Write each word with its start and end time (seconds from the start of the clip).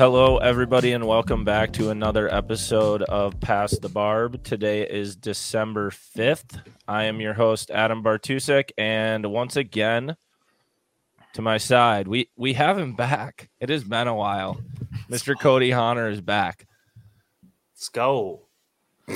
Hello, 0.00 0.38
everybody, 0.38 0.92
and 0.92 1.06
welcome 1.06 1.44
back 1.44 1.74
to 1.74 1.90
another 1.90 2.26
episode 2.34 3.02
of 3.02 3.38
Past 3.38 3.82
the 3.82 3.90
Barb. 3.90 4.42
Today 4.42 4.88
is 4.88 5.14
December 5.14 5.90
5th. 5.90 6.58
I 6.88 7.04
am 7.04 7.20
your 7.20 7.34
host, 7.34 7.70
Adam 7.70 8.02
Bartusek, 8.02 8.70
and 8.78 9.26
once 9.26 9.56
again, 9.56 10.16
to 11.34 11.42
my 11.42 11.58
side, 11.58 12.08
we, 12.08 12.30
we 12.34 12.54
have 12.54 12.78
him 12.78 12.94
back. 12.94 13.50
It 13.60 13.68
has 13.68 13.84
been 13.84 14.08
a 14.08 14.14
while. 14.14 14.58
Mr. 15.10 15.38
Cody 15.38 15.68
Hahner 15.68 16.10
is 16.10 16.22
back. 16.22 16.66
Let's 17.74 17.90
go. 17.90 18.46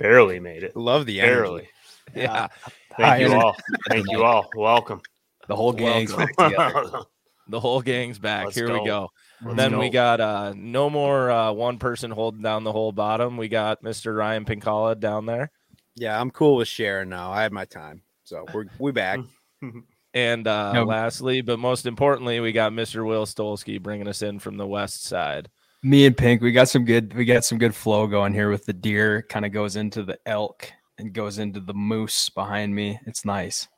Barely 0.00 0.40
made 0.40 0.64
it. 0.64 0.74
Love 0.74 1.06
the 1.06 1.20
energy. 1.20 1.42
Barely. 1.42 1.68
Yeah. 2.16 2.48
Thank 2.96 3.08
Hi, 3.08 3.18
you 3.18 3.34
all. 3.34 3.56
Thank 3.88 4.10
you 4.10 4.24
all. 4.24 4.50
Welcome. 4.56 5.00
The 5.46 5.54
whole 5.54 5.72
gang's 5.72 6.12
Welcome. 6.12 6.34
back 6.36 6.50
together. 6.50 7.04
The 7.50 7.60
whole 7.60 7.82
gang's 7.82 8.18
back. 8.18 8.46
Let's 8.46 8.56
Here 8.56 8.72
we 8.72 8.78
go. 8.80 8.84
go. 8.84 9.08
Let's 9.42 9.56
then 9.56 9.78
we 9.78 9.90
got 9.90 10.20
uh, 10.20 10.52
no 10.56 10.88
more 10.90 11.30
uh, 11.30 11.52
one 11.52 11.78
person 11.78 12.10
holding 12.10 12.42
down 12.42 12.64
the 12.64 12.72
whole 12.72 12.92
bottom. 12.92 13.36
We 13.36 13.48
got 13.48 13.82
Mr. 13.82 14.16
Ryan 14.16 14.44
Pinkalla 14.44 14.98
down 14.98 15.26
there. 15.26 15.50
Yeah, 15.96 16.18
I'm 16.20 16.30
cool 16.30 16.56
with 16.56 16.68
sharing 16.68 17.08
now. 17.08 17.30
I 17.32 17.42
had 17.42 17.52
my 17.52 17.64
time, 17.64 18.02
so 18.24 18.46
we're 18.54 18.66
we 18.78 18.92
back. 18.92 19.20
And 20.12 20.48
uh, 20.48 20.72
Nope. 20.72 20.88
lastly, 20.88 21.40
but 21.40 21.60
most 21.60 21.86
importantly, 21.86 22.40
we 22.40 22.50
got 22.50 22.72
Mr. 22.72 23.06
Will 23.06 23.26
Stolski 23.26 23.80
bringing 23.80 24.08
us 24.08 24.22
in 24.22 24.40
from 24.40 24.56
the 24.56 24.66
west 24.66 25.04
side. 25.04 25.48
me 25.84 26.04
and 26.04 26.16
Pink, 26.16 26.42
we 26.42 26.50
got 26.50 26.68
some 26.68 26.84
good 26.84 27.14
we 27.14 27.24
got 27.24 27.44
some 27.44 27.58
good 27.58 27.76
flow 27.76 28.08
going 28.08 28.34
here 28.34 28.50
with 28.50 28.66
the 28.66 28.72
deer. 28.72 29.22
Kind 29.28 29.46
of 29.46 29.52
goes 29.52 29.76
into 29.76 30.02
the 30.02 30.18
elk 30.26 30.72
and 30.98 31.12
goes 31.12 31.38
into 31.38 31.60
the 31.60 31.74
moose 31.74 32.28
behind 32.28 32.74
me. 32.74 32.98
It's 33.06 33.24
nice. 33.24 33.68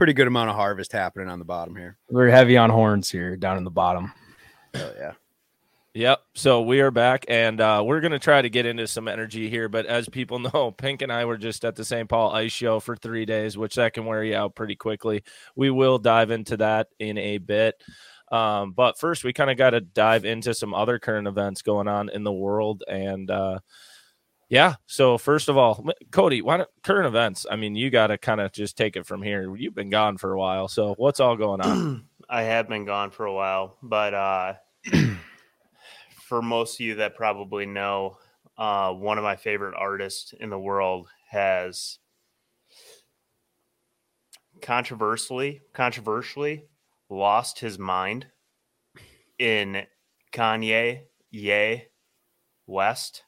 Pretty 0.00 0.14
good 0.14 0.26
amount 0.26 0.48
of 0.48 0.56
harvest 0.56 0.92
happening 0.92 1.28
on 1.28 1.38
the 1.38 1.44
bottom 1.44 1.76
here. 1.76 1.98
We're 2.08 2.30
heavy 2.30 2.56
on 2.56 2.70
horns 2.70 3.10
here 3.10 3.36
down 3.36 3.58
in 3.58 3.64
the 3.64 3.70
bottom. 3.70 4.10
Oh 4.74 4.92
yeah. 4.98 5.12
Yep. 5.92 6.22
So 6.34 6.62
we 6.62 6.80
are 6.80 6.90
back, 6.90 7.26
and 7.28 7.60
uh, 7.60 7.82
we're 7.84 8.00
going 8.00 8.12
to 8.12 8.18
try 8.18 8.40
to 8.40 8.48
get 8.48 8.64
into 8.64 8.86
some 8.86 9.08
energy 9.08 9.50
here. 9.50 9.68
But 9.68 9.84
as 9.84 10.08
people 10.08 10.38
know, 10.54 10.70
Pink 10.70 11.02
and 11.02 11.12
I 11.12 11.26
were 11.26 11.36
just 11.36 11.66
at 11.66 11.76
the 11.76 11.84
St. 11.84 12.08
Paul 12.08 12.32
Ice 12.32 12.50
Show 12.50 12.80
for 12.80 12.96
three 12.96 13.26
days, 13.26 13.58
which 13.58 13.74
that 13.74 13.92
can 13.92 14.06
wear 14.06 14.24
you 14.24 14.36
out 14.36 14.54
pretty 14.54 14.74
quickly. 14.74 15.22
We 15.54 15.68
will 15.68 15.98
dive 15.98 16.30
into 16.30 16.56
that 16.56 16.88
in 16.98 17.18
a 17.18 17.36
bit. 17.36 17.74
Um, 18.32 18.72
but 18.72 18.98
first, 18.98 19.22
we 19.22 19.34
kind 19.34 19.50
of 19.50 19.58
got 19.58 19.70
to 19.70 19.82
dive 19.82 20.24
into 20.24 20.54
some 20.54 20.72
other 20.72 20.98
current 20.98 21.28
events 21.28 21.60
going 21.60 21.88
on 21.88 22.08
in 22.08 22.24
the 22.24 22.32
world. 22.32 22.84
And 22.88 23.30
uh, 23.30 23.58
yeah, 24.50 24.74
so 24.86 25.16
first 25.16 25.48
of 25.48 25.56
all, 25.56 25.86
Cody, 26.10 26.42
why 26.42 26.56
don't 26.56 26.68
current 26.82 27.06
events? 27.06 27.46
I 27.48 27.54
mean, 27.54 27.76
you 27.76 27.88
got 27.88 28.08
to 28.08 28.18
kind 28.18 28.40
of 28.40 28.50
just 28.50 28.76
take 28.76 28.96
it 28.96 29.06
from 29.06 29.22
here. 29.22 29.54
You've 29.54 29.76
been 29.76 29.90
gone 29.90 30.18
for 30.18 30.32
a 30.32 30.38
while. 30.38 30.66
So 30.66 30.94
what's 30.98 31.20
all 31.20 31.36
going 31.36 31.60
on? 31.60 32.04
I 32.28 32.42
have 32.42 32.68
been 32.68 32.84
gone 32.84 33.12
for 33.12 33.26
a 33.26 33.32
while, 33.32 33.76
but 33.80 34.12
uh, 34.12 34.54
for 36.22 36.42
most 36.42 36.74
of 36.74 36.80
you 36.80 36.96
that 36.96 37.14
probably 37.14 37.64
know, 37.64 38.18
uh, 38.58 38.92
one 38.92 39.18
of 39.18 39.24
my 39.24 39.36
favorite 39.36 39.76
artists 39.78 40.34
in 40.40 40.50
the 40.50 40.58
world 40.58 41.06
has 41.28 41.98
controversially, 44.60 45.60
controversially 45.72 46.64
lost 47.08 47.60
his 47.60 47.78
mind 47.78 48.26
in 49.38 49.86
Kanye 50.32 51.02
Ye 51.30 51.84
West. 52.66 53.22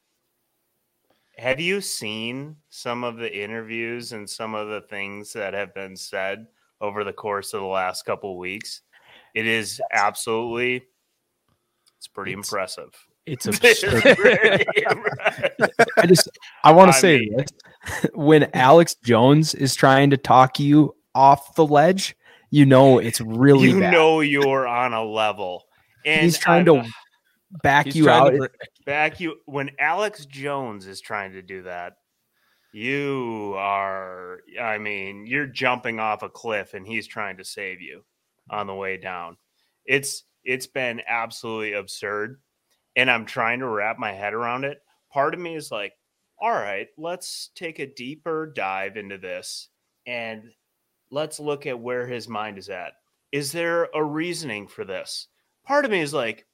Have 1.42 1.58
you 1.58 1.80
seen 1.80 2.54
some 2.70 3.02
of 3.02 3.16
the 3.16 3.42
interviews 3.42 4.12
and 4.12 4.30
some 4.30 4.54
of 4.54 4.68
the 4.68 4.82
things 4.82 5.32
that 5.32 5.54
have 5.54 5.74
been 5.74 5.96
said 5.96 6.46
over 6.80 7.02
the 7.02 7.12
course 7.12 7.52
of 7.52 7.60
the 7.62 7.66
last 7.66 8.04
couple 8.04 8.38
weeks? 8.38 8.82
It 9.34 9.46
is 9.48 9.80
absolutely 9.92 10.84
it's 11.98 12.06
pretty 12.06 12.30
It's- 12.32 12.46
impressive. 12.48 12.90
It's 13.26 13.46
absurd. 13.46 14.02
I 15.96 16.06
just 16.06 16.28
I 16.62 16.70
want 16.72 16.92
to 16.92 16.98
say 16.98 17.18
mean- 17.18 17.36
this. 17.38 18.06
when 18.14 18.48
Alex 18.54 18.94
Jones 19.04 19.52
is 19.54 19.74
trying 19.74 20.10
to 20.10 20.16
talk 20.16 20.60
you 20.60 20.94
off 21.12 21.56
the 21.56 21.66
ledge, 21.66 22.16
you 22.50 22.66
know 22.66 22.98
it's 22.98 23.20
really 23.20 23.70
you 23.70 23.80
bad. 23.80 23.92
know 23.92 24.20
you're 24.20 24.66
on 24.68 24.92
a 24.92 25.02
level. 25.04 25.64
And 26.06 26.22
He's 26.22 26.38
trying 26.38 26.68
I- 26.68 26.82
to 26.82 26.88
back 27.64 27.94
you 27.96 28.08
out. 28.08 28.30
to 28.30 28.48
back 28.84 29.20
you 29.20 29.36
when 29.46 29.70
Alex 29.78 30.26
Jones 30.26 30.86
is 30.86 31.00
trying 31.00 31.32
to 31.32 31.42
do 31.42 31.62
that. 31.62 31.94
You 32.72 33.54
are, 33.56 34.40
I 34.60 34.78
mean, 34.78 35.26
you're 35.26 35.46
jumping 35.46 36.00
off 36.00 36.22
a 36.22 36.28
cliff 36.28 36.72
and 36.72 36.86
he's 36.86 37.06
trying 37.06 37.36
to 37.36 37.44
save 37.44 37.80
you 37.82 38.02
on 38.50 38.66
the 38.66 38.74
way 38.74 38.96
down. 38.96 39.36
It's 39.84 40.24
it's 40.44 40.66
been 40.66 41.02
absolutely 41.06 41.74
absurd, 41.74 42.40
and 42.96 43.10
I'm 43.10 43.26
trying 43.26 43.60
to 43.60 43.68
wrap 43.68 43.98
my 43.98 44.12
head 44.12 44.34
around 44.34 44.64
it. 44.64 44.78
Part 45.12 45.34
of 45.34 45.40
me 45.40 45.54
is 45.54 45.70
like, 45.70 45.92
all 46.40 46.50
right, 46.50 46.88
let's 46.98 47.50
take 47.54 47.78
a 47.78 47.86
deeper 47.86 48.52
dive 48.54 48.96
into 48.96 49.18
this 49.18 49.68
and 50.06 50.42
let's 51.10 51.38
look 51.38 51.66
at 51.66 51.78
where 51.78 52.06
his 52.06 52.28
mind 52.28 52.58
is 52.58 52.68
at. 52.68 52.94
Is 53.30 53.52
there 53.52 53.88
a 53.94 54.02
reasoning 54.02 54.66
for 54.66 54.84
this? 54.84 55.28
Part 55.64 55.84
of 55.84 55.90
me 55.90 56.00
is 56.00 56.12
like, 56.12 56.46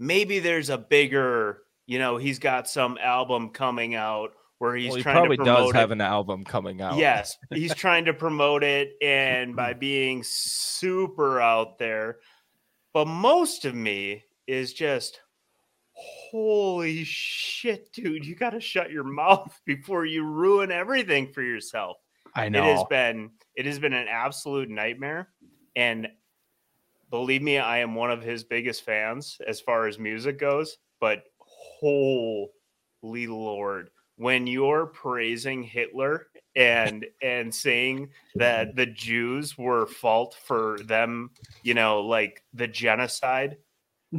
maybe 0.00 0.40
there's 0.40 0.70
a 0.70 0.78
bigger, 0.78 1.62
you 1.86 2.00
know, 2.00 2.16
he's 2.16 2.40
got 2.40 2.68
some 2.68 2.98
album 2.98 3.50
coming 3.50 3.94
out 3.94 4.32
where 4.58 4.74
he's 4.74 4.88
well, 4.88 4.96
he 4.96 5.02
trying 5.02 5.16
probably 5.16 5.36
to 5.36 5.44
promote 5.44 5.58
does 5.58 5.70
it. 5.70 5.76
have 5.76 5.90
an 5.90 6.00
album 6.00 6.44
coming 6.44 6.80
out. 6.80 6.96
Yes, 6.96 7.36
he's 7.52 7.74
trying 7.76 8.06
to 8.06 8.14
promote 8.14 8.64
it 8.64 8.94
and 9.00 9.54
by 9.54 9.74
hmm. 9.74 9.78
being 9.78 10.22
super 10.24 11.40
out 11.40 11.78
there. 11.78 12.18
But 12.92 13.06
most 13.06 13.64
of 13.64 13.74
me 13.74 14.24
is 14.48 14.72
just 14.72 15.20
holy 15.92 17.04
shit, 17.04 17.92
dude, 17.92 18.24
you 18.24 18.34
got 18.34 18.50
to 18.50 18.60
shut 18.60 18.90
your 18.90 19.04
mouth 19.12 19.60
before 19.64 20.06
you 20.06 20.24
ruin 20.24 20.72
everything 20.72 21.32
for 21.32 21.42
yourself. 21.42 21.98
I 22.34 22.48
know 22.48 22.64
It 22.64 22.76
has 22.76 22.84
been 22.88 23.30
it 23.54 23.66
has 23.66 23.78
been 23.78 23.92
an 23.92 24.08
absolute 24.08 24.70
nightmare 24.70 25.28
and 25.76 26.08
believe 27.10 27.42
me, 27.42 27.58
I 27.58 27.78
am 27.78 27.94
one 27.94 28.10
of 28.10 28.22
his 28.22 28.44
biggest 28.44 28.82
fans 28.84 29.38
as 29.46 29.60
far 29.60 29.86
as 29.86 29.98
music 29.98 30.38
goes, 30.38 30.76
but 31.00 31.24
holy 31.38 33.26
lord, 33.26 33.90
when 34.16 34.46
you're 34.46 34.86
praising 34.86 35.62
Hitler 35.62 36.26
and 36.56 37.06
and 37.22 37.54
saying 37.54 38.10
that 38.34 38.74
the 38.76 38.86
Jews 38.86 39.56
were 39.56 39.86
fault 39.86 40.36
for 40.44 40.78
them, 40.84 41.30
you 41.62 41.74
know, 41.74 42.00
like 42.00 42.42
the 42.54 42.66
genocide 42.68 43.56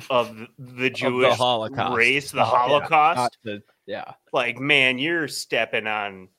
of 0.09 0.35
the- 0.38 0.47
the 0.57 0.90
Jewish 0.90 1.35
Holocaust. 1.35 1.96
race, 1.97 2.31
the 2.31 2.40
Oh, 2.41 2.46
yeah. 2.46 2.57
Holocaust, 2.57 3.38
the- 3.44 3.63
yeah. 3.85 4.13
like 4.31 4.57
man, 4.59 4.97
you're 4.97 5.28
stepping 5.28 5.88
on 5.88 6.30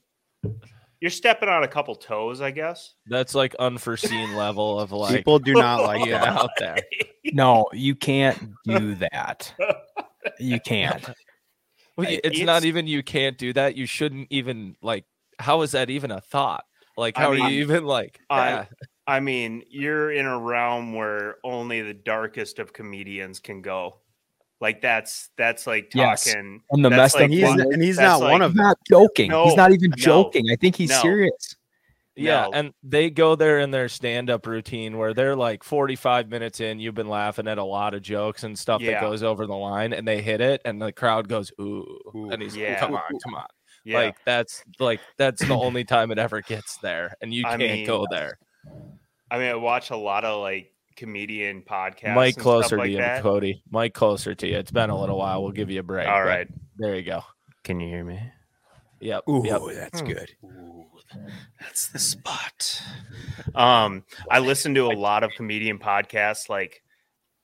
you're 1.02 1.10
stepping 1.10 1.48
on 1.48 1.64
a 1.64 1.68
couple 1.68 1.96
toes, 1.96 2.40
I 2.40 2.52
guess. 2.52 2.94
That's 3.08 3.34
like 3.34 3.56
unforeseen 3.56 4.36
level 4.36 4.78
of 4.78 4.92
like 4.92 5.16
People 5.16 5.40
do 5.40 5.52
not 5.52 5.82
like 5.82 6.06
you 6.06 6.14
out 6.14 6.50
there. 6.58 6.78
No, 7.32 7.68
you 7.72 7.94
can't 7.94 8.36
do 8.64 8.96
that. 8.96 9.54
You 10.40 10.58
can't. 10.60 11.08
Well, 11.96 12.08
it's, 12.08 12.20
it's- 12.24 12.44
not 12.44 12.64
even 12.64 12.88
you 12.88 13.02
can't 13.02 13.38
do 13.38 13.52
that. 13.52 13.76
You 13.76 13.86
shouldn't 13.86 14.26
even 14.30 14.76
like. 14.82 15.04
How 15.38 15.62
is 15.62 15.70
that 15.72 15.88
even 15.88 16.10
a 16.10 16.20
thought? 16.20 16.64
Like, 16.96 17.16
I 17.16 17.22
how 17.22 17.30
are 17.30 17.34
mean, 17.34 17.50
you 17.50 17.60
even 17.60 17.84
like? 17.84 18.18
I- 18.28 18.50
yeah. 18.50 18.64
I 19.06 19.20
mean, 19.20 19.62
you're 19.70 20.12
in 20.12 20.26
a 20.26 20.38
realm 20.38 20.94
where 20.94 21.36
only 21.44 21.80
the 21.82 21.94
darkest 21.94 22.58
of 22.58 22.72
comedians 22.72 23.38
can 23.40 23.62
go. 23.62 23.98
Like 24.62 24.80
that's 24.80 25.28
that's 25.36 25.66
like 25.66 25.90
Yes. 25.92 26.24
talking. 26.24 26.62
And 26.70 26.84
the 26.84 26.88
that's 26.88 26.98
messed 26.98 27.14
like 27.16 27.24
up 27.24 27.30
He's, 27.30 27.42
one- 27.42 27.58
one- 27.58 27.72
and 27.74 27.82
he's 27.82 27.96
that's 27.96 28.20
not 28.20 28.30
one 28.30 28.42
of 28.42 28.54
them. 28.54 28.64
not 28.64 28.78
joking. 28.88 29.30
No, 29.30 29.46
he's 29.46 29.56
not 29.56 29.72
even 29.72 29.90
no, 29.90 29.96
joking. 29.96 30.44
I 30.52 30.56
think 30.56 30.76
he's 30.76 30.90
no. 30.90 31.02
serious. 31.02 31.56
Yeah, 32.14 32.42
No. 32.42 32.50
and 32.52 32.74
they 32.84 33.10
go 33.10 33.34
there 33.34 33.58
in 33.58 33.70
their 33.72 33.88
stand-up 33.88 34.46
routine 34.46 34.98
where 34.98 35.14
they're 35.14 35.34
like 35.34 35.64
45 35.64 36.28
minutes 36.28 36.60
in, 36.60 36.78
you've 36.78 36.94
been 36.94 37.08
laughing 37.08 37.48
at 37.48 37.56
a 37.58 37.64
lot 37.64 37.94
of 37.94 38.02
jokes 38.02 38.44
and 38.44 38.56
stuff 38.56 38.82
that 38.82 39.00
goes 39.00 39.22
over 39.22 39.46
the 39.46 39.54
line, 39.56 39.92
and 39.94 40.06
they 40.06 40.20
hit 40.22 40.40
it, 40.42 40.60
and 40.66 40.80
the 40.80 40.92
crowd 40.92 41.26
goes, 41.26 41.50
"Ooh," 41.58 41.86
Ooh, 42.14 42.28
and 42.30 42.42
he's, 42.42 42.54
yeah. 42.54 42.78
"Come 42.78 42.94
on, 42.94 43.00
come 43.24 43.34
on!" 43.34 43.46
Yeah. 43.84 43.98
Like 43.98 44.16
that's 44.24 44.62
like 44.78 45.00
that's 45.16 45.44
the 45.44 45.54
only 45.54 45.84
time 45.84 46.12
it 46.12 46.18
ever 46.18 46.40
gets 46.42 46.76
there, 46.76 47.14
and 47.20 47.32
you 47.34 47.42
can't 47.44 47.86
go 47.86 47.98
mean, 48.00 48.06
there. 48.10 48.38
I 49.30 49.38
mean, 49.38 49.48
I 49.48 49.54
watch 49.56 49.90
a 49.90 49.96
lot 49.96 50.24
of 50.24 50.40
like 50.40 50.71
comedian 50.96 51.62
podcast. 51.62 52.14
Mike 52.14 52.36
closer 52.36 52.68
stuff 52.68 52.78
like 52.80 52.86
to 52.86 52.92
you, 52.92 52.98
that. 52.98 53.22
Cody. 53.22 53.62
Mike 53.70 53.94
closer 53.94 54.34
to 54.34 54.46
you. 54.46 54.56
It's 54.58 54.70
been 54.70 54.90
a 54.90 54.98
little 54.98 55.18
while. 55.18 55.42
We'll 55.42 55.52
give 55.52 55.70
you 55.70 55.80
a 55.80 55.82
break. 55.82 56.08
All 56.08 56.22
but 56.22 56.28
right. 56.28 56.48
there 56.78 56.94
you 56.96 57.02
go. 57.02 57.22
Can 57.64 57.80
you 57.80 57.88
hear 57.88 58.04
me? 58.04 58.20
Yep. 59.00 59.24
Ooh, 59.28 59.42
yep. 59.44 59.60
that's 59.74 60.00
Hmm. 60.00 60.06
good. 60.06 60.30
that's 61.60 61.88
the 61.88 61.98
spot. 61.98 62.82
Um, 63.54 64.04
I 64.30 64.38
listen 64.38 64.74
to 64.76 64.86
a 64.86 64.94
lot 64.96 65.24
of 65.24 65.32
comedian 65.36 65.78
podcasts 65.78 66.48
like 66.48 66.82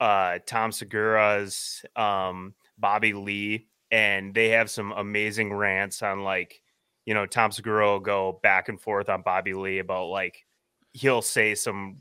uh 0.00 0.38
Tom 0.46 0.70
Segura's, 0.72 1.84
um, 1.96 2.54
Bobby 2.78 3.12
Lee, 3.12 3.66
and 3.90 4.32
they 4.34 4.50
have 4.50 4.70
some 4.70 4.92
amazing 4.92 5.52
rants 5.52 6.02
on 6.02 6.22
like, 6.22 6.62
you 7.04 7.14
know, 7.14 7.26
Tom 7.26 7.50
Segura 7.50 7.86
will 7.86 8.00
go 8.00 8.38
back 8.42 8.68
and 8.68 8.80
forth 8.80 9.08
on 9.08 9.22
Bobby 9.22 9.54
Lee 9.54 9.78
about 9.80 10.06
like 10.06 10.46
he'll 10.92 11.22
say 11.22 11.54
some 11.54 11.98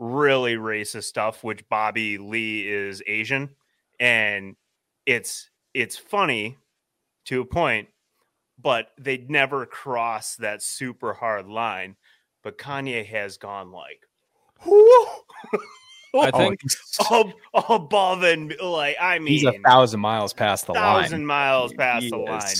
really 0.00 0.54
racist 0.54 1.04
stuff, 1.04 1.44
which 1.44 1.68
Bobby 1.68 2.18
Lee 2.18 2.66
is 2.66 3.02
Asian, 3.06 3.50
and 4.00 4.56
it's 5.06 5.48
it's 5.74 5.96
funny 5.96 6.56
to 7.26 7.42
a 7.42 7.44
point, 7.44 7.88
but 8.58 8.88
they'd 8.98 9.30
never 9.30 9.66
cross 9.66 10.36
that 10.36 10.62
super 10.62 11.12
hard 11.12 11.46
line. 11.46 11.96
But 12.42 12.56
Kanye 12.56 13.04
has 13.06 13.36
gone 13.36 13.70
like, 13.70 14.00
I 16.14 16.30
think 16.30 16.60
ab- 17.10 17.34
above 17.68 18.22
and 18.22 18.56
like 18.60 18.96
I 19.00 19.18
mean, 19.18 19.28
he's 19.28 19.44
a 19.44 19.52
thousand 19.64 20.00
miles 20.00 20.32
past 20.32 20.66
the 20.66 20.72
thousand 20.72 21.20
line. 21.20 21.26
miles 21.26 21.74
past 21.74 22.04
he 22.04 22.10
the 22.10 22.22
is. 22.22 22.28
line. 22.28 22.56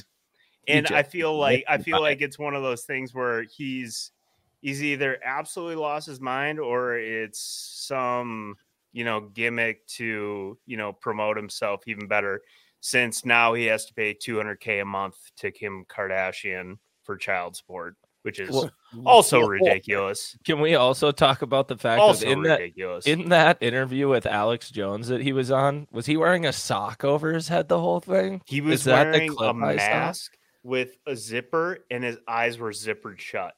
And 0.68 0.86
I 0.88 1.02
feel 1.02 1.36
like 1.36 1.64
I 1.66 1.78
feel 1.78 2.00
like 2.00 2.20
it's 2.20 2.38
one 2.38 2.54
of 2.54 2.62
those 2.62 2.84
things 2.84 3.14
where 3.14 3.42
he's 3.42 4.12
he's 4.60 4.82
either 4.82 5.18
absolutely 5.24 5.76
lost 5.76 6.06
his 6.06 6.20
mind 6.20 6.60
or 6.60 6.96
it's 6.96 7.40
some 7.86 8.54
you 8.92 9.04
know 9.04 9.20
gimmick 9.20 9.86
to 9.86 10.58
you 10.66 10.76
know 10.76 10.92
promote 10.92 11.36
himself 11.36 11.82
even 11.86 12.06
better 12.06 12.42
since 12.80 13.24
now 13.24 13.52
he 13.54 13.66
has 13.66 13.84
to 13.86 13.94
pay 13.94 14.14
200k 14.14 14.82
a 14.82 14.84
month 14.84 15.16
to 15.36 15.50
Kim 15.50 15.84
Kardashian 15.88 16.78
for 17.04 17.16
child 17.16 17.56
support 17.56 17.96
which 18.22 18.38
is 18.38 18.50
Well, 18.50 18.70
also 19.06 19.40
ridiculous 19.40 20.36
Can 20.44 20.60
we 20.60 20.74
also 20.74 21.10
talk 21.10 21.42
about 21.42 21.68
the 21.68 21.76
fact 21.76 22.00
also 22.00 22.26
that 22.26 22.32
in 22.32 22.42
that 22.42 22.60
in 23.06 23.28
that 23.30 23.58
interview 23.62 24.08
with 24.08 24.26
Alex 24.26 24.70
Jones 24.70 25.08
that 25.08 25.22
he 25.22 25.32
was 25.32 25.50
on, 25.50 25.86
was 25.90 26.06
he 26.06 26.16
wearing 26.16 26.44
a 26.44 26.52
sock 26.52 27.02
over 27.04 27.32
his 27.32 27.48
head 27.48 27.68
the 27.68 27.80
whole 27.80 28.00
thing? 28.00 28.42
he 28.46 28.60
was 28.60 28.82
is 28.82 28.86
wearing 28.86 29.30
a 29.30 29.34
clip 29.34 29.56
I 29.56 29.76
saw? 29.76 29.88
mask 29.88 30.36
with 30.62 30.96
a 31.06 31.16
zipper 31.16 31.78
and 31.90 32.04
his 32.04 32.18
eyes 32.28 32.58
were 32.58 32.72
zippered 32.72 33.18
shut 33.18 33.54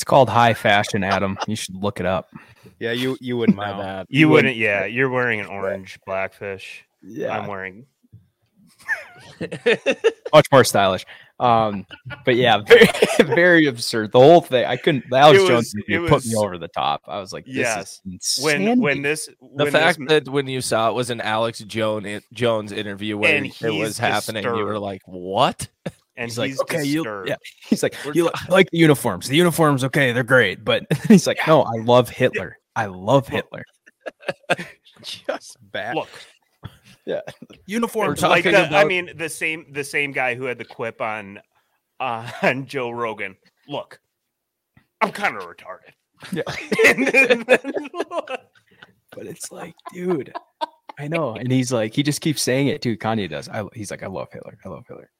It's 0.00 0.04
called 0.06 0.30
high 0.30 0.54
fashion, 0.54 1.04
Adam. 1.04 1.36
You 1.46 1.54
should 1.54 1.74
look 1.74 2.00
it 2.00 2.06
up. 2.06 2.30
Yeah, 2.78 2.92
you 2.92 3.18
you 3.20 3.36
wouldn't 3.36 3.58
My 3.58 3.70
know. 3.72 3.78
bad. 3.82 4.06
You 4.08 4.30
wouldn't, 4.30 4.56
yeah. 4.56 4.86
You're 4.86 5.10
wearing 5.10 5.40
an 5.40 5.46
orange 5.46 6.00
blackfish. 6.06 6.86
Yeah, 7.02 7.38
I'm 7.38 7.46
wearing. 7.46 7.84
much 10.32 10.46
more 10.50 10.64
stylish. 10.64 11.04
Um, 11.38 11.84
but 12.24 12.36
yeah, 12.36 12.62
very, 12.66 12.88
very 13.36 13.66
absurd. 13.66 14.12
The 14.12 14.20
whole 14.20 14.40
thing. 14.40 14.64
I 14.64 14.76
couldn't. 14.78 15.04
The 15.10 15.16
Alex 15.18 15.42
It 15.42 15.48
Jones 15.48 15.56
was- 15.66 15.74
interview 15.74 16.08
put 16.08 16.24
me 16.24 16.34
over 16.34 16.56
the 16.56 16.68
top. 16.68 17.02
I 17.06 17.18
was 17.20 17.34
like, 17.34 17.44
this 17.44 17.56
Yes. 17.56 18.00
is 18.06 18.42
When 18.42 18.56
insanity. 18.62 18.80
when 18.80 19.02
this 19.02 19.26
the 19.26 19.64
when 19.64 19.70
fact 19.70 19.98
this, 19.98 20.08
that 20.08 20.28
when 20.30 20.46
you 20.46 20.62
saw 20.62 20.88
it 20.88 20.94
was 20.94 21.10
an 21.10 21.20
Alex 21.20 21.58
Jones 21.58 22.22
Jones 22.32 22.72
interview 22.72 23.18
where 23.18 23.44
it 23.44 23.60
was 23.70 23.98
happening, 23.98 24.44
you 24.44 24.64
were 24.64 24.78
like, 24.78 25.02
"What?" 25.04 25.68
and 26.20 26.30
he's 26.30 26.38
like, 26.38 26.60
okay, 26.60 26.84
you, 26.84 27.04
yeah. 27.26 27.36
He's 27.68 27.82
like, 27.82 27.96
We're 28.04 28.12
you 28.12 28.24
li- 28.24 28.30
I 28.34 28.52
like 28.52 28.70
the 28.70 28.78
uniforms. 28.78 29.28
The 29.28 29.36
uniforms, 29.36 29.84
okay, 29.84 30.12
they're 30.12 30.22
great, 30.22 30.64
but 30.64 30.84
he's 31.08 31.26
like, 31.26 31.38
no, 31.46 31.62
I 31.62 31.78
love 31.82 32.08
Hitler. 32.08 32.58
I 32.76 32.86
love 32.86 33.26
Hitler. 33.26 33.64
Just 35.02 35.56
bad. 35.62 35.94
Look, 35.94 36.08
yeah, 37.06 37.20
Uniforms. 37.66 38.22
Like 38.22 38.44
the, 38.44 38.68
I 38.76 38.84
mean 38.84 39.10
the 39.16 39.28
same 39.28 39.66
the 39.72 39.82
same 39.82 40.12
guy 40.12 40.34
who 40.34 40.44
had 40.44 40.58
the 40.58 40.64
quip 40.64 41.00
on 41.00 41.40
uh, 41.98 42.30
on 42.42 42.66
Joe 42.66 42.90
Rogan. 42.90 43.36
Look, 43.66 43.98
I'm 45.00 45.12
kind 45.12 45.36
of 45.36 45.44
retarded. 45.44 45.94
Yeah. 46.32 46.42
Then- 47.10 47.44
but 49.12 49.26
it's 49.26 49.50
like, 49.50 49.74
dude, 49.92 50.32
I 50.98 51.08
know. 51.08 51.34
And 51.34 51.50
he's 51.50 51.72
like, 51.72 51.94
he 51.94 52.02
just 52.02 52.20
keeps 52.20 52.42
saying 52.42 52.68
it 52.68 52.82
too. 52.82 52.96
Kanye 52.96 53.28
does. 53.28 53.48
I, 53.48 53.64
he's 53.74 53.90
like, 53.90 54.02
I 54.02 54.06
love 54.06 54.28
Hitler. 54.32 54.58
I 54.64 54.68
love 54.68 54.84
Hitler. 54.86 55.10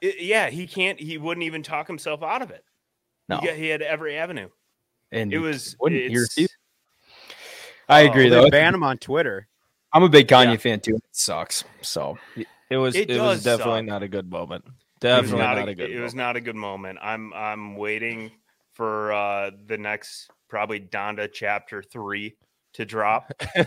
It- 0.00 0.20
yeah, 0.20 0.50
he 0.50 0.66
can't. 0.66 0.98
He 1.00 1.18
wouldn't 1.18 1.44
even 1.44 1.62
talk 1.62 1.86
himself 1.86 2.22
out 2.22 2.42
of 2.42 2.50
it. 2.50 2.64
No, 3.28 3.38
He, 3.38 3.46
got- 3.46 3.56
he 3.56 3.68
had 3.68 3.82
every 3.82 4.16
avenue. 4.16 4.48
and 5.12 5.32
It 5.32 5.38
was. 5.38 5.76
wouldn't. 5.80 6.00
He 6.00 6.06
it's- 6.16 6.48
I 7.88 8.02
Oh, 8.06 8.10
agree, 8.10 8.24
They 8.28 8.30
though. 8.36 8.50
ban 8.50 8.74
him 8.74 8.82
on 8.82 8.98
Twitter. 8.98 9.48
I'm 9.92 10.02
a 10.02 10.08
big 10.08 10.26
Kanye 10.28 10.52
Yeah. 10.52 10.56
fan 10.56 10.80
too. 10.80 10.96
It 10.96 11.02
sucks. 11.12 11.64
So 11.82 12.18
It 12.68 12.76
was 12.76 12.96
It 12.96 13.10
it, 13.10 13.20
was 13.20 13.44
definitely 13.44 13.80
suck. 13.80 13.86
not 13.86 14.02
a 14.02 14.08
good 14.08 14.28
moment. 14.30 14.64
Definitely 15.00 15.38
not, 15.38 15.56
not, 15.58 15.68
a, 15.68 15.70
a 15.70 15.74
good. 15.74 15.90
it 15.90 16.00
was 16.00 16.14
not 16.14 16.36
a 16.36 16.40
good 16.40 16.56
moment 16.56 16.98
i'm 17.02 17.30
i'm 17.34 17.76
waiting 17.76 18.32
for 18.72 19.12
uh 19.12 19.50
the 19.66 19.76
next 19.76 20.30
probably 20.48 20.80
donda 20.80 21.30
chapter 21.30 21.82
three 21.82 22.34
to 22.72 22.86
drop 22.86 23.30
I 23.54 23.66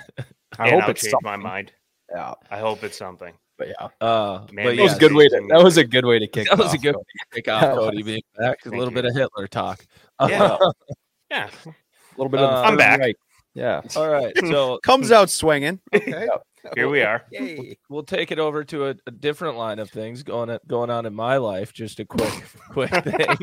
and 0.57 0.71
hope 0.71 0.83
i'll 0.83 0.89
it's 0.89 1.03
change 1.03 1.13
my 1.21 1.33
something. 1.33 1.43
mind 1.47 1.71
Yeah, 2.11 2.33
i 2.49 2.57
hope 2.57 2.83
it's 2.83 2.97
something 2.97 3.33
but 3.59 3.67
yeah, 3.67 3.87
Uh, 4.01 4.47
Man, 4.51 4.65
but 4.65 4.75
that 4.77 4.81
was 4.83 4.95
a 4.95 4.99
good 4.99 5.13
way 5.13 5.27
to. 5.29 5.45
That 5.49 5.63
was 5.63 5.77
a 5.77 5.83
good 5.83 6.05
way 6.05 6.17
to 6.17 6.27
kick. 6.27 6.47
that 6.49 6.53
it 6.57 6.63
was 6.63 6.73
a 6.73 6.77
off, 6.77 6.81
good 6.81 6.95
though. 6.95 7.03
kick 7.33 7.47
off 7.47 7.61
Cody 7.75 8.01
being 8.01 8.21
back. 8.39 8.57
A 8.65 8.69
Thank 8.69 8.75
little 8.79 8.93
bit 8.93 9.05
of 9.05 9.13
Hitler 9.15 9.47
talk. 9.47 9.85
Yeah. 10.27 10.57
yeah 11.29 11.49
A 11.65 11.69
little 12.17 12.29
bit 12.29 12.39
of. 12.39 12.49
the 12.49 12.55
Uh, 12.55 12.61
I'm 12.63 12.77
back. 12.77 12.99
Reich. 13.01 13.15
Yeah. 13.53 13.81
All 13.95 14.09
right, 14.09 14.33
so 14.47 14.79
Comes 14.83 15.11
out 15.11 15.29
swinging. 15.29 15.79
Okay. 15.93 16.27
here 16.75 16.89
we 16.89 17.01
are 17.01 17.23
Yay. 17.31 17.77
we'll 17.89 18.03
take 18.03 18.31
it 18.31 18.39
over 18.39 18.63
to 18.65 18.87
a, 18.87 18.95
a 19.07 19.11
different 19.11 19.57
line 19.57 19.79
of 19.79 19.89
things 19.89 20.23
going 20.23 20.49
on, 20.49 20.59
going 20.67 20.89
on 20.89 21.05
in 21.05 21.13
my 21.13 21.37
life. 21.37 21.73
Just 21.73 21.99
a 21.99 22.05
quick 22.05 22.43
quick 22.71 22.91
thing. 22.91 23.37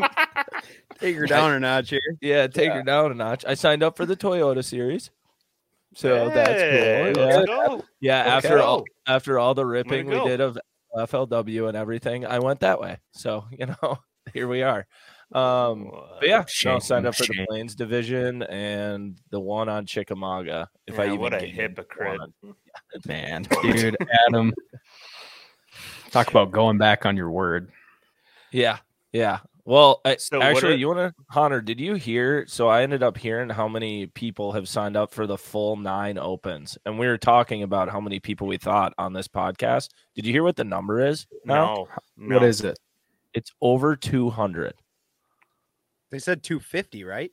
Take 1.00 1.16
her 1.16 1.26
down 1.26 1.52
a 1.52 1.60
notch 1.60 1.90
here. 1.90 2.00
Yeah, 2.20 2.46
take 2.46 2.68
Yeah. 2.68 2.74
her 2.76 2.82
down 2.82 3.10
a 3.10 3.14
notch. 3.14 3.44
I 3.46 3.54
signed 3.54 3.82
up 3.82 3.96
for 3.96 4.06
the 4.06 4.16
Toyota 4.16 4.64
series. 4.64 5.10
So 5.96 6.28
that's 6.28 6.62
Hey, 6.62 7.14
cool. 7.14 7.22
let's 7.24 7.36
Yeah, 7.38 7.44
go. 7.46 7.84
yeah 8.00 8.24
Let's 8.34 8.44
after 8.44 8.60
all 8.60 8.84
after 9.06 9.38
all 9.38 9.54
the 9.54 9.64
ripping 9.64 10.06
we 10.06 10.20
did 10.20 10.42
of 10.42 10.58
FLW 10.94 11.68
and 11.68 11.76
everything, 11.76 12.26
I 12.26 12.38
went 12.38 12.60
that 12.60 12.78
way. 12.78 12.98
So, 13.12 13.46
you 13.50 13.64
know, 13.66 13.98
here 14.34 14.46
we 14.46 14.62
are. 14.62 14.86
Um 15.32 15.90
but 16.20 16.28
yeah, 16.28 16.44
no, 16.66 16.78
signed 16.80 17.06
up 17.06 17.14
for 17.14 17.24
the 17.24 17.32
shame. 17.32 17.46
Plains 17.48 17.74
division 17.74 18.42
and 18.42 19.18
the 19.30 19.40
one 19.40 19.70
on 19.70 19.86
Chickamauga. 19.86 20.68
If 20.86 21.00
I 21.00 21.04
Yeah, 21.04 21.12
even 21.12 21.20
what 21.20 21.32
a 21.32 21.38
gained 21.38 21.52
hypocrite 21.52 22.20
one. 22.20 22.54
Man, 23.06 23.48
dude, 23.62 23.96
Adam. 24.28 24.52
Talk 26.10 26.28
about 26.28 26.52
going 26.52 26.76
back 26.76 27.06
on 27.06 27.16
your 27.16 27.30
word. 27.30 27.70
Yeah, 28.52 28.78
yeah. 29.12 29.38
Well, 29.68 30.00
I, 30.04 30.14
So 30.16 30.40
actually, 30.40 30.74
are- 30.74 30.76
you 30.76 30.86
want 30.86 30.98
to, 31.00 31.14
Hahner? 31.34 31.62
Did 31.62 31.80
you 31.80 31.94
hear? 31.94 32.46
So 32.46 32.68
I 32.68 32.82
ended 32.82 33.02
up 33.02 33.18
hearing 33.18 33.48
how 33.50 33.66
many 33.66 34.06
people 34.06 34.52
have 34.52 34.68
signed 34.68 34.96
up 34.96 35.10
for 35.10 35.26
the 35.26 35.36
full 35.36 35.74
nine 35.76 36.18
opens, 36.18 36.78
and 36.86 37.00
we 37.00 37.08
were 37.08 37.18
talking 37.18 37.64
about 37.64 37.88
how 37.90 38.00
many 38.00 38.20
people 38.20 38.46
we 38.46 38.58
thought 38.58 38.94
on 38.96 39.12
this 39.12 39.26
podcast. 39.26 39.88
Did 40.14 40.24
you 40.24 40.32
hear 40.32 40.44
what 40.44 40.54
the 40.54 40.62
number 40.62 41.04
is? 41.04 41.26
no, 41.44 41.88
no. 42.16 42.36
What 42.36 42.44
is 42.44 42.60
it? 42.60 42.78
It's 43.34 43.52
over 43.60 43.96
two 43.96 44.30
hundred. 44.30 44.74
They 46.10 46.20
said 46.20 46.44
250, 46.44 47.02
right? 47.02 47.32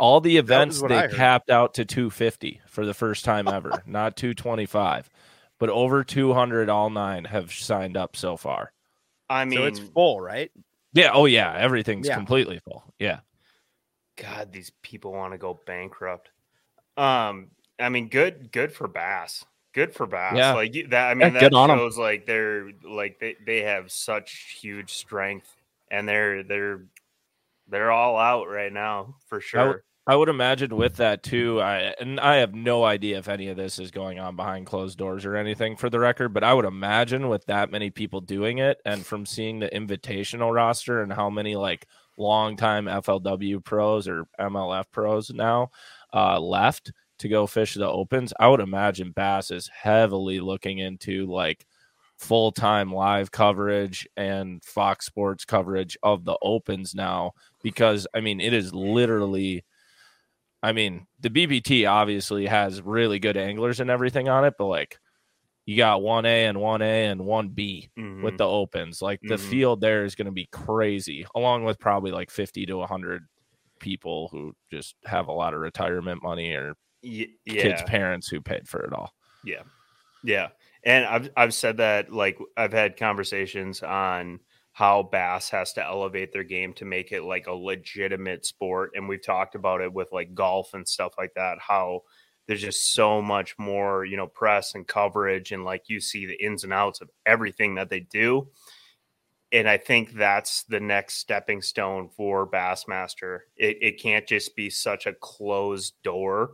All 0.00 0.20
the 0.20 0.36
events 0.36 0.82
they 0.82 1.06
capped 1.08 1.48
out 1.48 1.74
to 1.74 1.84
two 1.84 2.10
fifty 2.10 2.60
for 2.66 2.84
the 2.84 2.92
first 2.94 3.24
time 3.24 3.46
ever, 3.46 3.82
not 3.86 4.16
two 4.16 4.34
twenty 4.34 4.66
five, 4.66 5.08
but 5.60 5.70
over 5.70 6.02
two 6.02 6.32
hundred. 6.32 6.68
All 6.68 6.90
nine 6.90 7.24
have 7.26 7.52
signed 7.52 7.96
up 7.96 8.16
so 8.16 8.36
far. 8.36 8.72
i 9.28 9.44
mean 9.44 9.60
so 9.60 9.64
it's 9.66 9.78
full, 9.78 10.20
right? 10.20 10.50
Yeah. 10.92 11.10
Oh 11.12 11.26
yeah. 11.26 11.54
Everything's 11.56 12.08
Yeah. 12.08 12.14
completely 12.16 12.58
full. 12.60 12.84
Yeah. 12.98 13.20
god 14.16 14.52
these 14.52 14.70
people 14.82 15.12
want 15.12 15.32
to 15.32 15.38
go 15.38 15.58
bankrupt 15.66 16.30
um 16.98 17.48
i 17.78 17.88
mean 17.88 18.08
good 18.08 18.52
good 18.52 18.70
for 18.70 18.86
bass 18.86 19.46
good 19.72 19.94
for 19.94 20.04
bass 20.06 20.34
Yeah. 20.36 20.52
like 20.52 20.74
that 20.90 21.10
i 21.10 21.14
mean 21.14 21.28
Yeah, 21.32 21.40
that 21.40 21.40
good 21.40 21.54
on 21.54 21.70
'em. 21.70 21.78
shows 21.78 21.96
like 21.96 22.26
they're 22.26 22.70
like 22.84 23.18
they, 23.18 23.36
they 23.46 23.62
have 23.62 23.90
such 23.90 24.58
huge 24.60 24.92
strength 24.92 25.56
and 25.90 26.06
they're 26.06 26.42
they're 26.42 26.82
they're 27.68 27.90
all 27.92 28.18
out 28.18 28.48
right 28.48 28.72
now 28.72 29.14
for 29.26 29.40
sure 29.40 29.84
I 30.10 30.16
would 30.16 30.28
imagine 30.28 30.74
with 30.74 30.96
that 30.96 31.22
too. 31.22 31.60
I 31.60 31.94
and 32.00 32.18
I 32.18 32.38
have 32.38 32.52
no 32.52 32.82
idea 32.82 33.18
if 33.18 33.28
any 33.28 33.46
of 33.46 33.56
this 33.56 33.78
is 33.78 33.92
going 33.92 34.18
on 34.18 34.34
behind 34.34 34.66
closed 34.66 34.98
doors 34.98 35.24
or 35.24 35.36
anything 35.36 35.76
for 35.76 35.88
the 35.88 36.00
record, 36.00 36.34
but 36.34 36.42
I 36.42 36.52
would 36.52 36.64
imagine 36.64 37.28
with 37.28 37.46
that 37.46 37.70
many 37.70 37.90
people 37.90 38.20
doing 38.20 38.58
it 38.58 38.80
and 38.84 39.06
from 39.06 39.24
seeing 39.24 39.60
the 39.60 39.68
invitational 39.68 40.52
roster 40.52 41.00
and 41.00 41.12
how 41.12 41.30
many 41.30 41.54
like 41.54 41.86
longtime 42.16 42.86
FLW 42.86 43.64
pros 43.64 44.08
or 44.08 44.26
MLF 44.40 44.86
pros 44.90 45.30
now 45.30 45.70
uh, 46.12 46.40
left 46.40 46.90
to 47.18 47.28
go 47.28 47.46
fish 47.46 47.74
the 47.74 47.88
opens, 47.88 48.32
I 48.40 48.48
would 48.48 48.58
imagine 48.58 49.12
Bass 49.12 49.52
is 49.52 49.68
heavily 49.68 50.40
looking 50.40 50.78
into 50.78 51.26
like 51.26 51.68
full 52.18 52.50
time 52.50 52.92
live 52.92 53.30
coverage 53.30 54.08
and 54.16 54.60
Fox 54.64 55.06
Sports 55.06 55.44
coverage 55.44 55.96
of 56.02 56.24
the 56.24 56.36
opens 56.42 56.96
now 56.96 57.30
because 57.62 58.08
I 58.12 58.20
mean 58.20 58.40
it 58.40 58.52
is 58.52 58.74
literally 58.74 59.64
I 60.62 60.72
mean, 60.72 61.06
the 61.20 61.30
BPT 61.30 61.86
obviously 61.86 62.46
has 62.46 62.82
really 62.82 63.18
good 63.18 63.36
anglers 63.36 63.80
and 63.80 63.90
everything 63.90 64.28
on 64.28 64.44
it, 64.44 64.54
but 64.58 64.66
like 64.66 64.98
you 65.66 65.76
got 65.76 66.02
1A 66.02 66.46
and 66.46 66.58
1A 66.60 67.06
and 67.06 67.26
1B 67.26 67.90
Mhm. 67.96 68.20
with 68.20 68.36
the 68.38 68.46
opens. 68.48 69.02
Like 69.02 69.22
the 69.28 69.38
Mhm. 69.38 69.38
field 69.38 69.80
there 69.80 70.04
is 70.04 70.14
going 70.16 70.26
to 70.26 70.32
be 70.32 70.48
crazy, 70.52 71.26
along 71.34 71.64
with 71.64 71.78
probably 71.80 72.12
like 72.12 72.30
50 72.30 72.66
to 72.66 72.78
100 72.78 73.24
people 73.80 74.28
who 74.30 74.54
just 74.72 74.96
have 75.06 75.28
a 75.28 75.32
lot 75.32 75.54
of 75.54 75.60
retirement 75.60 76.22
money 76.22 76.52
or 76.54 76.74
Y- 77.02 77.38
kids' 77.58 77.82
parents 77.84 78.28
who 78.28 78.40
paid 78.42 78.68
for 78.68 78.82
it 78.84 78.92
all. 78.94 79.12
Yeah. 79.42 79.62
Yeah. 80.22 80.50
And 80.84 81.04
I've 81.06 81.30
I've 81.36 81.54
said 81.54 81.78
that 81.78 82.12
like 82.12 82.38
I've 82.56 82.72
had 82.72 82.96
conversations 82.98 83.82
on 83.82 84.40
how 84.72 85.02
bass 85.02 85.50
has 85.50 85.72
to 85.72 85.84
elevate 85.84 86.32
their 86.32 86.44
game 86.44 86.72
to 86.72 86.84
make 86.84 87.12
it 87.12 87.22
like 87.22 87.46
a 87.46 87.52
legitimate 87.52 88.46
sport 88.46 88.92
and 88.94 89.08
we've 89.08 89.24
talked 89.24 89.54
about 89.54 89.80
it 89.80 89.92
with 89.92 90.08
like 90.12 90.34
golf 90.34 90.74
and 90.74 90.86
stuff 90.86 91.12
like 91.18 91.32
that 91.34 91.58
how 91.58 92.00
there's 92.46 92.60
just 92.60 92.92
so 92.92 93.20
much 93.20 93.54
more 93.58 94.04
you 94.04 94.16
know 94.16 94.26
press 94.26 94.74
and 94.74 94.86
coverage 94.86 95.52
and 95.52 95.64
like 95.64 95.88
you 95.88 96.00
see 96.00 96.26
the 96.26 96.42
ins 96.42 96.64
and 96.64 96.72
outs 96.72 97.00
of 97.00 97.10
everything 97.26 97.74
that 97.74 97.90
they 97.90 98.00
do 98.00 98.48
and 99.52 99.68
i 99.68 99.76
think 99.76 100.12
that's 100.12 100.62
the 100.64 100.80
next 100.80 101.14
stepping 101.14 101.60
stone 101.60 102.08
for 102.08 102.48
bassmaster. 102.48 103.40
It, 103.56 103.78
it 103.80 104.00
can't 104.00 104.26
just 104.26 104.54
be 104.54 104.70
such 104.70 105.06
a 105.06 105.12
closed 105.14 105.94
door. 106.04 106.52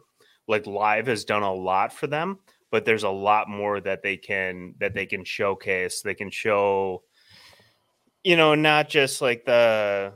Like 0.49 0.67
live 0.67 1.07
has 1.09 1.25
done 1.25 1.43
a 1.43 1.53
lot 1.53 1.93
for 1.93 2.07
them 2.07 2.39
but 2.71 2.85
there's 2.85 3.05
a 3.05 3.09
lot 3.09 3.49
more 3.49 3.81
that 3.81 4.03
they 4.03 4.17
can 4.17 4.75
that 4.79 4.95
they 4.95 5.07
can 5.07 5.25
showcase. 5.25 6.03
They 6.03 6.15
can 6.15 6.31
show 6.31 7.05
you 8.27 8.37
know 8.37 8.57
not 8.57 8.89
just 8.89 9.23
like 9.23 9.45
the 9.45 10.13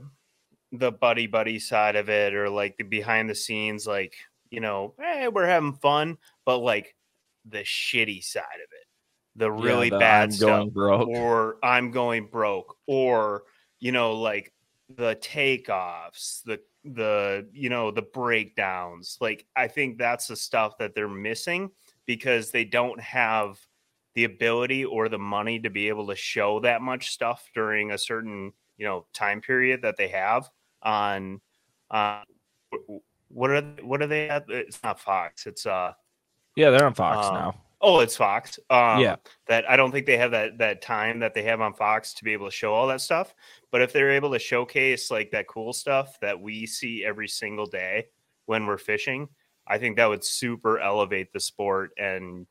the 0.72 0.90
buddy 0.90 1.28
buddy 1.28 1.60
side 1.60 1.94
of 1.94 2.08
it 2.08 2.34
or 2.34 2.50
like 2.50 2.76
the 2.76 2.82
behind 2.82 3.30
the 3.30 3.34
scenes 3.36 3.86
like 3.86 4.16
you 4.50 4.58
know 4.58 4.94
hey 4.98 5.28
we're 5.28 5.46
having 5.46 5.74
fun 5.74 6.18
but 6.44 6.58
like 6.58 6.96
the 7.44 7.60
shitty 7.60 8.22
side 8.22 8.42
of 8.42 8.68
it. 8.72 8.86
The 9.36 9.50
really 9.50 9.86
Yeah, 9.86 9.90
the 9.90 9.98
bad 10.00 10.22
I'm 10.24 10.30
stuff 10.32 10.68
or 10.74 11.56
i'm 11.62 11.92
going 11.92 12.26
broke 12.26 12.76
or 12.88 13.44
you 13.78 13.92
know 13.92 14.14
like 14.14 14.52
the 14.88 15.14
takeoffs 15.16 16.42
the 16.42 16.60
the 16.82 17.48
you 17.52 17.68
know 17.68 17.92
the 17.92 18.02
breakdowns. 18.02 19.18
Like 19.20 19.46
i 19.54 19.68
think 19.68 19.98
that's 19.98 20.26
the 20.26 20.36
stuff 20.36 20.78
that 20.78 20.96
they're 20.96 21.06
missing 21.06 21.70
because 22.06 22.50
they 22.50 22.64
don't 22.64 23.00
have 23.00 23.60
the 24.14 24.24
ability 24.24 24.84
or 24.84 25.08
the 25.08 25.18
money 25.18 25.58
to 25.60 25.70
be 25.70 25.88
able 25.88 26.06
to 26.08 26.16
show 26.16 26.60
that 26.60 26.82
much 26.82 27.10
stuff 27.10 27.48
during 27.54 27.92
a 27.92 27.98
certain 27.98 28.52
you 28.76 28.86
know 28.86 29.06
time 29.12 29.40
period 29.40 29.82
that 29.82 29.96
they 29.96 30.08
have 30.08 30.48
on 30.82 31.40
uh 31.90 32.22
what 33.28 33.50
are 33.50 33.60
they, 33.60 33.82
what 33.82 34.02
are 34.02 34.06
they 34.06 34.28
at 34.28 34.44
it's 34.48 34.82
not 34.82 34.98
fox 34.98 35.46
it's 35.46 35.66
uh 35.66 35.92
Yeah, 36.56 36.70
they're 36.70 36.86
on 36.86 36.94
Fox 36.94 37.26
Um, 37.28 37.34
now. 37.34 37.54
oh 37.80 38.00
it's 38.00 38.16
fox 38.16 38.58
um 38.70 39.00
Yeah. 39.00 39.16
that 39.46 39.68
i 39.70 39.76
don't 39.76 39.92
think 39.92 40.06
they 40.06 40.16
have 40.16 40.30
that 40.32 40.58
that 40.58 40.82
time 40.82 41.20
that 41.20 41.34
they 41.34 41.42
have 41.44 41.60
on 41.60 41.74
fox 41.74 42.14
to 42.14 42.24
be 42.24 42.32
able 42.32 42.46
to 42.46 42.54
show 42.54 42.72
all 42.74 42.86
that 42.88 43.00
stuff 43.00 43.34
but 43.70 43.80
if 43.82 43.92
they're 43.92 44.10
able 44.12 44.32
to 44.32 44.38
showcase 44.38 45.10
like 45.10 45.30
that 45.30 45.46
cool 45.46 45.72
stuff 45.72 46.18
that 46.20 46.40
we 46.40 46.66
see 46.66 47.04
every 47.04 47.28
single 47.28 47.66
day 47.66 48.06
when 48.46 48.66
we're 48.66 48.78
fishing 48.78 49.28
i 49.66 49.78
think 49.78 49.96
that 49.96 50.06
would 50.08 50.24
super 50.24 50.78
elevate 50.80 51.32
the 51.32 51.40
sport 51.40 51.92
and 51.98 52.46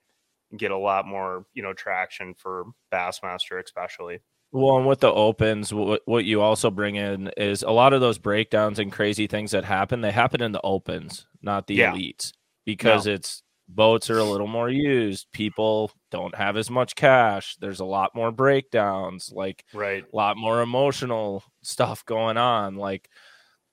get 0.58 0.72
a 0.72 0.78
lot 0.78 1.06
more 1.08 1.46
you 1.54 1.64
know 1.64 1.74
traction 1.74 2.34
for 2.34 2.66
bassmaster 2.92 3.62
especially 3.64 4.20
Well, 4.52 4.78
and 4.78 4.88
with 4.88 5.00
the 5.02 5.12
opens, 5.14 5.72
what 5.74 6.02
what 6.06 6.26
you 6.26 6.42
also 6.42 6.72
bring 6.72 6.96
in 6.96 7.28
is 7.38 7.62
a 7.62 7.70
lot 7.72 7.94
of 7.94 8.02
those 8.02 8.18
breakdowns 8.18 8.80
and 8.80 8.92
crazy 8.92 9.28
things 9.28 9.52
that 9.52 9.64
happen. 9.66 10.02
They 10.02 10.12
happen 10.12 10.42
in 10.42 10.54
the 10.54 10.62
opens, 10.64 11.28
not 11.42 11.68
the 11.68 11.78
Yeah. 11.78 11.86
elites, 11.86 12.32
because 12.66 13.06
it's 13.06 13.44
boats 13.68 14.10
are 14.10 14.18
a 14.18 14.26
little 14.26 14.48
more 14.48 14.70
used. 14.70 15.28
People 15.34 15.92
don't 16.10 16.34
have 16.36 16.58
as 16.58 16.70
much 16.72 16.96
cash. 16.96 17.58
There's 17.58 17.80
a 17.80 17.86
lot 17.86 18.16
more 18.16 18.32
breakdowns, 18.32 19.32
like 19.32 19.66
right 19.74 20.06
a 20.12 20.16
lot 20.16 20.36
more 20.36 20.62
emotional 20.62 21.44
stuff 21.62 22.04
going 22.06 22.38
on, 22.38 22.76
like 22.76 23.08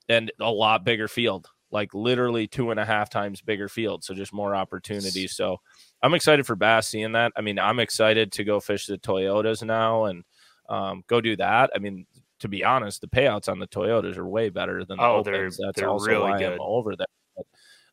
and 0.08 0.30
a 0.40 0.50
lot 0.50 0.84
bigger 0.84 1.08
field, 1.08 1.48
like 1.70 1.94
literally 1.94 2.46
two 2.46 2.70
and 2.70 2.80
a 2.80 2.84
half 2.84 3.10
times 3.10 3.40
bigger 3.42 3.68
field. 3.68 4.04
So 4.04 4.14
just 4.14 4.32
more 4.32 4.54
opportunities. 4.54 5.34
So 5.34 5.58
I'm 6.02 6.14
excited 6.14 6.46
for 6.46 6.56
bass 6.56 6.88
seeing 6.88 7.12
that. 7.12 7.32
I 7.36 7.40
mean, 7.40 7.58
I'm 7.58 7.78
excited 7.80 8.32
to 8.32 8.44
go 8.44 8.60
fish 8.60 8.86
the 8.86 8.98
Toyotas 8.98 9.62
now 9.62 10.04
and 10.04 10.24
um, 10.68 11.02
go 11.06 11.20
do 11.20 11.36
that. 11.36 11.70
I 11.74 11.78
mean, 11.78 12.06
to 12.40 12.48
be 12.48 12.64
honest, 12.64 13.00
the 13.00 13.06
payouts 13.08 13.48
on 13.48 13.58
the 13.58 13.66
Toyotas 13.66 14.16
are 14.16 14.26
way 14.28 14.50
better 14.50 14.84
than 14.84 14.98
the 14.98 15.04
Oh, 15.04 15.22
they're- 15.22 15.44
That's 15.50 15.58
they're 15.74 15.88
also 15.88 16.06
really 16.06 16.22
why 16.32 16.38
good. 16.38 16.52
I'm 16.54 16.60
over 16.60 16.96
there. 16.96 17.06
But, 17.36 17.46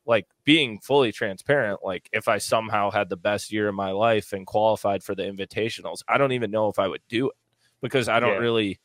like 0.06 0.28
being 0.44 0.80
fully 0.80 1.14
transparent, 1.14 1.80
like 1.82 2.10
if 2.12 2.28
I 2.28 2.38
somehow 2.38 2.92
had 2.92 3.08
the 3.10 3.16
best 3.16 3.54
year 3.54 3.70
of 3.70 3.76
my 3.76 3.92
life 3.92 4.34
and 4.34 4.46
qualified 4.46 5.02
for 5.02 5.16
the 5.16 5.24
invitationals, 5.24 6.00
I 6.10 6.18
don't 6.18 6.34
even 6.34 6.52
know 6.52 6.68
if 6.68 6.78
I 6.78 6.90
would 6.90 7.02
do 7.08 7.30
it 7.30 7.36
because 7.82 8.10
I 8.10 8.20
don't 8.20 8.32
Yeah. 8.34 8.38
really 8.40 8.80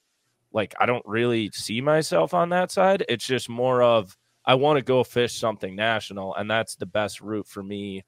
like 0.52 0.74
I 0.78 0.86
don't 0.86 1.04
really 1.04 1.50
see 1.52 1.80
myself 1.80 2.34
on 2.34 2.50
that 2.50 2.70
side. 2.70 3.04
It's 3.08 3.26
just 3.26 3.48
more 3.48 3.82
of 3.82 4.16
I 4.44 4.54
want 4.54 4.76
to 4.78 4.82
go 4.84 5.02
fish 5.02 5.34
something 5.34 5.74
national, 5.74 6.36
and 6.36 6.48
that's 6.48 6.76
the 6.76 6.86
best 6.86 7.20
route 7.20 7.48
for 7.48 7.64
me 7.64 8.04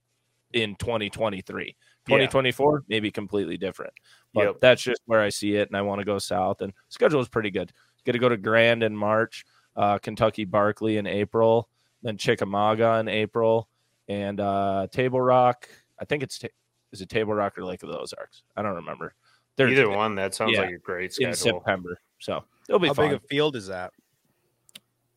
in 0.53 0.75
2023. 0.77 1.77
2024 2.07 2.85
maybe 2.89 3.11
completely 3.11 3.57
different, 3.57 3.93
but 4.35 4.45
Yep. 4.45 4.57
that's 4.61 4.83
just 4.83 5.01
where 5.05 5.21
I 5.21 5.29
see 5.29 5.55
it, 5.57 5.69
and 5.69 5.77
I 5.77 5.83
want 5.83 6.01
to 6.01 6.05
go 6.05 6.19
south. 6.19 6.61
And 6.63 6.73
schedule 6.89 7.21
is 7.21 7.29
pretty 7.29 7.51
good. 7.51 7.73
Get 8.05 8.13
to 8.13 8.19
go 8.19 8.29
to 8.29 8.37
Grand 8.37 8.83
in 8.83 8.97
March, 8.97 9.45
uh, 9.77 9.99
Kentucky 9.99 10.45
Barkley 10.45 10.97
in 10.97 11.07
April, 11.07 11.69
then 12.03 12.17
Chickamauga 12.17 12.99
in 12.99 13.09
April, 13.09 13.69
and 14.09 14.41
uh, 14.41 14.87
Table 14.91 15.21
Rock. 15.21 15.69
I 16.01 16.05
think 16.07 16.23
it's 16.23 16.39
ta- 16.39 16.49
is 16.91 17.01
it 17.03 17.09
Table 17.11 17.35
Rock 17.35 17.57
or 17.59 17.65
Lake 17.65 17.83
of 17.83 17.91
the 17.91 17.99
Ozarks? 17.99 18.43
I 18.57 18.63
don't 18.63 18.75
remember. 18.77 19.15
They're 19.57 19.69
either 19.69 19.91
one 19.91 20.15
that 20.15 20.35
sounds 20.35 20.55
yeah, 20.55 20.63
like 20.63 20.75
a 20.75 20.79
great 20.79 21.13
schedule. 21.13 21.31
in 21.31 21.37
schedule 21.37 21.61
September, 21.61 22.01
so 22.19 22.43
it'll 22.69 22.79
be 22.81 22.89
How 22.89 22.95
fun. 22.95 23.11
big 23.11 23.19
a 23.23 23.27
field 23.29 23.55
is 23.57 23.67
that? 23.67 23.93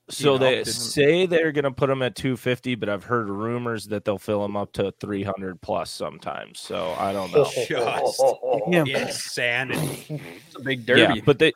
So 0.09 0.33
know, 0.33 0.37
they 0.37 0.55
didn't- 0.55 0.67
say 0.67 1.25
they're 1.25 1.51
going 1.53 1.63
to 1.63 1.71
put 1.71 1.87
them 1.87 2.01
at 2.01 2.15
250, 2.15 2.75
but 2.75 2.89
I've 2.89 3.05
heard 3.05 3.29
rumors 3.29 3.85
that 3.87 4.03
they'll 4.03 4.17
fill 4.19 4.41
them 4.41 4.57
up 4.57 4.73
to 4.73 4.91
300 4.99 5.61
plus 5.61 5.89
sometimes. 5.91 6.59
So 6.59 6.93
I 6.99 7.13
don't 7.13 7.31
know. 7.33 7.45
Just 7.55 7.69
Yeah. 7.69 9.07
insanity. 9.07 10.05
It's 10.47 10.55
a 10.57 10.61
big 10.61 10.87
Yeah, 10.87 11.07
derby. 11.07 11.21
but 11.21 11.39
they 11.39 11.53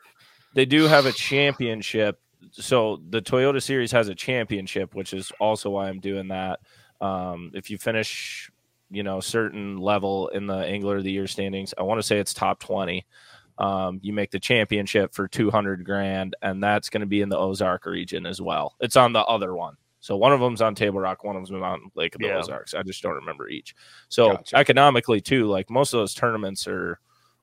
they 0.53 0.65
do 0.65 0.83
have 0.87 1.05
a 1.05 1.11
championship. 1.11 2.19
So 2.51 3.01
the 3.09 3.21
Toyota 3.21 3.61
Series 3.61 3.91
has 3.91 4.07
a 4.07 4.15
championship, 4.15 4.95
which 4.95 5.13
is 5.13 5.31
also 5.39 5.69
why 5.71 5.89
I'm 5.89 5.99
doing 5.99 6.29
that. 6.29 6.59
Um, 7.01 7.51
if 7.53 7.69
you 7.69 7.77
finish, 7.77 8.49
you 8.89 9.03
know, 9.03 9.19
certain 9.19 9.77
level 9.77 10.29
in 10.29 10.47
the 10.47 10.55
Angler 10.65 10.97
of 10.97 11.03
the 11.03 11.11
Year 11.11 11.27
standings, 11.27 11.73
I 11.77 11.83
want 11.83 11.99
to 11.99 12.03
say 12.03 12.17
it's 12.17 12.33
top 12.33 12.59
20. 12.59 13.05
Um, 13.57 13.99
you 14.03 14.13
make 14.13 14.31
the 14.31 14.39
championship 14.39 15.13
for 15.13 15.27
200 15.27 15.83
grand, 15.83 16.35
and 16.41 16.63
that's 16.63 16.89
going 16.89 17.01
to 17.01 17.07
be 17.07 17.21
in 17.21 17.29
the 17.29 17.37
Ozark 17.37 17.85
region 17.85 18.25
as 18.25 18.41
well. 18.41 18.75
It's 18.79 18.95
on 18.95 19.13
the 19.13 19.23
other 19.25 19.55
one. 19.55 19.75
So 19.99 20.15
one 20.15 20.31
of 20.31 20.39
them's 20.39 20.61
on 20.61 20.75
Table 20.75 20.99
Rock, 20.99 21.23
one 21.23 21.35
of 21.35 21.47
them's 21.47 21.61
on 21.61 21.91
Lake 21.95 22.15
of 22.15 22.21
the 22.21 22.27
Yeah. 22.27 22.37
Ozarks. 22.37 22.73
I 22.73 22.83
just 22.83 23.01
don't 23.01 23.15
remember 23.15 23.49
each. 23.49 23.75
So 24.09 24.33
Gotcha. 24.35 24.57
economically 24.57 25.21
too, 25.21 25.47
like 25.47 25.69
most 25.69 25.93
of 25.93 25.99
those 25.99 26.13
tournaments 26.13 26.67
are 26.67 26.99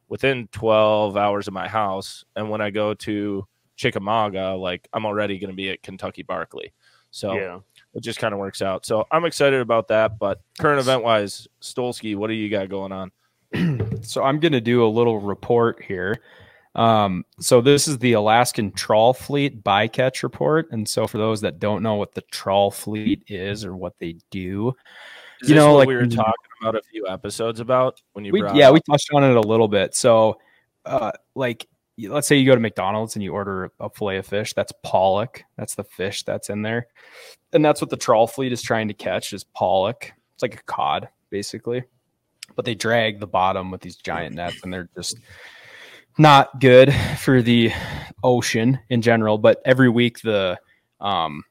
within 0.08 0.48
12 0.52 1.16
hours 1.16 1.48
of 1.48 1.52
my 1.54 1.68
house. 1.68 2.24
And 2.36 2.48
when 2.48 2.60
I 2.60 2.70
go 2.70 2.94
to 2.94 3.46
Chickamauga, 3.76 4.54
like 4.54 4.88
I'm 4.92 5.04
already 5.04 5.38
going 5.38 5.50
to 5.50 5.56
be 5.56 5.70
at 5.70 5.82
Kentucky 5.82 6.22
Barkley. 6.22 6.72
So 7.10 7.34
yeah 7.34 7.58
it 7.94 8.02
just 8.02 8.18
kind 8.18 8.34
of 8.34 8.40
works 8.40 8.60
out. 8.60 8.84
So 8.84 9.06
I'm 9.10 9.24
excited 9.24 9.60
about 9.60 9.88
that. 9.88 10.18
But 10.18 10.40
current 10.58 10.80
event 10.80 11.02
wise, 11.04 11.46
Stolski, 11.62 12.16
what 12.16 12.26
do 12.26 12.34
you 12.34 12.50
got 12.50 12.68
going 12.68 12.92
on? 12.92 13.12
so 14.02 14.22
I'm 14.22 14.40
going 14.40 14.52
to 14.52 14.60
do 14.60 14.84
a 14.84 14.88
little 14.88 15.20
report 15.20 15.82
here. 15.82 16.20
Um, 16.74 17.24
so 17.38 17.60
this 17.60 17.86
is 17.86 17.98
the 17.98 18.14
Alaskan 18.14 18.72
Trawl 18.72 19.14
Fleet 19.14 19.62
bycatch 19.62 20.22
report, 20.22 20.68
and 20.72 20.88
so 20.88 21.06
for 21.06 21.18
those 21.18 21.40
that 21.42 21.60
don't 21.60 21.82
know 21.82 21.94
what 21.94 22.14
the 22.14 22.22
trawl 22.22 22.70
fleet 22.70 23.22
is 23.28 23.64
or 23.64 23.76
what 23.76 23.94
they 24.00 24.16
do, 24.30 24.74
Is 25.40 25.50
You 25.50 25.54
know, 25.54 25.76
like 25.76 25.86
we 25.86 25.94
were 25.94 26.06
talking 26.06 26.32
about 26.60 26.74
a 26.74 26.82
few 26.90 27.06
episodes 27.06 27.60
about 27.60 28.02
when 28.12 28.24
you 28.24 28.32
we, 28.32 28.40
brought 28.40 28.56
yeah, 28.56 28.68
up- 28.68 28.74
we 28.74 28.80
touched 28.80 29.10
on 29.12 29.22
it 29.22 29.36
a 29.36 29.40
little 29.40 29.68
bit. 29.68 29.94
So, 29.94 30.40
uh, 30.84 31.12
like, 31.36 31.68
let's 31.96 32.26
say 32.26 32.36
you 32.36 32.46
go 32.46 32.56
to 32.56 32.60
McDonald's 32.60 33.14
and 33.14 33.22
you 33.22 33.32
order 33.32 33.70
a 33.78 33.88
fillet 33.88 34.16
of 34.16 34.26
fish. 34.26 34.52
That's 34.52 34.72
pollock. 34.82 35.44
That's 35.56 35.76
the 35.76 35.84
fish 35.84 36.24
that's 36.24 36.50
in 36.50 36.62
there, 36.62 36.88
and 37.52 37.64
that's 37.64 37.80
what 37.80 37.90
the 37.90 37.96
trawl 37.96 38.26
fleet 38.26 38.52
is 38.52 38.62
trying 38.62 38.88
to 38.88 38.94
catch 38.94 39.32
is 39.32 39.44
pollock. 39.44 40.12
It's 40.34 40.42
like 40.42 40.54
a 40.54 40.62
cod, 40.64 41.08
basically, 41.30 41.84
but 42.56 42.64
they 42.64 42.74
drag 42.74 43.20
the 43.20 43.26
bottom 43.26 43.70
with 43.70 43.80
these 43.80 43.96
giant 43.96 44.34
nets, 44.34 44.62
and 44.62 44.72
they're 44.72 44.88
just 44.94 45.18
not 46.18 46.60
good 46.60 46.94
for 47.18 47.42
the 47.42 47.72
ocean 48.22 48.78
in 48.88 49.02
general. 49.02 49.38
But 49.38 49.60
every 49.64 49.88
week 49.88 50.20
the 50.20 50.58
um, 51.00 51.44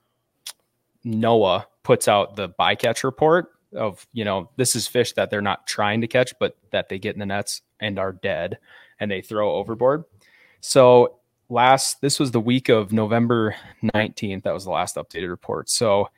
NOAA 1.05 1.65
puts 1.83 2.07
out 2.07 2.35
the 2.35 2.49
bycatch 2.49 3.03
report 3.03 3.49
of 3.75 4.05
you 4.13 4.23
know 4.23 4.49
this 4.55 4.75
is 4.75 4.87
fish 4.87 5.13
that 5.13 5.29
they're 5.29 5.41
not 5.41 5.67
trying 5.67 6.01
to 6.01 6.07
catch 6.07 6.33
but 6.39 6.55
that 6.71 6.89
they 6.89 6.99
get 6.99 7.15
in 7.15 7.19
the 7.19 7.25
nets 7.25 7.61
and 7.79 7.99
are 7.99 8.11
dead 8.11 8.57
and 8.99 9.09
they 9.09 9.21
throw 9.21 9.55
overboard. 9.55 10.03
So 10.61 11.19
last 11.49 12.01
this 12.01 12.19
was 12.19 12.31
the 12.31 12.39
week 12.39 12.69
of 12.69 12.93
november 12.93 13.53
19th 13.83 14.43
that 14.43 14.53
was 14.53 14.63
the 14.63 14.71
last 14.71 14.95
updated 14.95 15.29
report. 15.29 15.69
So 15.69 16.09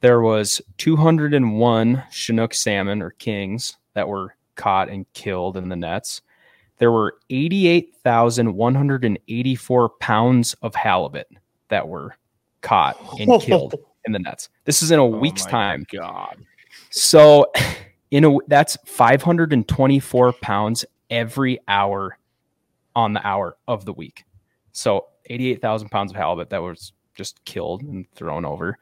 there 0.00 0.20
was 0.20 0.62
201 0.76 2.04
chinook 2.10 2.54
salmon 2.54 3.02
or 3.02 3.10
kings 3.10 3.76
that 3.98 4.08
were 4.08 4.36
caught 4.54 4.88
and 4.88 5.12
killed 5.12 5.56
in 5.56 5.68
the 5.68 5.74
nets 5.74 6.22
there 6.78 6.92
were 6.92 7.16
88,184 7.30 9.88
pounds 9.98 10.54
of 10.62 10.76
halibut 10.76 11.26
that 11.68 11.88
were 11.88 12.14
caught 12.60 12.96
and 13.18 13.42
killed 13.46 13.74
in 14.06 14.12
the 14.12 14.20
nets 14.20 14.48
this 14.64 14.80
is 14.80 14.92
in 14.92 15.00
a 15.00 15.04
Oh 15.04 15.08
week's 15.08 15.44
time 15.44 15.84
God. 15.92 16.36
so, 16.90 17.50
in 18.10 18.24
a 18.24 18.38
that's 18.46 18.78
524 18.86 20.32
pounds 20.34 20.84
every 21.10 21.58
hour 21.68 22.18
on 22.94 23.12
the 23.12 23.26
hour 23.26 23.56
of 23.66 23.84
the 23.84 23.92
week. 23.92 24.24
So 24.72 25.06
88,000 25.26 25.88
pounds 25.88 26.12
of 26.12 26.16
halibut 26.16 26.50
that 26.50 26.62
was 26.62 26.92
just 27.14 27.44
killed 27.44 27.82
and 27.82 28.10
thrown 28.12 28.44
over. 28.44 28.78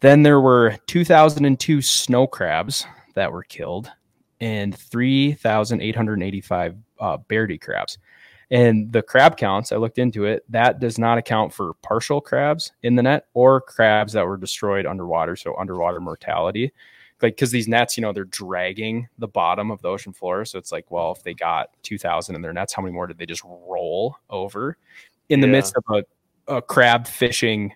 Then 0.00 0.22
there 0.22 0.40
were 0.40 0.76
2002 0.86 1.82
snow 1.82 2.26
crabs 2.26 2.86
that 3.14 3.32
were 3.32 3.42
killed 3.42 3.90
and 4.40 4.76
3,885 4.76 6.76
uh, 7.00 7.18
Bairdi 7.28 7.60
crabs. 7.60 7.98
And 8.50 8.92
the 8.92 9.02
crab 9.02 9.36
counts, 9.36 9.72
I 9.72 9.76
looked 9.76 9.98
into 9.98 10.24
it, 10.24 10.44
that 10.50 10.78
does 10.78 10.98
not 10.98 11.18
account 11.18 11.52
for 11.52 11.74
partial 11.82 12.20
crabs 12.20 12.72
in 12.82 12.94
the 12.94 13.02
net 13.02 13.26
or 13.34 13.60
crabs 13.60 14.12
that 14.12 14.26
were 14.26 14.36
destroyed 14.36 14.86
underwater. 14.86 15.34
So 15.34 15.56
underwater 15.56 16.00
mortality. 16.00 16.72
Like, 17.22 17.34
because 17.34 17.50
these 17.50 17.66
nets, 17.66 17.96
you 17.96 18.02
know, 18.02 18.12
they're 18.12 18.24
dragging 18.24 19.08
the 19.18 19.26
bottom 19.26 19.70
of 19.70 19.80
the 19.80 19.88
ocean 19.88 20.12
floor. 20.12 20.44
So 20.44 20.58
it's 20.58 20.70
like, 20.70 20.90
well, 20.90 21.12
if 21.12 21.22
they 21.22 21.34
got 21.34 21.70
2,000 21.82 22.36
in 22.36 22.42
their 22.42 22.52
nets, 22.52 22.74
how 22.74 22.82
many 22.82 22.92
more 22.92 23.06
did 23.06 23.18
they 23.18 23.26
just 23.26 23.42
roll 23.44 24.16
over 24.28 24.76
in 25.30 25.40
the 25.40 25.46
Yeah. 25.46 25.52
midst 25.52 25.74
of 25.76 25.84
a, 25.88 26.56
a 26.56 26.62
crab 26.62 27.06
fishing, 27.06 27.72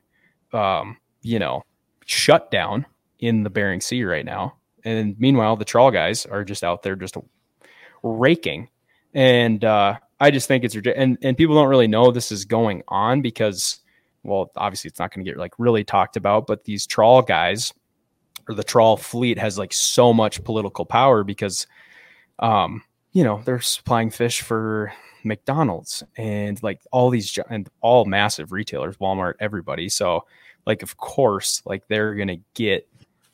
um, 0.53 0.99
you 1.23 1.39
know, 1.39 1.65
shutdown 2.05 2.85
in 3.19 3.43
the 3.43 3.51
Bering 3.51 3.81
Sea 3.81 4.05
right 4.05 4.27
now? 4.27 4.55
And 4.85 5.19
meanwhile, 5.19 5.57
the 5.57 5.65
trawl 5.65 5.91
guys 5.91 6.27
are 6.27 6.45
just 6.45 6.65
out 6.65 6.83
there 6.83 6.97
just 6.97 7.17
raking. 8.03 8.69
And 9.15 9.65
uh, 9.65 9.99
I 10.19 10.31
just 10.31 10.49
think 10.49 10.65
it's 10.65 10.75
and 10.75 11.19
and 11.23 11.37
people 11.37 11.55
don't 11.55 11.69
really 11.69 11.89
know 11.89 12.11
this 12.11 12.31
is 12.31 12.45
going 12.45 12.83
on 12.89 13.23
because, 13.23 13.79
well, 14.23 14.51
obviously 14.57 14.89
it's 14.89 14.99
not 14.99 15.13
going 15.13 15.25
to 15.25 15.31
get 15.31 15.39
like 15.39 15.55
really 15.59 15.85
talked 15.85 16.17
about. 16.17 16.47
But 16.47 16.65
these 16.65 16.87
trawl 16.87 17.23
guys 17.23 17.73
or 18.49 18.55
the 18.55 18.65
trawl 18.65 18.97
fleet 18.97 19.39
has 19.39 19.59
like 19.59 19.73
so 19.73 20.13
much 20.13 20.45
political 20.45 20.85
power 20.85 21.25
because, 21.25 21.67
um, 22.39 22.83
you 23.13 23.25
know, 23.25 23.43
they're 23.45 23.61
supplying 23.61 24.11
fish 24.11 24.43
for 24.43 24.93
McDonald's 25.25 26.03
and 26.17 26.63
like 26.63 26.81
all 26.93 27.11
these 27.11 27.39
and 27.49 27.69
all 27.81 28.05
massive 28.05 28.53
retailers, 28.53 28.97
Walmart, 28.99 29.35
everybody. 29.41 29.89
So, 29.89 30.27
like, 30.67 30.83
of 30.83 30.97
course, 30.97 31.63
like 31.65 31.89
they're 31.89 32.15
gonna 32.15 32.39
get 32.55 32.89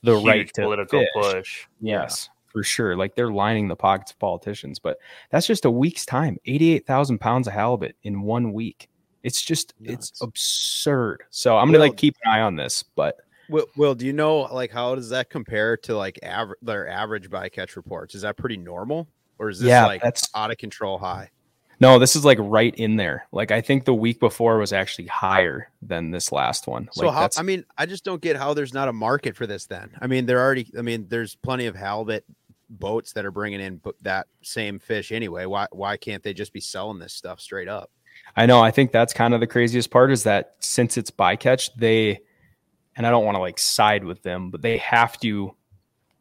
the 0.06 0.18
Huge 0.18 0.26
right 0.26 0.54
to 0.54 0.62
political 0.62 1.00
fish. 1.00 1.08
push. 1.14 1.66
Yes, 1.80 2.30
for 2.46 2.62
sure. 2.62 2.96
Like 2.96 3.14
they're 3.14 3.30
lining 3.32 3.68
the 3.68 3.76
pockets 3.76 4.12
of 4.12 4.18
politicians, 4.18 4.78
but 4.78 4.98
that's 5.30 5.46
just 5.46 5.64
a 5.64 5.70
week's 5.70 6.06
time. 6.06 6.38
88,000 6.46 7.18
pounds 7.18 7.46
of 7.46 7.52
halibut 7.52 7.96
in 8.02 8.22
one 8.22 8.52
week. 8.52 8.88
It's 9.22 9.42
just, 9.42 9.74
it's 9.82 10.20
absurd. 10.22 11.24
So 11.30 11.56
I'm 11.58 11.66
going 11.66 11.74
to 11.74 11.78
Well- 11.80 11.88
like 11.88 11.96
keep 11.98 12.16
an 12.24 12.30
eye 12.32 12.40
on 12.40 12.56
this, 12.56 12.82
but 12.82 13.16
Will, 13.48 13.66
Will, 13.76 13.94
do 13.94 14.06
you 14.06 14.12
know 14.12 14.38
like 14.52 14.72
how 14.72 14.94
does 14.96 15.08
that 15.10 15.30
compare 15.30 15.76
to 15.78 15.96
like 15.96 16.18
average 16.22 16.58
their 16.62 16.88
average 16.88 17.30
bycatch 17.30 17.76
reports? 17.76 18.14
Is 18.16 18.22
that 18.22 18.36
pretty 18.36 18.56
normal, 18.56 19.06
or 19.38 19.48
is 19.50 19.60
this 19.60 19.68
yeah, 19.68 19.86
like 19.86 20.02
that's 20.02 20.28
out 20.34 20.50
of 20.50 20.58
control 20.58 20.98
high? 20.98 21.30
No, 21.80 21.98
this 21.98 22.16
is 22.16 22.24
like 22.24 22.38
right 22.40 22.74
in 22.74 22.96
there. 22.96 23.26
Like 23.32 23.50
I 23.50 23.60
think 23.60 23.84
the 23.84 23.94
week 23.94 24.20
before 24.20 24.58
was 24.58 24.72
actually 24.72 25.08
higher 25.08 25.70
than 25.82 26.10
this 26.10 26.32
last 26.32 26.66
one. 26.66 26.88
So 26.92 27.06
like 27.06 27.14
how? 27.14 27.40
I 27.40 27.42
mean, 27.42 27.64
I 27.76 27.86
just 27.86 28.04
don't 28.04 28.22
get 28.22 28.36
how 28.36 28.54
there's 28.54 28.74
not 28.74 28.88
a 28.88 28.92
market 28.92 29.36
for 29.36 29.46
this. 29.46 29.66
Then 29.66 29.90
I 30.00 30.06
mean, 30.06 30.26
they're 30.26 30.42
already. 30.42 30.70
I 30.78 30.82
mean, 30.82 31.06
there's 31.08 31.34
plenty 31.34 31.66
of 31.66 31.74
halibut 31.74 32.24
boats 32.68 33.12
that 33.12 33.24
are 33.24 33.30
bringing 33.30 33.60
in 33.60 33.80
that 34.02 34.26
same 34.42 34.78
fish 34.78 35.12
anyway. 35.12 35.44
Why 35.46 35.66
why 35.70 35.96
can't 35.96 36.22
they 36.22 36.34
just 36.34 36.52
be 36.52 36.60
selling 36.60 36.98
this 36.98 37.12
stuff 37.12 37.40
straight 37.40 37.68
up? 37.68 37.90
I 38.36 38.46
know. 38.46 38.62
I 38.62 38.70
think 38.70 38.92
that's 38.92 39.12
kind 39.12 39.34
of 39.34 39.40
the 39.40 39.46
craziest 39.46 39.90
part 39.90 40.10
is 40.10 40.24
that 40.24 40.56
since 40.60 40.96
it's 40.96 41.10
bycatch, 41.10 41.70
they, 41.76 42.20
and 42.96 43.06
I 43.06 43.10
don't 43.10 43.24
want 43.24 43.36
to 43.36 43.40
like 43.40 43.58
side 43.58 44.04
with 44.04 44.22
them, 44.22 44.50
but 44.50 44.62
they 44.62 44.78
have 44.78 45.18
to 45.20 45.54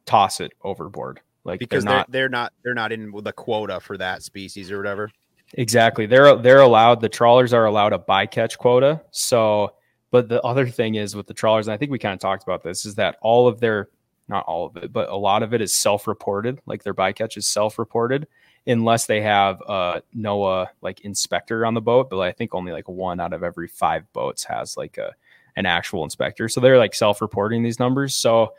toss 0.05 0.39
it 0.39 0.51
overboard. 0.61 1.21
Like 1.43 1.59
Because 1.59 1.83
they're 1.83 2.05
they're 2.09 2.29
not 2.29 2.53
they're 2.63 2.73
not 2.73 2.91
they're 2.91 2.91
not 2.91 2.91
in 2.91 3.11
the 3.23 3.33
quota 3.33 3.79
for 3.79 3.97
that 3.97 4.23
species 4.23 4.71
or 4.71 4.77
whatever. 4.77 5.11
Exactly. 5.57 6.05
They're 6.05 6.35
they're 6.35 6.59
allowed 6.59 6.99
the 7.01 7.09
trawlers 7.09 7.53
are 7.53 7.65
allowed 7.65 7.93
a 7.93 7.99
bycatch 7.99 8.57
quota. 8.57 9.01
So 9.11 9.73
but 10.11 10.29
the 10.29 10.41
other 10.43 10.67
thing 10.67 10.95
is 10.95 11.15
with 11.15 11.27
the 11.27 11.33
trawlers, 11.33 11.67
and 11.67 11.73
I 11.73 11.77
think 11.77 11.91
we 11.91 11.99
kind 11.99 12.13
of 12.13 12.19
talked 12.19 12.43
about 12.43 12.63
this, 12.63 12.85
is 12.85 12.95
that 12.95 13.17
all 13.21 13.47
of 13.47 13.59
their 13.59 13.89
not 14.27 14.45
all 14.45 14.65
of 14.65 14.77
it, 14.77 14.91
but 14.91 15.09
a 15.09 15.15
lot 15.15 15.43
of 15.43 15.53
it 15.53 15.61
is 15.61 15.75
self-reported. 15.75 16.59
Like 16.65 16.83
their 16.83 16.93
bycatch 16.93 17.37
is 17.37 17.47
self-reported 17.47 18.27
unless 18.67 19.05
they 19.05 19.21
have 19.21 19.61
uh, 19.67 20.01
a 20.01 20.17
NOAA 20.17 20.67
like 20.81 21.01
inspector 21.01 21.65
on 21.65 21.73
the 21.73 21.81
boat. 21.81 22.09
But 22.09 22.19
I 22.19 22.31
think 22.31 22.53
only 22.53 22.71
like 22.71 22.89
one 22.89 23.19
out 23.19 23.33
of 23.33 23.43
every 23.43 23.67
five 23.67 24.11
boats 24.13 24.43
has 24.45 24.75
like 24.75 24.97
a 24.97 25.13
an 25.55 25.65
actual 25.65 26.03
inspector. 26.03 26.49
So 26.49 26.59
they're 26.59 26.77
like 26.77 26.93
self-reporting 26.93 27.63
these 27.63 27.79
numbers. 27.79 28.13
So 28.15 28.53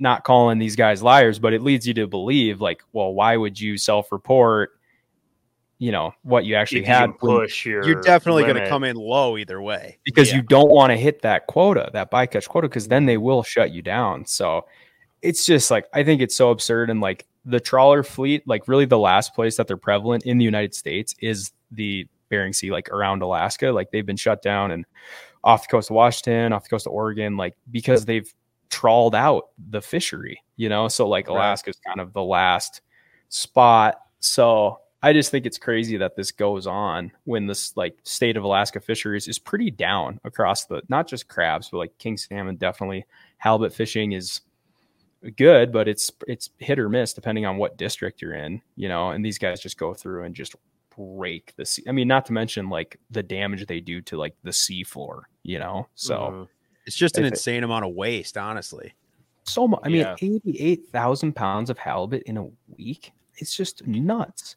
not 0.00 0.24
calling 0.24 0.58
these 0.58 0.74
guys 0.74 1.02
liars, 1.02 1.38
but 1.38 1.52
it 1.52 1.62
leads 1.62 1.86
you 1.86 1.94
to 1.94 2.06
believe 2.08 2.60
like, 2.60 2.82
well, 2.92 3.14
why 3.14 3.36
would 3.36 3.60
you 3.60 3.78
self-report? 3.78 4.72
You 5.78 5.92
know 5.92 6.12
what 6.22 6.46
you 6.46 6.54
actually 6.54 6.80
If 6.80 6.86
you 6.86 6.92
had 6.94 7.06
can 7.06 7.12
push 7.14 7.66
your 7.66 7.84
You're 7.86 8.00
definitely 8.00 8.44
going 8.44 8.56
to 8.56 8.66
come 8.68 8.82
in 8.82 8.96
low 8.96 9.36
either 9.36 9.60
way. 9.60 9.98
because 10.04 10.30
Yeah. 10.30 10.36
you 10.36 10.42
don't 10.42 10.70
want 10.70 10.90
to 10.90 10.96
hit 10.96 11.20
that 11.22 11.46
quota, 11.48 11.90
that 11.92 12.10
bycatch 12.10 12.48
quota, 12.48 12.66
because 12.68 12.88
then 12.88 13.04
they 13.04 13.18
will 13.18 13.42
shut 13.42 13.72
you 13.72 13.82
down. 13.82 14.24
So 14.24 14.66
it's 15.22 15.44
just 15.44 15.70
like 15.70 15.86
I 15.92 16.02
think 16.02 16.22
it's 16.22 16.34
so 16.36 16.50
absurd. 16.50 16.88
And 16.88 17.00
like 17.02 17.26
the 17.44 17.60
trawler 17.60 18.02
fleet, 18.02 18.46
like 18.48 18.68
really 18.68 18.86
the 18.86 18.98
last 18.98 19.34
place 19.34 19.56
that 19.58 19.66
they're 19.66 19.76
prevalent 19.76 20.24
in 20.24 20.38
the 20.38 20.44
United 20.46 20.74
States 20.74 21.14
is 21.20 21.52
the 21.70 22.06
Bering 22.30 22.52
Sea, 22.54 22.70
like 22.72 22.88
around 22.88 23.20
Alaska. 23.22 23.70
Like 23.70 23.90
they've 23.90 24.06
been 24.06 24.16
shut 24.16 24.40
down 24.42 24.70
and 24.70 24.86
off 25.44 25.62
the 25.68 25.70
coast 25.70 25.90
of 25.90 25.94
Washington, 25.96 26.52
off 26.54 26.64
the 26.64 26.70
coast 26.70 26.86
of 26.86 26.92
Oregon, 26.94 27.36
like 27.36 27.54
because 27.70 28.04
they've 28.06 28.32
trawled 28.70 29.14
out 29.14 29.50
the 29.70 29.80
fishery, 29.82 30.42
you 30.56 30.68
know. 30.70 30.88
So 30.88 31.06
like 31.06 31.28
Right. 31.28 31.34
Alaska's 31.36 31.78
kind 31.86 32.00
of 32.00 32.12
the 32.14 32.22
last 32.24 32.80
spot. 33.28 34.00
So 34.20 34.80
I 35.06 35.12
just 35.12 35.30
think 35.30 35.46
it's 35.46 35.58
crazy 35.58 35.96
that 35.98 36.16
this 36.16 36.32
goes 36.32 36.66
on 36.66 37.12
when 37.24 37.46
this 37.46 37.76
like 37.76 37.96
state 38.02 38.36
of 38.36 38.44
Alaska 38.44 38.80
fisheries 38.80 39.28
is 39.28 39.38
pretty 39.38 39.70
down 39.70 40.20
across 40.24 40.64
the 40.64 40.82
not 40.88 41.06
just 41.06 41.28
crabs, 41.28 41.68
but 41.70 41.78
like 41.78 41.96
king 41.98 42.16
salmon 42.16 42.56
definitely. 42.56 43.06
Halibut 43.38 43.72
fishing 43.72 44.12
is 44.12 44.40
good, 45.36 45.72
but 45.72 45.88
it's 45.88 46.10
it's 46.26 46.50
hit 46.58 46.78
or 46.78 46.88
miss 46.88 47.12
depending 47.12 47.46
on 47.46 47.56
what 47.56 47.76
district 47.76 48.20
you're 48.20 48.34
in, 48.34 48.60
you 48.76 48.88
know, 48.88 49.10
and 49.10 49.24
these 49.24 49.38
guys 49.38 49.60
just 49.60 49.78
go 49.78 49.94
through 49.94 50.24
and 50.24 50.34
just 50.34 50.54
break 50.96 51.52
the 51.56 51.64
sea. 51.64 51.84
I 51.88 51.92
mean, 51.92 52.08
not 52.08 52.26
to 52.26 52.32
mention 52.32 52.68
like 52.68 52.98
the 53.10 53.22
damage 53.22 53.66
they 53.66 53.80
do 53.80 54.00
to 54.02 54.16
like 54.16 54.34
the 54.42 54.52
sea 54.52 54.82
floor, 54.82 55.28
you 55.42 55.58
know. 55.58 55.86
So 55.94 56.16
Mhm. 56.18 56.48
It's 56.86 56.96
just 56.96 57.18
an 57.18 57.24
If 57.24 57.32
it- 57.32 57.34
insane 57.34 57.64
amount 57.64 57.84
of 57.84 57.94
waste, 57.94 58.36
honestly. 58.38 58.94
so 59.44 59.66
much. 59.68 59.80
I 59.84 59.88
mean, 59.88 60.00
Yeah. 60.00 60.16
eighty-eight 60.22 60.88
thousand 60.88 61.34
pounds 61.34 61.68
of 61.70 61.78
halibut 61.78 62.22
in 62.24 62.36
a 62.36 62.48
week. 62.76 63.12
It's 63.38 63.54
just 63.56 63.86
nuts. 63.86 64.56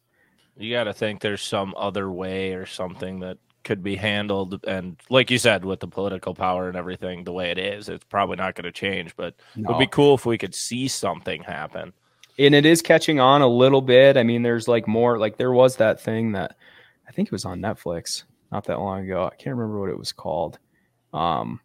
You 0.56 0.72
got 0.72 0.84
to 0.84 0.92
think 0.92 1.20
there's 1.20 1.42
some 1.42 1.74
other 1.76 2.10
way 2.10 2.52
or 2.54 2.66
something 2.66 3.20
that 3.20 3.38
could 3.64 3.82
be 3.82 3.96
handled. 3.96 4.64
And 4.66 4.96
like 5.10 5.30
you 5.30 5.38
said, 5.38 5.64
with 5.64 5.80
the 5.80 5.86
political 5.88 6.34
power 6.34 6.68
and 6.68 6.76
everything 6.76 7.24
the 7.24 7.32
way 7.32 7.50
it 7.50 7.58
is, 7.58 7.88
it's 7.88 8.04
probably 8.04 8.36
not 8.36 8.54
going 8.54 8.64
to 8.64 8.72
change. 8.72 9.14
But 9.16 9.34
it 9.56 9.66
would 9.66 9.78
be 9.78 9.86
cool 9.86 10.14
if 10.14 10.26
we 10.26 10.38
could 10.38 10.54
see 10.54 10.88
something 10.88 11.42
happen. 11.42 11.92
and 12.38 12.54
it 12.54 12.64
is 12.64 12.80
catching 12.82 13.20
on 13.20 13.42
a 13.42 13.46
little 13.46 13.82
bit. 13.82 14.16
I 14.16 14.22
mean, 14.22 14.42
there's 14.42 14.66
like 14.68 14.86
more 14.88 15.18
like 15.18 15.36
there 15.36 15.52
was 15.52 15.76
that 15.76 16.00
thing 16.00 16.32
that 16.32 16.56
I 17.08 17.12
think 17.12 17.28
it 17.28 17.32
was 17.32 17.44
on 17.44 17.60
Netflix 17.60 18.24
not 18.50 18.64
that 18.64 18.80
long 18.80 19.04
ago. 19.04 19.26
I 19.26 19.36
can't 19.36 19.56
remember 19.56 19.78
what 19.80 19.90
it 19.90 19.98
was 19.98 20.12
called. 20.12 20.58
Um, 21.12 21.60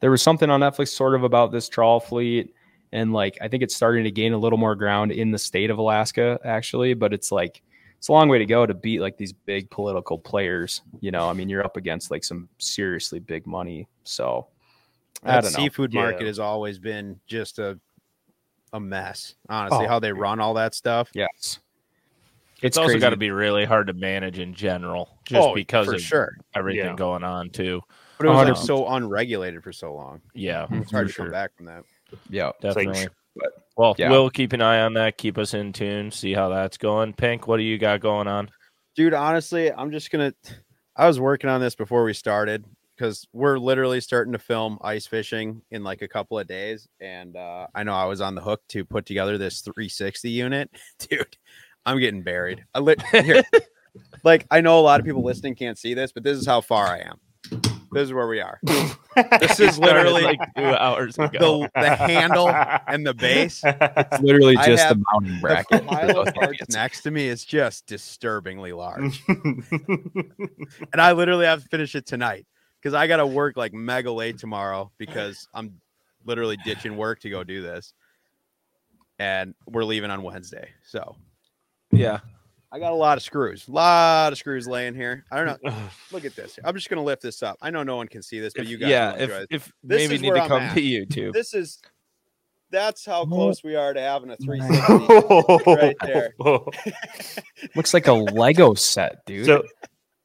there 0.00 0.10
was 0.10 0.22
something 0.22 0.50
on 0.50 0.60
Netflix 0.60 0.88
sort 0.88 1.14
of 1.14 1.24
about 1.24 1.52
this 1.52 1.68
trawl 1.68 2.00
fleet, 2.00 2.54
and 2.92 3.12
like 3.12 3.38
I 3.40 3.48
think 3.48 3.62
it's 3.62 3.74
starting 3.76 4.04
to 4.04 4.10
gain 4.10 4.32
a 4.32 4.38
little 4.38 4.58
more 4.58 4.74
ground 4.74 5.12
in 5.12 5.30
the 5.30 5.38
state 5.38 5.70
of 5.70 5.78
Alaska 5.78 6.38
actually. 6.44 6.94
But 6.94 7.12
it's 7.12 7.32
like 7.32 7.62
it's 8.00 8.08
a 8.08 8.12
long 8.12 8.30
way 8.30 8.38
to 8.38 8.46
go 8.46 8.64
to 8.64 8.72
beat 8.72 9.00
like 9.00 9.18
these 9.18 9.34
big 9.34 9.68
political 9.68 10.16
players. 10.18 10.80
You 11.02 11.10
know, 11.10 11.28
I 11.28 11.34
mean, 11.34 11.50
you're 11.50 11.62
up 11.62 11.76
against 11.76 12.10
like 12.10 12.24
some 12.24 12.48
seriously 12.56 13.18
big 13.18 13.46
money. 13.46 13.86
So 14.04 14.46
I 15.22 15.32
That 15.32 15.42
don't 15.42 15.52
know. 15.52 15.56
seafood 15.58 15.92
market 15.92 16.22
Yeah. 16.22 16.26
has 16.28 16.38
always 16.38 16.78
been 16.78 17.20
just 17.26 17.58
a 17.58 17.78
a 18.72 18.80
mess. 18.80 19.34
Honestly, 19.50 19.84
Oh, 19.84 19.88
how 19.88 19.98
they 19.98 20.12
run 20.14 20.40
all 20.40 20.54
that 20.54 20.74
stuff. 20.74 21.10
Yes. 21.12 21.58
It's, 22.62 22.78
also 22.78 22.98
got 22.98 23.10
to 23.10 23.16
be 23.18 23.30
really 23.30 23.66
hard 23.66 23.88
to 23.88 23.92
manage 23.92 24.38
in 24.38 24.54
general, 24.54 25.18
just 25.24 25.46
Oh, 25.46 25.54
because 25.54 25.88
of 25.88 26.00
sure. 26.00 26.36
everything 26.54 26.86
Yeah. 26.86 26.94
going 26.96 27.22
on 27.22 27.50
too. 27.50 27.82
But 28.16 28.26
it 28.26 28.28
was 28.30 28.38
like 28.48 28.56
um, 28.56 28.64
so 28.64 28.88
unregulated 28.88 29.62
for 29.62 29.72
so 29.72 29.92
long. 29.94 30.22
Yeah. 30.34 30.66
It's 30.70 30.90
hard 30.90 31.08
for 31.10 31.16
to 31.16 31.22
come 31.24 31.30
back 31.32 31.54
from 31.54 31.66
that. 31.66 31.84
Yeah. 32.30 32.52
It's 32.62 32.76
like, 32.76 32.86
Definitely. 32.88 33.08
But- 33.40 33.52
well, 33.76 33.94
yeah. 33.96 34.10
we'll 34.10 34.28
keep 34.28 34.52
an 34.52 34.60
eye 34.60 34.80
on 34.80 34.92
that. 34.94 35.16
Keep 35.16 35.38
us 35.38 35.54
in 35.54 35.72
tune. 35.72 36.10
See 36.10 36.34
how 36.34 36.50
that's 36.50 36.76
going. 36.76 37.14
Pink, 37.14 37.46
what 37.46 37.56
do 37.56 37.62
you 37.62 37.78
got 37.78 38.00
going 38.00 38.28
on? 38.28 38.50
Dude, 38.94 39.14
honestly, 39.14 39.72
I'm 39.72 39.90
just 39.90 40.10
gonna 40.10 40.34
I 40.96 41.06
was 41.06 41.18
working 41.18 41.48
on 41.48 41.62
this 41.62 41.74
before 41.74 42.04
we 42.04 42.12
started 42.12 42.66
because 42.94 43.26
we're 43.32 43.58
literally 43.58 43.98
starting 44.02 44.34
to 44.34 44.38
film 44.38 44.78
ice 44.82 45.06
fishing 45.06 45.62
in 45.70 45.82
like 45.82 46.02
a 46.02 46.08
couple 46.08 46.38
of 46.38 46.46
days. 46.46 46.86
And 47.00 47.34
uh, 47.36 47.68
I 47.74 47.82
know 47.82 47.94
I 47.94 48.04
was 48.04 48.20
on 48.20 48.34
the 48.34 48.42
hook 48.42 48.60
to 48.68 48.84
put 48.84 49.06
together 49.06 49.38
this 49.38 49.62
360 49.62 50.28
unit. 50.28 50.70
Dude, 50.98 51.38
I'm 51.86 51.98
getting 51.98 52.22
buried. 52.22 52.62
I 52.74 52.80
lit 52.80 53.00
here. 53.06 53.42
like 54.24 54.46
I 54.50 54.60
know 54.60 54.78
a 54.78 54.82
lot 54.82 55.00
of 55.00 55.06
people 55.06 55.24
listening 55.24 55.54
can't 55.54 55.78
see 55.78 55.94
this, 55.94 56.12
but 56.12 56.22
this 56.22 56.36
is 56.36 56.46
how 56.46 56.60
far 56.60 56.86
I 56.86 56.98
am. 56.98 57.69
This 57.92 58.04
is 58.04 58.12
where 58.12 58.28
we 58.28 58.40
are. 58.40 58.60
this 59.40 59.58
is 59.60 59.78
literally 59.78 60.22
like 60.22 60.38
two 60.56 60.64
hours 60.64 61.18
ago. 61.18 61.62
The, 61.74 61.80
the 61.80 61.96
handle 61.96 62.48
and 62.48 63.06
the 63.06 63.14
base. 63.14 63.62
It's 63.64 64.22
literally 64.22 64.56
I 64.56 64.66
just 64.66 64.88
the 64.88 65.02
mounting 65.12 65.40
bracket. 65.40 65.82
for 65.82 65.86
pile 65.86 66.20
of 66.20 66.34
parts 66.34 66.68
next 66.70 67.02
to 67.02 67.10
me 67.10 67.26
is 67.26 67.44
just 67.44 67.86
disturbingly 67.86 68.72
large. 68.72 69.22
and 69.28 70.96
I 70.96 71.12
literally 71.12 71.46
have 71.46 71.62
to 71.62 71.68
finish 71.68 71.94
it 71.94 72.06
tonight 72.06 72.46
because 72.80 72.94
I 72.94 73.06
got 73.06 73.16
to 73.16 73.26
work 73.26 73.56
like 73.56 73.72
mega 73.72 74.12
late 74.12 74.38
tomorrow 74.38 74.90
because 74.98 75.48
I'm 75.52 75.80
literally 76.24 76.56
ditching 76.64 76.96
work 76.96 77.20
to 77.20 77.30
go 77.30 77.42
do 77.42 77.62
this. 77.62 77.92
And 79.18 79.54
we're 79.66 79.84
leaving 79.84 80.10
on 80.10 80.22
Wednesday. 80.22 80.68
So 80.84 81.16
yeah. 81.90 82.20
I 82.72 82.78
got 82.78 82.92
a 82.92 82.94
lot 82.96 83.16
of 83.18 83.22
screws, 83.24 83.66
a 83.66 83.72
lot 83.72 84.32
of 84.32 84.38
screws 84.38 84.68
laying 84.68 84.94
here. 84.94 85.24
I 85.32 85.42
don't 85.44 85.62
know. 85.64 85.74
Look 86.12 86.24
at 86.24 86.36
this. 86.36 86.58
I'm 86.62 86.74
just 86.76 86.88
going 86.88 86.98
to 86.98 87.04
lift 87.04 87.20
this 87.22 87.42
up. 87.42 87.56
I 87.60 87.70
know 87.70 87.82
no 87.82 87.96
one 87.96 88.06
can 88.06 88.22
see 88.22 88.38
this, 88.38 88.52
but 88.54 88.64
If- 88.64 88.70
you 88.70 88.78
guys 88.78 88.90
yeah, 88.90 89.14
if 89.16 89.46
if 89.50 89.72
This 89.82 89.98
maybe 90.02 90.14
is 90.14 90.22
need 90.22 90.28
where 90.28 90.36
to 90.36 90.42
I'm 90.42 90.48
come 90.48 90.62
at. 90.62 90.74
to 90.74 90.80
YouTube. 90.80 91.32
This 91.32 91.52
is, 91.52 91.80
that's 92.70 93.04
how 93.04 93.24
close 93.26 93.64
we 93.64 93.74
are 93.74 93.92
to 93.92 94.00
having 94.00 94.30
a 94.30 94.36
360 94.36 95.74
right 95.74 95.96
there. 96.02 96.32
Looks 97.74 97.92
like 97.92 98.06
a 98.06 98.12
Lego 98.12 98.74
set, 98.74 99.24
dude. 99.26 99.46
So 99.46 99.64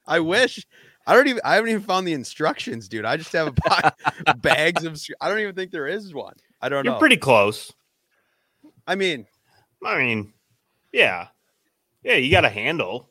I 0.06 0.20
wish. 0.20 0.64
I 1.08 1.14
don't 1.14 1.26
even. 1.28 1.40
I 1.44 1.54
haven't 1.56 1.70
even 1.70 1.82
found 1.82 2.06
the 2.06 2.12
instructions, 2.12 2.88
dude. 2.88 3.04
I 3.04 3.16
just 3.16 3.32
have 3.32 3.48
a 3.48 3.52
bo- 3.52 4.32
bags 4.38 4.84
of. 4.84 5.00
I 5.20 5.28
don't 5.28 5.38
even 5.40 5.54
think 5.54 5.70
there 5.72 5.86
is 5.88 6.12
one. 6.14 6.34
I 6.60 6.68
don't 6.68 6.84
know. 6.84 6.92
you're 6.92 6.98
pretty 7.00 7.16
close. 7.16 7.72
I 8.86 8.94
mean, 8.96 9.26
I 9.84 9.98
mean, 9.98 10.32
yeah, 10.92 11.28
yeah. 12.06 12.16
You 12.16 12.30
got 12.30 12.44
a 12.44 12.48
handle. 12.48 13.10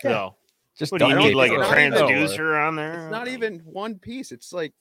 So 0.00 0.34
just 0.76 0.92
what 0.92 1.00
do 1.00 1.08
you 1.08 1.16
need? 1.16 1.34
Like 1.34 1.52
a 1.52 1.58
not 1.58 1.66
over. 1.72 1.80
even- 1.80 1.92
transducer 1.92 2.68
on 2.68 2.76
there? 2.76 3.04
it's 3.04 3.10
not 3.10 3.28
even 3.28 3.60
one 3.60 3.98
piece. 3.98 4.32
It's 4.32 4.52
like. 4.52 4.72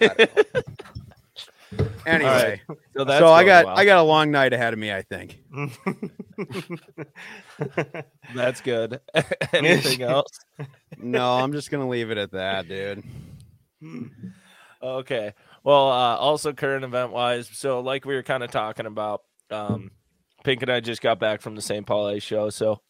I 0.00 0.08
don't 0.08 0.66
anyway, 2.06 2.60
so 2.96 3.04
that's 3.04 3.20
so 3.20 3.32
I 3.32 3.44
got 3.44 3.66
well. 3.66 3.78
I 3.78 3.84
got 3.84 3.98
a 3.98 4.02
long 4.02 4.30
night 4.30 4.52
ahead 4.52 4.72
of 4.72 4.78
me. 4.78 4.92
I 4.92 5.02
think. 5.02 5.38
that's 8.34 8.60
good. 8.60 9.00
Anything 9.52 10.02
else? 10.02 10.40
No, 10.98 11.34
I'm 11.34 11.52
just 11.52 11.70
gonna 11.70 11.88
leave 11.88 12.10
it 12.10 12.18
at 12.18 12.32
that, 12.32 12.68
dude. 12.68 13.04
Okay. 14.82 15.34
Well, 15.62 15.90
uh, 15.90 16.16
also 16.16 16.52
current 16.52 16.84
event 16.84 17.12
wise, 17.12 17.48
so 17.52 17.80
like 17.80 18.04
we 18.04 18.14
were 18.14 18.22
kind 18.22 18.42
of 18.42 18.50
talking 18.50 18.86
about, 18.86 19.22
um, 19.50 19.90
Pink 20.44 20.62
and 20.62 20.70
I 20.70 20.80
just 20.80 21.02
got 21.02 21.18
back 21.20 21.40
from 21.40 21.54
the 21.54 21.62
St. 21.62 21.86
Paul 21.86 22.06
Ice 22.06 22.22
show, 22.22 22.50
so 22.50 22.80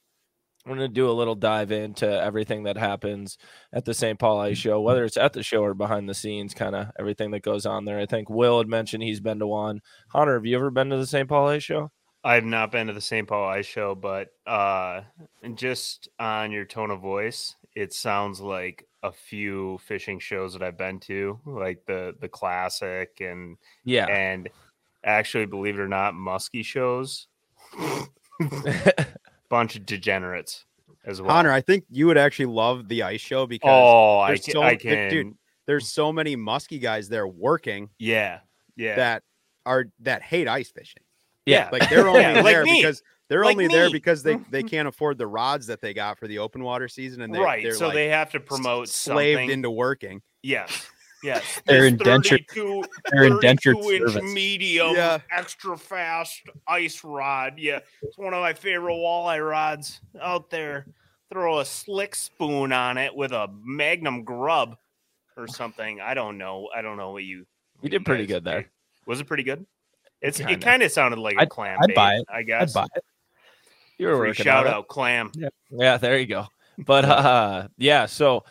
we're 0.66 0.74
gonna 0.74 0.88
do 0.88 1.08
a 1.08 1.12
little 1.12 1.34
dive 1.34 1.72
into 1.72 2.06
everything 2.06 2.64
that 2.64 2.76
happens 2.76 3.38
at 3.72 3.84
the 3.84 3.94
St. 3.94 4.18
Paul 4.18 4.40
Ice 4.40 4.58
show, 4.58 4.80
whether 4.80 5.04
it's 5.04 5.16
at 5.16 5.32
the 5.32 5.42
show 5.42 5.62
or 5.62 5.74
behind 5.74 6.08
the 6.08 6.14
scenes, 6.14 6.54
kind 6.54 6.76
of 6.76 6.88
everything 6.98 7.30
that 7.32 7.42
goes 7.42 7.66
on 7.66 7.84
there. 7.84 7.98
I 7.98 8.06
think 8.06 8.28
Will 8.30 8.58
had 8.58 8.68
mentioned 8.68 9.02
he's 9.02 9.20
been 9.20 9.38
to 9.40 9.46
one. 9.46 9.80
Hahner, 10.14 10.34
have 10.34 10.46
you 10.46 10.56
ever 10.56 10.70
been 10.70 10.90
to 10.90 10.96
the 10.96 11.06
St. 11.06 11.28
Paul 11.28 11.48
Ice 11.48 11.62
show? 11.62 11.90
I've 12.22 12.44
not 12.44 12.70
been 12.70 12.88
to 12.88 12.92
the 12.92 13.00
St. 13.00 13.26
Paul 13.26 13.48
Ice 13.48 13.64
Show, 13.64 13.94
but 13.94 14.28
uh, 14.46 15.00
just 15.54 16.10
on 16.18 16.52
your 16.52 16.66
tone 16.66 16.90
of 16.90 17.00
voice, 17.00 17.56
it 17.74 17.94
sounds 17.94 18.42
like 18.42 18.86
a 19.02 19.10
few 19.10 19.78
fishing 19.78 20.18
shows 20.18 20.52
that 20.52 20.62
I've 20.62 20.76
been 20.76 21.00
to, 21.00 21.40
like 21.46 21.86
the 21.86 22.14
the 22.20 22.28
classic 22.28 23.22
and 23.22 23.56
Yeah. 23.86 24.04
and 24.04 24.50
actually, 25.02 25.46
believe 25.46 25.76
it 25.78 25.80
or 25.80 25.88
not, 25.88 26.12
muskie 26.12 26.62
shows. 26.62 27.26
Bunch 29.48 29.76
of 29.76 29.84
degenerates 29.86 30.64
as 31.04 31.20
well. 31.20 31.30
Connor, 31.30 31.52
I 31.52 31.60
think 31.60 31.84
you 31.90 32.06
would 32.06 32.18
actually 32.18 32.46
love 32.46 32.88
the 32.88 33.02
ice 33.02 33.20
show 33.20 33.46
because 33.46 33.68
oh, 33.70 34.18
I 34.18 34.28
there's 34.28 34.44
can, 34.44 34.52
so- 34.52 34.62
I 34.62 34.74
dude, 34.76 35.34
there's 35.66 35.88
so 35.88 36.12
many 36.12 36.36
musky 36.36 36.78
guys 36.78 37.08
there 37.08 37.26
working 37.26 37.90
yeah, 37.98 38.40
yeah. 38.76 38.96
that 38.96 39.22
are 39.66 39.86
that 40.00 40.22
hate 40.22 40.48
ice 40.48 40.70
fishing. 40.70 41.02
yeah. 41.46 41.68
Like 41.72 41.88
they're 41.90 42.08
only 42.08 42.20
Yeah, 42.20 42.42
there 42.42 42.64
me. 42.64 42.80
because 42.80 43.02
they're 43.28 43.44
Like 43.44 43.52
only 43.54 43.68
there 43.68 43.90
because 43.90 44.22
they 44.22 44.36
they 44.50 44.62
can't 44.64 44.88
afford 44.88 45.18
the 45.18 45.26
rods 45.26 45.66
that 45.68 45.80
they 45.80 45.94
got 45.94 46.18
for 46.18 46.26
the 46.26 46.38
open 46.38 46.62
water 46.62 46.88
season, 46.88 47.22
and 47.22 47.34
they, 47.34 47.38
right. 47.38 47.62
they're 47.62 47.74
So 47.74 47.86
like 47.86 47.94
they 47.94 48.08
have 48.08 48.30
to 48.32 48.40
promote 48.40 48.88
slaved 48.88 49.38
something. 49.38 49.50
into 49.50 49.70
working. 49.70 50.22
Yes. 50.42 50.86
Yes. 51.22 51.60
They're 51.66 51.86
indentured- 51.86 52.46
32 52.48 52.82
They're 53.10 53.24
indentured 53.24 53.76
inch 53.76 54.12
service. 54.12 54.32
medium, 54.34 54.94
Yeah. 54.94 55.18
extra 55.30 55.76
fast 55.76 56.40
ice 56.66 57.04
rod. 57.04 57.58
Yeah, 57.58 57.80
it's 58.02 58.16
one 58.16 58.32
of 58.34 58.40
my 58.40 58.54
favorite 58.54 58.94
walleye 58.94 59.46
rods 59.46 60.00
out 60.20 60.48
there. 60.50 60.86
Throw 61.30 61.60
a 61.60 61.64
slick 61.64 62.14
spoon 62.16 62.72
on 62.72 62.98
it 62.98 63.14
with 63.14 63.32
a 63.32 63.48
Magnum 63.62 64.24
grub 64.24 64.76
or 65.36 65.46
something. 65.46 66.00
I 66.00 66.14
don't 66.14 66.38
know. 66.38 66.68
I 66.74 66.82
don't 66.82 66.96
know 66.96 67.10
what 67.12 67.22
you. 67.24 67.46
You 67.82 67.88
did 67.90 68.04
pretty 68.04 68.26
good 68.26 68.42
there. 68.44 68.62
think. 68.62 68.70
Was 69.06 69.20
it 69.20 69.26
pretty 69.26 69.42
good? 69.44 69.64
It's 70.22 70.38
Kinda. 70.38 70.52
it 70.54 70.60
kind 70.60 70.82
of 70.82 70.90
sounded 70.90 71.18
like 71.18 71.36
a 71.36 71.40
I'd- 71.42 71.48
clam. 71.50 71.78
I'd 71.82 71.86
bait, 71.88 71.94
buy 71.94 72.14
it. 72.16 72.24
I 72.28 72.38
I'd 72.40 72.72
buy 72.72 72.86
it. 72.94 73.04
You 73.98 74.06
were 74.08 74.16
Free 74.16 74.28
working 74.30 74.44
shout 74.44 74.66
on 74.66 74.72
it. 74.72 74.76
out 74.76 74.88
clam. 74.88 75.30
Yeah, 75.70 75.96
there 75.98 76.18
you 76.18 76.26
go. 76.26 76.46
But 76.78 77.04
uh 77.04 77.68
yeah, 77.78 78.06
so 78.06 78.44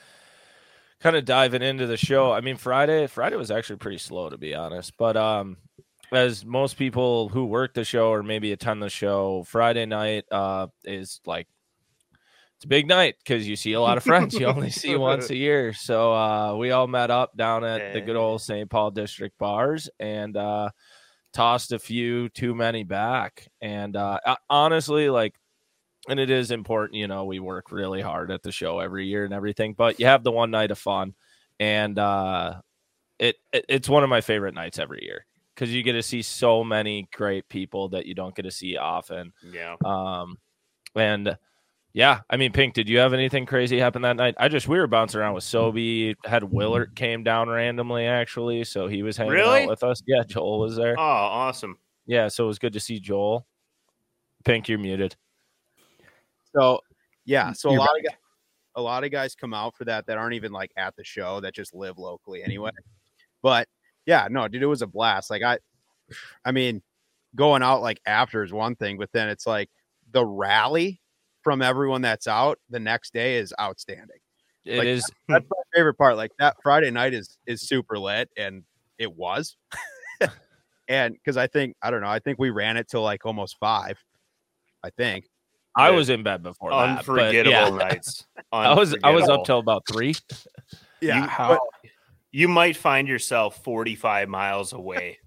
kind 1.00 1.16
of 1.16 1.26
diving 1.26 1.62
into 1.62 1.88
the 1.88 1.98
show. 1.98 2.32
I 2.32 2.42
mean, 2.42 2.58
Friday, 2.58 3.08
Friday 3.08 3.36
was 3.36 3.52
actually 3.52 3.78
pretty 3.78 3.98
slow 4.00 4.30
to 4.30 4.38
be 4.38 4.54
honest. 4.56 4.98
But 4.98 5.18
um 5.18 5.58
as 6.12 6.44
most 6.44 6.78
people 6.78 7.30
who 7.30 7.46
work 7.46 7.74
the 7.74 7.84
show 7.84 8.10
or 8.10 8.24
maybe 8.24 8.52
attend 8.52 8.82
the 8.82 8.90
show, 8.90 9.44
Friday 9.44 9.86
night 9.86 10.26
uh 10.32 10.68
is 10.84 11.22
like 11.26 11.48
it's 12.58 12.66
a 12.66 12.68
big 12.68 12.88
night 12.88 13.16
because 13.24 13.48
you 13.48 13.56
see 13.56 13.72
a 13.74 13.80
lot 13.82 13.98
of 13.98 14.04
friends 14.04 14.34
you 14.38 14.46
only 14.46 14.70
see 14.70 14.96
once 14.98 15.30
a 15.30 15.36
year. 15.36 15.72
So 15.74 16.14
uh 16.14 16.56
we 16.56 16.72
all 16.72 16.88
met 16.88 17.10
up 17.12 17.36
down 17.38 17.64
at 17.64 17.94
the 17.94 18.02
good 18.02 18.18
old 18.18 18.42
St. 18.42 18.70
Paul 18.70 18.92
District 18.92 19.38
bars 19.38 19.90
and 20.00 20.36
uh 20.36 20.70
tossed 21.32 21.72
a 21.72 21.80
few 21.80 22.28
too 22.30 22.54
many 22.54 22.84
back. 22.84 23.48
And 23.62 23.96
uh 23.96 24.20
uh, 24.26 24.36
honestly, 24.50 25.10
like 25.10 25.39
and 26.10 26.20
it 26.20 26.30
is 26.30 26.52
important 26.52 26.96
you 26.96 27.08
know 27.08 27.24
we 27.26 27.40
work 27.40 27.72
really 27.72 28.02
hard 28.02 28.32
at 28.32 28.42
the 28.44 28.52
show 28.52 28.80
every 28.80 29.06
year 29.08 29.24
and 29.26 29.34
everything 29.34 29.74
but 29.74 30.00
you 30.00 30.06
have 30.06 30.24
the 30.24 30.32
one 30.32 30.52
night 30.52 30.72
of 30.72 30.78
fun. 30.80 31.14
And 31.60 31.98
uh 32.00 32.62
it, 33.20 33.36
it 33.54 33.66
it's 33.70 33.90
one 33.90 34.04
of 34.04 34.10
my 34.10 34.22
favorite 34.22 34.54
nights 34.56 34.80
every 34.80 35.04
year 35.04 35.26
because 35.54 35.74
you 35.74 35.84
get 35.84 35.94
to 35.94 36.02
see 36.04 36.22
so 36.22 36.64
many 36.64 37.08
great 37.14 37.48
people 37.50 37.90
that 37.90 38.06
you 38.06 38.16
don't 38.16 38.34
get 38.34 38.44
to 38.44 38.52
see 38.52 38.78
often. 38.78 39.34
Yeah. 39.52 39.76
um 39.86 40.38
and 40.96 41.38
yeah 41.92 42.22
i 42.30 42.38
mean 42.38 42.52
pink 42.52 42.74
did 42.76 42.88
you 42.88 43.00
have 43.00 43.14
anything 43.14 43.46
crazy 43.46 43.78
happen 43.80 44.02
that 44.04 44.16
night? 44.16 44.36
I 44.38 44.48
just 44.48 44.68
we 44.68 44.78
were 44.80 44.88
bouncing 44.88 45.20
around 45.20 45.34
with 45.34 45.44
sobe. 45.44 46.16
Had 46.24 46.44
willard 46.44 46.96
came 46.96 47.24
down 47.24 47.50
randomly 47.50 48.06
actually 48.06 48.64
so 48.64 48.88
he 48.88 49.04
was 49.04 49.18
hanging 49.18 49.34
Really? 49.34 49.64
out 49.64 49.70
with 49.70 49.84
us. 49.84 50.02
Yeah 50.08 50.24
joel 50.26 50.60
was 50.60 50.76
there. 50.78 50.96
Oh, 50.98 51.02
awesome. 51.02 51.78
yeah 52.06 52.28
so 52.30 52.46
it 52.46 52.48
was 52.48 52.60
good 52.60 52.74
to 52.74 52.80
see 52.80 53.00
joel. 53.00 53.46
Pink 54.46 54.70
you're 54.70 54.80
muted 54.80 55.16
So 56.56 56.82
yeah, 57.26 57.52
mm, 57.52 57.58
so 57.58 57.70
a 57.70 57.74
You're 57.74 57.82
lot 57.82 57.98
of 57.98 58.04
guys, 58.06 58.18
a 58.76 58.82
lot 58.82 59.04
of 59.04 59.12
guys 59.12 59.36
come 59.36 59.54
out 59.54 59.76
for 59.76 59.86
that 59.86 60.06
that 60.08 60.18
aren't 60.18 60.36
even 60.36 60.52
like 60.52 60.72
at 60.78 60.96
the 60.96 61.04
show 61.04 61.40
that 61.42 61.54
just 61.54 61.74
live 61.74 61.98
locally 61.98 62.44
anyway. 62.44 62.72
Mm-hmm. 62.72 62.90
But 63.42 63.68
yeah, 64.06 64.28
no, 64.30 64.48
dude, 64.48 64.64
it 64.64 64.68
was 64.68 64.82
a 64.82 64.88
blast. 64.88 65.30
Like 65.30 65.44
I, 65.44 65.60
I 66.44 66.52
mean, 66.52 66.82
going 67.36 67.62
out 67.62 67.82
like 67.82 68.02
after 68.06 68.44
is 68.44 68.52
one 68.52 68.76
thing, 68.76 68.98
but 68.98 69.12
then 69.14 69.30
it's 69.30 69.46
like 69.46 69.70
the 70.12 70.26
rally 70.26 71.02
from 71.44 71.62
everyone 71.62 72.02
that's 72.02 72.28
out 72.28 72.60
the 72.70 72.80
next 72.80 73.14
day 73.14 73.38
is 73.38 73.54
outstanding. 73.60 74.18
It 74.66 74.78
Like, 74.78 74.88
is. 74.88 75.10
That's 75.28 75.46
my 75.50 75.62
favorite 75.74 75.96
part. 75.96 76.18
Like 76.18 76.32
that 76.40 76.58
Friday 76.62 76.92
night 76.92 77.14
is 77.14 77.38
is 77.46 77.62
super 77.62 77.98
lit, 77.98 78.30
and 78.38 78.64
it 78.98 79.12
was. 79.16 79.56
and 80.88 81.14
because 81.14 81.38
I 81.38 81.48
think 81.48 81.76
I 81.82 81.92
don't 81.92 82.02
know, 82.02 82.08
I 82.10 82.20
think 82.20 82.40
we 82.40 82.50
ran 82.50 82.78
it 82.78 82.88
till 82.90 83.04
like 83.04 83.26
almost 83.26 83.58
five. 83.60 84.04
I 84.84 84.90
think. 84.92 85.26
I 85.76 85.92
was 85.92 86.10
in 86.10 86.24
bed 86.24 86.44
before 86.44 86.72
that. 86.72 86.98
Unforgettable 87.00 87.52
yeah. 87.52 87.70
nights. 87.70 88.26
I 88.52 88.74
was 88.74 88.96
I 89.04 89.12
was 89.12 89.30
up 89.30 89.46
till 89.46 89.60
about 89.60 89.84
three. 89.92 90.16
Yeah. 91.02 91.22
You- 91.24 91.28
How? 91.30 91.60
you 92.32 92.48
might 92.48 92.76
find 92.76 93.08
yourself 93.08 93.64
45 93.64 94.30
miles 94.30 94.74
away 94.74 95.20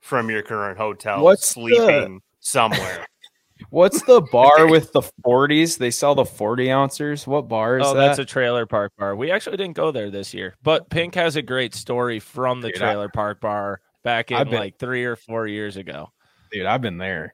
from 0.00 0.30
your 0.30 0.42
current 0.42 0.78
hotel 0.78 1.22
What's 1.22 1.48
the- 1.48 1.52
sleeping 1.52 2.20
somewhere 2.40 3.06
What's 3.70 4.02
the 4.04 4.22
bar 4.32 4.66
with 4.70 4.90
the 4.92 5.02
40s? 5.26 5.76
They 5.76 5.90
sell 5.90 6.14
the 6.14 6.24
40 6.24 6.70
ouncers. 6.70 7.26
What 7.26 7.46
bar 7.46 7.78
is 7.78 7.86
Oh, 7.86 7.92
that? 7.94 8.06
that's 8.06 8.18
a 8.18 8.24
trailer 8.24 8.64
park 8.64 8.92
bar. 8.98 9.14
We 9.14 9.30
actually 9.30 9.58
didn't 9.58 9.76
go 9.76 9.90
there 9.92 10.10
this 10.10 10.32
year, 10.32 10.56
but 10.62 10.88
Pink 10.88 11.14
has 11.16 11.36
a 11.36 11.42
great 11.42 11.74
story 11.74 12.18
from 12.20 12.62
the 12.62 12.68
Dude, 12.68 12.76
I- 12.80 12.86
trailer 12.86 13.08
park 13.10 13.40
bar 13.42 13.82
back 14.02 14.30
in 14.30 14.48
been- 14.48 14.58
like 14.58 14.78
three 14.78 15.04
or 15.04 15.14
four 15.16 15.46
years 15.46 15.76
ago. 15.76 16.10
Dude, 16.50 16.64
I've 16.64 16.80
been 16.80 16.96
there. 16.96 17.32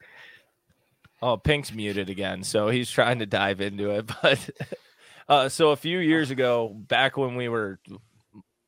Oh, 1.26 1.36
Pink's 1.36 1.72
muted 1.72 2.08
again, 2.08 2.44
so 2.44 2.68
he's 2.68 2.88
trying 2.88 3.18
to 3.18 3.26
dive 3.26 3.60
into 3.60 3.90
it. 3.90 4.08
But 4.22 4.50
uh, 5.28 5.48
so 5.48 5.70
a 5.70 5.76
few 5.76 5.98
years 5.98 6.30
ago, 6.30 6.72
back 6.72 7.16
when 7.16 7.34
we 7.34 7.48
were 7.48 7.80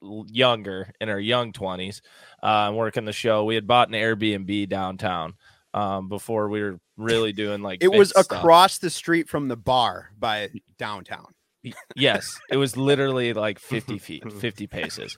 younger 0.02 0.92
in 1.00 1.08
our 1.08 1.20
young 1.20 1.52
twenties, 1.52 2.02
uh, 2.42 2.72
working 2.74 3.04
the 3.04 3.12
show, 3.12 3.44
we 3.44 3.54
had 3.54 3.68
bought 3.68 3.86
an 3.86 3.94
Airbnb 3.94 4.68
downtown 4.68 5.34
um, 5.72 6.08
before 6.08 6.48
we 6.48 6.60
were 6.60 6.80
really 6.96 7.32
doing 7.32 7.62
like 7.62 7.80
It 7.80 7.92
was 7.92 8.10
fixed 8.10 8.24
stuff. 8.24 8.38
across 8.40 8.78
the 8.78 8.90
street 8.90 9.28
from 9.28 9.46
the 9.46 9.56
bar 9.56 10.10
by 10.18 10.48
downtown. 10.80 11.26
Yes, 11.94 12.40
it 12.50 12.56
was 12.56 12.76
literally 12.76 13.34
like 13.34 13.60
50 13.60 13.98
feet, 13.98 14.32
50 14.32 14.66
paces. 14.66 15.16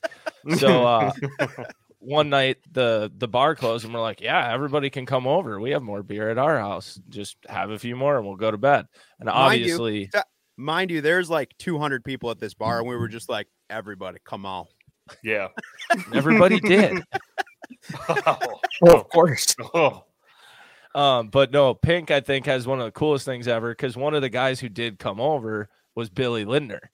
So 0.58 0.84
uh 0.84 1.12
one 2.00 2.30
night 2.30 2.56
the 2.72 3.12
the 3.16 3.28
bar 3.28 3.54
closed 3.54 3.84
and 3.84 3.94
we're 3.94 4.00
like, 4.00 4.20
yeah, 4.20 4.52
everybody 4.52 4.90
can 4.90 5.06
come 5.06 5.26
over. 5.26 5.60
We 5.60 5.70
have 5.70 5.82
more 5.82 6.02
beer 6.02 6.30
at 6.30 6.38
our 6.38 6.58
house. 6.58 6.98
Just 7.08 7.36
have 7.48 7.70
a 7.70 7.78
few 7.78 7.94
more 7.94 8.16
and 8.16 8.26
we'll 8.26 8.36
go 8.36 8.50
to 8.50 8.58
bed. 8.58 8.86
And 9.20 9.26
Mind 9.28 9.60
you, 9.60 9.74
obviously, 9.74 10.10
Mind 10.56 10.90
you, 10.90 11.00
there's 11.00 11.30
like 11.30 11.54
200 11.58 12.04
people 12.04 12.30
at 12.30 12.38
this 12.38 12.52
bar, 12.54 12.80
and 12.80 12.88
we 12.88 12.96
were 12.96 13.08
just 13.08 13.28
like, 13.30 13.46
everybody, 13.70 14.18
come 14.24 14.44
on. 14.44 14.66
Yeah. 15.22 15.48
everybody 16.14 16.60
did. 16.60 17.02
oh, 18.08 18.60
Well, 18.82 18.96
of 18.96 19.08
course. 19.08 19.54
oh. 19.74 20.04
Um, 20.94 21.28
but 21.28 21.52
no, 21.52 21.72
Pink, 21.72 22.10
I 22.10 22.20
think, 22.20 22.46
has 22.46 22.66
one 22.66 22.80
of 22.80 22.84
the 22.84 22.90
coolest 22.92 23.24
things 23.24 23.46
ever 23.48 23.70
because 23.70 23.96
one 23.96 24.14
of 24.14 24.22
the 24.22 24.28
guys 24.28 24.58
who 24.60 24.68
did 24.68 24.98
come 24.98 25.20
over 25.20 25.68
was 25.94 26.10
Billy 26.10 26.44
Linder. 26.44 26.90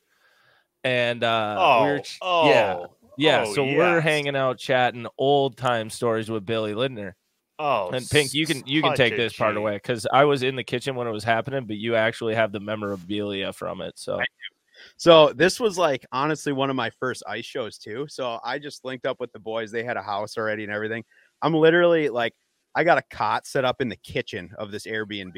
And 0.85 1.25
uh 1.25 1.57
Oh, 1.59 1.85
we 1.85 1.91
were 1.93 1.99
ch- 2.01 2.19
yeah, 2.23 2.77
oh, 2.79 2.95
yeah. 3.17 3.45
oh, 3.47 3.55
so 3.55 3.65
we're 3.65 4.01
hanging 4.01 4.37
out 4.37 4.59
chatting 4.59 5.07
old 5.19 5.57
time 5.57 5.91
stories 5.91 6.31
with 6.31 6.45
Billy 6.45 6.75
Linder. 6.75 7.17
Oh, 7.59 7.91
And 7.91 8.07
Pink, 8.09 8.35
you 8.35 8.47
can 8.47 8.63
you 8.67 8.83
can 8.83 8.95
take 8.95 9.17
this 9.17 9.33
part 9.33 9.57
away 9.57 9.77
because 9.77 10.07
I 10.13 10.25
was 10.25 10.43
in 10.43 10.57
the 10.57 10.65
kitchen 10.65 10.95
when 10.95 11.07
it 11.07 11.13
was 11.13 11.25
happening, 11.25 11.67
but 11.67 11.77
you 11.77 11.95
actually 11.97 12.35
have 12.35 12.53
the 12.53 12.61
memorabilia 12.61 13.53
from 13.53 13.81
it. 13.81 13.95
So 13.97 14.21
So 14.97 15.33
this 15.33 15.61
was 15.61 15.79
like 15.79 16.05
honestly 16.13 16.53
one 16.53 16.71
of 16.71 16.77
my 16.77 16.91
first 16.91 17.23
ice 17.27 17.45
shows 17.45 17.79
too. 17.79 18.07
So 18.09 18.39
I 18.45 18.59
just 18.59 18.85
linked 18.85 19.07
up 19.07 19.21
with 19.21 19.33
the 19.33 19.39
boys. 19.39 19.71
They 19.71 19.85
had 19.85 19.97
a 19.97 20.03
house 20.03 20.37
already 20.37 20.65
and 20.65 20.73
everything. 20.73 21.05
I'm 21.43 21.55
literally 21.55 22.09
like, 22.09 22.35
I 22.77 22.85
got 22.85 22.99
a 22.99 23.03
cot 23.11 23.47
set 23.47 23.65
up 23.65 23.81
in 23.81 23.89
the 23.89 23.97
kitchen 23.97 24.53
of 24.59 24.71
this 24.71 24.87
Airbnb. 24.87 25.33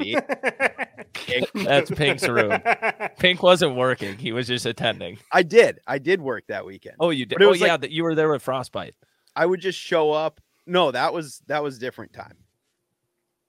That's 1.64 1.90
Pink's 1.90 2.26
room. 2.26 2.60
Pink 3.18 3.42
wasn't 3.44 3.76
working; 3.76 4.18
he 4.18 4.32
was 4.32 4.48
just 4.48 4.66
attending. 4.66 5.18
I 5.30 5.44
did. 5.44 5.78
I 5.86 5.98
did 5.98 6.20
work 6.20 6.44
that 6.48 6.66
weekend. 6.66 6.96
Oh, 6.98 7.10
you 7.10 7.24
did? 7.26 7.40
Oh, 7.40 7.48
was 7.48 7.60
like- 7.60 7.68
yeah, 7.68 7.76
that 7.76 7.92
you 7.92 8.02
were 8.02 8.16
there 8.16 8.28
with 8.28 8.42
Frostbite. 8.42 8.94
I 9.36 9.46
would 9.46 9.60
just 9.60 9.78
show 9.78 10.10
up. 10.10 10.40
No, 10.66 10.90
that 10.90 11.14
was 11.14 11.40
that 11.46 11.62
was 11.62 11.78
different 11.78 12.12
time. 12.12 12.36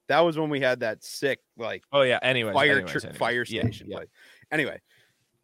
That 0.08 0.19
was 0.19 0.38
when 0.38 0.49
we 0.49 0.60
had 0.60 0.82
that 0.82 1.04
sick 1.04 1.39
like 1.58 1.84
Oh 1.91 2.02
yeah. 2.04 2.19
Anyway, 2.21 2.54
fire 2.54 2.73
anyways, 2.73 2.91
tr- 2.91 2.99
anyways. 2.99 3.17
fire 3.17 3.45
station 3.45 3.88
yeah. 3.89 3.97
place. 3.97 4.10
Anyway, 4.52 4.80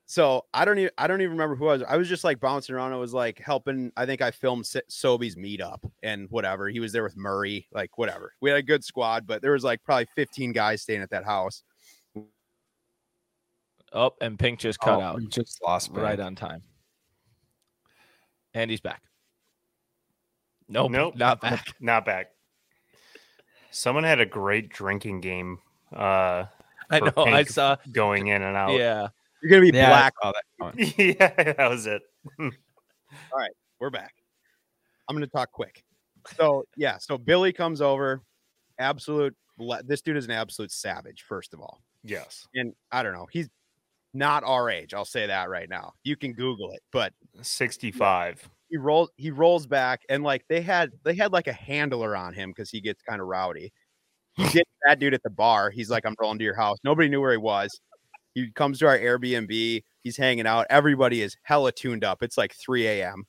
so 0.05 0.45
I 0.53 0.65
don't 0.65 0.77
even 0.77 0.91
I 0.97 1.07
don't 1.07 1.21
even 1.21 1.31
remember 1.31 1.55
who 1.55 1.67
I 1.67 1.73
was. 1.73 1.83
I 1.83 1.97
was 1.97 2.07
just 2.09 2.23
like 2.23 2.39
bouncing 2.39 2.75
around. 2.75 2.93
I 2.93 2.97
was 2.97 3.13
like 3.13 3.39
helping. 3.39 3.91
I 3.97 4.05
think 4.05 4.21
I 4.21 4.31
filmed 4.31 4.65
S- 4.65 4.81
Sobe's 4.87 5.35
meetup 5.35 5.79
and 6.03 6.29
whatever. 6.29 6.69
He 6.69 6.79
was 6.79 6.91
there 6.91 7.03
with 7.03 7.17
Murray, 7.17 7.67
like 7.73 7.97
whatever. 7.97 8.33
We 8.41 8.49
had 8.49 8.59
a 8.59 8.63
good 8.63 8.83
squad, 8.83 9.25
but 9.25 9.41
there 9.41 9.51
was 9.53 9.63
like 9.63 9.83
probably 9.83 10.07
15 10.15 10.51
guys 10.51 10.81
staying 10.81 11.01
at 11.01 11.09
that 11.09 11.25
house. 11.25 11.63
Oh, 13.93 14.11
and 14.21 14.37
Pink 14.37 14.59
just 14.59 14.79
cut 14.79 14.99
Oh, 14.99 15.01
out 15.01 15.21
just 15.29 15.61
lost 15.63 15.89
right 15.93 16.19
on 16.19 16.35
time. 16.35 16.61
And 18.53 18.69
he's 18.69 18.81
back. 18.81 19.01
Nope, 20.67 20.91
Nope. 20.91 21.15
not 21.15 21.39
back. 21.41 21.73
Not 21.79 22.05
back. 22.05 22.31
Someone 23.71 24.03
had 24.03 24.19
a 24.19 24.25
great 24.25 24.69
drinking 24.69 25.21
game 25.21 25.59
uh, 25.93 26.45
I 26.89 26.99
for 26.99 27.05
know. 27.05 27.25
I 27.25 27.43
saw. 27.43 27.75
going 27.91 28.27
in 28.27 28.41
and 28.41 28.55
out. 28.57 28.71
Yeah. 28.77 29.07
You're 29.41 29.51
gonna 29.51 29.71
be 29.71 29.77
Yeah, 29.77 29.89
black. 29.89 30.13
saw 30.21 30.31
that 30.31 30.97
yeah, 30.97 31.53
that 31.53 31.69
was 31.69 31.85
it. 31.87 32.01
All 32.39 32.49
right, 33.35 33.51
we're 33.79 33.89
back. 33.89 34.13
I'm 35.07 35.15
gonna 35.15 35.27
talk 35.27 35.51
quick. 35.51 35.83
So 36.37 36.65
yeah, 36.75 36.97
so 36.97 37.17
Billy 37.17 37.53
comes 37.53 37.81
over. 37.81 38.21
Absolute. 38.79 39.35
This 39.85 40.01
dude 40.01 40.17
is 40.17 40.25
an 40.25 40.31
absolute 40.31 40.71
savage. 40.71 41.23
First 41.27 41.53
of 41.53 41.61
all. 41.61 41.79
Yes. 42.03 42.47
and 42.53 42.73
I 42.91 43.01
don't 43.03 43.13
know, 43.13 43.27
he's 43.31 43.49
not 44.13 44.43
our 44.43 44.69
age. 44.69 44.93
I'll 44.93 45.05
say 45.05 45.25
that 45.27 45.49
right 45.49 45.67
now. 45.69 45.93
You 46.03 46.15
can 46.15 46.33
Google 46.33 46.71
it, 46.71 46.81
but 46.91 47.13
65. 47.41 48.47
he 48.69 48.77
rolls 48.77 49.09
he 49.17 49.31
rolls 49.31 49.65
back 49.67 50.01
and 50.09 50.23
like 50.23 50.45
they 50.47 50.61
had 50.61 50.91
they 51.03 51.15
had 51.15 51.31
like 51.33 51.47
a 51.47 51.53
handler 51.53 52.15
on 52.15 52.33
him 52.33 52.49
because 52.51 52.69
he 52.69 52.79
gets 52.81 53.01
kind 53.01 53.21
of 53.21 53.27
rowdy. 53.27 53.71
He 54.35 54.43
did 54.49 54.63
that 54.85 54.99
dude 54.99 55.13
at 55.13 55.23
the 55.23 55.29
bar. 55.29 55.69
He's 55.69 55.89
like, 55.89 56.05
I'm 56.05 56.15
rolling 56.19 56.37
to 56.39 56.43
your 56.43 56.55
house. 56.55 56.77
Nobody 56.83 57.07
knew 57.09 57.21
where 57.21 57.31
he 57.31 57.37
was. 57.37 57.79
He 58.35 58.51
comes 58.51 58.79
to 58.79 58.87
our 58.87 58.99
Airbnb. 58.99 59.83
He's 60.03 60.17
hanging 60.17 60.45
out. 60.45 60.67
Everybody 60.69 61.21
is 61.21 61.37
hella 61.41 61.71
tuned 61.71 62.03
up. 62.03 62.21
It's 62.21 62.37
like 62.37 62.53
3 62.53 62.85
a.m. 62.85 63.25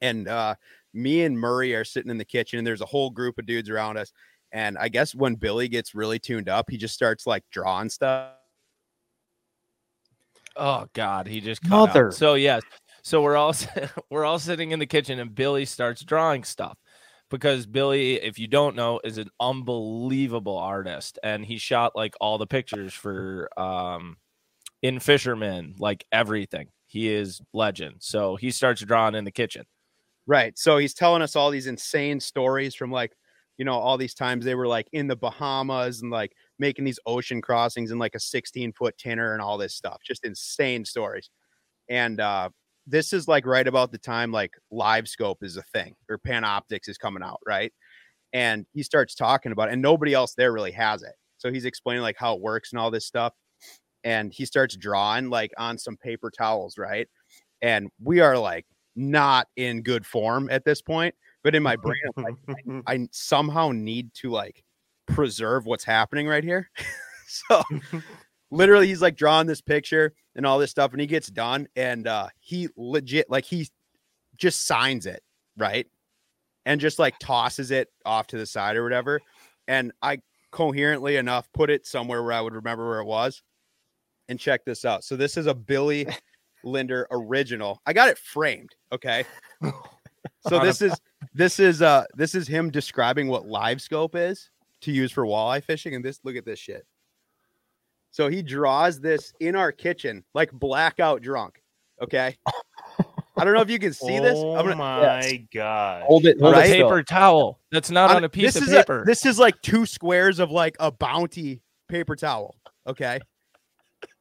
And 0.00 0.26
uh, 0.26 0.54
me 0.94 1.22
and 1.24 1.38
Murray 1.38 1.74
are 1.74 1.84
sitting 1.84 2.10
in 2.10 2.16
the 2.16 2.24
kitchen, 2.24 2.58
and 2.58 2.66
there's 2.66 2.80
a 2.80 2.86
whole 2.86 3.10
group 3.10 3.38
of 3.38 3.46
dudes 3.46 3.68
around 3.68 3.98
us. 3.98 4.12
And 4.50 4.78
I 4.78 4.88
guess 4.88 5.14
when 5.14 5.34
Billy 5.34 5.68
gets 5.68 5.94
really 5.94 6.18
tuned 6.18 6.48
up, 6.48 6.70
he 6.70 6.78
just 6.78 6.94
starts 6.94 7.26
like 7.26 7.44
drawing 7.50 7.90
stuff. 7.90 8.32
Oh 10.56 10.86
God, 10.94 11.26
he 11.26 11.40
just 11.40 11.60
cut 11.60 11.70
Mother. 11.70 12.06
Out. 12.08 12.14
So 12.14 12.34
yes, 12.34 12.62
so 13.02 13.20
we're 13.22 13.36
all 13.36 13.54
we're 14.10 14.24
all 14.24 14.38
sitting 14.38 14.70
in 14.70 14.78
the 14.78 14.86
kitchen, 14.86 15.20
and 15.20 15.34
Billy 15.34 15.66
starts 15.66 16.02
drawing 16.02 16.44
stuff 16.44 16.78
because 17.30 17.66
Billy, 17.66 18.14
if 18.22 18.38
you 18.38 18.46
don't 18.48 18.76
know, 18.76 19.00
is 19.04 19.18
an 19.18 19.30
unbelievable 19.40 20.56
artist, 20.58 21.18
and 21.22 21.44
he 21.44 21.58
shot 21.58 21.94
like 21.96 22.14
all 22.20 22.38
the 22.38 22.46
pictures 22.46 22.94
for 22.94 23.48
um 23.58 24.16
in 24.82 25.00
Fisherman, 25.00 25.76
like 25.78 26.06
everything. 26.12 26.68
He 26.86 27.10
is 27.10 27.40
legend. 27.54 27.96
So 28.00 28.36
he 28.36 28.50
starts 28.52 28.82
drawing 28.82 29.14
in 29.16 29.24
the 29.24 29.32
kitchen. 29.32 29.64
Right. 30.26 30.58
So 30.58 30.76
he's 30.78 30.94
telling 30.94 31.22
us 31.22 31.36
all 31.36 31.50
these 31.50 31.66
insane 31.66 32.20
stories 32.20 32.74
from 32.74 32.90
like, 32.90 33.12
you 33.56 33.64
know, 33.64 33.74
all 33.74 33.96
these 33.96 34.14
times 34.14 34.44
they 34.44 34.54
were 34.54 34.66
like 34.66 34.88
in 34.92 35.06
the 35.08 35.16
Bahamas 35.16 36.02
and 36.02 36.10
like 36.10 36.32
making 36.58 36.84
these 36.84 36.98
ocean 37.06 37.40
crossings 37.40 37.90
in 37.90 37.98
like 37.98 38.14
a 38.14 38.20
16 38.20 38.72
foot 38.72 38.96
tinner 38.98 39.32
and 39.32 39.40
all 39.42 39.56
this 39.58 39.74
stuff. 39.74 40.00
Just 40.06 40.24
insane 40.24 40.84
stories. 40.84 41.30
And 41.88 42.20
uh 42.20 42.50
this 42.88 43.12
is 43.12 43.28
like 43.28 43.46
right 43.46 43.68
about 43.68 43.92
the 43.92 43.98
time 43.98 44.32
like 44.32 44.52
live 44.70 45.08
scope 45.08 45.42
is 45.42 45.56
a 45.56 45.62
thing 45.62 45.94
or 46.08 46.18
Panoptix 46.18 46.88
is 46.88 46.98
coming 46.98 47.22
out, 47.22 47.38
right? 47.46 47.72
And 48.32 48.66
he 48.72 48.82
starts 48.82 49.14
talking 49.14 49.52
about 49.52 49.68
it, 49.68 49.72
and 49.72 49.82
nobody 49.82 50.14
else 50.14 50.34
there 50.34 50.52
really 50.52 50.72
has 50.72 51.02
it. 51.02 51.14
So 51.38 51.52
he's 51.52 51.64
explaining 51.64 52.02
like 52.02 52.16
how 52.18 52.34
it 52.34 52.40
works 52.40 52.72
and 52.72 52.80
all 52.80 52.90
this 52.90 53.06
stuff. 53.06 53.32
And 54.04 54.32
he 54.32 54.44
starts 54.44 54.76
drawing 54.76 55.30
like 55.30 55.52
on 55.58 55.78
some 55.78 55.96
paper 55.96 56.30
towels, 56.30 56.78
right? 56.78 57.08
And 57.62 57.88
we 58.02 58.20
are 58.20 58.38
like 58.38 58.66
not 58.96 59.48
in 59.56 59.82
good 59.82 60.04
form 60.06 60.48
at 60.50 60.64
this 60.64 60.82
point. 60.82 61.14
But 61.44 61.54
in 61.54 61.62
my 61.62 61.76
brain, 61.76 62.00
I'm 62.66 62.82
I 62.86 63.08
somehow 63.12 63.70
need 63.72 64.12
to 64.14 64.30
like 64.30 64.62
preserve 65.06 65.66
what's 65.66 65.84
happening 65.84 66.26
right 66.26 66.44
here. 66.44 66.70
so 67.26 67.62
literally 68.50 68.86
he's 68.86 69.02
like 69.02 69.16
drawing 69.16 69.46
this 69.46 69.60
picture 69.60 70.14
and 70.34 70.46
all 70.46 70.58
this 70.58 70.70
stuff 70.70 70.92
and 70.92 71.00
he 71.00 71.06
gets 71.06 71.28
done 71.28 71.68
and 71.76 72.06
uh 72.06 72.28
he 72.38 72.68
legit 72.76 73.28
like 73.30 73.44
he 73.44 73.68
just 74.36 74.66
signs 74.66 75.06
it, 75.06 75.22
right? 75.56 75.86
And 76.64 76.80
just 76.80 76.98
like 76.98 77.18
tosses 77.18 77.70
it 77.70 77.88
off 78.04 78.28
to 78.28 78.38
the 78.38 78.46
side 78.46 78.76
or 78.76 78.84
whatever. 78.84 79.20
And 79.66 79.92
I 80.00 80.20
coherently 80.50 81.16
enough 81.16 81.48
put 81.52 81.70
it 81.70 81.86
somewhere 81.86 82.22
where 82.22 82.32
I 82.32 82.40
would 82.40 82.54
remember 82.54 82.88
where 82.88 83.00
it 83.00 83.06
was. 83.06 83.42
And 84.28 84.38
check 84.38 84.64
this 84.64 84.84
out. 84.84 85.04
So 85.04 85.16
this 85.16 85.36
is 85.36 85.46
a 85.46 85.54
Billy 85.54 86.06
Linder 86.64 87.06
original. 87.10 87.80
I 87.86 87.92
got 87.92 88.08
it 88.08 88.18
framed, 88.18 88.74
okay? 88.92 89.24
So 90.46 90.58
this 90.62 90.82
is 90.82 90.92
this 91.34 91.58
is 91.58 91.82
uh 91.82 92.04
this 92.14 92.34
is 92.34 92.46
him 92.46 92.70
describing 92.70 93.28
what 93.28 93.46
live 93.46 93.80
scope 93.80 94.14
is 94.14 94.50
to 94.82 94.92
use 94.92 95.10
for 95.10 95.24
walleye 95.24 95.62
fishing 95.64 95.94
and 95.94 96.04
this 96.04 96.20
look 96.24 96.36
at 96.36 96.44
this 96.44 96.58
shit 96.58 96.86
so 98.10 98.28
he 98.28 98.42
draws 98.42 99.00
this 99.00 99.32
in 99.40 99.54
our 99.56 99.70
kitchen 99.72 100.24
like 100.34 100.50
blackout 100.52 101.22
drunk 101.22 101.60
okay 102.02 102.36
i 103.36 103.44
don't 103.44 103.54
know 103.54 103.60
if 103.60 103.70
you 103.70 103.78
can 103.78 103.92
see 103.92 104.18
this 104.18 104.34
Oh 104.36 104.56
i'm 104.56 104.64
gonna 104.64 104.76
my 104.76 105.46
god. 105.54 106.02
Hold 106.04 106.26
it. 106.26 106.40
Hold 106.40 106.54
On 106.54 106.58
a 106.58 106.62
Right? 106.62 106.70
it 106.70 106.72
still. 106.74 106.88
paper 106.88 107.02
towel. 107.02 107.60
That's 107.70 107.90
not 107.90 108.10
I'm- 108.10 108.16
on 108.18 108.24
a 108.24 108.28
piece 108.28 108.54
this 108.54 108.62
of 108.62 108.68
is 108.68 108.74
paper. 108.74 109.02
A, 109.02 109.04
this 109.04 109.24
is 109.26 109.38
like 109.38 109.60
two 109.62 109.84
squares 109.86 110.38
of 110.38 110.50
like 110.50 110.76
a 110.80 110.90
bounty 110.90 111.62
paper 111.88 112.16
towel 112.16 112.54
okay 112.86 113.18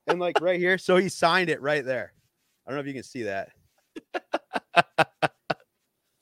and 0.07 0.19
like 0.19 0.39
right 0.41 0.59
here 0.59 0.77
so 0.77 0.95
he 0.97 1.09
signed 1.09 1.49
it 1.49 1.61
right 1.61 1.83
there 1.85 2.13
i 2.65 2.69
don't 2.71 2.77
know 2.77 2.81
if 2.81 2.87
you 2.87 2.93
can 2.93 3.03
see 3.03 3.23
that 3.23 3.49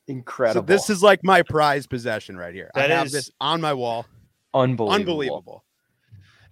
Incredible. 0.08 0.62
so 0.62 0.66
this 0.66 0.88
is 0.88 1.02
like 1.02 1.24
my 1.24 1.42
prized 1.42 1.90
possession 1.90 2.36
right 2.36 2.54
here 2.54 2.70
That 2.74 2.92
i 2.92 2.94
have 2.94 3.06
is- 3.06 3.12
this 3.12 3.30
on 3.40 3.60
my 3.60 3.74
wall 3.74 4.06
unbelievable. 4.54 4.92
unbelievable 4.94 5.64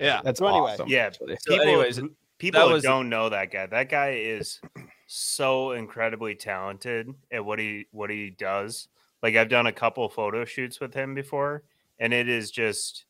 yeah. 0.00 0.20
That's 0.24 0.38
So 0.38 0.46
anyway, 0.46 0.72
awesome. 0.72 0.88
Yeah. 0.88 1.10
So 1.10 1.26
people, 1.26 1.60
anyways, 1.60 2.00
people 2.38 2.60
that 2.60 2.66
that 2.66 2.72
was- 2.72 2.82
don't 2.82 3.08
know 3.08 3.28
that 3.28 3.50
guy. 3.50 3.66
That 3.66 3.88
guy 3.88 4.10
is 4.10 4.60
so 5.06 5.72
incredibly 5.72 6.34
talented 6.34 7.08
at 7.30 7.44
what 7.44 7.58
he 7.58 7.86
what 7.90 8.10
he 8.10 8.30
does. 8.30 8.88
Like 9.22 9.36
I've 9.36 9.48
done 9.48 9.66
a 9.66 9.72
couple 9.72 10.08
photo 10.08 10.44
shoots 10.44 10.80
with 10.80 10.92
him 10.94 11.14
before, 11.14 11.62
and 11.98 12.12
it 12.12 12.28
is 12.28 12.50
just 12.50 13.06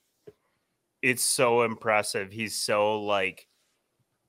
it's 1.03 1.23
so 1.23 1.63
impressive. 1.63 2.33
He's 2.33 2.57
so 2.57 3.01
like 3.03 3.47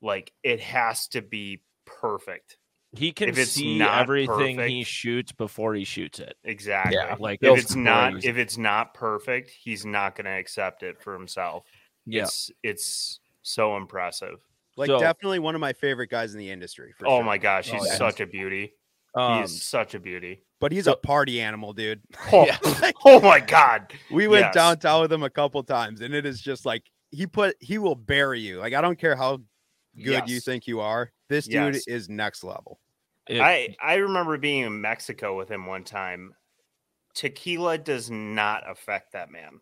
like 0.01 0.33
it 0.43 0.59
has 0.61 1.07
to 1.09 1.21
be 1.21 1.61
perfect. 1.85 2.57
He 2.93 3.11
can 3.11 3.27
If 3.27 3.37
it's 3.37 3.51
see 3.51 3.77
not 3.77 4.01
everything 4.03 4.57
he 4.59 4.83
shoots 4.83 5.31
before 5.33 5.73
he 5.75 5.83
shoots 5.83 6.19
it. 6.19 6.37
Exactly. 6.45 6.97
Like 7.19 7.39
if 7.41 7.53
it's 7.57 7.63
it's 7.65 7.75
not 7.75 8.23
if 8.23 8.37
it's 8.37 8.57
not 8.57 8.93
perfect, 8.93 9.49
he's 9.49 9.85
not 9.85 10.15
going 10.15 10.25
to 10.25 10.31
accept 10.31 10.81
it 10.81 11.01
for 11.01 11.13
himself. 11.13 11.65
Yeah. 12.05 12.23
It's 12.23 12.51
it's 12.63 13.19
so 13.41 13.77
impressive. 13.77 14.39
Like 14.77 14.87
So- 14.87 14.99
definitely 14.99 15.39
one 15.39 15.55
of 15.55 15.61
my 15.61 15.73
favorite 15.73 16.09
guys 16.09 16.33
in 16.33 16.39
the 16.39 16.49
industry. 16.51 16.93
For 16.97 17.07
Oh 17.07 17.17
sure. 17.17 17.23
my 17.23 17.37
gosh, 17.37 17.69
Oh, 17.71 17.75
he's 17.77 17.85
yeah. 17.87 17.95
such 17.95 18.19
a 18.19 18.25
beauty. 18.27 18.73
Um, 19.15 19.41
he's 19.41 19.63
such 19.63 19.93
a 19.95 19.99
beauty. 19.99 20.41
But 20.59 20.71
he's 20.73 20.85
So- 20.85 20.93
a 20.93 20.97
party 20.97 21.39
animal, 21.41 21.71
dude. 21.73 22.01
Oh, 22.33 22.47
oh 23.05 23.19
my 23.21 23.39
god. 23.39 23.93
We 24.11 24.27
went 24.27 24.45
Yes. 24.47 24.53
downtown 24.55 25.01
with 25.01 25.13
him 25.13 25.23
a 25.23 25.29
couple 25.29 25.63
times, 25.63 26.01
and 26.01 26.13
it 26.13 26.25
is 26.25 26.41
just 26.41 26.65
like 26.65 26.83
he 27.11 27.25
put 27.27 27.55
he 27.59 27.77
will 27.77 27.95
bury 27.95 28.39
you. 28.41 28.59
Like 28.59 28.73
I 28.73 28.81
don't 28.81 28.99
care 28.99 29.15
how 29.15 29.39
good 30.03 30.27
you 30.29 30.39
think 30.41 30.67
you 30.67 30.81
are. 30.81 31.11
This 31.29 31.47
Yes. 31.47 31.73
dude 31.85 31.93
is 31.93 32.09
next 32.09 32.43
level. 32.43 32.79
it- 33.29 33.39
I 33.39 33.75
I 33.81 33.95
remember 33.95 34.37
being 34.37 34.63
in 34.65 34.81
Mexico 34.81 35.37
with 35.37 35.49
him 35.49 35.65
one 35.65 35.83
time. 35.85 36.35
Tequila 37.15 37.77
does 37.77 38.11
not 38.11 38.69
affect 38.69 39.13
that 39.13 39.29
man, 39.31 39.59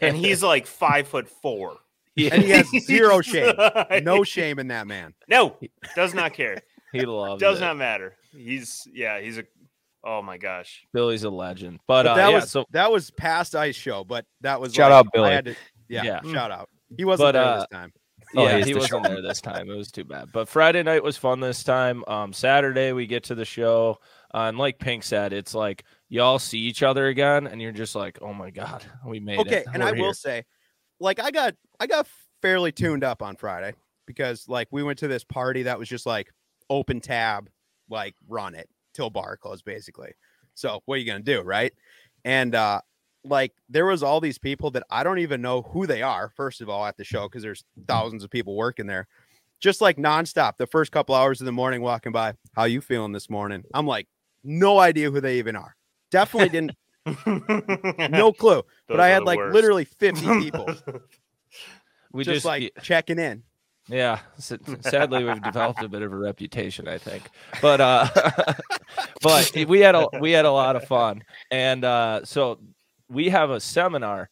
and 0.00 0.16
he's 0.24 0.42
like 0.42 0.66
five 0.66 1.08
foot 1.08 1.28
four. 1.28 1.76
And 2.18 2.42
he 2.42 2.50
has 2.50 2.68
zero 2.84 3.22
shame. 3.22 3.54
No 4.02 4.22
shame 4.24 4.58
in 4.58 4.68
that 4.68 4.86
man. 4.86 5.14
no, 5.28 5.56
does 5.96 6.12
not 6.12 6.34
care. 6.34 6.58
he 6.92 7.06
loves 7.06 7.40
does 7.40 7.58
it. 7.58 7.62
not 7.62 7.76
matter. 7.78 8.16
He's 8.32 8.86
yeah, 8.92 9.20
he's 9.20 9.38
a. 9.38 9.44
Oh 10.04 10.20
my 10.20 10.36
gosh. 10.36 10.84
Billy's 10.92 11.22
a 11.24 11.30
legend. 11.30 11.78
But, 11.86 12.02
But 12.02 12.06
uh, 12.10 12.14
that 12.16 12.28
yeah, 12.30 12.34
was 12.34 12.50
so 12.50 12.64
that 12.72 12.90
was 12.92 13.10
past 13.12 13.54
ice 13.54 13.76
show, 13.76 14.02
but 14.04 14.26
that 14.40 14.60
was 14.60 14.74
Shout 14.74 14.90
like, 14.90 14.98
out 14.98 15.06
I 15.06 15.10
Billy. 15.16 15.30
had 15.30 15.44
to- 15.46 15.56
yeah, 15.88 16.02
Yeah. 16.02 16.32
shout 16.32 16.50
out. 16.50 16.68
He 16.96 17.04
wasn't 17.04 17.28
But, 17.28 17.32
there 17.32 17.42
uh, 17.44 17.58
this 17.60 17.66
time. 17.72 17.92
Oh, 18.34 18.44
yeah, 18.44 18.56
he 18.58 18.72
the 18.72 18.74
wasn't 18.80 19.04
show. 19.04 19.08
there 19.12 19.22
this 19.22 19.40
time. 19.40 19.70
It 19.70 19.74
was 19.76 19.90
too 19.92 20.04
bad. 20.04 20.28
But 20.32 20.48
Friday 20.48 20.82
night 20.82 21.02
was 21.02 21.16
fun 21.16 21.40
this 21.40 21.62
time. 21.62 22.02
Um, 22.08 22.32
Saturday 22.32 22.92
we 22.92 23.06
get 23.06 23.24
to 23.24 23.34
the 23.34 23.44
show, 23.44 23.98
uh, 24.34 24.38
and 24.48 24.58
like 24.58 24.78
Pink 24.78 25.02
said, 25.02 25.32
it's 25.32 25.54
like 25.54 25.84
y'all 26.12 26.38
see 26.38 26.58
each 26.58 26.82
other 26.82 27.06
again, 27.06 27.46
and 27.46 27.60
you're 27.60 27.72
just 27.72 27.94
like, 27.94 28.18
oh 28.20 28.34
my 28.34 28.50
god, 28.50 28.84
we 29.06 29.18
made 29.18 29.40
it. 29.40 29.46
Okay, 29.46 29.64
and 29.72 29.82
I 29.82 29.92
We're 29.92 29.96
will 29.96 30.04
here." 30.04 30.14
say, 30.14 30.44
like 31.00 31.18
I 31.18 31.30
got 31.30 31.54
I 31.80 31.86
got 31.86 32.06
fairly 32.42 32.70
tuned 32.70 33.02
up 33.02 33.22
on 33.22 33.34
Friday 33.34 33.72
because 34.06 34.46
like 34.46 34.68
we 34.70 34.82
went 34.82 34.98
to 34.98 35.08
this 35.08 35.24
party 35.24 35.64
that 35.64 35.78
was 35.78 35.88
just 35.88 36.06
like 36.06 36.30
open 36.70 37.00
tab, 37.00 37.48
like 37.88 38.14
run 38.28 38.54
it 38.54 38.68
till 38.94 39.10
bar 39.10 39.36
closed, 39.36 39.64
basically. 39.64 40.12
So 40.54 40.82
what 40.84 40.96
are 40.96 40.98
you 40.98 41.06
gonna 41.06 41.20
do, 41.20 41.40
right? 41.40 41.72
And 42.24 42.54
uh 42.54 42.82
like 43.24 43.52
there 43.68 43.86
was 43.86 44.02
all 44.02 44.20
these 44.20 44.38
people 44.38 44.70
that 44.72 44.82
I 44.90 45.02
don't 45.04 45.20
even 45.20 45.40
know 45.40 45.62
who 45.62 45.86
they 45.86 46.02
are, 46.02 46.30
first 46.36 46.60
of 46.60 46.68
all, 46.68 46.84
at 46.84 46.96
the 46.96 47.04
show, 47.04 47.28
because 47.28 47.42
there's 47.42 47.64
thousands 47.86 48.22
of 48.22 48.30
people 48.30 48.56
working 48.56 48.86
there. 48.86 49.06
Just 49.60 49.80
like 49.80 49.96
nonstop, 49.96 50.56
the 50.58 50.66
first 50.66 50.90
couple 50.90 51.14
hours 51.14 51.40
of 51.40 51.44
the 51.44 51.52
morning 51.52 51.82
walking 51.82 52.10
by, 52.10 52.34
how 52.54 52.64
you 52.64 52.80
feeling 52.80 53.12
this 53.12 53.30
morning? 53.30 53.62
I'm 53.72 53.86
like, 53.86 54.08
no 54.42 54.80
idea 54.80 55.08
who 55.08 55.20
they 55.20 55.38
even 55.38 55.54
are. 55.54 55.76
Definitely 56.12 56.50
didn't 56.50 56.72
no 58.12 58.32
clue. 58.32 58.62
but 58.86 59.00
I 59.00 59.08
had 59.08 59.24
like 59.24 59.38
worst. 59.38 59.54
literally 59.54 59.84
50 59.84 60.26
people 60.40 60.68
we 62.12 62.24
just, 62.24 62.34
just, 62.34 62.46
like 62.46 62.72
checking 62.82 63.18
in. 63.18 63.42
yeah. 63.88 64.20
Sadly, 64.38 65.24
we've 65.24 65.42
developed 65.42 65.82
a 65.82 65.88
bit 65.88 66.02
of 66.02 66.12
a 66.12 66.16
reputation, 66.16 66.86
I 66.86 66.98
think. 66.98 67.24
But 67.60 67.80
uh, 67.80 68.08
but 69.22 69.52
we 69.66 69.80
had 69.80 69.94
a 69.94 70.06
we 70.20 70.30
had 70.30 70.44
a 70.44 70.52
lot 70.52 70.76
of 70.76 70.84
fun, 70.84 71.22
and 71.50 71.84
uh, 71.84 72.24
so 72.24 72.60
we 73.08 73.30
have 73.30 73.50
a 73.50 73.60
seminar 73.60 74.28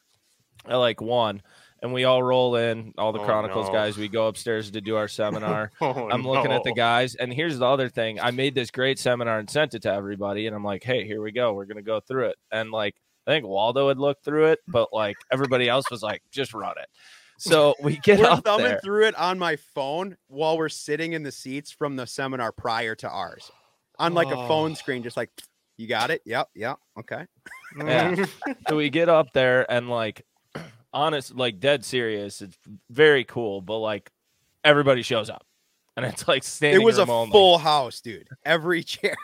at 0.67 0.77
like 0.77 1.01
one. 1.01 1.43
And 1.83 1.93
we 1.95 2.05
all 2.05 2.23
roll 2.23 2.57
in, 2.57 2.93
all 2.99 3.13
the 3.13 3.21
Oh, 3.21 3.25
Chronicles 3.25 3.69
no. 3.69 3.73
guys. 3.73 3.97
We 3.97 4.09
go 4.09 4.27
upstairs 4.29 4.71
to 4.73 4.81
do 4.83 4.97
our 4.97 5.09
seminar. 5.09 5.71
Oh, 5.81 6.11
I'm 6.11 6.27
looking 6.27 6.53
at 6.53 6.63
the 6.63 6.75
guys, 6.75 7.15
and 7.15 7.33
here's 7.33 7.59
the 7.59 7.67
other 7.67 7.89
thing. 7.89 8.21
I 8.21 8.31
made 8.33 8.55
this 8.55 8.71
great 8.71 8.99
seminar 8.99 9.39
and 9.39 9.49
sent 9.49 9.73
it 9.75 9.83
to 9.83 9.93
everybody, 9.93 10.47
and 10.47 10.55
I'm 10.55 10.63
like, 10.65 10.85
hey, 10.85 11.07
here 11.07 11.23
we 11.23 11.33
go. 11.33 11.55
We're 11.55 11.65
gonna 11.65 11.81
go 11.83 12.01
through 12.01 12.27
it. 12.27 12.37
And 12.53 12.71
like, 12.71 12.97
I 13.27 13.31
think 13.31 13.47
Waldo 13.47 13.89
had 13.89 13.99
looked 13.99 14.25
through 14.25 14.47
it, 14.49 14.59
but 14.69 14.89
like 14.93 15.17
everybody 15.33 15.69
else 15.69 15.91
was 15.91 16.03
like, 16.03 16.23
just 16.31 16.53
run 16.53 16.75
it. 16.81 16.89
So 17.39 17.75
we 17.83 17.97
get 17.99 18.19
We're 18.21 18.27
up 18.27 18.45
thumbing 18.45 18.67
there. 18.67 18.81
through 18.85 19.07
it 19.07 19.15
on 19.19 19.39
my 19.39 19.57
phone 19.75 20.17
while 20.29 20.59
we're 20.59 20.69
sitting 20.69 21.15
in 21.15 21.23
the 21.23 21.33
seats 21.33 21.71
from 21.71 21.97
the 21.97 22.07
seminar 22.07 22.53
prior 22.53 22.95
to 22.97 23.09
ours 23.09 23.51
on 23.99 24.13
like 24.13 24.29
a 24.29 24.37
Oh. 24.37 24.47
phone 24.49 24.75
screen, 24.75 25.03
just 25.03 25.17
like, 25.17 25.31
you 25.79 25.87
got 25.87 26.11
it? 26.11 26.21
Yep. 26.27 26.49
Yep. 26.55 26.77
Okay. 26.99 27.25
Yeah. 27.79 28.27
so 28.69 28.77
we 28.77 28.91
get 28.91 29.09
up 29.09 29.33
there, 29.33 29.71
and 29.73 29.89
like, 29.89 30.27
honest, 30.93 31.35
like 31.35 31.61
dead 31.61 31.85
serious. 31.85 32.43
It's 32.43 32.57
very 32.91 33.25
cool, 33.25 33.61
but 33.61 33.79
like, 33.79 34.11
everybody 34.65 35.03
shows 35.03 35.31
up, 35.31 35.45
and 35.97 36.05
it's 36.07 36.27
like 36.29 36.45
standing. 36.45 36.81
It 36.81 36.85
was 36.85 36.99
a 36.99 37.07
full 37.07 37.59
house, 37.59 38.01
dude. 38.01 38.29
Every 38.45 38.83
chair. 38.85 39.17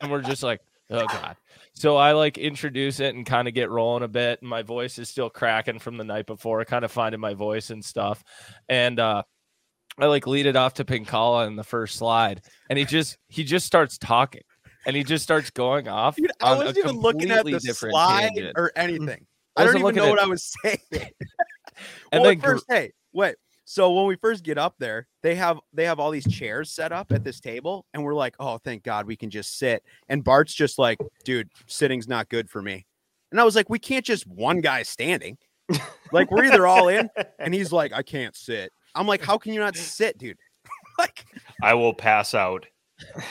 and 0.00 0.10
we're 0.10 0.22
just 0.22 0.42
like, 0.42 0.60
oh 0.90 1.06
god. 1.06 1.36
So 1.74 1.96
I 1.96 2.12
like 2.12 2.36
introduce 2.36 3.00
it 3.00 3.14
and 3.14 3.24
kind 3.24 3.48
of 3.48 3.54
get 3.54 3.70
rolling 3.70 4.02
a 4.02 4.08
bit. 4.08 4.40
And 4.42 4.50
my 4.50 4.62
voice 4.62 4.98
is 4.98 5.08
still 5.08 5.30
cracking 5.30 5.78
from 5.78 5.96
the 5.96 6.04
night 6.04 6.26
before, 6.26 6.64
kind 6.64 6.84
of 6.84 6.92
finding 6.92 7.20
my 7.20 7.34
voice 7.34 7.70
and 7.70 7.84
stuff. 7.84 8.22
And 8.68 8.98
uh 8.98 9.22
I 9.98 10.06
like 10.06 10.26
lead 10.26 10.46
it 10.46 10.56
off 10.56 10.74
to 10.74 10.84
Pinkalla 10.84 11.46
in 11.46 11.56
the 11.56 11.64
first 11.64 11.96
slide, 11.96 12.42
and 12.68 12.78
he 12.78 12.84
just 12.84 13.18
he 13.28 13.44
just 13.44 13.66
starts 13.66 13.98
talking, 13.98 14.42
and 14.86 14.96
he 14.96 15.04
just 15.04 15.22
starts 15.22 15.50
going 15.50 15.88
off. 15.88 16.16
Dude, 16.16 16.30
I 16.40 16.54
wasn't 16.54 16.78
even 16.78 16.96
looking 16.96 17.30
at 17.30 17.44
the 17.44 17.58
slide 17.60 18.30
tangent. 18.34 18.54
or 18.56 18.72
anything. 18.76 19.26
I 19.60 19.64
don't 19.64 19.78
even 19.78 19.94
know 19.94 20.04
at- 20.06 20.10
what 20.10 20.20
I 20.20 20.26
was 20.26 20.54
saying. 20.62 20.78
And 22.12 22.20
well, 22.20 22.30
then 22.30 22.38
at 22.38 22.44
first, 22.44 22.64
hey, 22.68 22.92
wait. 23.12 23.36
So 23.64 23.92
when 23.92 24.06
we 24.06 24.16
first 24.16 24.42
get 24.44 24.58
up 24.58 24.74
there, 24.78 25.06
they 25.22 25.34
have 25.36 25.60
they 25.72 25.84
have 25.84 25.98
all 26.00 26.10
these 26.10 26.26
chairs 26.30 26.70
set 26.72 26.92
up 26.92 27.12
at 27.12 27.24
this 27.24 27.40
table, 27.40 27.86
and 27.94 28.04
we're 28.04 28.14
like, 28.14 28.34
oh, 28.38 28.58
thank 28.58 28.82
God 28.82 29.06
we 29.06 29.16
can 29.16 29.30
just 29.30 29.56
sit. 29.56 29.82
And 30.08 30.22
Bart's 30.24 30.52
just 30.52 30.78
like, 30.78 30.98
dude, 31.24 31.48
sitting's 31.66 32.08
not 32.08 32.28
good 32.28 32.50
for 32.50 32.60
me. 32.60 32.84
And 33.30 33.40
I 33.40 33.44
was 33.44 33.54
like, 33.56 33.70
we 33.70 33.78
can't 33.78 34.04
just 34.04 34.26
one 34.26 34.60
guy 34.60 34.82
standing. 34.82 35.38
like 36.12 36.30
we're 36.30 36.44
either 36.44 36.66
all 36.66 36.88
in, 36.88 37.08
and 37.38 37.54
he's 37.54 37.72
like, 37.72 37.92
I 37.94 38.02
can't 38.02 38.34
sit. 38.36 38.72
I'm 38.94 39.06
like, 39.06 39.22
how 39.24 39.38
can 39.38 39.54
you 39.54 39.60
not 39.60 39.76
sit, 39.76 40.18
dude? 40.18 40.36
like, 40.98 41.24
I 41.62 41.74
will 41.74 41.94
pass 41.94 42.34
out 42.34 42.66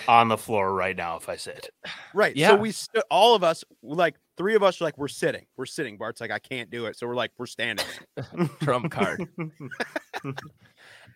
on 0.08 0.30
the 0.30 0.38
floor 0.38 0.74
right 0.74 0.96
now 0.96 1.18
if 1.18 1.30
I 1.30 1.36
sit. 1.36 1.70
right. 2.14 2.36
Yeah. 2.36 2.50
So 2.50 2.56
we 2.56 2.72
stood, 2.72 3.04
all 3.12 3.36
of 3.36 3.44
us, 3.44 3.64
like 3.84 4.16
three 4.40 4.56
of 4.56 4.64
us, 4.64 4.80
are 4.82 4.86
like, 4.86 4.98
we're 4.98 5.08
sitting, 5.10 5.46
we're 5.58 5.66
sitting. 5.68 5.98
Bart's 5.98 6.22
like, 6.22 6.32
I 6.32 6.40
can't 6.40 6.72
do 6.72 6.86
it. 6.88 6.98
So 6.98 7.06
we're 7.06 7.14
like, 7.16 7.32
we're 7.38 7.46
standing. 7.46 7.86
trump 8.62 8.90
card. 8.90 9.28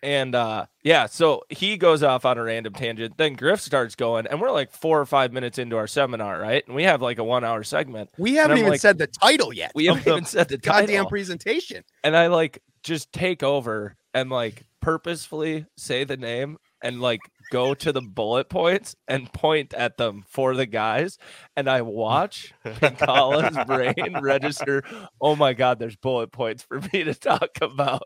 And 0.02 0.34
uh 0.34 0.66
yeah, 0.82 1.06
so 1.06 1.44
he 1.48 1.78
goes 1.78 2.02
off 2.02 2.26
on 2.26 2.36
a 2.36 2.42
random 2.42 2.74
tangent. 2.74 3.16
Then 3.16 3.32
Griff 3.32 3.62
starts 3.62 3.94
going, 3.94 4.26
and 4.26 4.38
we're 4.38 4.50
like 4.50 4.70
four 4.70 5.00
or 5.00 5.06
five 5.06 5.32
minutes 5.32 5.56
into 5.58 5.78
our 5.78 5.86
seminar, 5.86 6.38
right? 6.38 6.62
And 6.66 6.76
we 6.76 6.82
have 6.82 7.00
like 7.00 7.16
a 7.18 7.24
one 7.24 7.42
hour 7.42 7.62
segment. 7.62 8.10
We 8.18 8.34
haven't 8.34 8.58
even 8.58 8.70
like- 8.70 8.80
said 8.82 8.98
the 8.98 9.06
title 9.06 9.50
yet. 9.54 9.72
We 9.74 9.86
haven't 9.86 10.06
even 10.06 10.24
said 10.26 10.48
the 10.48 10.58
goddamn 10.58 10.88
title. 10.88 11.08
presentation. 11.08 11.84
and 12.02 12.14
I 12.14 12.26
like 12.26 12.62
just 12.82 13.12
take 13.14 13.42
over 13.42 13.96
and 14.12 14.28
like 14.28 14.64
purposefully 14.82 15.64
say 15.78 16.04
the 16.04 16.18
name 16.18 16.58
and 16.84 17.00
like 17.00 17.18
go 17.50 17.74
to 17.74 17.92
the 17.92 18.00
bullet 18.02 18.48
points 18.48 18.94
and 19.08 19.32
point 19.32 19.74
at 19.74 19.96
them 19.96 20.22
for 20.28 20.54
the 20.54 20.66
guys. 20.66 21.18
And 21.56 21.68
I 21.68 21.82
watch 21.82 22.52
Pinkalla's 22.64 23.56
brain 23.66 24.20
register. 24.20 24.84
Oh 25.20 25.34
my 25.34 25.54
god, 25.54 25.78
there's 25.80 25.96
bullet 25.96 26.30
points 26.30 26.62
for 26.62 26.80
me 26.92 27.02
to 27.04 27.14
talk 27.14 27.50
about. 27.60 28.02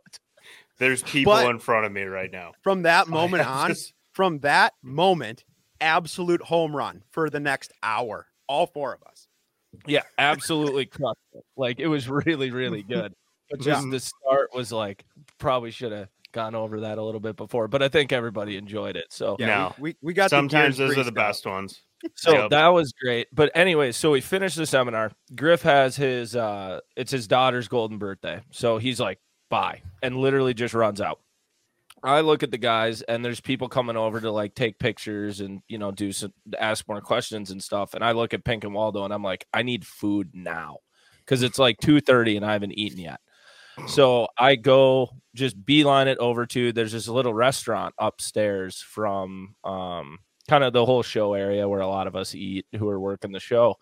There's 0.79 1.03
people 1.03 1.33
But- 1.35 1.51
in 1.51 1.59
front 1.59 1.85
of 1.87 1.93
me 1.93 2.03
right 2.05 2.31
now. 2.33 2.53
From 2.63 2.83
that 2.83 3.07
oh, 3.09 3.11
moment 3.11 3.47
on, 3.47 3.69
just- 3.71 3.93
from 4.13 4.39
that 4.41 4.75
moment, 4.83 5.45
absolute 5.81 6.43
home 6.43 6.75
run 6.75 7.03
for 7.11 7.29
the 7.29 7.41
next 7.41 7.73
hour. 7.83 8.27
All 8.49 8.67
four 8.67 8.95
of 8.95 9.03
us. 9.03 9.27
Yeah, 9.87 10.03
absolutely 10.19 10.87
crushed 10.87 11.19
it. 11.35 11.45
Like 11.57 11.81
it 11.81 11.89
was 11.89 12.09
really, 12.09 12.51
really 12.51 12.83
good. 12.89 13.15
But 13.51 13.61
Yeah. 13.65 13.75
just 13.75 13.91
the 13.91 14.01
start 14.01 14.51
was 14.55 14.71
like 14.73 15.05
probably 15.39 15.71
should 15.71 15.93
have 15.93 16.09
gone 16.39 16.55
over 16.55 16.81
that 16.81 16.99
a 16.99 17.03
little 17.03 17.21
bit 17.21 17.35
before. 17.37 17.67
But 17.67 17.83
I 17.83 17.89
think 17.89 18.13
everybody 18.13 18.57
enjoyed 18.57 18.97
it. 18.97 19.07
So 19.11 19.37
Yeah, 19.41 19.47
No. 19.47 19.75
we, 19.79 19.91
we, 19.91 19.97
we 20.03 20.13
got 20.15 20.31
Sometimes 20.31 20.77
gears 20.77 20.91
those 20.91 20.99
are 20.99 21.03
the 21.03 21.09
up. 21.11 21.15
best 21.15 21.45
ones. 21.47 21.83
So 22.15 22.33
Yep. 22.33 22.51
that 22.51 22.69
was 22.69 22.93
great. 22.93 23.27
But 23.33 23.51
anyway, 23.57 23.91
so 23.91 24.13
we 24.13 24.21
finished 24.21 24.57
the 24.57 24.67
seminar. 24.67 25.11
Griff 25.35 25.63
has 25.63 25.97
his 25.97 26.37
uh 26.37 26.79
it's 26.97 27.11
his 27.11 27.27
daughter's 27.27 27.67
golden 27.67 27.99
birthday. 27.99 28.41
So 28.53 28.79
he's 28.79 29.01
like, 29.01 29.19
bye, 29.51 29.83
and 30.03 30.17
literally 30.17 30.55
just 30.55 30.75
runs 30.75 31.01
out. 31.01 31.19
I 32.05 32.21
look 32.21 32.45
at 32.45 32.53
the 32.53 32.59
guys 32.59 33.03
and 33.03 33.25
there's 33.25 33.41
people 33.41 33.69
coming 33.69 33.97
over 33.97 34.21
to 34.21 34.31
like 34.31 34.55
take 34.55 34.79
pictures 34.79 35.41
and 35.41 35.61
you 35.67 35.79
know 35.79 35.91
do 35.91 36.13
some 36.13 36.33
ask 36.57 36.87
more 36.89 37.01
questions 37.01 37.51
and 37.51 37.61
stuff. 37.61 37.95
And 37.95 38.05
I 38.05 38.13
look 38.13 38.33
at 38.33 38.45
Pink 38.45 38.63
and 38.63 38.73
Waldo 38.75 39.03
and 39.05 39.13
I'm 39.13 39.25
like, 39.25 39.45
I 39.53 39.63
need 39.63 39.85
food 39.85 40.31
now. 40.35 40.79
Cause 41.27 41.43
it's 41.43 41.59
like 41.59 41.79
2:30 41.81 42.37
and 42.37 42.47
I 42.47 42.53
haven't 42.53 42.79
eaten 42.79 43.01
yet. 43.01 43.19
So 43.87 44.29
I 44.39 44.57
go 44.57 45.11
just 45.35 45.65
beeline 45.65 46.09
it 46.09 46.19
over 46.19 46.47
to 46.47 46.73
there's 46.73 46.93
this 46.93 47.09
little 47.09 47.33
restaurant 47.33 47.95
upstairs 47.99 48.81
from 48.81 49.55
um 49.65 50.19
kind 50.49 50.65
of 50.65 50.73
the 50.73 50.85
whole 50.85 51.03
show 51.03 51.35
area 51.35 51.69
where 51.69 51.81
a 51.81 51.87
lot 51.87 52.07
of 52.07 52.17
us 52.17 52.35
eat 52.35 52.67
who 52.77 52.89
are 52.89 52.99
working 52.99 53.33
the 53.33 53.41
show. 53.41 53.77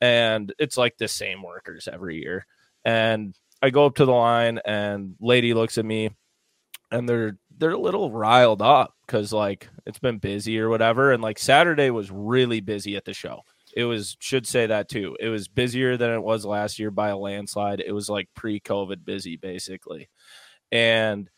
And 0.00 0.52
it's 0.58 0.76
like 0.76 0.96
the 0.96 1.08
same 1.08 1.42
workers 1.42 1.88
every 1.90 2.20
year. 2.20 2.46
And 2.84 3.34
I 3.62 3.70
go 3.70 3.86
up 3.86 3.96
to 3.96 4.04
the 4.04 4.12
line 4.12 4.60
and 4.64 5.14
lady 5.20 5.52
looks 5.54 5.78
at 5.78 5.84
me 5.84 6.10
and 6.90 7.08
they're 7.08 7.36
they're 7.58 7.70
a 7.70 7.78
little 7.78 8.10
riled 8.10 8.62
up 8.62 8.94
because 9.06 9.32
like 9.32 9.68
it's 9.86 9.98
been 9.98 10.18
busy 10.18 10.58
or 10.58 10.68
whatever. 10.68 11.12
And 11.12 11.22
like 11.22 11.38
Saturday 11.38 11.90
was 11.90 12.10
really 12.10 12.60
busy 12.60 12.96
at 12.96 13.04
the 13.04 13.14
show. 13.14 13.42
It 13.78 13.84
was 13.84 14.16
should 14.18 14.44
say 14.44 14.66
that 14.66 14.88
too. 14.88 15.16
It 15.20 15.28
was 15.28 15.46
busier 15.46 15.96
than 15.96 16.10
it 16.10 16.20
was 16.20 16.44
last 16.44 16.80
year 16.80 16.90
by 16.90 17.10
a 17.10 17.16
landslide. 17.16 17.78
It 17.78 17.92
was 17.92 18.10
like 18.10 18.28
pre-COVID 18.34 19.04
busy 19.04 19.36
basically. 19.36 20.08
And 20.72 21.30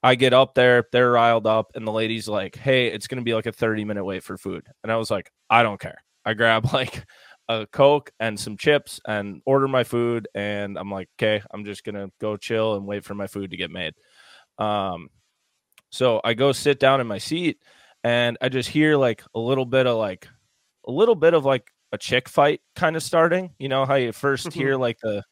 I 0.00 0.14
get 0.14 0.32
up 0.32 0.54
there, 0.54 0.84
they're 0.92 1.10
riled 1.10 1.48
up, 1.48 1.72
and 1.74 1.84
the 1.84 1.90
lady's 1.90 2.28
like, 2.28 2.54
Hey, 2.54 2.86
it's 2.86 3.08
gonna 3.08 3.22
be 3.22 3.34
like 3.34 3.46
a 3.46 3.52
30 3.52 3.84
minute 3.84 4.04
wait 4.04 4.22
for 4.22 4.38
food. 4.38 4.64
And 4.84 4.92
I 4.92 4.96
was 4.96 5.10
like, 5.10 5.32
I 5.50 5.64
don't 5.64 5.80
care. 5.80 5.98
I 6.24 6.34
grab 6.34 6.66
like 6.72 7.04
a 7.48 7.66
Coke 7.66 8.12
and 8.20 8.38
some 8.38 8.56
chips 8.56 9.00
and 9.04 9.42
order 9.44 9.66
my 9.66 9.82
food. 9.82 10.28
And 10.36 10.78
I'm 10.78 10.92
like, 10.92 11.08
okay, 11.18 11.42
I'm 11.50 11.64
just 11.64 11.82
gonna 11.82 12.10
go 12.20 12.36
chill 12.36 12.76
and 12.76 12.86
wait 12.86 13.04
for 13.04 13.14
my 13.16 13.26
food 13.26 13.50
to 13.50 13.56
get 13.56 13.72
made. 13.72 13.94
Um, 14.56 15.08
so 15.90 16.20
I 16.22 16.34
go 16.34 16.52
sit 16.52 16.78
down 16.78 17.00
in 17.00 17.08
my 17.08 17.18
seat 17.18 17.58
and 18.04 18.38
I 18.40 18.50
just 18.50 18.68
hear 18.68 18.96
like 18.96 19.24
a 19.34 19.40
little 19.40 19.66
bit 19.66 19.88
of 19.88 19.96
like 19.96 20.28
a 20.86 20.92
little 20.92 21.14
bit 21.14 21.34
of 21.34 21.44
like 21.44 21.71
a 21.92 21.98
chick 21.98 22.28
fight 22.28 22.60
kind 22.74 22.96
of 22.96 23.02
starting. 23.02 23.54
You 23.58 23.68
know 23.68 23.84
how 23.84 23.94
you 23.96 24.12
first 24.12 24.52
hear 24.52 24.76
like 24.76 24.98
the 25.02 25.22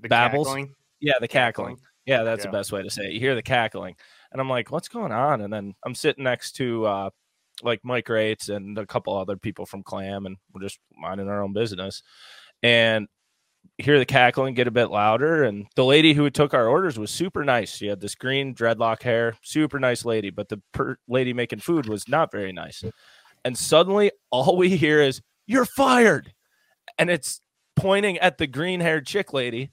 The 0.00 0.08
Babbles? 0.08 0.46
cackling? 0.46 0.74
yeah, 1.00 1.14
the 1.20 1.28
cackling. 1.28 1.78
Yeah, 2.06 2.22
that's 2.22 2.44
Yeah. 2.44 2.50
the 2.50 2.56
best 2.58 2.72
way 2.72 2.82
to 2.82 2.90
say 2.90 3.04
it. 3.06 3.12
You 3.12 3.20
hear 3.20 3.34
the 3.34 3.42
cackling, 3.42 3.96
and 4.32 4.40
I'm 4.40 4.48
like, 4.50 4.70
"What's 4.70 4.88
going 4.88 5.12
on?" 5.12 5.40
And 5.40 5.52
then 5.52 5.74
I'm 5.84 5.94
sitting 5.94 6.24
next 6.24 6.52
to 6.56 6.84
uh, 6.86 7.10
like 7.62 7.80
Mike 7.84 8.08
Rates 8.08 8.48
and 8.48 8.76
a 8.78 8.86
couple 8.86 9.16
other 9.16 9.36
people 9.36 9.64
from 9.66 9.82
Clam, 9.82 10.26
and 10.26 10.36
we're 10.52 10.60
just 10.62 10.78
minding 10.96 11.28
our 11.28 11.42
own 11.42 11.52
business. 11.52 12.02
And 12.62 13.08
hear 13.78 13.98
the 13.98 14.04
cackling 14.04 14.52
get 14.54 14.66
a 14.68 14.70
bit 14.70 14.90
louder, 14.90 15.44
and 15.44 15.66
the 15.76 15.84
lady 15.84 16.12
who 16.12 16.28
took 16.30 16.52
our 16.52 16.68
orders 16.68 16.98
was 16.98 17.10
super 17.10 17.42
nice. 17.44 17.74
She 17.74 17.86
had 17.86 18.00
this 18.00 18.14
green 18.14 18.54
dreadlock 18.54 19.02
hair, 19.02 19.36
super 19.42 19.78
nice 19.80 20.04
lady, 20.04 20.28
but 20.30 20.48
the 20.50 20.60
per- 20.72 20.98
lady 21.08 21.32
making 21.32 21.60
food 21.60 21.86
was 21.88 22.06
not 22.06 22.30
very 22.30 22.52
nice. 22.52 22.84
And 23.46 23.56
suddenly, 23.56 24.12
all 24.30 24.56
we 24.58 24.76
hear 24.76 25.00
is 25.00 25.22
"You're 25.46 25.66
fired," 25.66 26.32
and 26.98 27.10
it's 27.10 27.40
pointing 27.76 28.18
at 28.18 28.38
the 28.38 28.46
green 28.46 28.80
haired 28.80 29.06
chick 29.06 29.32
lady 29.32 29.70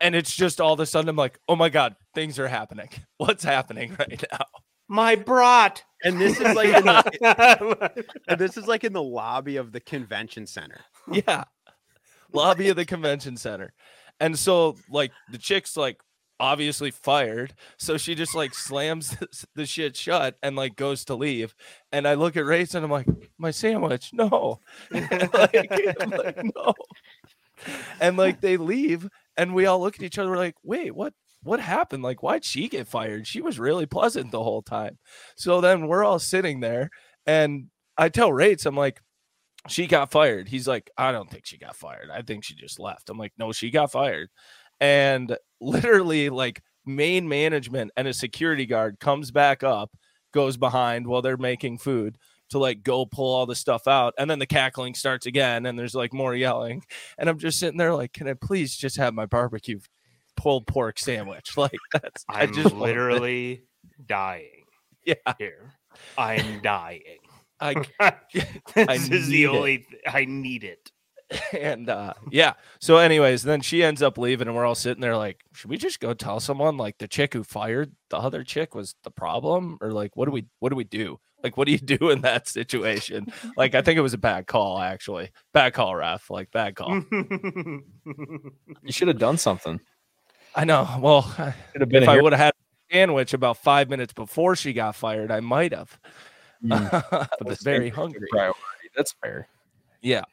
and 0.00 0.14
it's 0.14 0.34
just 0.34 0.60
all 0.60 0.72
of 0.74 0.80
a 0.80 0.86
sudden 0.86 1.08
I'm 1.08 1.16
like, 1.16 1.38
oh 1.48 1.56
my 1.56 1.68
god, 1.68 1.96
things 2.14 2.38
are 2.38 2.48
happening. 2.48 2.88
What's 3.16 3.44
happening 3.44 3.96
right 3.98 4.22
now? 4.30 4.46
My 4.88 5.16
brat. 5.16 5.82
And 6.04 6.20
this 6.20 6.40
is 6.40 6.54
like 6.54 6.68
in 6.68 6.84
the, 6.84 8.04
and 8.28 8.38
this 8.38 8.56
is 8.56 8.66
like 8.66 8.84
in 8.84 8.92
the 8.92 9.02
lobby 9.02 9.56
of 9.56 9.72
the 9.72 9.80
convention 9.80 10.46
center. 10.46 10.80
Yeah, 11.10 11.44
lobby 12.32 12.68
of 12.68 12.76
the 12.76 12.84
convention 12.84 13.36
center, 13.36 13.72
and 14.20 14.38
so 14.38 14.76
like 14.88 15.10
the 15.32 15.38
chick's 15.38 15.76
like 15.76 16.00
obviously 16.40 16.90
fired, 16.90 17.54
so 17.78 17.96
she 17.96 18.14
just 18.14 18.34
like 18.34 18.54
slams 18.54 19.16
the 19.54 19.66
shit 19.66 19.96
shut 19.96 20.36
and 20.42 20.56
like 20.56 20.76
goes 20.76 21.04
to 21.06 21.14
leave. 21.14 21.54
And 21.92 22.06
I 22.06 22.14
look 22.14 22.36
at 22.36 22.44
Race 22.44 22.74
and 22.74 22.84
I'm 22.84 22.90
like, 22.90 23.06
my 23.38 23.50
sandwich, 23.50 24.10
no, 24.12 24.60
like, 24.90 25.96
I'm 26.00 26.10
like, 26.10 26.44
no, 26.56 26.74
and 28.00 28.16
like 28.16 28.40
they 28.40 28.56
leave, 28.56 29.08
and 29.36 29.54
we 29.54 29.66
all 29.66 29.80
look 29.80 29.96
at 29.96 30.02
each 30.02 30.18
other 30.18 30.30
we're 30.30 30.36
like, 30.36 30.56
wait, 30.62 30.94
what? 30.94 31.14
What 31.44 31.60
happened? 31.60 32.02
Like, 32.02 32.20
why'd 32.20 32.44
she 32.44 32.68
get 32.68 32.88
fired? 32.88 33.24
She 33.24 33.40
was 33.40 33.60
really 33.60 33.86
pleasant 33.86 34.32
the 34.32 34.42
whole 34.42 34.60
time. 34.60 34.98
So 35.36 35.60
then 35.60 35.86
we're 35.86 36.02
all 36.02 36.18
sitting 36.18 36.58
there, 36.58 36.90
and 37.26 37.68
I 37.96 38.08
tell 38.08 38.32
Rates, 38.32 38.66
I'm 38.66 38.76
like, 38.76 39.00
she 39.68 39.86
got 39.86 40.10
fired. 40.10 40.48
He's 40.48 40.68
like, 40.68 40.90
I 40.96 41.12
don't 41.12 41.30
think 41.30 41.46
she 41.46 41.58
got 41.58 41.76
fired. 41.76 42.10
I 42.12 42.22
think 42.22 42.44
she 42.44 42.54
just 42.54 42.78
left. 42.78 43.10
I'm 43.10 43.18
like, 43.18 43.32
no, 43.38 43.52
she 43.52 43.70
got 43.70 43.92
fired. 43.92 44.28
And 44.80 45.36
literally, 45.60 46.30
like, 46.30 46.62
main 46.86 47.28
management 47.28 47.90
and 47.96 48.08
a 48.08 48.14
security 48.14 48.66
guard 48.66 48.98
comes 48.98 49.30
back 49.30 49.62
up, 49.62 49.90
goes 50.32 50.56
behind 50.56 51.06
while 51.06 51.22
they're 51.22 51.36
making 51.36 51.78
food 51.78 52.16
to 52.50 52.58
like 52.58 52.82
go 52.82 53.04
pull 53.06 53.34
all 53.34 53.46
the 53.46 53.54
stuff 53.54 53.86
out. 53.86 54.14
And 54.18 54.30
then 54.30 54.38
the 54.38 54.46
cackling 54.46 54.94
starts 54.94 55.26
again, 55.26 55.66
and 55.66 55.78
there's 55.78 55.94
like 55.94 56.12
more 56.12 56.34
yelling. 56.34 56.82
And 57.18 57.28
I'm 57.28 57.38
just 57.38 57.58
sitting 57.58 57.78
there, 57.78 57.94
like, 57.94 58.12
can 58.12 58.28
I 58.28 58.34
please 58.34 58.76
just 58.76 58.96
have 58.96 59.14
my 59.14 59.26
barbecue 59.26 59.80
pulled 60.36 60.66
pork 60.66 60.98
sandwich? 60.98 61.52
Like, 61.56 61.78
that's, 61.92 62.24
I 62.28 62.42
I'm 62.42 62.54
just 62.54 62.74
literally 62.74 63.64
dying 64.06 64.64
yeah. 65.04 65.14
here. 65.38 65.74
I'm 66.16 66.60
dying. 66.62 67.18
I 67.60 67.74
this 68.30 69.10
is 69.10 69.28
the 69.28 69.44
it. 69.44 69.48
only 69.48 69.78
th- 69.78 70.02
I 70.06 70.24
need 70.24 70.62
it. 70.62 70.92
and 71.52 71.90
uh 71.90 72.14
yeah 72.30 72.54
so 72.80 72.96
anyways 72.96 73.42
then 73.42 73.60
she 73.60 73.82
ends 73.82 74.02
up 74.02 74.16
leaving 74.16 74.48
and 74.48 74.56
we're 74.56 74.64
all 74.64 74.74
sitting 74.74 75.00
there 75.00 75.16
like 75.16 75.44
should 75.52 75.68
we 75.68 75.76
just 75.76 76.00
go 76.00 76.14
tell 76.14 76.40
someone 76.40 76.76
like 76.76 76.96
the 76.98 77.08
chick 77.08 77.34
who 77.34 77.44
fired 77.44 77.92
the 78.08 78.16
other 78.16 78.42
chick 78.42 78.74
was 78.74 78.94
the 79.04 79.10
problem 79.10 79.76
or 79.80 79.92
like 79.92 80.16
what 80.16 80.24
do 80.24 80.30
we 80.30 80.46
what 80.58 80.70
do 80.70 80.76
we 80.76 80.84
do 80.84 81.20
like 81.44 81.56
what 81.56 81.66
do 81.66 81.72
you 81.72 81.78
do 81.98 82.08
in 82.10 82.22
that 82.22 82.48
situation 82.48 83.26
like 83.56 83.74
i 83.74 83.82
think 83.82 83.98
it 83.98 84.02
was 84.02 84.14
a 84.14 84.18
bad 84.18 84.46
call 84.46 84.78
actually 84.78 85.30
bad 85.52 85.74
call 85.74 85.94
ref 85.94 86.30
like 86.30 86.50
bad 86.50 86.74
call. 86.74 87.02
You 87.12 87.82
should 88.92 89.08
have 89.08 89.18
done 89.18 89.36
something. 89.36 89.80
i 90.54 90.64
know 90.64 90.88
well 91.00 91.30
been 91.74 92.02
if 92.02 92.08
i 92.08 92.20
would 92.20 92.32
have 92.32 92.40
had 92.40 92.54
a 92.54 92.94
sandwich 92.94 93.34
about 93.34 93.58
five 93.58 93.90
minutes 93.90 94.14
before 94.14 94.56
she 94.56 94.72
got 94.72 94.96
fired 94.96 95.30
i 95.30 95.40
might 95.40 95.72
have 95.72 95.98
Mm, 96.64 96.90
i 97.12 97.44
was 97.44 97.60
very 97.60 97.88
hungry 97.88 98.26
priority. 98.30 98.58
That's 98.96 99.12
fair. 99.22 99.46
Yeah. 100.02 100.24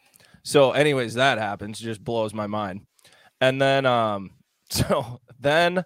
So, 0.45 0.73
anyways, 0.73 1.15
that 1.15 1.39
happens, 1.39 1.79
just 1.79 2.03
blows 2.03 2.31
my 2.31 2.45
mind. 2.45 2.85
And 3.41 3.59
then, 3.59 3.87
um, 3.87 4.31
so 4.69 5.19
then 5.39 5.83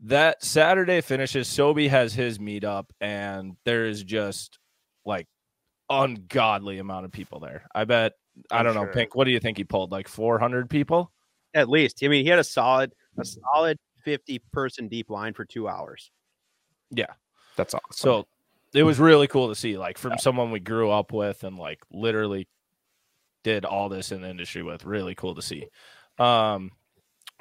that 0.00 0.44
Saturday 0.44 1.00
finishes. 1.00 1.48
Sobe 1.48 1.88
has 1.88 2.12
his 2.14 2.38
meetup, 2.38 2.84
and 3.00 3.56
there 3.64 3.86
is 3.86 4.04
just 4.04 4.58
like 5.04 5.26
ungodly 5.88 6.78
amount 6.78 7.06
of 7.06 7.10
people 7.10 7.40
there. 7.40 7.64
I 7.74 7.84
bet. 7.84 8.12
I 8.50 8.58
I'm 8.58 8.64
don't 8.66 8.74
know. 8.74 8.86
Pink. 8.86 9.14
What 9.16 9.24
do 9.24 9.30
you 9.30 9.40
think 9.40 9.56
he 9.56 9.64
pulled? 9.64 9.90
Like 9.90 10.08
400 10.08 10.70
people? 10.70 11.10
At 11.54 11.68
least. 11.68 12.04
I 12.04 12.08
mean, 12.08 12.24
he 12.24 12.30
had 12.30 12.38
a 12.38 12.44
solid, 12.44 12.92
a 13.18 13.24
solid 13.24 13.78
50 14.04 14.40
person 14.52 14.88
deep 14.88 15.10
line 15.10 15.32
for 15.32 15.44
two 15.44 15.66
hours. 15.66 16.10
Yeah, 16.90 17.12
that's 17.56 17.74
awesome. 17.74 17.90
So 17.90 18.26
it 18.74 18.82
was 18.82 19.00
really 19.00 19.26
cool 19.26 19.48
to 19.48 19.54
see, 19.54 19.78
like, 19.78 19.98
from 19.98 20.18
someone 20.18 20.50
we 20.52 20.60
grew 20.60 20.90
up 20.90 21.12
with 21.12 21.42
and 21.42 21.58
like 21.58 21.80
literally 21.90 22.46
did 23.48 23.64
all 23.64 23.88
this 23.88 24.12
in 24.12 24.20
the 24.22 24.28
industry 24.28 24.62
with. 24.62 24.84
Really 24.84 25.14
cool 25.14 25.34
to 25.34 25.42
see. 25.42 25.66
Um, 26.18 26.70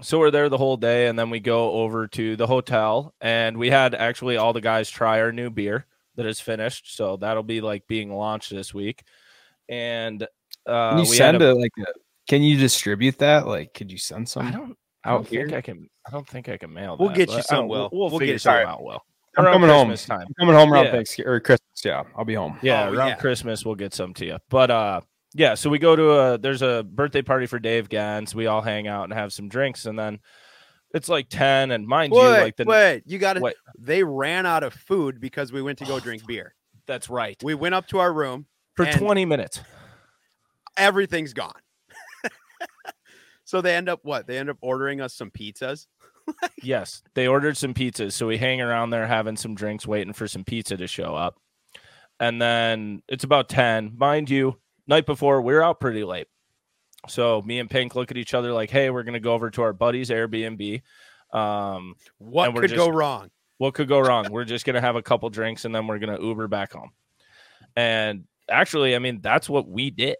so 0.01 0.19
we're 0.19 0.31
there 0.31 0.47
the 0.49 0.57
whole 0.57 0.77
day, 0.77 1.07
and 1.07 1.17
then 1.17 1.29
we 1.29 1.39
go 1.39 1.71
over 1.71 2.07
to 2.07 2.35
the 2.35 2.47
hotel, 2.47 3.13
and 3.19 3.57
we 3.57 3.69
had 3.69 3.93
actually 3.95 4.37
all 4.37 4.53
the 4.53 4.61
guys 4.61 4.89
try 4.89 5.19
our 5.21 5.31
new 5.31 5.49
beer 5.49 5.85
that 6.15 6.25
is 6.25 6.39
finished. 6.39 6.95
So 6.95 7.17
that'll 7.17 7.43
be 7.43 7.61
like 7.61 7.87
being 7.87 8.13
launched 8.13 8.51
this 8.51 8.73
week. 8.73 9.03
And 9.69 10.23
uh, 10.65 10.89
can 10.91 10.97
you 10.99 11.03
we 11.11 11.17
had 11.17 11.31
send 11.33 11.41
a- 11.41 11.51
a, 11.51 11.53
like 11.53 11.71
a, 11.79 11.85
can 12.29 12.41
you 12.43 12.57
distribute 12.57 13.17
that? 13.19 13.47
Like, 13.47 13.73
could 13.73 13.91
you 13.91 13.97
send 13.97 14.29
some 14.29 14.47
I 14.47 14.51
don't. 14.51 14.77
I 15.03 15.09
out 15.09 15.13
don't 15.15 15.27
think 15.27 15.49
here? 15.49 15.57
I 15.57 15.61
can. 15.61 15.89
I 16.07 16.11
don't 16.11 16.27
think 16.27 16.47
I 16.49 16.57
can 16.57 16.71
mail. 16.73 16.95
We'll 16.99 17.09
that, 17.09 17.17
get 17.17 17.31
you 17.31 17.41
some, 17.41 17.57
don't- 17.61 17.67
Will. 17.69 17.89
We'll, 17.91 18.09
We'll 18.09 18.19
figure 18.19 18.35
get 18.35 18.41
something 18.41 18.61
you- 18.61 18.67
out. 18.73 18.83
Will 18.83 19.01
I'm 19.37 19.45
Around 19.45 19.53
coming 19.53 19.69
home. 19.69 19.87
Christmas 19.89 20.05
time. 20.07 20.27
I'm 20.27 20.33
coming 20.39 20.55
home 20.55 20.73
around 20.73 20.85
Yeah. 20.85 20.91
Thanksgiving 20.91 21.31
or 21.31 21.39
Christmas. 21.39 21.61
Yeah, 21.85 22.03
I'll 22.15 22.25
be 22.25 22.33
home. 22.33 22.57
Yeah, 22.63 22.87
Oh, 22.87 22.93
around 22.93 23.07
yeah. 23.09 23.15
Christmas 23.15 23.63
we'll 23.65 23.75
get 23.75 23.93
some 23.93 24.13
to 24.15 24.25
you. 24.25 24.37
But 24.49 24.71
uh 24.71 25.01
yeah, 25.37 25.53
so 25.53 25.69
we 25.69 25.77
go 25.77 25.95
to 25.95 26.11
a 26.11 26.37
there's 26.37 26.63
a 26.63 26.83
birthday 26.83 27.21
party 27.21 27.45
for 27.45 27.59
Dave 27.59 27.89
Genz. 27.89 28.33
We 28.33 28.47
all 28.47 28.61
hang 28.61 28.87
out 28.87 29.03
and 29.03 29.13
have 29.13 29.31
some 29.31 29.47
drinks 29.47 29.85
and 29.85 29.97
then 29.97 30.19
it's 30.93 31.09
like 31.09 31.29
10 31.29 31.71
and 31.71 31.87
mind 31.87 32.11
Wait, 32.11 32.23
you 32.23 32.43
like 32.43 32.55
the 32.55 32.63
wait, 32.65 33.03
you 33.05 33.19
got 33.19 33.33
to. 33.33 33.41
What? 33.41 33.55
They 33.77 34.03
ran 34.03 34.45
out 34.45 34.63
of 34.63 34.73
food 34.73 35.19
because 35.19 35.51
we 35.51 35.61
went 35.61 35.77
to 35.79 35.85
go 35.85 35.95
oh, 35.95 35.99
drink 35.99 36.25
beer. 36.25 36.55
that's 36.87 37.09
right. 37.09 37.37
We 37.43 37.53
went 37.53 37.75
up 37.75 37.87
to 37.89 37.99
our 37.99 38.11
room. 38.11 38.47
For 38.75 38.85
20 38.85 39.25
minutes. 39.25 39.59
Everything's 40.75 41.33
gone. 41.33 41.59
so 43.43 43.61
they 43.61 43.75
end 43.75 43.89
up 43.89 43.99
what? 44.03 44.27
They 44.27 44.37
end 44.37 44.49
up 44.49 44.57
ordering 44.61 45.01
us 45.01 45.13
some 45.13 45.31
pizzas. 45.31 45.87
Yes, 46.61 47.03
they 47.13 47.25
ordered 47.25 47.55
some 47.55 47.73
pizzas, 47.73 48.11
so 48.11 48.27
we 48.27 48.37
hang 48.37 48.59
around 48.59 48.89
there 48.89 49.07
having 49.07 49.37
some 49.37 49.55
drinks 49.55 49.87
waiting 49.87 50.11
for 50.11 50.27
some 50.27 50.43
pizza 50.43 50.75
to 50.75 50.85
show 50.85 51.15
up. 51.15 51.39
And 52.19 52.41
then 52.41 53.01
it's 53.07 53.23
about 53.23 53.47
10. 53.47 53.93
Mind 53.95 54.29
you, 54.29 54.57
night 54.87 55.05
before 55.05 55.41
we 55.41 55.53
are 55.53 55.63
out 55.63 55.79
pretty 55.79 56.03
late. 56.03 56.27
So 57.07 57.41
me 57.43 57.59
and 57.59 57.69
Pink 57.69 57.95
look 57.95 58.11
at 58.11 58.17
each 58.17 58.33
other 58.33 58.51
like, 58.51 58.69
"Hey, 58.69 58.89
we're 58.89 59.03
going 59.03 59.13
to 59.13 59.19
go 59.19 59.33
over 59.33 59.49
to 59.51 59.61
our 59.61 59.73
buddy's 59.73 60.09
Airbnb." 60.09 60.81
Um 61.31 61.95
What 62.19 62.47
And 62.47 62.55
we're 62.55 62.61
could 62.61 62.75
go 62.75 62.87
wrong? 62.89 63.29
what 63.57 63.73
could 63.73 63.87
go 63.87 63.99
wrong? 63.99 64.27
We're 64.31 64.45
just 64.45 64.65
gonna 64.65 64.81
have 64.81 64.95
a 64.95 65.01
couple 65.01 65.29
drinks 65.29 65.65
and 65.65 65.73
then 65.73 65.87
we're 65.87 65.99
gonna 65.99 66.21
Uber 66.21 66.47
back 66.47 66.73
home. 66.73 66.91
And 67.75 68.25
actually, 68.49 68.95
I 68.95 68.99
mean, 68.99 69.19
that's 69.21 69.49
what 69.49 69.67
we 69.67 69.89
did. 69.89 70.17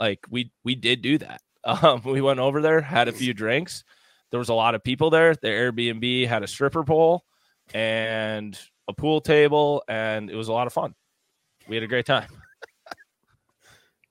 Like 0.00 0.20
we 0.28 0.50
we 0.64 0.74
did 0.74 1.02
do 1.02 1.18
that. 1.18 1.40
Um, 1.64 2.00
we 2.04 2.22
went 2.22 2.40
over 2.40 2.62
there, 2.62 2.80
had 2.80 3.08
a 3.08 3.12
few 3.12 3.34
drinks. 3.34 3.84
There 4.30 4.38
was 4.38 4.48
a 4.48 4.54
lot 4.54 4.74
of 4.74 4.82
people 4.82 5.10
there. 5.10 5.34
The 5.34 5.48
Airbnb 5.48 6.26
had 6.26 6.42
a 6.42 6.46
stripper 6.46 6.82
pole 6.82 7.24
and 7.74 8.58
a 8.86 8.94
pool 8.94 9.20
table, 9.20 9.82
and 9.86 10.30
it 10.30 10.36
was 10.36 10.48
a 10.48 10.52
lot 10.52 10.66
of 10.66 10.72
fun. 10.72 10.94
We 11.68 11.76
had 11.76 11.82
a 11.82 11.88
great 11.88 12.06
time. 12.06 12.28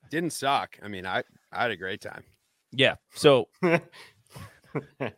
Didn't 0.09 0.31
suck. 0.31 0.77
I 0.83 0.87
mean, 0.87 1.05
I 1.05 1.23
I 1.51 1.61
had 1.63 1.71
a 1.71 1.75
great 1.77 2.01
time. 2.01 2.23
Yeah. 2.71 2.95
So 3.13 3.47
And 3.63 3.81
Ryan 4.99 5.13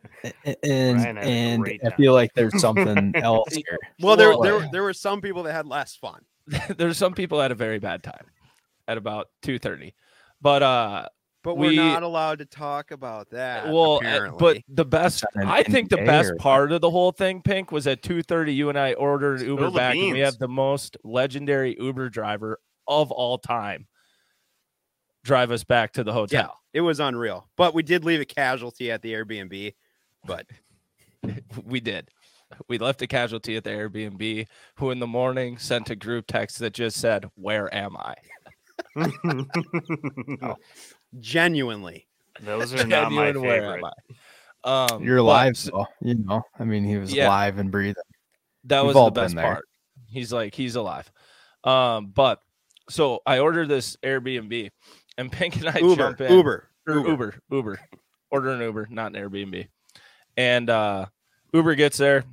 had 0.62 1.16
a 1.16 1.20
and 1.20 1.64
I 1.64 1.76
time. 1.88 1.92
feel 1.96 2.12
like 2.14 2.32
there's 2.34 2.58
something 2.60 3.12
else 3.16 3.54
here. 3.54 3.78
Well, 4.00 4.16
there 4.16 4.30
Well, 4.30 4.40
there 4.42 4.54
uh, 4.56 4.58
were- 4.60 4.68
there 4.72 4.82
were 4.82 4.92
some 4.92 5.20
people 5.20 5.42
that 5.44 5.52
had 5.52 5.66
less 5.66 5.96
fun. 5.96 6.22
there's 6.78 6.96
some 6.96 7.14
people 7.14 7.40
had 7.40 7.52
a 7.52 7.54
very 7.56 7.78
bad 7.78 8.02
time 8.02 8.26
at 8.88 8.96
about 8.96 9.28
2:30. 9.42 9.92
But 10.40 10.62
uh 10.62 11.06
But 11.42 11.56
we- 11.56 11.68
we're 11.68 11.84
not 11.84 12.02
allowed 12.02 12.38
to 12.38 12.46
talk 12.46 12.90
about 12.90 13.30
that. 13.30 13.66
well, 13.68 13.94
uh, 13.94 13.98
apparently. 13.98 14.38
but 14.38 14.62
the 14.68 14.84
best, 14.84 15.24
An 15.34 15.46
I 15.46 15.62
think 15.62 15.90
the 15.90 15.98
best 15.98 16.32
part 16.38 16.72
of 16.72 16.80
the 16.80 16.90
whole 16.90 17.12
thing, 17.12 17.42
Pink, 17.42 17.70
was 17.72 17.86
at 17.86 18.02
two 18.02 18.22
thirty. 18.22 18.54
You 18.54 18.68
and 18.68 18.78
I 18.78 18.94
ordered 18.94 19.42
Uber 19.42 19.64
the 19.66 19.70
back, 19.76 19.94
and 19.94 20.04
we 20.06 20.12
beans. 20.14 20.24
have 20.24 20.38
the 20.38 20.48
most 20.48 20.96
legendary 21.04 21.76
Uber 21.78 22.08
driver 22.08 22.58
of 22.88 23.10
all 23.12 23.38
time 23.38 23.86
drive 25.24 25.50
us 25.50 25.64
back 25.64 25.92
to 25.94 26.04
the 26.04 26.12
hotel. 26.12 26.42
Yeah, 26.74 26.78
it 26.78 26.80
was 26.82 27.00
unreal. 27.00 27.48
But 27.56 27.74
we 27.74 27.82
did 27.82 28.04
leave 28.04 28.20
a 28.20 28.24
casualty 28.24 28.90
at 28.90 29.02
the 29.02 29.12
Airbnb. 29.12 29.74
But 30.26 30.46
We 31.64 31.80
did. 31.80 32.08
We 32.68 32.78
left 32.78 33.00
a 33.02 33.06
casualty 33.06 33.56
at 33.56 33.62
the 33.64 33.70
Airbnb, 33.70 34.46
who 34.76 34.90
in 34.90 34.98
the 34.98 35.06
morning 35.06 35.56
sent 35.58 35.88
a 35.90 35.94
group 35.96 36.26
text 36.26 36.58
that 36.58 36.72
just 36.74 36.96
said, 36.98 37.30
"Where 37.36 37.72
am 37.72 37.96
I?" 37.96 38.14
genuinely, 41.20 42.06
Those 42.40 42.74
are 42.74 42.86
not 42.86 43.12
my 43.12 43.32
favorite. 43.32 43.82
am 43.84 43.84
I? 43.84 43.92
Um, 44.92 45.04
You're 45.04 45.18
alive, 45.18 45.52
s- 45.52 45.70
though. 45.72 45.86
You 46.00 46.14
know, 46.16 46.42
I 46.58 46.64
mean, 46.64 46.84
he 46.84 46.96
was 46.96 47.12
Yeah. 47.12 47.28
alive 47.28 47.58
and 47.58 47.70
breathing. 47.70 48.02
that 48.64 48.80
We've 48.82 48.88
was 48.88 48.96
all 48.96 49.10
the 49.10 49.20
best 49.20 49.34
part. 49.36 49.66
He's 50.08 50.32
like, 50.32 50.54
he's 50.54 50.74
alive. 50.76 51.10
Um, 51.64 52.08
but 52.08 52.40
so 52.90 53.20
I 53.24 53.38
ordered 53.38 53.68
this 53.68 53.96
Airbnb, 54.02 54.70
and 55.18 55.30
Pink 55.30 55.56
and 55.56 55.68
I 55.68 55.78
Uber, 55.78 55.96
jump 55.96 56.20
in. 56.20 56.32
Uber, 56.32 56.68
or 56.86 56.94
Uber. 56.94 57.08
Uber, 57.10 57.34
Uber, 57.50 57.80
order 58.30 58.50
an 58.50 58.60
Uber, 58.60 58.88
not 58.90 59.14
an 59.14 59.22
Airbnb. 59.22 59.68
And 60.36 60.70
uh 60.70 61.06
Uber 61.52 61.74
gets 61.74 61.98
there, 61.98 62.24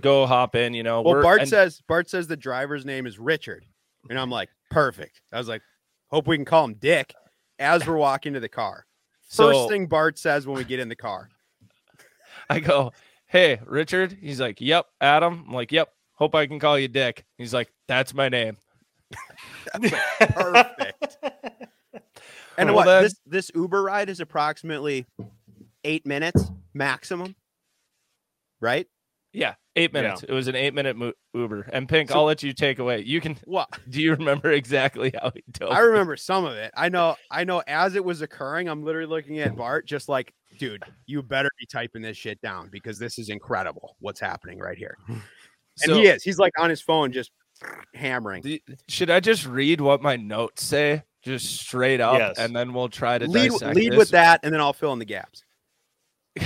go 0.00 0.26
hop 0.26 0.54
in. 0.54 0.74
You 0.74 0.82
know, 0.82 1.02
Well, 1.02 1.14
we're- 1.14 1.22
Bart 1.22 1.40
and- 1.40 1.48
says 1.48 1.82
Bart 1.88 2.08
says 2.08 2.26
the 2.26 2.36
driver's 2.36 2.84
name 2.84 3.06
is 3.06 3.18
Richard, 3.18 3.64
and 4.08 4.18
I'm 4.18 4.30
like, 4.30 4.48
perfect. 4.70 5.20
I 5.32 5.38
was 5.38 5.48
like, 5.48 5.62
hope 6.10 6.26
we 6.26 6.36
can 6.36 6.44
call 6.44 6.64
him 6.64 6.74
Dick 6.74 7.14
as 7.58 7.86
we're 7.86 7.96
walking 7.96 8.32
to 8.34 8.40
the 8.40 8.48
car. 8.48 8.86
First 9.28 9.60
so 9.60 9.68
thing 9.68 9.86
Bart 9.86 10.18
says 10.18 10.46
when 10.46 10.56
we 10.56 10.64
get 10.64 10.78
in 10.80 10.88
the 10.88 10.96
car. 10.96 11.28
I 12.50 12.60
go, 12.60 12.92
"Hey, 13.26 13.60
Richard." 13.66 14.18
He's 14.20 14.40
like, 14.40 14.60
"Yep, 14.60 14.86
Adam." 15.00 15.44
I'm 15.48 15.54
like, 15.54 15.72
"Yep." 15.72 15.88
Hope 16.14 16.34
I 16.34 16.46
can 16.46 16.58
call 16.58 16.78
you 16.78 16.88
Dick. 16.88 17.24
He's 17.38 17.54
like, 17.54 17.72
"That's 17.88 18.12
my 18.12 18.28
name." 18.28 18.58
Perfect. 20.20 21.16
And 22.58 22.68
Well, 22.68 22.76
what 22.76 22.84
then- 22.86 23.02
this 23.04 23.14
this 23.26 23.50
Uber 23.54 23.82
ride 23.82 24.08
is 24.10 24.20
approximately 24.20 25.06
eight 25.84 26.06
minutes 26.06 26.50
maximum, 26.74 27.34
right? 28.60 28.86
Yeah, 29.32 29.54
eight 29.76 29.90
Yeah. 29.94 30.02
minutes. 30.02 30.22
It 30.24 30.30
was 30.32 30.46
an 30.48 30.54
eight-minute 30.56 30.94
mo- 30.94 31.14
Uber. 31.32 31.62
And 31.72 31.88
Pink, 31.88 32.10
So- 32.10 32.16
I'll 32.16 32.24
let 32.24 32.42
you 32.42 32.52
take 32.52 32.78
away. 32.78 33.00
You 33.00 33.18
can. 33.20 33.36
What 33.44 33.68
Do 33.88 34.02
you 34.02 34.10
remember 34.14 34.50
exactly 34.52 35.10
how 35.18 35.30
he 35.34 35.42
told? 35.54 35.72
I 35.72 35.78
remember 35.80 36.16
some 36.16 36.44
of 36.44 36.52
it. 36.54 36.70
I 36.76 36.90
know. 36.90 37.16
I 37.30 37.44
know. 37.44 37.62
As 37.66 37.94
it 37.94 38.04
was 38.04 38.20
occurring, 38.20 38.68
I'm 38.68 38.84
literally 38.84 39.06
looking 39.08 39.38
at 39.38 39.56
Bart, 39.56 39.86
just 39.86 40.08
like, 40.10 40.34
dude, 40.58 40.84
you 41.06 41.22
better 41.22 41.48
be 41.58 41.64
typing 41.64 42.02
this 42.02 42.18
shit 42.18 42.40
down 42.42 42.68
because 42.70 42.98
this 42.98 43.18
is 43.18 43.30
incredible. 43.30 43.96
What's 44.00 44.20
happening 44.20 44.58
right 44.58 44.76
here? 44.78 44.98
And 45.82 45.88
So, 45.90 45.94
he 45.94 46.06
is. 46.06 46.22
He's 46.22 46.38
like 46.38 46.52
on 46.58 46.68
his 46.68 46.82
phone, 46.82 47.12
just 47.12 47.30
hammering. 47.94 48.60
should 48.88 49.08
I 49.08 49.20
just 49.20 49.46
read 49.46 49.80
what 49.80 50.02
my 50.02 50.16
notes 50.16 50.62
say, 50.62 51.02
just 51.22 51.56
straight 51.60 52.00
up, 52.00 52.18
Yes. 52.18 52.38
and 52.38 52.54
then 52.54 52.72
we'll 52.72 52.88
try 52.88 53.18
to 53.18 53.26
Lead, 53.26 53.50
dissect 53.52 53.74
lead 53.76 53.92
this? 53.92 53.98
with 53.98 54.10
that, 54.10 54.40
and 54.42 54.52
then 54.52 54.60
I'll 54.60 54.72
fill 54.72 54.92
in 54.92 54.98
the 54.98 55.04
gaps. 55.04 55.44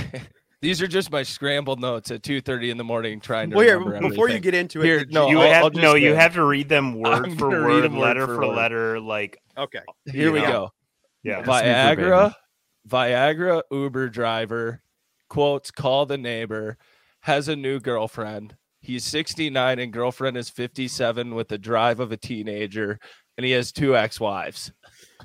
These 0.61 0.81
are 0.81 0.87
just 0.87 1.11
my 1.11 1.21
scrambled 1.21 1.79
notes 1.79 2.09
at 2.09 2.23
two 2.23 2.41
thirty 2.41 2.71
in 2.71 2.77
the 2.77 2.83
morning, 2.83 3.19
trying 3.19 3.51
to 3.51 3.55
Well, 3.57 3.65
here, 3.65 3.77
remember 3.79 4.09
before 4.09 4.27
you 4.29 4.39
get 4.39 4.55
into 4.55 4.81
it, 4.81 4.85
Here, 4.85 5.05
no, 5.09 5.29
you 5.29 5.39
I'll- 5.39 5.51
have 5.53 5.63
I'll 5.65 5.69
no. 5.71 5.93
You 5.93 6.15
have 6.15 6.33
to 6.33 6.43
read 6.43 6.67
them 6.67 6.95
word 6.99 7.25
I'm 7.25 7.37
for 7.37 7.49
word, 7.49 7.63
word 7.83 7.93
letter 7.93 8.25
for 8.25 8.35
for 8.35 8.47
word. 8.47 8.55
letter. 8.55 8.99
Like 8.99 9.39
okay. 9.55 9.81
Here 10.11 10.31
we 10.31 10.39
know. 10.41 10.47
go. 10.51 10.69
yeah, 11.23 11.43
Viagra, 11.43 12.33
Viagra 12.89 13.61
Uber 13.71 14.09
driver 14.09 14.81
quotes 15.29 15.69
call 15.69 16.05
the 16.07 16.17
neighbor 16.17 16.77
has 17.21 17.47
a 17.47 17.55
new 17.55 17.79
girlfriend. 17.79 18.55
He's 18.81 19.03
69 19.03 19.77
and 19.79 19.93
girlfriend 19.93 20.37
is 20.37 20.49
57 20.49 21.35
with 21.35 21.49
the 21.49 21.57
drive 21.59 21.99
of 21.99 22.11
a 22.11 22.17
teenager 22.17 22.99
and 23.37 23.45
he 23.45 23.51
has 23.51 23.71
two 23.71 23.95
ex-wives. 23.95 24.71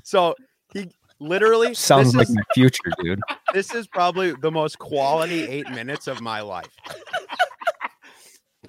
So 0.02 0.34
he 0.72 0.90
literally 1.18 1.74
Sounds 1.74 2.08
this 2.08 2.14
like 2.14 2.28
is, 2.28 2.34
my 2.34 2.42
future, 2.54 2.92
dude. 3.02 3.20
this 3.54 3.74
is 3.74 3.86
probably 3.86 4.32
the 4.42 4.50
most 4.50 4.78
quality 4.78 5.42
eight 5.46 5.68
minutes 5.70 6.06
of 6.06 6.20
my 6.20 6.40
life. 6.40 6.70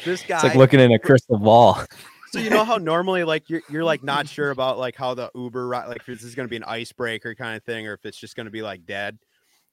This 0.03 0.23
guy. 0.23 0.35
It's 0.35 0.43
like 0.43 0.55
looking 0.55 0.79
in 0.79 0.91
a 0.91 0.99
crystal 0.99 1.37
ball. 1.37 1.83
So 2.31 2.39
you 2.39 2.49
know 2.49 2.63
how 2.63 2.77
normally 2.77 3.23
like 3.23 3.47
you're 3.49 3.61
you're 3.69 3.83
like 3.83 4.03
not 4.03 4.27
sure 4.29 4.49
about 4.49 4.79
like 4.79 4.95
how 4.95 5.13
the 5.13 5.29
Uber 5.35 5.67
ride 5.67 5.87
like 5.87 5.97
if 5.97 6.05
this 6.05 6.23
is 6.23 6.35
gonna 6.35 6.47
be 6.47 6.55
an 6.55 6.63
icebreaker 6.63 7.35
kind 7.35 7.55
of 7.55 7.63
thing 7.63 7.87
or 7.87 7.93
if 7.93 8.05
it's 8.05 8.17
just 8.17 8.35
gonna 8.35 8.49
be 8.49 8.61
like 8.61 8.85
dead. 8.85 9.19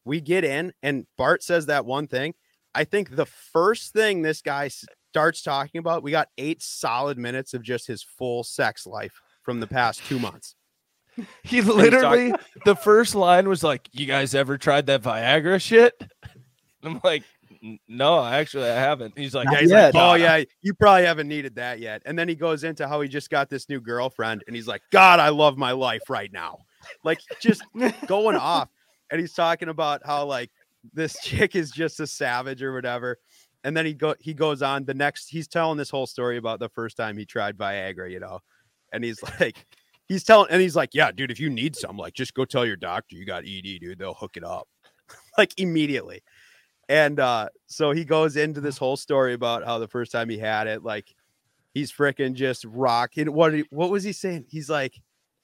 We 0.05 0.21
get 0.21 0.45
in 0.45 0.73
and 0.83 1.07
Bart 1.17 1.43
says 1.43 1.67
that 1.67 1.87
one 1.87 2.07
thing. 2.07 2.35
I 2.75 2.85
think 2.85 3.17
the 3.17 3.27
first 3.27 3.93
thing 3.93 4.23
this 4.23 4.43
guy 4.43 4.71
starts 5.11 5.43
talking 5.43 5.79
about, 5.81 6.03
we 6.03 6.11
got 6.11 6.29
eight 6.39 6.63
solid 6.63 7.19
minutes 7.19 7.53
of 7.53 7.63
just 7.63 7.87
his 7.87 8.03
full 8.03 8.45
sex 8.45 8.87
life 8.87 9.21
from 9.51 9.59
the 9.59 9.67
past 9.67 10.05
two 10.07 10.21
months. 10.21 10.55
He 11.43 11.61
literally 11.61 12.33
the 12.65 12.77
first 12.77 13.15
line 13.17 13.49
was 13.49 13.65
like, 13.65 13.89
"You 13.93 14.07
guys 14.07 14.35
ever 14.35 14.57
tried 14.57 14.87
that 14.87 15.03
Viagra 15.03 15.61
shit?" 15.61 16.01
I'm 16.85 17.01
like, 17.03 17.25
"No, 17.89 18.25
actually 18.25 18.71
I 18.71 18.77
haven't." 18.77 19.19
He's 19.19 19.35
like, 19.35 19.49
Yeah, 19.51 19.61
he's 19.61 19.73
like, 19.73 19.95
oh 19.97 20.15
yeah, 20.15 20.45
you 20.63 20.73
probably 20.73 21.05
haven't 21.05 21.29
needed 21.29 21.57
that 21.57 21.81
yet. 21.81 22.01
And 22.07 22.19
then 22.19 22.27
he 22.27 22.37
goes 22.37 22.65
into 22.65 22.89
how 22.89 23.01
he 23.03 23.09
just 23.09 23.29
got 23.29 23.51
this 23.51 23.69
new 23.69 23.81
girlfriend, 23.81 24.45
and 24.47 24.55
he's 24.57 24.69
like, 24.69 24.81
God, 24.93 25.19
I 25.19 25.29
love 25.29 25.59
my 25.59 25.73
life 25.73 26.09
right 26.09 26.33
now. 26.33 26.61
Like 27.05 27.19
just 27.41 27.63
going 28.07 28.37
off. 28.37 28.69
And 29.11 29.21
he's 29.21 29.35
talking 29.35 29.69
about 29.69 30.01
how 30.07 30.25
like 30.25 30.51
this 30.95 31.21
chick 31.23 31.57
is 31.57 31.71
just 31.71 32.01
a 32.01 32.07
savage 32.07 32.63
or 32.63 32.73
whatever. 32.73 33.19
And 33.65 33.77
then 33.77 33.85
he 33.85 33.93
go 33.93 34.15
he 34.21 34.33
goes 34.33 34.63
on 34.63 34.85
the 34.85 34.95
next, 34.95 35.29
he's 35.29 35.49
telling 35.49 35.77
this 35.77 35.91
whole 35.91 36.07
story 36.07 36.39
about 36.39 36.61
the 36.61 36.69
first 36.71 36.97
time 36.97 37.19
he 37.19 37.27
tried 37.27 37.59
Viagra, 37.59 38.11
you 38.11 38.21
know. 38.21 38.39
And 38.93 39.05
he's 39.05 39.23
like, 39.41 39.67
he's 40.07 40.25
telling 40.25 40.51
and 40.51 40.61
he's 40.61 40.77
like, 40.77 40.91
Yeah, 40.93 41.11
dude, 41.13 41.31
if 41.31 41.41
you 41.41 41.51
need 41.51 41.77
some, 41.77 41.97
like 41.97 42.15
just 42.15 42.35
go 42.35 42.45
tell 42.45 42.67
your 42.67 42.77
doctor 42.77 43.17
you 43.17 43.25
got 43.25 43.45
ED, 43.45 43.81
dude. 43.81 43.99
They'll 43.99 44.15
hook 44.15 44.37
it 44.37 44.45
up. 44.45 44.69
like 45.39 45.59
immediately. 45.59 46.23
And 46.89 47.21
uh, 47.21 47.49
so 47.67 47.93
he 47.93 48.05
goes 48.05 48.37
into 48.37 48.61
this 48.61 48.77
whole 48.77 48.97
story 48.97 49.35
about 49.35 49.65
how 49.65 49.79
the 49.79 49.87
first 49.87 50.11
time 50.11 50.29
he 50.29 50.39
had 50.39 50.67
it, 50.67 50.83
like 50.83 51.15
he's 51.73 51.93
freaking 51.93 52.35
just 52.35 52.65
rocking. 52.65 53.33
What 53.33 53.55
what 53.71 53.91
was 53.91 54.03
he 54.03 54.13
saying? 54.13 54.47
He's 54.49 54.69
like, 54.69 55.01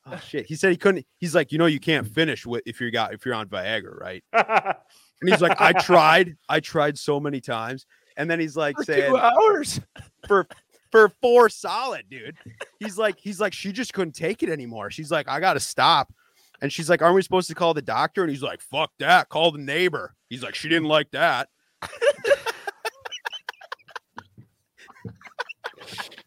oh 0.06 0.16
shit. 0.16 0.46
He 0.46 0.56
said 0.56 0.72
he 0.72 0.76
couldn't. 0.76 1.06
He's 1.18 1.34
like, 1.34 1.52
you 1.52 1.58
know, 1.58 1.66
you 1.66 1.78
can't 1.78 2.06
finish 2.06 2.44
with 2.44 2.62
if 2.66 2.80
you 2.80 2.90
got 2.90 3.14
if 3.14 3.24
you're 3.24 3.34
on 3.34 3.48
Viagra, 3.48 3.98
right? 3.98 4.24
And 5.20 5.30
he's 5.30 5.40
like, 5.40 5.58
I 5.60 5.72
tried, 5.72 6.36
I 6.48 6.60
tried 6.60 6.98
so 6.98 7.18
many 7.18 7.40
times. 7.40 7.86
And 8.18 8.30
then 8.30 8.40
he's 8.40 8.56
like 8.56 8.76
for 8.76 8.84
saying 8.84 9.10
two 9.10 9.16
hours." 9.16 9.80
for 10.26 10.46
for 10.96 11.12
four 11.20 11.50
solid, 11.50 12.04
dude. 12.08 12.36
He's 12.80 12.96
like, 12.96 13.18
he's 13.18 13.38
like, 13.38 13.52
she 13.52 13.70
just 13.70 13.92
couldn't 13.92 14.14
take 14.14 14.42
it 14.42 14.48
anymore. 14.48 14.90
She's 14.90 15.10
like, 15.10 15.28
I 15.28 15.40
gotta 15.40 15.60
stop. 15.60 16.10
And 16.62 16.72
she's 16.72 16.88
like, 16.88 17.02
Aren't 17.02 17.14
we 17.14 17.20
supposed 17.22 17.48
to 17.48 17.54
call 17.54 17.74
the 17.74 17.82
doctor? 17.82 18.22
And 18.22 18.30
he's 18.30 18.42
like, 18.42 18.62
Fuck 18.62 18.90
that, 18.98 19.28
call 19.28 19.52
the 19.52 19.58
neighbor. 19.58 20.14
He's 20.30 20.42
like, 20.42 20.54
She 20.54 20.70
didn't 20.70 20.88
like 20.88 21.10
that. 21.10 21.48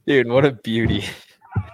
Dude, 0.06 0.28
what 0.28 0.46
a 0.46 0.52
beauty. 0.52 1.04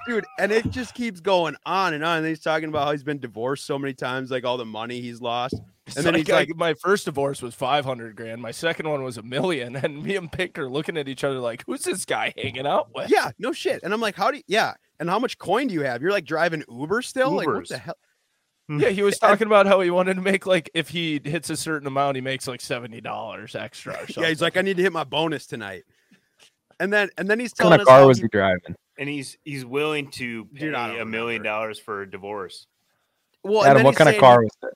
dude 0.07 0.25
and 0.39 0.51
it 0.51 0.69
just 0.71 0.93
keeps 0.93 1.19
going 1.19 1.55
on 1.65 1.93
and 1.93 2.03
on 2.03 2.19
and 2.19 2.27
he's 2.27 2.41
talking 2.41 2.69
about 2.69 2.85
how 2.85 2.91
he's 2.91 3.03
been 3.03 3.19
divorced 3.19 3.65
so 3.65 3.77
many 3.77 3.93
times 3.93 4.31
like 4.31 4.45
all 4.45 4.57
the 4.57 4.65
money 4.65 5.01
he's 5.01 5.19
lost 5.21 5.55
And 5.95 6.03
then 6.05 6.13
like, 6.13 6.17
he's 6.25 6.29
like- 6.29 6.49
I- 6.49 6.57
my 6.57 6.73
first 6.73 7.05
divorce 7.05 7.41
was 7.41 7.53
500 7.53 8.15
grand. 8.15 8.41
My 8.41 8.51
second 8.51 8.89
one 8.89 9.03
was 9.03 9.17
a 9.17 9.21
million. 9.23 9.75
And 9.85 10.01
me 10.03 10.15
and 10.15 10.31
Pink 10.31 10.57
are 10.57 10.69
looking 10.69 10.97
at 10.97 11.07
each 11.07 11.23
other 11.23 11.39
like, 11.39 11.63
who's 11.67 11.83
this 11.83 12.05
guy 12.05 12.33
hanging 12.37 12.65
out 12.65 12.89
with? 12.95 13.09
yeah 13.11 13.31
no 13.37 13.51
shit 13.51 13.83
and 13.83 13.93
i'm 13.93 14.01
like 14.01 14.15
how 14.15 14.31
do 14.31 14.37
you 14.37 14.43
yeah 14.47 14.73
and 14.99 15.09
how 15.09 15.19
much 15.19 15.37
coin 15.37 15.67
do 15.67 15.73
you 15.73 15.81
have 15.81 16.01
you're 16.01 16.11
like 16.11 16.25
driving 16.25 16.63
uber 16.69 17.01
still 17.01 17.31
like 17.31 17.47
what 17.47 17.67
the 17.67 17.77
hell 17.77 17.95
hmm. 18.67 18.79
Yeah, 18.79 18.89
he 18.89 19.03
was 19.03 19.19
talking 19.25 19.45
about 19.47 19.67
how 19.67 19.79
he 19.81 19.91
wanted 19.91 20.15
to 20.15 20.21
make 20.21 20.45
like 20.47 20.69
if 20.73 20.89
he 20.89 21.21
hits 21.23 21.49
a 21.51 21.55
certain 21.57 21.87
amount, 21.87 22.15
he 22.15 22.21
makes 22.21 22.47
like 22.47 22.61
seventy 22.61 22.99
dollars 23.01 23.55
extra. 23.55 23.93
Or 23.93 23.97
something. 23.97 24.15
yeah 24.23 24.29
he's 24.29 24.41
like 24.41 24.57
i 24.57 24.61
need 24.61 24.77
to 24.77 24.83
hit 24.83 24.91
my 24.93 25.03
bonus 25.03 25.45
tonight 25.45 25.83
and 26.79 26.91
then 26.91 27.09
and 27.17 27.29
then 27.29 27.39
he's 27.39 27.53
telling 27.53 27.71
What 27.79 27.85
telling 27.85 27.87
kind 27.87 27.87
of 27.87 27.87
us 27.87 27.99
car 28.01 28.07
was 28.07 28.17
he- 28.17 28.23
he 28.23 28.27
driving? 28.29 28.75
and 28.97 29.09
he's 29.09 29.37
he's 29.43 29.65
willing 29.65 30.09
to 30.11 30.45
pay 30.45 30.59
Dude, 30.61 30.73
I 30.73 30.87
don't 30.93 31.01
a 31.01 31.05
million 31.05 31.43
dollars 31.43 31.77
for 31.77 32.01
a 32.01 32.09
divorce. 32.09 32.65
well 33.43 33.63
Adam, 33.65 33.83
what 33.83 33.91
he's 33.91 33.97
kind 33.97 34.09
of 34.09 34.17
car 34.19 34.41
was 34.41 34.51
it? 34.63 34.73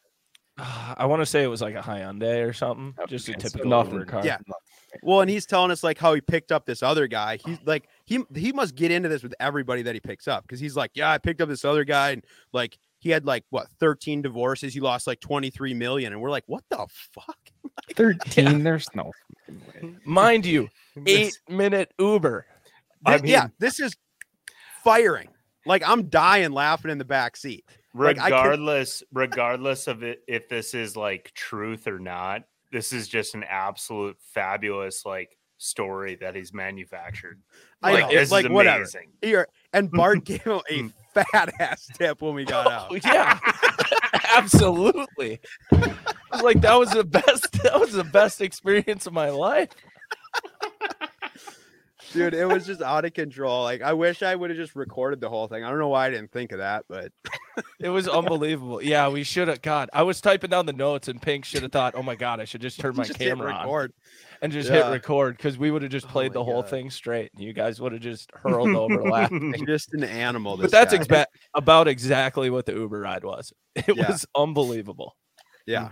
I 0.97 1.05
want 1.05 1.21
to 1.21 1.25
say 1.25 1.43
it 1.43 1.47
was 1.47 1.61
like 1.61 1.75
a 1.75 1.81
Hyundai 1.81 2.47
or 2.47 2.53
something, 2.53 2.93
oh, 2.99 3.05
just 3.05 3.27
a 3.29 3.31
Okay, 3.31 3.41
so 3.41 3.49
typical 3.49 3.69
nothing- 3.69 3.93
Uber 3.93 4.05
car. 4.05 4.25
yeah. 4.25 4.37
well 5.03 5.21
and 5.21 5.29
he's 5.29 5.45
telling 5.45 5.69
us 5.71 5.83
like 5.83 5.97
how 5.99 6.13
he 6.15 6.21
picked 6.21 6.51
up 6.51 6.65
this 6.65 6.81
other 6.81 7.05
guy 7.07 7.37
he's 7.45 7.59
like 7.63 7.87
he 8.05 8.23
he 8.33 8.51
must 8.51 8.73
get 8.73 8.89
into 8.91 9.07
this 9.07 9.21
with 9.21 9.35
everybody 9.39 9.83
that 9.83 9.93
he 9.93 9.99
picks 10.01 10.27
up 10.27 10.41
because 10.43 10.59
he's 10.59 10.75
like 10.75 10.89
yeah 10.95 11.11
i 11.11 11.17
picked 11.19 11.41
up 11.41 11.47
this 11.47 11.63
other 11.63 11.83
guy 11.83 12.09
and 12.09 12.25
like 12.53 12.75
he 12.97 13.11
had 13.11 13.23
like 13.23 13.45
what 13.51 13.67
13 13.79 14.23
divorces 14.23 14.73
he 14.73 14.79
lost 14.79 15.05
like 15.05 15.19
23 15.19 15.75
million 15.75 16.11
and 16.11 16.19
we're 16.19 16.31
like 16.31 16.43
what 16.47 16.63
the 16.71 16.87
fuck 17.13 17.37
13? 17.95 18.63
There's 18.63 18.87
no. 18.95 19.11
Mind 20.05 20.45
you, 20.45 20.69
eight 21.05 21.39
minute 21.47 21.91
Uber. 21.99 22.45
I 23.05 23.19
Thi- 23.19 23.29
yeah, 23.31 23.47
this 23.59 23.79
is 23.79 23.95
firing. 24.83 25.29
Like 25.65 25.81
I'm 25.87 26.09
dying 26.09 26.51
laughing 26.51 26.91
in 26.91 26.97
the 26.97 27.05
back 27.05 27.37
seat. 27.37 27.63
Like, 27.93 28.17
regardless 28.17 29.03
regardless 29.11 29.87
of 29.87 30.03
it 30.03 30.21
if 30.27 30.47
this 30.47 30.73
is 30.73 30.95
like 30.95 31.31
truth 31.33 31.87
or 31.87 31.99
not 31.99 32.43
this 32.71 32.93
is 32.93 33.07
just 33.07 33.33
an 33.33 33.43
absolute 33.43 34.17
fabulous 34.19 35.05
like 35.05 35.35
story 35.57 36.15
that 36.15 36.35
he's 36.35 36.53
manufactured 36.53 37.41
I 37.81 37.93
like 37.93 38.01
know, 38.03 38.11
this 38.11 38.21
it's 38.23 38.31
like 38.31 38.45
is 38.45 38.51
whatever. 38.51 38.77
amazing 38.77 39.09
Here 39.21 39.47
and 39.73 39.89
Bart 39.91 40.23
gave 40.23 40.43
him 40.43 40.61
a 40.69 40.83
mm. 40.83 40.93
fat 41.13 41.53
ass 41.59 41.87
tip 41.93 42.21
when 42.21 42.33
we 42.33 42.45
got 42.45 42.71
out. 42.71 42.87
Oh, 42.91 42.95
yeah, 43.03 43.39
absolutely. 44.35 45.39
Like 46.43 46.61
that 46.61 46.77
was 46.77 46.91
the 46.91 47.03
best. 47.03 47.51
That 47.63 47.79
was 47.79 47.93
the 47.93 48.03
best 48.03 48.41
experience 48.41 49.07
of 49.07 49.13
my 49.13 49.29
life. 49.29 49.69
Dude, 52.13 52.33
it 52.33 52.45
was 52.47 52.65
just 52.65 52.81
out 52.81 53.05
of 53.05 53.13
control. 53.13 53.63
Like 53.63 53.81
I 53.81 53.93
wish 53.93 54.23
I 54.23 54.33
would 54.35 54.49
have 54.49 54.57
just 54.57 54.75
recorded 54.75 55.21
the 55.21 55.29
whole 55.29 55.47
thing. 55.47 55.63
I 55.63 55.69
don't 55.69 55.79
know 55.79 55.89
why 55.89 56.07
I 56.07 56.09
didn't 56.09 56.31
think 56.31 56.51
of 56.51 56.57
that, 56.59 56.85
but 56.89 57.11
It 57.79 57.89
was 57.89 58.07
unbelievable. 58.07 58.81
Yeah, 58.81 59.09
we 59.09 59.23
should 59.23 59.47
have. 59.47 59.61
God, 59.61 59.89
I 59.93 60.03
was 60.03 60.21
typing 60.21 60.49
down 60.49 60.65
the 60.65 60.73
notes, 60.73 61.07
and 61.07 61.21
Pink 61.21 61.45
should 61.45 61.61
have 61.63 61.71
thought, 61.71 61.93
"Oh 61.95 62.01
my 62.03 62.15
God, 62.15 62.39
I 62.39 62.45
should 62.45 62.61
just 62.61 62.79
turn 62.79 62.95
my 62.95 63.03
just 63.03 63.19
camera 63.19 63.51
on 63.53 63.89
and 64.41 64.51
just 64.51 64.69
Yeah. 64.69 64.85
hit 64.85 64.91
record," 64.91 65.35
because 65.37 65.57
we 65.57 65.69
would 65.71 65.81
have 65.81 65.91
just 65.91 66.05
Oh 66.07 66.09
played 66.09 66.31
my 66.31 66.33
the 66.35 66.43
whole 66.45 66.61
God. 66.61 66.69
thing 66.69 66.89
straight, 66.89 67.31
and 67.35 67.43
you 67.43 67.51
guys 67.53 67.81
would 67.81 67.91
have 67.91 68.01
just 68.01 68.31
hurled 68.33 68.69
over 68.75 69.03
laughing. 69.03 69.53
Just 69.67 69.93
an 69.93 70.03
animal. 70.03 70.57
But 70.57 70.71
that's 70.71 70.93
expa- 70.93 71.25
about 71.53 71.87
exactly 71.87 72.49
what 72.49 72.65
the 72.65 72.73
Uber 72.73 73.01
ride 73.01 73.23
was. 73.23 73.51
It 73.75 73.95
Yeah. 73.97 74.09
was 74.09 74.25
unbelievable. 74.35 75.15
Yeah. 75.65 75.89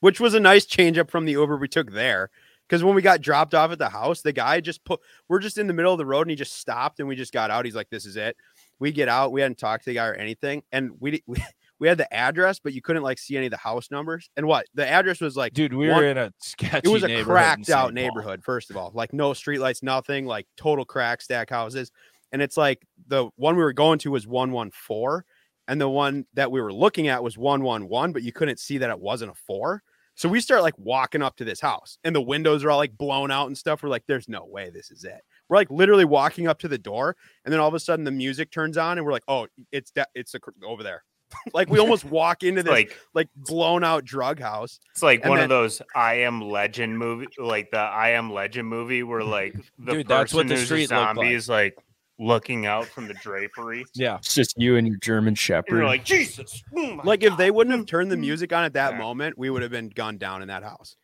Which 0.00 0.18
was 0.20 0.34
a 0.34 0.40
nice 0.40 0.64
change 0.66 0.98
up 0.98 1.10
from 1.10 1.24
the 1.26 1.32
Uber 1.32 1.56
we 1.56 1.68
took 1.68 1.92
there. 1.92 2.30
Because 2.72 2.82
when 2.82 2.94
we 2.94 3.02
got 3.02 3.20
dropped 3.20 3.52
off 3.54 3.70
at 3.70 3.78
the 3.78 3.90
house, 3.90 4.22
the 4.22 4.32
guy 4.32 4.58
just 4.58 4.82
put, 4.82 4.98
we're 5.28 5.40
just 5.40 5.58
in 5.58 5.66
the 5.66 5.74
middle 5.74 5.92
of 5.92 5.98
the 5.98 6.06
road 6.06 6.22
and 6.22 6.30
he 6.30 6.36
just 6.36 6.54
stopped 6.54 7.00
and 7.00 7.06
we 7.06 7.14
just 7.14 7.30
got 7.30 7.50
out. 7.50 7.66
He's 7.66 7.74
like, 7.74 7.90
this 7.90 8.06
is 8.06 8.16
it. 8.16 8.34
We 8.78 8.92
get 8.92 9.10
out. 9.10 9.30
We 9.30 9.42
hadn't 9.42 9.58
talked 9.58 9.84
to 9.84 9.90
the 9.90 9.96
guy 9.96 10.06
or 10.06 10.14
anything. 10.14 10.62
And 10.72 10.92
we, 10.98 11.22
we, 11.26 11.44
we 11.78 11.86
had 11.86 11.98
the 11.98 12.10
address, 12.14 12.60
but 12.60 12.72
you 12.72 12.80
couldn't 12.80 13.02
like 13.02 13.18
see 13.18 13.36
any 13.36 13.44
of 13.44 13.50
the 13.50 13.58
house 13.58 13.90
numbers. 13.90 14.30
And 14.38 14.46
what? 14.46 14.64
The 14.72 14.88
address 14.88 15.20
was 15.20 15.36
like, 15.36 15.52
Dude, 15.52 15.74
we 15.74 15.90
One- 15.90 15.98
were 15.98 16.06
in 16.06 16.16
a 16.16 16.32
sketchy 16.38 16.88
it 16.88 16.90
was 16.90 17.04
a 17.04 17.22
cracked 17.22 17.68
out 17.68 17.92
neighborhood, 17.92 18.42
first 18.42 18.70
of 18.70 18.78
all. 18.78 18.90
Like 18.94 19.12
no 19.12 19.32
streetlights, 19.32 19.82
nothing, 19.82 20.24
like 20.24 20.46
total 20.56 20.86
crack 20.86 21.20
stack 21.20 21.50
houses. 21.50 21.92
And 22.32 22.40
it's 22.40 22.56
like 22.56 22.86
the 23.06 23.28
one 23.36 23.54
we 23.54 23.62
were 23.64 23.74
going 23.74 23.98
to 23.98 24.12
was 24.12 24.26
114, 24.26 25.20
and 25.68 25.78
the 25.78 25.90
one 25.90 26.24
that 26.32 26.50
we 26.50 26.62
were 26.62 26.72
looking 26.72 27.08
at 27.08 27.22
was 27.22 27.36
111, 27.36 28.14
but 28.14 28.22
you 28.22 28.32
couldn't 28.32 28.60
see 28.60 28.78
that 28.78 28.88
it 28.88 28.98
wasn't 28.98 29.30
a 29.30 29.34
four. 29.34 29.82
So 30.14 30.28
we 30.28 30.40
start 30.40 30.62
like 30.62 30.74
walking 30.78 31.22
up 31.22 31.36
to 31.36 31.44
this 31.44 31.60
house, 31.60 31.98
and 32.04 32.14
the 32.14 32.20
windows 32.20 32.64
are 32.64 32.70
all 32.70 32.78
like 32.78 32.96
blown 32.96 33.30
out 33.30 33.46
and 33.46 33.56
stuff. 33.56 33.82
We're 33.82 33.88
like, 33.88 34.04
there's 34.06 34.28
no 34.28 34.44
way 34.44 34.70
this 34.70 34.90
is 34.90 35.04
it. 35.04 35.20
We're 35.48 35.56
like 35.56 35.70
literally 35.70 36.04
walking 36.04 36.46
up 36.48 36.58
to 36.60 36.68
the 36.68 36.78
door, 36.78 37.16
and 37.44 37.52
then 37.52 37.60
all 37.60 37.68
of 37.68 37.74
a 37.74 37.80
sudden 37.80 38.04
the 38.04 38.10
music 38.10 38.50
turns 38.50 38.76
on, 38.76 38.98
and 38.98 39.06
we're 39.06 39.12
like, 39.12 39.24
oh, 39.28 39.46
it's 39.72 39.90
that 39.92 40.10
it's 40.14 40.34
a, 40.34 40.40
over 40.64 40.82
there. 40.82 41.02
like 41.54 41.70
we 41.70 41.78
almost 41.78 42.04
walk 42.04 42.42
into 42.42 42.60
It's 42.60 42.66
this 42.68 42.72
like 42.74 42.96
like 43.14 43.28
blown 43.34 43.82
out 43.84 44.04
drug 44.04 44.38
house. 44.38 44.78
it's 44.90 45.02
like 45.02 45.22
And 45.22 45.30
one 45.30 45.36
then- 45.38 45.44
of 45.44 45.48
those 45.48 45.80
I 45.94 46.16
am 46.16 46.42
legend 46.42 46.98
movie 46.98 47.26
like 47.38 47.70
the 47.70 47.78
I 47.78 48.10
am 48.10 48.30
legend 48.30 48.68
movie 48.68 49.02
where 49.02 49.24
like 49.24 49.54
the 49.78 49.92
Dude, 49.92 50.08
that's 50.08 50.34
what 50.34 50.42
person 50.42 50.48
the 50.48 50.54
who's 50.56 50.62
a 50.64 50.66
street 50.66 50.80
looked 50.90 50.92
like. 50.92 51.06
zombie 51.16 51.32
is 51.34 51.48
like 51.48 51.78
looking 52.22 52.66
out 52.66 52.86
from 52.86 53.08
the 53.08 53.14
drapery 53.14 53.84
Yeah. 53.94 54.16
It's 54.18 54.34
just 54.34 54.54
you 54.56 54.76
and 54.76 54.86
your 54.86 54.96
German 54.98 55.28
and 55.28 55.38
Shepherd. 55.38 55.70
you're 55.76 55.84
like 55.84 56.04
Jesus 56.04 56.62
oh 56.76 56.94
my 56.96 57.02
Like 57.02 57.22
if 57.22 57.36
they 57.36 57.50
wouldn't 57.50 57.76
have 57.76 57.86
turned 57.86 58.10
the 58.10 58.16
music 58.16 58.52
on 58.52 58.64
at 58.64 58.74
that 58.74 58.92
Yeah. 58.92 58.98
moment, 58.98 59.36
we 59.36 59.50
would 59.50 59.62
have 59.62 59.70
been 59.70 59.88
gunned 59.88 60.18
down 60.20 60.40
in 60.42 60.48
that 60.48 60.62
house. 60.62 60.96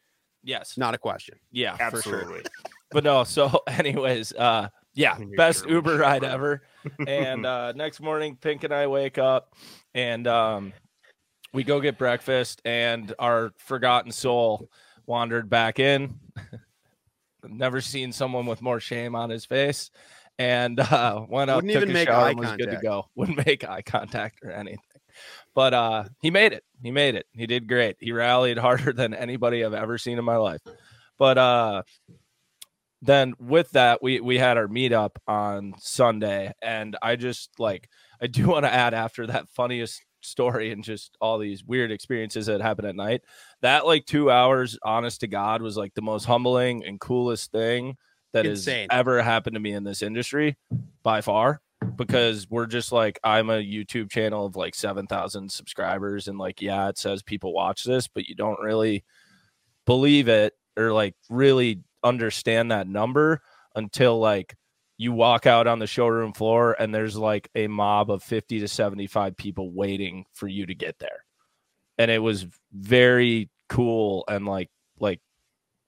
Yes. 0.44 0.78
Not 0.78 0.94
a 0.94 0.98
question. 0.98 1.38
Yeah. 1.50 1.76
For 1.90 2.00
sure. 2.02 2.20
absolutely 2.20 2.42
But 2.90 3.04
no. 3.04 3.24
So, 3.24 3.62
anyways, 3.66 4.32
uh, 4.32 4.68
yeah, 4.94 5.18
best 5.36 5.64
German 5.64 5.74
Uber 5.74 5.96
ride 5.98 6.24
ever. 6.24 6.62
And 7.06 7.44
uh, 7.44 7.72
next 7.72 8.00
morning, 8.00 8.36
Pink 8.40 8.64
and 8.64 8.72
I 8.72 8.86
wake 8.86 9.18
up, 9.18 9.54
and 9.94 10.26
um, 10.26 10.72
we 11.52 11.64
go 11.64 11.80
get 11.80 11.98
breakfast, 11.98 12.62
and 12.64 13.12
our 13.18 13.52
forgotten 13.58 14.10
soul 14.10 14.70
wandered 15.06 15.50
back 15.50 15.78
in. 15.78 16.18
Never 17.46 17.80
seen 17.82 18.10
someone 18.10 18.46
with 18.46 18.62
more 18.62 18.80
shame 18.80 19.14
on 19.14 19.28
his 19.30 19.44
face. 19.44 19.90
And 20.38 20.78
uh, 20.78 21.24
went 21.28 21.50
up, 21.50 21.56
Wouldn't 21.56 21.72
took 21.72 21.82
even 21.82 21.90
a 21.90 21.92
make 21.92 22.08
shower, 22.08 22.26
eye 22.26 22.30
and 22.30 22.38
was 22.38 22.50
good 22.50 22.58
to 22.58 22.64
contact. 22.66 22.82
go. 22.84 23.06
Wouldn't 23.16 23.46
make 23.46 23.68
eye 23.68 23.82
contact 23.82 24.40
or 24.44 24.52
anything. 24.52 24.78
But 25.54 25.74
uh, 25.74 26.04
he 26.20 26.30
made 26.30 26.52
it. 26.52 26.62
He 26.80 26.92
made 26.92 27.16
it. 27.16 27.26
He 27.32 27.46
did 27.46 27.66
great. 27.66 27.96
He 27.98 28.12
rallied 28.12 28.58
harder 28.58 28.92
than 28.94 29.14
anybody 29.14 29.64
I've 29.64 29.74
ever 29.74 29.98
seen 29.98 30.18
in 30.18 30.24
my 30.24 30.36
life. 30.36 30.60
But 31.18 31.38
uh, 31.38 31.82
then 33.02 33.34
with 33.40 33.70
that, 33.72 34.02
we 34.02 34.20
we 34.20 34.38
had 34.38 34.56
our 34.56 34.68
meetup 34.68 35.16
on 35.26 35.74
Sunday, 35.78 36.52
and 36.62 36.96
I 37.02 37.16
just 37.16 37.50
like 37.58 37.88
I 38.22 38.28
do 38.28 38.46
want 38.46 38.64
to 38.64 38.72
add 38.72 38.94
after 38.94 39.26
that 39.26 39.48
funniest 39.48 40.04
story 40.20 40.72
and 40.72 40.82
just 40.84 41.16
all 41.20 41.38
these 41.38 41.64
weird 41.64 41.90
experiences 41.92 42.46
that 42.46 42.60
happened 42.60 42.88
at 42.88 42.96
night. 42.96 43.22
That 43.62 43.86
like 43.86 44.04
two 44.06 44.30
hours, 44.30 44.78
honest 44.84 45.20
to 45.20 45.26
God, 45.26 45.62
was 45.62 45.76
like 45.76 45.94
the 45.94 46.02
most 46.02 46.24
humbling 46.24 46.84
and 46.84 47.00
coolest 47.00 47.50
thing 47.52 47.96
that 48.32 48.44
has 48.44 48.68
ever 48.90 49.22
happened 49.22 49.54
to 49.54 49.60
me 49.60 49.72
in 49.72 49.84
this 49.84 50.02
industry 50.02 50.56
by 51.02 51.20
far. 51.20 51.60
Because 51.96 52.48
we're 52.50 52.66
just 52.66 52.90
like 52.92 53.18
I'm 53.22 53.50
a 53.50 53.62
YouTube 53.62 54.10
channel 54.10 54.46
of 54.46 54.56
like 54.56 54.74
seven 54.74 55.06
thousand 55.06 55.50
subscribers, 55.50 56.28
and 56.28 56.38
like 56.38 56.60
yeah, 56.60 56.88
it 56.88 56.98
says 56.98 57.22
people 57.22 57.52
watch 57.52 57.84
this, 57.84 58.08
but 58.08 58.28
you 58.28 58.34
don't 58.34 58.58
really 58.60 59.04
believe 59.86 60.28
it 60.28 60.54
or 60.76 60.92
like 60.92 61.14
really 61.30 61.80
understand 62.04 62.70
that 62.70 62.88
number 62.88 63.40
until 63.74 64.18
like 64.18 64.56
you 64.96 65.12
walk 65.12 65.46
out 65.46 65.66
on 65.66 65.78
the 65.78 65.86
showroom 65.86 66.32
floor 66.32 66.76
and 66.78 66.94
there's 66.94 67.16
like 67.16 67.48
a 67.54 67.68
mob 67.68 68.10
of 68.10 68.22
50 68.22 68.60
to 68.60 68.68
75 68.68 69.36
people 69.36 69.70
waiting 69.70 70.24
for 70.34 70.48
you 70.48 70.66
to 70.66 70.74
get 70.74 70.98
there 70.98 71.24
and 71.98 72.10
it 72.10 72.18
was 72.18 72.46
very 72.72 73.48
cool 73.68 74.24
and 74.28 74.46
like 74.46 74.70
like 75.00 75.20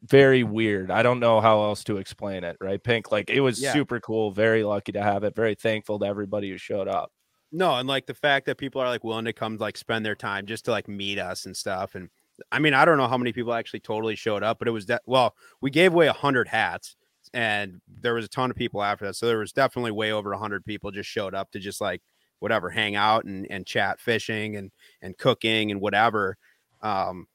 very 0.02 0.42
weird 0.42 0.90
i 0.90 1.02
don't 1.02 1.20
know 1.20 1.40
how 1.40 1.62
else 1.62 1.84
to 1.84 1.98
explain 1.98 2.42
it 2.42 2.56
right 2.60 2.82
pink 2.82 3.12
like 3.12 3.28
it 3.28 3.40
was 3.40 3.58
Yeah. 3.58 3.72
super 3.72 4.00
cool 4.00 4.30
very 4.32 4.64
lucky 4.64 4.92
to 4.92 5.02
have 5.02 5.24
it 5.24 5.34
very 5.34 5.54
thankful 5.54 5.98
to 5.98 6.06
everybody 6.06 6.48
who 6.50 6.56
showed 6.56 6.88
up 6.88 7.12
No, 7.52 7.74
and 7.76 7.88
like 7.88 8.06
the 8.06 8.14
fact 8.14 8.46
that 8.46 8.58
people 8.58 8.80
are 8.80 8.88
like 8.88 9.02
willing 9.02 9.24
to 9.24 9.32
come 9.32 9.56
like 9.56 9.76
spend 9.76 10.06
their 10.06 10.14
time 10.14 10.46
just 10.46 10.64
to 10.66 10.70
like 10.70 10.86
meet 10.88 11.18
us 11.18 11.46
and 11.46 11.56
stuff. 11.56 11.94
And 11.96 12.08
I 12.52 12.58
mean, 12.60 12.74
I 12.74 12.84
don't 12.84 12.96
know 12.96 13.08
how 13.08 13.18
many 13.18 13.32
people 13.32 13.52
actually 13.52 13.80
totally 13.80 14.14
showed 14.14 14.42
up, 14.44 14.58
but 14.58 14.68
it 14.68 14.70
was 14.72 14.86
that 14.86 15.02
well, 15.06 15.34
we 15.60 15.70
gave 15.70 15.92
away 15.92 16.06
a 16.06 16.12
hundred 16.12 16.46
hats 16.48 16.96
and 17.34 17.80
there 17.88 18.14
was 18.14 18.24
a 18.24 18.28
ton 18.28 18.50
of 18.50 18.56
people 18.56 18.82
after 18.82 19.06
that. 19.06 19.14
So 19.14 19.26
there 19.26 19.38
was 19.38 19.52
definitely 19.52 19.90
way 19.90 20.12
over 20.12 20.32
a 20.32 20.38
hundred 20.38 20.64
people 20.64 20.90
just 20.92 21.10
showed 21.10 21.34
up 21.34 21.50
to 21.52 21.58
just 21.58 21.80
like 21.80 22.02
whatever, 22.38 22.70
hang 22.70 22.94
out 22.94 23.24
and, 23.24 23.46
and 23.50 23.66
chat 23.66 23.98
fishing 24.00 24.54
and 24.56 24.70
and 25.02 25.18
cooking 25.18 25.70
and 25.72 25.80
whatever. 25.80 26.36
Um 26.82 27.26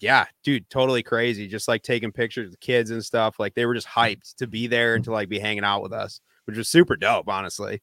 yeah, 0.00 0.26
dude, 0.44 0.68
totally 0.70 1.02
crazy. 1.02 1.46
Just 1.46 1.68
like 1.68 1.82
taking 1.82 2.10
pictures 2.12 2.46
of 2.46 2.52
the 2.52 2.58
kids 2.58 2.90
and 2.90 3.04
stuff. 3.04 3.38
Like 3.38 3.54
they 3.54 3.66
were 3.66 3.74
just 3.74 3.86
hyped 3.88 4.34
to 4.36 4.46
be 4.46 4.66
there 4.66 4.94
and 4.94 5.04
to 5.04 5.12
like 5.12 5.28
be 5.28 5.38
hanging 5.38 5.64
out 5.64 5.82
with 5.82 5.92
us, 5.92 6.20
which 6.46 6.56
was 6.56 6.68
super 6.68 6.96
dope, 6.96 7.28
honestly. 7.28 7.80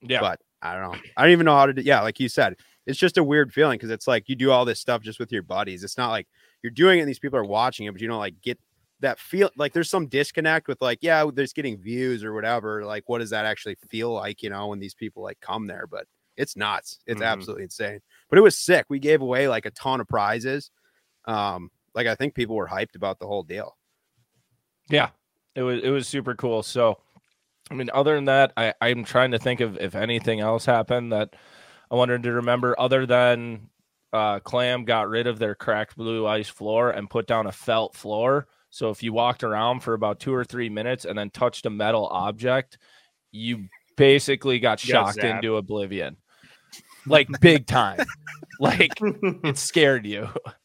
yeah 0.00 0.20
But 0.20 0.40
I 0.60 0.74
don't 0.74 0.92
know. 0.92 0.98
I 1.16 1.22
don't 1.22 1.32
even 1.32 1.46
know 1.46 1.56
how 1.56 1.66
to 1.66 1.72
do. 1.72 1.82
Yeah, 1.82 2.00
like 2.02 2.20
you 2.20 2.28
said, 2.28 2.54
it's 2.86 2.98
just 2.98 3.18
a 3.18 3.24
weird 3.24 3.52
feeling 3.52 3.76
because 3.78 3.90
it's 3.90 4.06
like 4.06 4.28
you 4.28 4.36
do 4.36 4.50
all 4.50 4.64
this 4.64 4.80
stuff 4.80 5.02
just 5.02 5.18
with 5.18 5.32
your 5.32 5.42
buddies. 5.42 5.82
It's 5.84 5.98
not 5.98 6.10
like 6.10 6.28
you're 6.62 6.70
doing 6.70 6.98
it 6.98 7.02
and 7.02 7.08
these 7.08 7.18
people 7.18 7.38
are 7.38 7.44
watching 7.44 7.86
it, 7.86 7.92
but 7.92 8.00
you 8.00 8.08
don't 8.08 8.18
like 8.18 8.40
get 8.42 8.58
that 9.00 9.18
feel 9.18 9.50
like 9.56 9.72
there's 9.72 9.90
some 9.90 10.06
disconnect 10.06 10.68
with 10.68 10.80
like, 10.80 10.98
yeah, 11.02 11.24
there's 11.34 11.52
getting 11.52 11.76
views 11.76 12.22
or 12.22 12.32
whatever. 12.32 12.84
Like, 12.84 13.08
what 13.08 13.18
does 13.18 13.30
that 13.30 13.44
actually 13.44 13.76
feel 13.88 14.12
like, 14.12 14.42
you 14.44 14.50
know, 14.50 14.68
when 14.68 14.78
these 14.78 14.94
people 14.94 15.22
like 15.24 15.40
come 15.40 15.66
there? 15.66 15.86
But 15.88 16.06
it's 16.36 16.56
nuts. 16.56 17.00
It's 17.06 17.20
Mhm. 17.20 17.26
absolutely 17.26 17.64
insane. 17.64 18.00
But 18.30 18.38
it 18.38 18.42
was 18.42 18.56
sick. 18.56 18.86
We 18.88 19.00
gave 19.00 19.20
away 19.20 19.48
like 19.48 19.66
a 19.66 19.70
ton 19.72 20.00
of 20.00 20.06
prizes. 20.08 20.70
Um, 21.24 21.70
like 21.94 22.06
I 22.06 22.14
think 22.14 22.34
people 22.34 22.56
were 22.56 22.68
hyped 22.68 22.96
about 22.96 23.18
the 23.18 23.26
whole 23.26 23.42
deal. 23.42 23.76
Yeah, 24.88 25.10
it 25.54 25.62
was 25.62 25.82
it 25.82 25.90
was 25.90 26.08
super 26.08 26.34
cool. 26.34 26.62
So, 26.62 26.98
I 27.70 27.74
mean, 27.74 27.90
other 27.92 28.14
than 28.14 28.26
that, 28.26 28.52
I 28.56 28.74
I'm 28.80 29.04
trying 29.04 29.32
to 29.32 29.38
think 29.38 29.60
of 29.60 29.78
if 29.78 29.94
anything 29.94 30.40
else 30.40 30.64
happened 30.64 31.12
that 31.12 31.34
I 31.90 31.94
wanted 31.94 32.22
to 32.24 32.32
remember. 32.32 32.74
Other 32.78 33.06
than 33.06 33.68
uh, 34.12 34.40
Clam 34.40 34.84
got 34.84 35.08
rid 35.08 35.26
of 35.26 35.38
their 35.38 35.54
cracked 35.54 35.96
blue 35.96 36.26
ice 36.26 36.48
floor 36.48 36.90
and 36.90 37.08
put 37.08 37.26
down 37.26 37.46
a 37.46 37.52
felt 37.52 37.94
floor. 37.94 38.46
So 38.70 38.90
if 38.90 39.02
you 39.02 39.12
walked 39.12 39.44
around 39.44 39.80
for 39.80 39.94
about 39.94 40.18
two 40.20 40.34
or 40.34 40.44
three 40.44 40.70
minutes 40.70 41.04
and 41.04 41.18
then 41.18 41.30
touched 41.30 41.66
a 41.66 41.70
metal 41.70 42.06
object, 42.06 42.78
you 43.30 43.68
basically 43.96 44.58
got 44.58 44.84
You 44.84 44.94
got 44.94 45.14
shocked 45.14 45.24
into 45.24 45.56
oblivion, 45.56 46.16
like 47.06 47.28
big 47.40 47.66
time. 47.66 48.00
like 48.60 48.92
it 49.00 49.58
scared 49.58 50.06
you. 50.06 50.28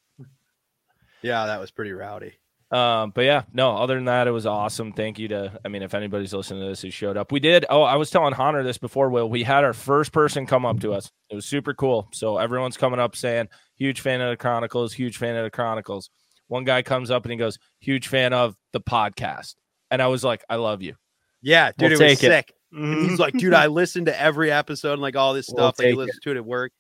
Yeah, 1.22 1.46
that 1.48 1.60
was 1.60 1.72
pretty 1.72 1.92
rowdy. 1.92 2.34
Um, 2.70 3.12
but 3.16 3.22
yeah, 3.24 3.44
no, 3.54 3.78
other 3.78 3.96
than 3.96 4.06
that, 4.06 4.28
it 4.28 4.32
was 4.32 4.46
awesome. 4.46 4.92
Thank 4.92 5.20
you 5.20 5.30
to, 5.30 5.58
I 5.64 5.70
mean, 5.70 5.84
if 5.84 5.94
anybody's 5.94 6.34
listening 6.34 6.62
to 6.64 6.68
this 6.68 6.82
who 6.82 6.92
showed 6.92 7.16
up, 7.16 7.32
we 7.32 7.40
did. 7.40 7.66
Oh, 7.70 7.82
I 7.82 7.96
was 7.96 8.10
telling 8.10 8.34
Hunter 8.34 8.62
this 8.62 8.78
before, 8.78 9.10
Will. 9.10 9.30
We 9.30 9.44
had 9.44 9.64
our 9.64 9.72
first 9.74 10.12
person 10.12 10.46
come 10.46 10.66
up 10.66 10.82
to 10.82 10.94
us. 10.94 11.10
It 11.30 11.36
was 11.36 11.46
super 11.46 11.74
cool. 11.74 12.10
So 12.12 12.38
everyone's 12.38 12.76
coming 12.76 13.00
up 13.00 13.16
saying, 13.16 13.48
huge 13.78 14.02
fan 14.02 14.20
of 14.20 14.30
the 14.32 14.36
Chronicles, 14.38 14.92
huge 14.94 15.16
fan 15.18 15.38
of 15.38 15.46
the 15.46 15.50
Chronicles. 15.50 16.10
One 16.48 16.66
guy 16.66 16.82
comes 16.82 17.10
up 17.10 17.24
and 17.24 17.32
he 17.32 17.38
goes, 17.38 17.58
huge 17.80 18.10
fan 18.10 18.34
of 18.34 18.56
the 18.74 18.82
podcast. 18.82 19.56
And 19.90 20.02
I 20.02 20.08
was 20.08 20.24
like, 20.26 20.44
I 20.50 20.56
love 20.58 20.82
you. 20.82 20.96
Yeah, 21.42 21.72
dude, 21.78 21.92
We'll 21.92 22.02
it 22.02 22.04
was 22.04 22.20
take 22.20 22.24
it. 22.24 22.32
sick. 22.32 22.54
And 22.74 23.10
he's 23.10 23.20
like, 23.20 23.34
dude, 23.34 23.54
I 23.54 23.68
listened 23.68 24.08
to 24.08 24.22
every 24.22 24.52
episode 24.52 24.94
and 24.94 25.02
like 25.02 25.16
all 25.16 25.34
this 25.34 25.48
We'll 25.50 25.68
stuff. 25.72 25.80
Like, 25.80 25.86
he 25.86 25.92
take 25.92 25.96
it. 25.96 26.00
listens 26.00 26.20
to 26.24 26.32
it 26.32 26.38
at 26.38 26.46
work. 26.46 26.74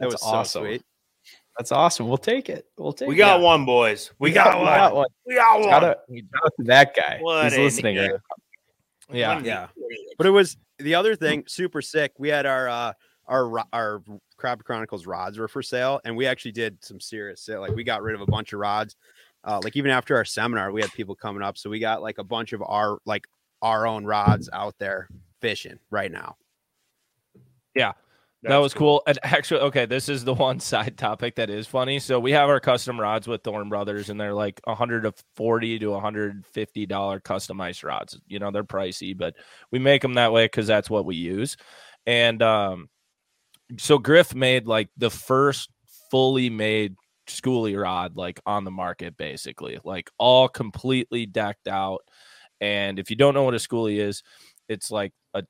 That 0.00 0.10
That's 0.10 0.14
was 0.14 0.22
awesome. 0.24 0.62
so 0.62 0.66
sweet. 0.66 0.82
That's 1.60 1.72
awesome. 1.72 2.08
We'll 2.08 2.16
take 2.16 2.48
it. 2.48 2.64
We'll 2.78 2.94
take 2.94 3.06
We 3.06 3.16
it. 3.16 3.18
got 3.18 3.42
one, 3.42 3.66
boys. 3.66 4.12
We 4.18 4.32
got 4.32 4.56
we 4.58 4.64
one. 4.64 4.74
got 4.78 4.94
one. 4.96 5.06
We 5.26 5.34
got 5.34 5.60
one. 5.60 5.68
Shout 5.68 5.84
out, 5.84 5.96
shout 6.08 6.44
out 6.46 6.52
to 6.58 6.64
that 6.64 6.96
guy. 6.96 7.18
What 7.20 7.52
He's 7.52 7.58
listening. 7.58 7.96
idiot. 7.96 8.20
Yeah. 9.12 9.34
One 9.34 9.44
Yeah. 9.44 9.66
But 10.16 10.26
it 10.26 10.30
was 10.30 10.56
the 10.78 10.94
other 10.94 11.14
thing, 11.16 11.44
super 11.46 11.82
sick. 11.82 12.12
We 12.16 12.28
had 12.30 12.46
our 12.46 12.66
uh 12.66 12.92
our 13.26 13.62
our 13.74 14.02
Crappie 14.38 14.64
Chronicles 14.64 15.04
rods 15.04 15.36
were 15.36 15.48
for 15.48 15.62
sale, 15.62 16.00
and 16.06 16.16
we 16.16 16.26
actually 16.26 16.52
did 16.52 16.82
some 16.82 16.98
serious 16.98 17.42
sale. 17.42 17.60
Like 17.60 17.74
we 17.74 17.84
got 17.84 18.00
rid 18.02 18.14
of 18.14 18.22
a 18.22 18.26
bunch 18.26 18.54
of 18.54 18.58
rods. 18.60 18.96
Uh, 19.44 19.60
like 19.62 19.76
even 19.76 19.90
after 19.90 20.16
our 20.16 20.24
seminar, 20.24 20.72
we 20.72 20.80
had 20.80 20.90
people 20.94 21.14
coming 21.14 21.42
up, 21.42 21.58
so 21.58 21.68
we 21.68 21.78
got 21.78 22.00
like 22.00 22.16
a 22.16 22.24
bunch 22.24 22.54
of 22.54 22.62
our 22.62 23.00
like 23.04 23.26
our 23.60 23.86
own 23.86 24.06
rods 24.06 24.48
out 24.54 24.76
there 24.78 25.08
fishing 25.42 25.78
right 25.90 26.10
now. 26.10 26.36
that 27.74 27.96
That's 28.42 28.62
was 28.62 28.74
cool. 28.74 29.02
And 29.06 29.18
actually, 29.24 29.60
okay, 29.60 29.86
this 29.86 30.08
is 30.08 30.24
the 30.24 30.34
one 30.34 30.60
side 30.60 30.96
topic 30.96 31.36
that 31.36 31.50
is 31.50 31.66
funny. 31.66 31.98
So 31.98 32.18
we 32.18 32.32
have 32.32 32.48
our 32.48 32.60
custom 32.60 32.98
rods 32.98 33.28
with 33.28 33.42
Thorne 33.42 33.68
Brothers, 33.68 34.10
and 34.10 34.20
they're 34.20 34.34
like 34.34 34.60
140 34.64 35.78
to 35.78 35.90
150 35.90 36.86
dollar 36.86 37.20
customized 37.20 37.84
rods. 37.84 38.18
You 38.26 38.38
know, 38.38 38.50
they're 38.50 38.64
pricey, 38.64 39.16
but 39.16 39.34
we 39.70 39.78
make 39.78 40.02
them 40.02 40.14
that 40.14 40.32
way 40.32 40.44
because 40.46 40.66
that's 40.66 40.90
what 40.90 41.04
we 41.04 41.16
use. 41.16 41.56
And 42.06 42.42
um, 42.42 42.88
so 43.78 43.98
Griff 43.98 44.34
made 44.34 44.66
like 44.66 44.88
the 44.96 45.10
first 45.10 45.70
fully 46.10 46.50
made 46.50 46.96
schoolie 47.28 47.80
rod 47.80 48.16
like 48.16 48.40
on 48.46 48.64
the 48.64 48.70
market, 48.70 49.16
basically, 49.16 49.78
like 49.84 50.10
all 50.18 50.48
completely 50.48 51.26
decked 51.26 51.68
out. 51.68 52.02
And 52.60 52.98
if 52.98 53.10
you 53.10 53.16
don't 53.16 53.34
know 53.34 53.44
what 53.44 53.54
a 53.54 53.58
schoolie 53.58 53.98
is, 53.98 54.22
it's 54.68 54.90
like 54.90 55.12
a 55.34 55.44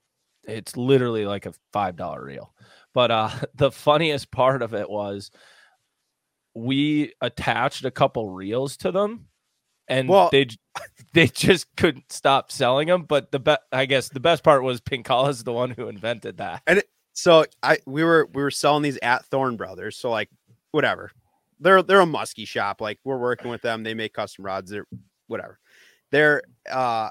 it's 0.45 0.77
literally 0.77 1.27
like 1.27 1.47
a 1.47 1.53
five 1.73 1.97
dollar 1.97 2.25
reel. 2.25 2.53
But 2.95 3.11
uh 3.11 3.31
the 3.55 3.71
funniest 3.71 4.31
part 4.31 4.63
of 4.63 4.75
it 4.75 4.89
was 4.89 5.31
we 6.55 7.13
attached 7.21 7.85
a 7.85 7.91
couple 7.91 8.29
reels 8.31 8.77
to 8.79 8.91
them 8.91 9.27
and 9.89 10.09
Well- 10.09 10.31
they 10.33 10.47
they 11.13 11.27
just 11.27 11.67
couldn't 11.77 12.13
stop 12.13 12.53
selling 12.53 12.89
them. 12.89 13.03
But 13.03 13.33
the 13.33 13.41
be- 13.41 13.57
I 13.73 13.87
guess 13.87 14.09
the 14.09 14.21
best 14.21 14.43
part 14.45 14.63
was 14.63 14.81
Pinkalla 14.81 15.29
is 15.31 15.45
the 15.45 15.53
one 15.53 15.71
who 15.71 15.89
invented 15.89 16.39
that. 16.39 16.63
And 16.67 16.83
so 17.13 17.45
I 17.63 17.79
we 17.87 18.05
were 18.05 18.29
we 18.33 18.43
were 18.43 18.51
selling 18.51 18.83
these 18.83 18.99
at 19.03 19.25
Thorne 19.27 19.57
Brothers. 19.57 19.97
So 19.97 20.11
like 20.11 20.31
whatever. 20.71 21.11
They're 21.59 21.83
they're 21.83 22.01
a 22.01 22.07
muskie 22.07 22.47
shop. 22.47 22.81
Like 22.81 22.99
we're 23.05 23.19
working 23.19 23.51
with 23.51 23.63
them. 23.63 23.83
They 23.83 23.95
make 23.95 24.15
custom 24.15 24.47
rods. 24.47 24.71
They're 24.71 24.87
whatever. 25.27 25.59
They're 26.11 26.43
uh 26.71 27.11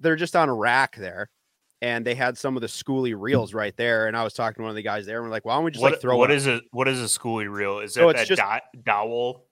they're 0.00 0.16
just 0.16 0.34
on 0.34 0.48
a 0.48 0.54
rack 0.54 0.96
there. 0.96 1.30
And 1.82 2.06
they 2.06 2.14
had 2.14 2.38
some 2.38 2.56
of 2.56 2.62
the 2.62 2.68
schoolie 2.68 3.14
reels 3.16 3.52
right 3.52 3.76
there. 3.76 4.06
And 4.08 4.16
I 4.16 4.24
was 4.24 4.32
talking 4.32 4.56
to 4.56 4.62
one 4.62 4.70
of 4.70 4.76
the 4.76 4.82
guys 4.82 5.04
there 5.04 5.18
and 5.18 5.24
we're 5.26 5.30
like, 5.30 5.44
why 5.44 5.56
don't 5.56 5.64
we 5.64 5.70
just 5.70 5.82
what, 5.82 5.92
like 5.92 6.00
throw 6.00 6.16
what 6.16 6.30
it 6.30 6.36
is 6.36 6.46
it? 6.46 6.64
What 6.72 6.88
is 6.88 7.00
a 7.00 7.04
schoolie 7.04 7.50
reel? 7.52 7.80
Is 7.80 7.98
oh, 7.98 8.08
it 8.08 8.14
So 8.16 8.20
it's 8.20 8.20
that 8.30 8.36
just- 8.36 8.62
do- 8.74 8.80
dowel? 8.82 9.44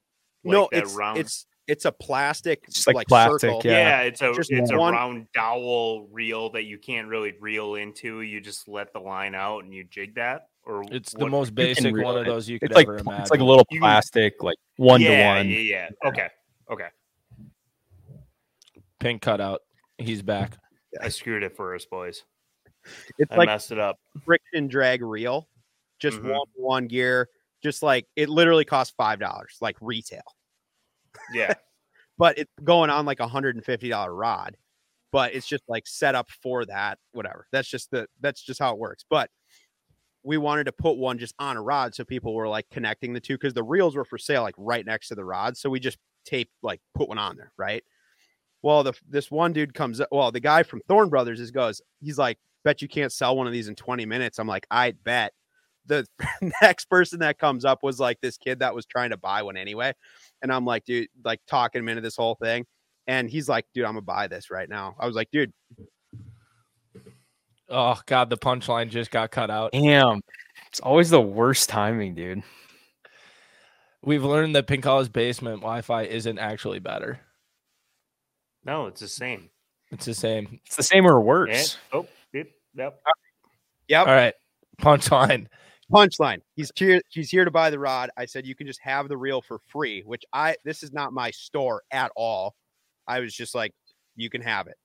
no, 0.42 0.62
Like 0.62 0.70
that 0.70 0.82
it's 0.84 0.94
round? 0.94 1.18
it's 1.18 1.46
it's 1.66 1.84
a 1.86 1.92
plastic 1.92 2.66
Just 2.66 2.86
like 2.86 2.94
like, 2.96 3.08
plastic, 3.08 3.40
circle. 3.40 3.60
yeah. 3.64 3.72
yeah, 3.72 4.00
it's 4.02 4.20
a 4.20 4.32
just 4.34 4.50
it's 4.50 4.70
a 4.70 4.76
round 4.76 5.26
dowel 5.34 6.06
reel 6.12 6.50
that 6.50 6.64
you 6.64 6.76
can't 6.78 7.08
really 7.08 7.32
reel 7.40 7.74
into. 7.76 8.20
You 8.20 8.40
just 8.40 8.68
let 8.68 8.92
the 8.92 8.98
line 9.00 9.34
out 9.34 9.64
and 9.64 9.72
you 9.72 9.84
jig 9.84 10.14
that. 10.16 10.48
Or 10.66 10.82
It's 10.90 11.12
the 11.14 11.26
most 11.28 11.54
basic 11.54 11.94
reel 11.94 12.04
one 12.06 12.18
of 12.18 12.24
those 12.26 12.48
you 12.48 12.58
could 12.58 12.70
It's 12.70 12.76
like 12.76 12.86
imagine. 12.88 13.20
it's 13.20 13.30
like 13.30 13.40
a 13.40 13.44
little 13.44 13.66
You- 13.70 13.80
plastic, 13.80 14.42
like 14.42 14.56
one 14.76 15.00
yeah, 15.02 15.34
to 15.34 15.38
one. 15.40 15.48
Yeah, 15.50 15.58
yeah. 15.58 15.88
Okay, 16.06 16.28
okay. 16.70 16.88
pink 19.00 19.22
cutout. 19.22 19.60
He's 19.98 20.22
back. 20.22 20.56
I 21.00 21.08
screwed 21.08 21.42
it 21.42 21.56
for 21.56 21.74
us, 21.74 21.84
boys. 21.84 22.24
It's 23.18 23.32
I 23.32 23.36
like 23.36 23.46
messed 23.46 23.72
it 23.72 23.78
up. 23.78 23.98
friction 24.24 24.68
drag 24.68 25.02
reel, 25.02 25.48
just 25.98 26.18
Mhm. 26.18 26.30
one 26.30 26.46
one 26.54 26.86
gear, 26.86 27.28
just 27.62 27.82
like 27.82 28.06
it 28.16 28.28
literally 28.28 28.64
costs 28.64 28.94
five 28.96 29.18
dollars, 29.18 29.56
like 29.60 29.76
retail. 29.80 30.22
Yeah, 31.32 31.54
But 32.18 32.38
it's 32.38 32.52
going 32.62 32.90
on 32.90 33.06
like 33.06 33.20
a 33.20 33.28
hundred 33.28 33.56
and 33.56 33.64
fifty 33.64 33.88
dollar 33.88 34.14
rod, 34.14 34.56
but 35.12 35.34
it's 35.34 35.46
just 35.46 35.64
like 35.68 35.86
set 35.86 36.14
up 36.14 36.30
for 36.30 36.64
that. 36.66 36.98
Whatever. 37.12 37.46
That's 37.52 37.68
just 37.68 37.90
the 37.90 38.08
that's 38.20 38.42
just 38.42 38.60
how 38.60 38.72
it 38.72 38.78
works. 38.78 39.04
But 39.08 39.30
we 40.22 40.38
wanted 40.38 40.64
to 40.64 40.72
put 40.72 40.96
one 40.96 41.18
just 41.18 41.34
on 41.38 41.56
a 41.56 41.62
rod 41.62 41.94
so 41.94 42.04
people 42.04 42.34
were 42.34 42.48
like 42.48 42.66
connecting 42.70 43.12
the 43.12 43.20
two 43.20 43.34
because 43.34 43.52
the 43.54 43.62
reels 43.62 43.94
were 43.96 44.04
for 44.06 44.16
sale 44.18 44.42
like 44.42 44.54
right 44.56 44.86
next 44.86 45.08
to 45.08 45.14
the 45.14 45.24
rod. 45.24 45.56
So 45.56 45.68
we 45.70 45.80
just 45.80 45.98
tape 46.24 46.50
like 46.62 46.80
put 46.94 47.08
one 47.08 47.18
on 47.18 47.36
there, 47.36 47.52
right? 47.58 47.84
Well, 48.64 48.82
the 48.82 48.94
this 49.06 49.30
one 49.30 49.52
dude 49.52 49.74
comes 49.74 50.00
up. 50.00 50.08
Well, 50.10 50.32
the 50.32 50.40
guy 50.40 50.62
from 50.62 50.80
Thorne 50.88 51.10
Brothers 51.10 51.38
is 51.38 51.50
goes. 51.50 51.82
He's 52.00 52.16
like, 52.16 52.38
bet 52.64 52.80
you 52.80 52.88
can't 52.88 53.12
sell 53.12 53.36
one 53.36 53.46
of 53.46 53.52
these 53.52 53.68
in 53.68 53.74
20 53.74 54.06
minutes. 54.06 54.38
I'm 54.38 54.48
like, 54.48 54.66
I 54.70 54.92
bet. 55.04 55.34
The 55.84 56.06
next 56.62 56.86
person 56.86 57.18
that 57.18 57.38
comes 57.38 57.66
up 57.66 57.82
was 57.82 58.00
like 58.00 58.22
this 58.22 58.38
kid 58.38 58.60
that 58.60 58.74
was 58.74 58.86
trying 58.86 59.10
to 59.10 59.18
buy 59.18 59.42
one 59.42 59.58
anyway. 59.58 59.92
And 60.40 60.50
I'm 60.50 60.64
like, 60.64 60.86
dude, 60.86 61.08
like 61.26 61.42
talking 61.46 61.80
him 61.80 61.90
into 61.90 62.00
this 62.00 62.16
whole 62.16 62.36
thing. 62.36 62.64
And 63.06 63.28
he's 63.28 63.50
like, 63.50 63.66
dude, 63.74 63.84
I'm 63.84 63.92
gonna 63.92 64.00
buy 64.00 64.28
this 64.28 64.50
right 64.50 64.68
now. 64.68 64.96
I 64.98 65.04
was 65.04 65.14
like, 65.14 65.30
dude, 65.30 65.52
Oh 67.68 68.00
god, 68.06 68.30
the 68.30 68.38
punchline 68.38 68.88
just 68.88 69.10
got 69.10 69.30
cut 69.30 69.50
out. 69.50 69.72
Damn, 69.72 70.22
it's 70.68 70.80
always 70.80 71.10
the 71.10 71.20
worst 71.20 71.68
timing, 71.68 72.14
dude. 72.14 72.42
We've 74.02 74.24
learned 74.24 74.56
that 74.56 74.66
Pinkalla's 74.66 75.10
basement 75.10 75.60
Wi-Fi 75.60 76.04
isn't 76.04 76.38
actually 76.38 76.78
better. 76.78 77.20
No, 78.64 78.86
it's 78.86 79.00
the 79.00 79.08
same. 79.08 79.50
It's 79.90 80.06
the 80.06 80.14
same. 80.14 80.60
It's 80.64 80.76
the 80.76 80.82
same 80.82 81.06
or 81.06 81.18
Yeah. 81.20 81.24
worse. 81.24 81.78
Oh, 81.92 82.06
yep, 82.32 82.48
yep. 82.74 83.00
yep, 83.88 84.06
All 84.06 84.12
right, 84.14 84.34
punchline. 84.78 85.46
punchline. 85.92 86.40
He's 86.56 86.72
here. 86.74 87.00
He's 87.10 87.30
here 87.30 87.44
to 87.44 87.50
buy 87.50 87.70
the 87.70 87.78
rod. 87.78 88.10
I 88.16 88.24
said 88.24 88.46
you 88.46 88.54
can 88.54 88.66
just 88.66 88.80
have 88.80 89.08
the 89.08 89.16
reel 89.16 89.42
for 89.42 89.58
free, 89.68 90.02
which 90.02 90.24
I 90.32 90.56
this 90.64 90.82
is 90.82 90.92
not 90.92 91.12
my 91.12 91.30
store 91.30 91.82
at 91.90 92.10
all. 92.16 92.54
I 93.06 93.20
was 93.20 93.34
just 93.34 93.54
like, 93.54 93.72
you 94.16 94.30
can 94.30 94.40
have 94.40 94.66
it. 94.66 94.76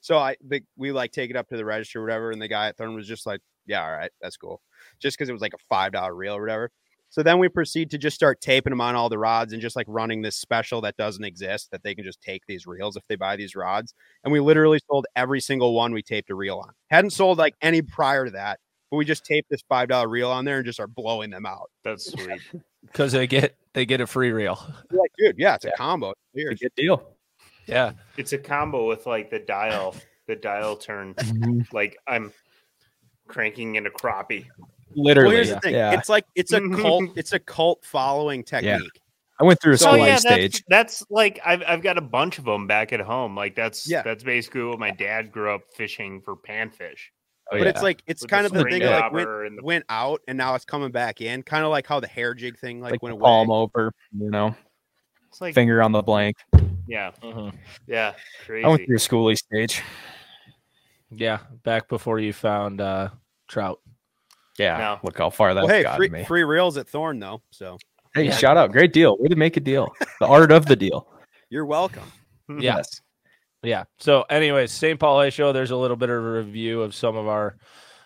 So 0.00 0.18
I 0.18 0.36
the, 0.46 0.62
we 0.76 0.92
like 0.92 1.10
take 1.10 1.30
it 1.30 1.36
up 1.36 1.48
to 1.48 1.56
the 1.56 1.64
register 1.64 1.98
or 2.00 2.02
whatever, 2.04 2.30
and 2.30 2.40
the 2.40 2.48
guy 2.48 2.68
at 2.68 2.76
Thorne 2.76 2.94
was 2.94 3.08
just 3.08 3.26
like, 3.26 3.40
yeah, 3.66 3.82
all 3.84 3.90
right, 3.92 4.10
that's 4.22 4.36
cool. 4.36 4.62
Just 5.00 5.18
because 5.18 5.28
it 5.28 5.32
was 5.32 5.42
like 5.42 5.54
a 5.54 5.58
five 5.68 5.90
dollar 5.92 6.14
reel 6.14 6.36
or 6.36 6.40
whatever. 6.40 6.70
So 7.08 7.22
then 7.22 7.38
we 7.38 7.48
proceed 7.48 7.90
to 7.92 7.98
just 7.98 8.14
start 8.16 8.40
taping 8.40 8.70
them 8.72 8.80
on 8.80 8.94
all 8.94 9.08
the 9.08 9.18
rods 9.18 9.52
and 9.52 9.62
just 9.62 9.76
like 9.76 9.86
running 9.88 10.22
this 10.22 10.36
special 10.36 10.80
that 10.82 10.96
doesn't 10.96 11.24
exist 11.24 11.70
that 11.70 11.82
they 11.82 11.94
can 11.94 12.04
just 12.04 12.20
take 12.20 12.42
these 12.46 12.66
reels 12.66 12.96
if 12.96 13.06
they 13.08 13.16
buy 13.16 13.36
these 13.36 13.54
rods. 13.56 13.94
And 14.24 14.32
we 14.32 14.40
literally 14.40 14.80
sold 14.90 15.06
every 15.16 15.40
single 15.40 15.72
one 15.74 15.92
we 15.92 16.02
taped 16.02 16.30
a 16.30 16.34
reel 16.34 16.58
on. 16.58 16.72
Hadn't 16.90 17.10
sold 17.10 17.38
like 17.38 17.54
any 17.62 17.80
prior 17.80 18.26
to 18.26 18.30
that, 18.32 18.58
but 18.90 18.96
we 18.98 19.04
just 19.04 19.24
taped 19.24 19.48
this 19.50 19.62
five 19.68 19.88
dollar 19.88 20.08
reel 20.08 20.30
on 20.30 20.44
there 20.44 20.56
and 20.58 20.66
just 20.66 20.80
are 20.80 20.86
blowing 20.88 21.30
them 21.30 21.46
out. 21.46 21.70
That's 21.84 22.10
sweet. 22.12 22.40
Because 22.86 23.10
they 23.10 23.26
get 23.26 23.56
they 23.72 23.84
get 23.84 24.00
a 24.00 24.06
free 24.06 24.30
reel. 24.30 24.56
We're 24.92 25.00
like, 25.00 25.10
dude, 25.18 25.34
yeah, 25.38 25.56
it's 25.56 25.64
a 25.64 25.68
Yeah. 25.68 25.74
combo. 25.76 26.10
It's 26.10 26.20
It's 26.34 26.34
a 26.34 26.36
weird. 26.44 26.58
good 26.60 26.72
deal. 26.76 27.16
Yeah. 27.66 27.92
it's 28.16 28.32
a 28.32 28.38
combo 28.38 28.86
with 28.86 29.06
like 29.06 29.28
the 29.28 29.40
dial, 29.40 29.96
the 30.28 30.36
dial 30.36 30.76
turn. 30.76 31.14
Mm-hmm. 31.14 31.62
Like 31.72 31.98
I'm 32.06 32.32
cranking 33.26 33.74
in 33.74 33.86
a 33.86 33.90
crappie. 33.90 34.46
Literally, 34.96 35.28
Well, 35.28 35.36
here's 35.44 35.50
the 35.54 35.60
thing. 35.60 35.74
yeah. 35.74 35.92
It's 35.98 36.08
like 36.08 36.24
it's 36.34 36.52
a 36.52 36.60
cult. 36.70 37.10
It's 37.16 37.32
a 37.32 37.38
cult 37.38 37.84
following 37.84 38.42
technique. 38.42 39.00
I 39.38 39.44
went 39.44 39.60
through 39.60 39.74
a 39.74 39.78
So- 39.78 39.90
Oh 39.90 39.96
slice 39.96 40.08
yeah, 40.08 40.16
stage. 40.16 40.64
that's, 40.68 41.00
that's 41.00 41.10
like 41.10 41.38
I've 41.44 41.62
I've 41.68 41.82
got 41.82 41.98
a 41.98 42.02
bunch 42.02 42.38
of 42.38 42.44
them 42.46 42.66
back 42.66 42.92
at 42.94 43.00
home. 43.00 43.36
Like 43.36 43.54
that's 43.54 43.88
Yeah. 43.88 44.02
that's 44.02 44.24
basically 44.24 44.62
what 44.64 44.78
my 44.78 44.90
dad 44.90 45.30
grew 45.30 45.54
up 45.54 45.62
fishing 45.74 46.22
for 46.22 46.34
panfish. 46.36 47.10
Oh, 47.52 47.58
but 47.58 47.60
yeah. 47.64 47.68
it's 47.68 47.82
like 47.82 48.02
it's 48.06 48.22
with 48.22 48.30
kind 48.30 48.46
of 48.46 48.52
the 48.52 48.64
thing 48.64 48.80
that 48.80 49.00
like 49.02 49.12
went, 49.12 49.28
the 49.56 49.62
went 49.62 49.84
out 49.90 50.20
and 50.26 50.36
now 50.38 50.54
it's 50.54 50.64
coming 50.64 50.90
back 50.90 51.20
in. 51.20 51.42
Kind 51.42 51.64
of 51.64 51.70
like 51.70 51.86
how 51.86 52.00
the 52.00 52.06
hair 52.08 52.32
jig 52.34 52.58
thing 52.58 52.80
like, 52.80 52.92
like 52.92 53.02
went 53.02 53.12
the 53.12 53.20
away. 53.20 53.28
palm 53.28 53.50
over, 53.50 53.92
you 54.18 54.30
know, 54.30 54.56
it's 55.28 55.40
like 55.40 55.54
finger 55.54 55.82
on 55.82 55.92
the 55.92 56.02
blank. 56.02 56.36
yeah, 56.88 57.12
Mhm. 57.22 57.52
yeah, 57.86 58.14
I 58.48 58.66
went 58.68 58.86
through 58.86 58.96
a 58.96 58.98
schoolie 58.98 59.36
stage. 59.36 59.82
Yeah. 61.10 61.38
Back 61.62 61.88
before 61.88 62.18
you 62.18 62.32
found 62.32 62.80
uh 62.80 63.10
trout. 63.48 63.80
Yeah, 64.58 64.78
No. 64.78 64.98
look 65.02 65.18
how 65.18 65.30
far 65.30 65.54
that's 65.54 65.66
Well, 65.66 65.74
hey, 65.76 65.82
gotten 65.82 65.96
free, 65.98 66.08
me. 66.08 66.24
free 66.24 66.44
reels 66.44 66.76
at 66.76 66.88
Thorne 66.88 67.18
though, 67.18 67.42
so 67.50 67.78
Hey, 68.14 68.24
Yeah. 68.26 68.30
shout 68.36 68.56
out, 68.56 68.72
great 68.72 68.92
deal. 68.94 69.16
Way 69.18 69.28
to 69.28 69.36
make 69.36 69.56
a 69.56 69.60
deal. 69.60 69.92
The 70.20 70.26
art 70.26 70.50
of 70.50 70.64
the 70.66 70.76
deal. 70.76 71.06
you're 71.50 71.66
welcome. 71.66 72.10
Yes. 72.58 73.02
Yeah. 73.62 73.84
So, 73.98 74.22
anyways, 74.30 74.70
St. 74.72 74.98
Paul 74.98 75.18
Ice 75.18 75.34
Show. 75.34 75.52
There's 75.52 75.70
a 75.72 75.76
little 75.76 75.96
bit 75.96 76.08
of 76.08 76.16
a 76.16 76.32
review 76.32 76.80
of 76.82 76.94
some 76.94 77.16
of 77.16 77.26
our 77.26 77.56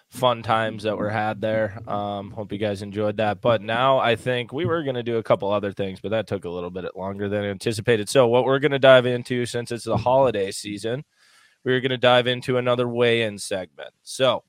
fun 0.09 0.42
times 0.42 0.82
that 0.84 0.96
were 0.96 1.11
had 1.11 1.40
there. 1.40 1.78
Um, 1.86 2.30
hope 2.32 2.51
you 2.51 2.59
guys 2.59 2.82
enjoyed 2.82 3.18
that. 3.18 3.40
But 3.40 3.62
now 3.62 3.98
I 3.98 4.16
think 4.16 4.53
we 4.53 4.64
were 4.64 4.82
going 4.82 4.96
to 4.96 5.03
do 5.05 5.18
a 5.18 5.22
couple 5.22 5.53
other 5.53 5.70
things, 5.72 6.01
but 6.01 6.11
that 6.11 6.26
took 6.26 6.44
a 6.44 6.51
little 6.51 6.70
bit 6.70 6.96
longer 6.96 7.28
than 7.28 7.44
anticipated. 7.44 8.09
So, 8.09 8.26
what 8.26 8.44
we're 8.44 8.59
going 8.59 8.72
to 8.72 8.78
dive 8.80 9.07
into, 9.07 9.44
since 9.46 9.70
it's 9.70 9.84
the 9.84 9.96
holiday 9.98 10.51
season, 10.51 11.05
we're 11.64 11.80
going 11.80 11.90
to 11.90 11.98
dive 11.98 12.26
into 12.26 12.57
another 12.57 12.88
weigh-in 12.88 13.38
segment. 13.38 13.90
So, 14.03 14.42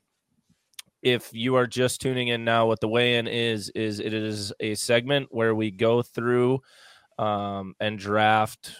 if 1.01 1.29
you 1.33 1.55
are 1.55 1.67
just 1.67 2.01
tuning 2.01 2.29
in 2.29 2.43
now, 2.43 2.67
what 2.67 2.79
the 2.79 2.87
weigh-in 2.87 3.27
is 3.27 3.69
is 3.69 3.99
it 3.99 4.13
is 4.13 4.53
a 4.59 4.75
segment 4.75 5.27
where 5.31 5.55
we 5.55 5.71
go 5.71 6.01
through 6.01 6.61
um, 7.17 7.75
and 7.79 7.97
draft 7.97 8.73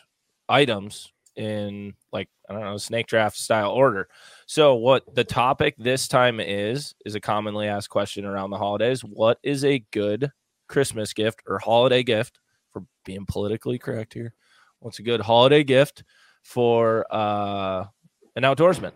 items 0.48 1.12
in 1.36 1.94
like 2.12 2.28
I 2.50 2.54
don't 2.54 2.64
know 2.64 2.78
snake 2.78 3.08
draft 3.08 3.38
style 3.38 3.72
order. 3.72 4.08
So 4.46 4.76
what 4.76 5.16
the 5.16 5.24
topic 5.24 5.76
this 5.78 6.08
time 6.08 6.40
is 6.40 6.94
is 7.06 7.16
a 7.16 7.22
commonly 7.22 7.68
asked 7.68 7.90
question 7.90 8.26
around 8.26 8.50
the 8.50 8.58
holidays. 8.58 9.02
What 9.02 9.40
is 9.44 9.64
a 9.64 9.84
good 9.92 10.32
Christmas 10.68 11.14
gift 11.14 11.42
or 11.48 11.60
holiday 11.60 12.04
gift 12.04 12.40
for 12.72 12.84
being 13.06 13.26
politically 13.26 13.80
correct 13.80 14.14
here? 14.14 14.34
What's 14.80 15.00
a 15.00 15.04
good 15.04 15.22
holiday 15.22 15.64
gift 15.64 16.04
for 16.44 17.06
uh, 17.12 17.86
an 18.36 18.44
outdoorsman? 18.44 18.92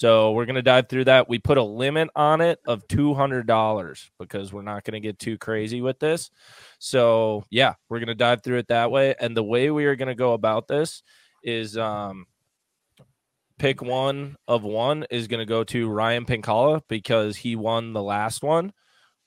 So 0.00 0.32
we're 0.32 0.46
gonna 0.46 0.62
dive 0.62 0.88
through 0.88 1.04
that. 1.04 1.28
We 1.28 1.38
put 1.38 1.58
a 1.58 1.62
limit 1.62 2.08
on 2.16 2.40
it 2.40 2.58
of 2.66 2.88
two 2.88 3.12
hundred 3.12 3.46
dollars 3.46 4.10
because 4.18 4.50
we're 4.50 4.62
not 4.62 4.82
gonna 4.82 4.98
get 4.98 5.18
too 5.18 5.36
crazy 5.36 5.82
with 5.82 5.98
this. 5.98 6.30
So 6.78 7.44
yeah, 7.50 7.74
we're 7.90 8.00
gonna 8.00 8.14
dive 8.14 8.42
through 8.42 8.56
it 8.56 8.68
that 8.68 8.90
way. 8.90 9.14
And 9.20 9.36
the 9.36 9.44
way 9.44 9.70
we 9.70 9.84
are 9.84 9.96
gonna 9.96 10.14
go 10.14 10.32
about 10.32 10.68
this 10.68 11.02
is 11.42 11.76
um 11.76 12.24
pick 13.58 13.82
one 13.82 14.36
of 14.48 14.62
one 14.62 15.04
is 15.10 15.28
gonna 15.28 15.44
go 15.44 15.64
to 15.64 15.90
Ryan 15.90 16.24
Pinkalla 16.24 16.80
because 16.88 17.36
he 17.36 17.54
won 17.54 17.92
the 17.92 18.02
last 18.02 18.42
one, 18.42 18.72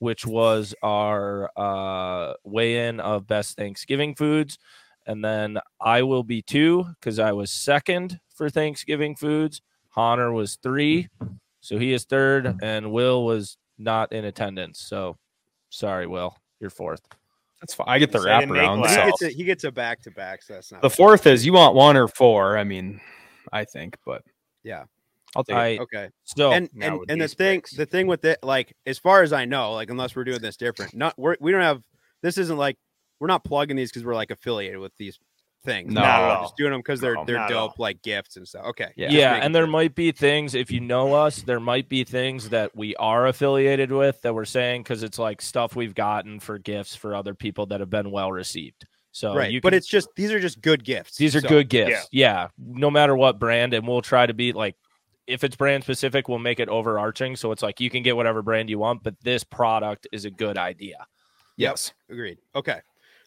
which 0.00 0.26
was 0.26 0.74
our 0.82 1.52
uh 1.56 2.32
weigh 2.42 2.88
in 2.88 2.98
of 2.98 3.28
best 3.28 3.56
Thanksgiving 3.56 4.16
foods. 4.16 4.58
And 5.06 5.24
then 5.24 5.58
I 5.80 6.02
will 6.02 6.24
be 6.24 6.42
two 6.42 6.84
because 6.98 7.20
I 7.20 7.30
was 7.30 7.52
second 7.52 8.18
for 8.34 8.50
Thanksgiving 8.50 9.14
foods. 9.14 9.62
Hahner 9.96 10.32
was 10.32 10.56
three, 10.62 11.08
so 11.60 11.78
he 11.78 11.92
is 11.92 12.04
third, 12.04 12.56
and 12.62 12.90
Will 12.92 13.24
was 13.24 13.56
not 13.78 14.12
in 14.12 14.24
attendance. 14.24 14.80
So 14.80 15.16
sorry, 15.70 16.06
Will, 16.06 16.36
you're 16.60 16.70
fourth. 16.70 17.00
That's 17.60 17.74
fine. 17.74 17.86
I 17.88 17.98
get 17.98 18.12
the 18.12 18.18
Say 18.20 18.24
to 18.40 18.46
wraparound. 18.46 18.88
He 18.88 18.96
gets 19.10 19.22
a, 19.22 19.28
he 19.28 19.44
gets 19.44 19.64
a 19.64 19.72
back 19.72 20.02
to 20.02 20.10
back, 20.10 20.42
so 20.42 20.54
that's 20.54 20.70
not 20.72 20.82
The 20.82 20.88
bad. 20.88 20.96
fourth 20.96 21.26
is 21.26 21.46
you 21.46 21.52
want 21.52 21.74
one 21.74 21.96
or 21.96 22.08
four. 22.08 22.58
I 22.58 22.64
mean, 22.64 23.00
I 23.52 23.64
think, 23.64 23.96
but 24.04 24.22
Yeah. 24.62 24.84
I'll 25.36 25.42
take 25.42 25.56
it. 25.56 25.58
I 25.58 25.78
Okay. 25.78 26.08
so 26.24 26.52
and 26.52 26.68
and, 26.80 27.00
and 27.08 27.20
the 27.20 27.24
these 27.24 27.34
thing 27.34 27.60
picks. 27.60 27.72
the 27.76 27.86
thing 27.86 28.06
with 28.06 28.24
it 28.24 28.38
like 28.44 28.72
as 28.86 29.00
far 29.00 29.22
as 29.24 29.32
i 29.32 29.44
know 29.44 29.72
like 29.72 29.90
unless 29.90 30.14
we're 30.14 30.22
doing 30.22 30.40
this 30.40 30.56
different 30.56 30.94
not 30.94 31.12
we're, 31.18 31.34
we 31.40 31.50
don't 31.50 31.60
have 31.60 31.82
this 32.22 32.38
isn't 32.38 32.56
like 32.56 32.76
we're 33.18 33.26
not 33.26 33.42
plugging 33.42 33.74
these 33.74 33.90
because 33.90 34.04
we're 34.04 34.14
like 34.14 34.30
affiliated 34.30 34.78
with 34.78 34.92
these 34.96 35.18
things 35.64 35.92
No. 35.92 36.00
Not 36.02 36.20
at 36.22 36.30
all. 36.30 36.42
just 36.44 36.56
doing 36.56 36.72
them 36.72 36.80
because 36.80 37.00
they're 37.00 37.14
No, 37.14 37.24
they're 37.24 37.36
not 37.36 37.50
at 37.50 37.56
all. 37.56 37.68
dope 37.68 37.78
like 37.78 38.02
gifts 38.02 38.36
and 38.36 38.46
stuff 38.46 38.64
okay 38.66 38.92
Yeah. 38.96 39.08
yeah, 39.10 39.34
and 39.36 39.54
there 39.54 39.64
sure. 39.64 39.70
might 39.70 39.94
be 39.94 40.12
things 40.12 40.54
if 40.54 40.70
you 40.70 40.80
know 40.80 41.14
us, 41.14 41.42
there 41.42 41.60
might 41.60 41.88
be 41.88 42.04
things 42.04 42.50
that 42.50 42.76
we 42.76 42.94
are 42.96 43.26
affiliated 43.26 43.90
with 43.90 44.20
that 44.22 44.34
we're 44.34 44.44
saying 44.44 44.82
because 44.82 45.02
it's 45.02 45.18
like 45.18 45.40
stuff 45.42 45.74
we've 45.74 45.94
gotten 45.94 46.38
for 46.40 46.58
gifts 46.58 46.94
for 46.94 47.14
other 47.14 47.34
people 47.34 47.66
that 47.66 47.80
have 47.80 47.90
been 47.90 48.10
well 48.10 48.30
received. 48.30 48.86
So 49.12 49.34
right 49.34 49.50
you 49.50 49.60
but 49.60 49.74
it's 49.74 49.86
just 49.86 50.08
these 50.16 50.32
are 50.32 50.40
just 50.40 50.60
good 50.60 50.84
gifts 50.84 51.16
These 51.16 51.36
are 51.36 51.40
so- 51.40 51.48
good 51.48 51.68
gifts. 51.68 52.08
Yeah. 52.12 52.48
No 52.58 52.90
matter 52.90 53.14
what 53.16 53.38
brand. 53.38 53.72
And 53.74 53.86
we'll 53.86 54.02
try 54.02 54.26
to 54.26 54.34
be 54.34 54.52
like, 54.52 54.76
if 55.26 55.42
it's 55.44 55.56
brand 55.56 55.82
specific, 55.84 56.28
we'll 56.28 56.38
make 56.38 56.60
it 56.60 56.68
overarching. 56.68 57.34
So 57.36 57.50
it's 57.52 57.62
like 57.62 57.80
you 57.80 57.88
can 57.88 58.02
get 58.02 58.14
whatever 58.16 58.42
brand 58.42 58.68
you 58.68 58.78
want, 58.78 59.02
but 59.02 59.14
this 59.22 59.42
product 59.44 60.06
is 60.12 60.24
a 60.26 60.30
good 60.30 60.58
idea. 60.58 61.06
Yes. 61.56 61.92
agreed 62.10 62.38
okay 62.56 62.80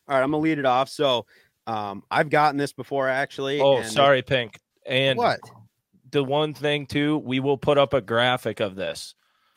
all 0.09 0.15
right 0.15 0.21
i'm 0.23 0.31
gonna 0.31 0.43
lead 0.43 0.59
it 0.59 0.65
off 0.65 0.89
so 0.89 1.25
um 1.67 2.01
i've 2.09 2.29
gotten 2.29 2.57
this 2.57 2.73
before 2.73 3.07
actually 3.07 3.61
Oh, 3.61 3.81
sorry, 3.83 4.21
Pink. 4.21 4.59
And 4.85 5.17
what 5.17 5.39
the 6.11 6.23
one 6.23 6.53
thing 6.53 6.85
too, 6.85 7.17
we 7.17 7.39
will 7.39 7.57
put 7.57 7.77
up 7.77 7.93
a 7.93 8.01
graphic 8.01 8.59
of 8.59 8.75
this 8.75 9.13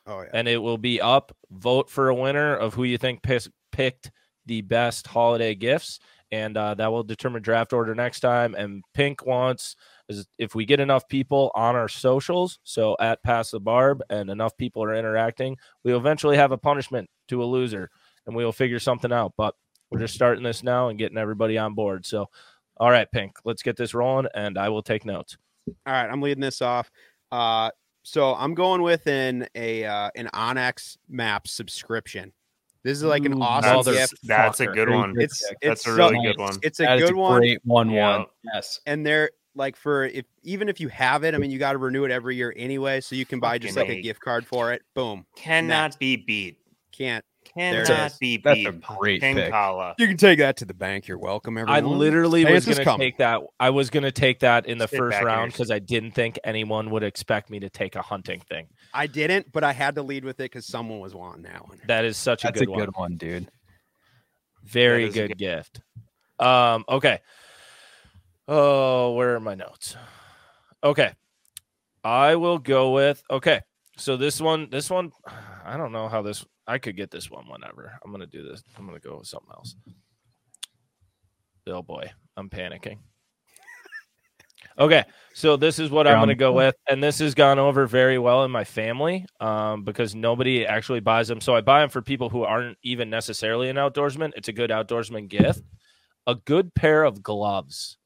oh 0.06 0.20
yeah 0.22 0.28
and 0.32 0.48
it 0.48 0.58
will 0.58 0.78
be 0.78 1.00
up. 1.00 1.34
Vote 1.50 1.88
for 1.88 2.08
a 2.08 2.14
winner 2.14 2.54
of 2.56 2.74
who 2.74 2.84
you 2.84 2.98
think 2.98 3.22
pis- 3.22 3.48
picked 3.72 4.10
the 4.46 4.60
best 4.62 5.06
holiday 5.06 5.54
gifts. 5.54 6.00
And 6.32 6.56
uh, 6.56 6.74
that 6.74 6.92
will 6.92 7.02
determine 7.02 7.42
draft 7.42 7.72
order 7.72 7.92
next 7.92 8.20
time. 8.20 8.54
And 8.54 8.84
Pink 8.94 9.26
wants 9.26 9.74
if 10.38 10.54
we 10.54 10.64
get 10.64 10.78
enough 10.80 11.08
people 11.08 11.50
on 11.54 11.74
our 11.74 11.88
socials, 11.88 12.60
so 12.62 12.96
at 13.00 13.22
Past 13.22 13.50
the 13.52 13.60
Barb, 13.60 14.02
and 14.10 14.30
enough 14.30 14.56
people 14.56 14.82
are 14.82 14.94
interacting, 14.94 15.56
we 15.84 15.92
will 15.92 15.98
eventually 16.00 16.36
have 16.36 16.52
a 16.52 16.58
punishment 16.58 17.08
to 17.28 17.42
a 17.42 17.46
loser, 17.46 17.90
and 18.26 18.34
we 18.36 18.44
will 18.44 18.52
figure 18.52 18.78
something 18.78 19.12
out. 19.12 19.34
But 19.36 19.54
we're 19.90 19.98
just 20.00 20.14
starting 20.14 20.42
this 20.44 20.62
now 20.62 20.88
and 20.88 20.98
getting 20.98 21.18
everybody 21.18 21.58
on 21.58 21.74
board. 21.74 22.06
So, 22.06 22.28
all 22.76 22.90
right, 22.90 23.10
Pink, 23.10 23.36
let's 23.44 23.62
get 23.62 23.76
this 23.76 23.92
rolling, 23.94 24.26
and 24.34 24.56
I 24.58 24.68
will 24.68 24.82
take 24.82 25.04
notes. 25.04 25.36
All 25.86 25.92
right, 25.92 26.08
I'm 26.10 26.22
leading 26.22 26.40
this 26.40 26.62
off. 26.62 26.90
Uh, 27.32 27.70
so 28.02 28.34
I'm 28.34 28.54
going 28.54 28.82
with 28.82 29.06
an 29.06 29.46
a 29.54 29.84
uh, 29.84 30.10
an 30.16 30.28
onX 30.32 30.96
map 31.08 31.46
subscription. 31.46 32.32
This 32.82 32.96
is 32.96 33.04
like 33.04 33.26
an 33.26 33.34
Ooh, 33.34 33.42
awesome 33.42 33.76
mother- 33.76 33.92
gift. 33.92 34.14
That's 34.22 34.60
a 34.60 34.66
good 34.66 34.88
one. 34.88 35.14
pick. 35.14 35.24
It's 35.24 35.42
That's 35.42 35.54
it's 35.62 35.86
a 35.86 35.90
so- 35.90 35.96
really 35.96 36.22
good 36.26 36.38
one. 36.38 36.56
It's 36.62 36.80
a 36.80 36.84
That 36.84 36.98
is 36.98 37.10
good 37.10 37.16
one, 37.16 37.40
Great 37.40 37.60
one. 37.64 37.90
Yeah. 37.90 38.18
One. 38.18 38.26
Yes. 38.54 38.80
and 38.86 39.04
they're 39.04 39.30
like 39.54 39.76
for 39.76 40.06
if 40.06 40.24
even 40.44 40.68
if 40.70 40.80
you 40.80 40.88
have 40.88 41.22
it, 41.24 41.34
I 41.34 41.38
mean, 41.38 41.50
you 41.50 41.58
got 41.58 41.72
to 41.72 41.78
renew 41.78 42.04
it 42.04 42.10
every 42.10 42.36
year 42.36 42.54
anyway, 42.56 43.02
so 43.02 43.16
you 43.16 43.26
can 43.26 43.38
buy 43.38 43.58
just 43.58 43.76
like 43.76 43.86
Fucking 43.86 43.98
a 43.98 44.00
A. 44.00 44.02
gift 44.02 44.20
card 44.20 44.46
for 44.46 44.72
it. 44.72 44.80
Boom, 44.94 45.26
Cannot 45.36 45.98
be 45.98 46.16
beat. 46.16 46.56
can't. 46.92 47.24
Cannot 47.60 47.90
it 47.90 48.12
is. 48.12 48.18
be 48.18 48.36
That's 48.38 48.64
a 48.66 48.72
great 48.72 49.20
pick. 49.20 49.36
Pinkalla. 49.36 49.94
You 49.98 50.06
can 50.08 50.16
take 50.16 50.38
that 50.38 50.56
to 50.58 50.64
the 50.64 50.74
bank. 50.74 51.06
You're 51.08 51.18
welcome, 51.18 51.56
I 51.58 51.80
literally 51.80 52.44
Hey, 52.44 52.54
was 52.54 52.64
going 52.66 52.78
to 52.78 52.96
take 52.96 53.18
that. 53.18 53.40
I 53.58 53.70
was 53.70 53.90
going 53.90 54.02
to 54.04 54.12
take 54.12 54.40
that 54.40 54.66
in 54.66 54.78
the 54.78 54.88
Sit 54.88 54.98
first 54.98 55.10
back 55.12 55.22
in 55.22 55.28
your 55.28 55.36
round 55.36 55.52
because 55.52 55.70
I 55.70 55.78
didn't 55.78 56.12
think 56.12 56.38
anyone 56.44 56.90
would 56.90 57.02
expect 57.02 57.50
me 57.50 57.60
to 57.60 57.68
take 57.70 57.94
a 57.96 58.02
hunting 58.02 58.40
thing. 58.40 58.68
I 58.94 59.06
didn't, 59.06 59.52
but 59.52 59.62
I 59.64 59.72
had 59.72 59.94
to 59.96 60.02
lead 60.02 60.24
with 60.24 60.40
it 60.40 60.44
because 60.44 60.66
someone 60.66 61.00
was 61.00 61.14
wanting 61.14 61.42
that 61.42 61.68
one. 61.68 61.80
That 61.86 62.04
is 62.04 62.16
such 62.16 62.44
a 62.44 62.52
good, 62.52 62.68
a 62.68 62.70
one. 62.70 62.78
good 62.80 62.96
one, 62.96 63.16
dude. 63.16 63.48
Very 64.64 65.04
That 65.04 65.08
is 65.08 65.16
a 65.16 65.18
good, 65.20 65.28
good- 65.28 65.38
gift. 65.38 65.80
Um, 66.38 66.84
okay. 66.88 67.20
Oh, 68.48 69.12
where 69.12 69.34
are 69.36 69.40
my 69.40 69.54
notes? 69.54 69.96
Okay. 70.82 71.12
I 72.02 72.36
will 72.36 72.58
go 72.58 72.92
with 72.92 73.22
okay. 73.30 73.60
So 74.00 74.16
this 74.16 74.40
one, 74.40 74.68
this 74.70 74.88
one, 74.88 75.12
I 75.64 75.76
don't 75.76 75.92
know 75.92 76.08
how 76.08 76.22
this 76.22 76.44
I 76.66 76.78
could 76.78 76.96
get 76.96 77.10
this 77.10 77.30
one 77.30 77.46
whenever. 77.48 77.98
I'm 78.04 78.10
gonna 78.10 78.26
do 78.26 78.42
this. 78.42 78.62
I'm 78.78 78.86
gonna 78.86 78.98
go 78.98 79.18
with 79.18 79.26
something 79.26 79.50
else. 79.52 79.76
Oh 81.66 81.82
boy, 81.82 82.10
I'm 82.36 82.48
panicking. 82.48 82.98
Okay, 84.78 85.04
so 85.34 85.56
this 85.56 85.78
is 85.78 85.90
what 85.90 86.06
I'm 86.06 86.18
going 86.18 86.28
to 86.28 86.34
go 86.34 86.52
with, 86.52 86.74
and 86.88 87.02
this 87.02 87.18
has 87.18 87.34
gone 87.34 87.58
over 87.58 87.86
very 87.86 88.18
well 88.18 88.44
in 88.44 88.50
my 88.50 88.64
family 88.64 89.26
um, 89.40 89.84
because 89.84 90.14
nobody 90.14 90.64
actually 90.64 91.00
buys 91.00 91.28
them. 91.28 91.40
So 91.40 91.54
I 91.54 91.60
buy 91.60 91.80
them 91.80 91.90
for 91.90 92.00
people 92.00 92.30
who 92.30 92.44
aren't 92.44 92.78
even 92.82 93.10
necessarily 93.10 93.68
an 93.68 93.76
outdoorsman. 93.76 94.32
It's 94.36 94.48
a 94.48 94.52
good 94.52 94.70
outdoorsman 94.70 95.28
gift. 95.28 95.62
A 96.26 96.34
good 96.34 96.74
pair 96.74 97.04
of 97.04 97.22
gloves. 97.22 97.98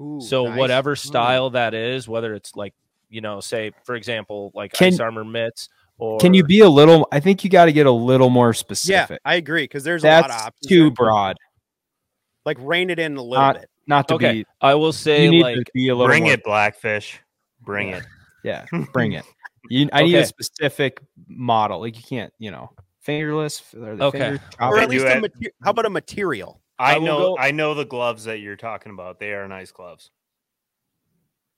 Ooh, 0.00 0.20
so 0.20 0.44
nice. 0.44 0.58
whatever 0.58 0.94
Mm. 0.94 0.98
style 1.06 1.50
that 1.50 1.74
is, 1.74 2.08
whether 2.08 2.34
it's 2.34 2.54
like 2.54 2.74
you 3.14 3.20
know, 3.20 3.40
say 3.40 3.70
for 3.84 3.94
example, 3.94 4.50
like 4.54 4.72
Can- 4.72 4.88
ice 4.88 5.00
armor 5.00 5.24
mitts, 5.24 5.68
or 5.98 6.18
Can 6.18 6.34
you 6.34 6.42
be 6.44 6.60
a 6.60 6.68
little? 6.68 7.06
I 7.12 7.20
think 7.20 7.44
you 7.44 7.50
got 7.50 7.66
to 7.66 7.72
get 7.72 7.86
a 7.86 7.90
little 7.90 8.28
more 8.30 8.52
specific. 8.52 8.92
Yeah, 8.92 9.04
specific. 9.04 9.22
I 9.24 9.34
agree 9.36 9.62
because 9.64 9.84
there's 9.84 10.02
a 10.04 10.08
lot 10.08 10.24
of 10.24 10.30
That's 10.30 10.42
options. 10.46 10.68
too 10.68 10.90
broad. 10.90 11.36
Like 12.44 12.58
rein 12.60 12.90
it 12.90 12.98
in 12.98 13.16
a 13.16 13.22
little 13.22 13.42
Not- 13.44 13.60
bit. 13.60 13.70
Not 13.86 14.08
to 14.08 14.14
Okay, 14.14 14.32
be. 14.32 14.46
I 14.62 14.74
will 14.74 14.92
say 14.94 15.24
You 15.24 15.30
need 15.30 15.42
like 15.42 15.56
to 15.58 15.64
be 15.74 15.88
a 15.88 15.94
little. 15.94 16.08
Bring 16.08 16.24
more- 16.24 16.32
it, 16.32 16.42
Blackfish. 16.42 17.20
Bring 17.60 17.90
it. 17.90 18.02
Yeah, 18.42 18.64
bring 18.92 19.12
it. 19.12 19.24
You, 19.70 19.88
I 19.92 20.02
need 20.02 20.14
a 20.16 20.26
specific 20.26 21.00
model. 21.28 21.80
Like 21.80 21.96
you 21.96 22.02
can't, 22.02 22.32
you 22.38 22.50
know, 22.50 22.70
fingerless. 23.00 23.62
Are 23.74 23.94
they 23.96 24.04
Okay. 24.04 24.18
finger 24.18 24.40
Or 24.60 24.78
at 24.78 24.88
least 24.88 25.04
a 25.04 25.16
it. 25.16 25.20
mater- 25.20 25.52
how 25.62 25.70
about 25.70 25.86
a 25.86 25.90
material? 25.90 26.60
I, 26.78 26.96
I 26.96 26.98
know. 26.98 27.18
go- 27.18 27.38
I 27.38 27.50
know 27.52 27.74
the 27.74 27.84
gloves 27.84 28.24
that 28.24 28.38
you're 28.40 28.56
talking 28.56 28.90
about. 28.92 29.20
They 29.20 29.32
are 29.32 29.46
nice 29.48 29.70
gloves. 29.70 30.10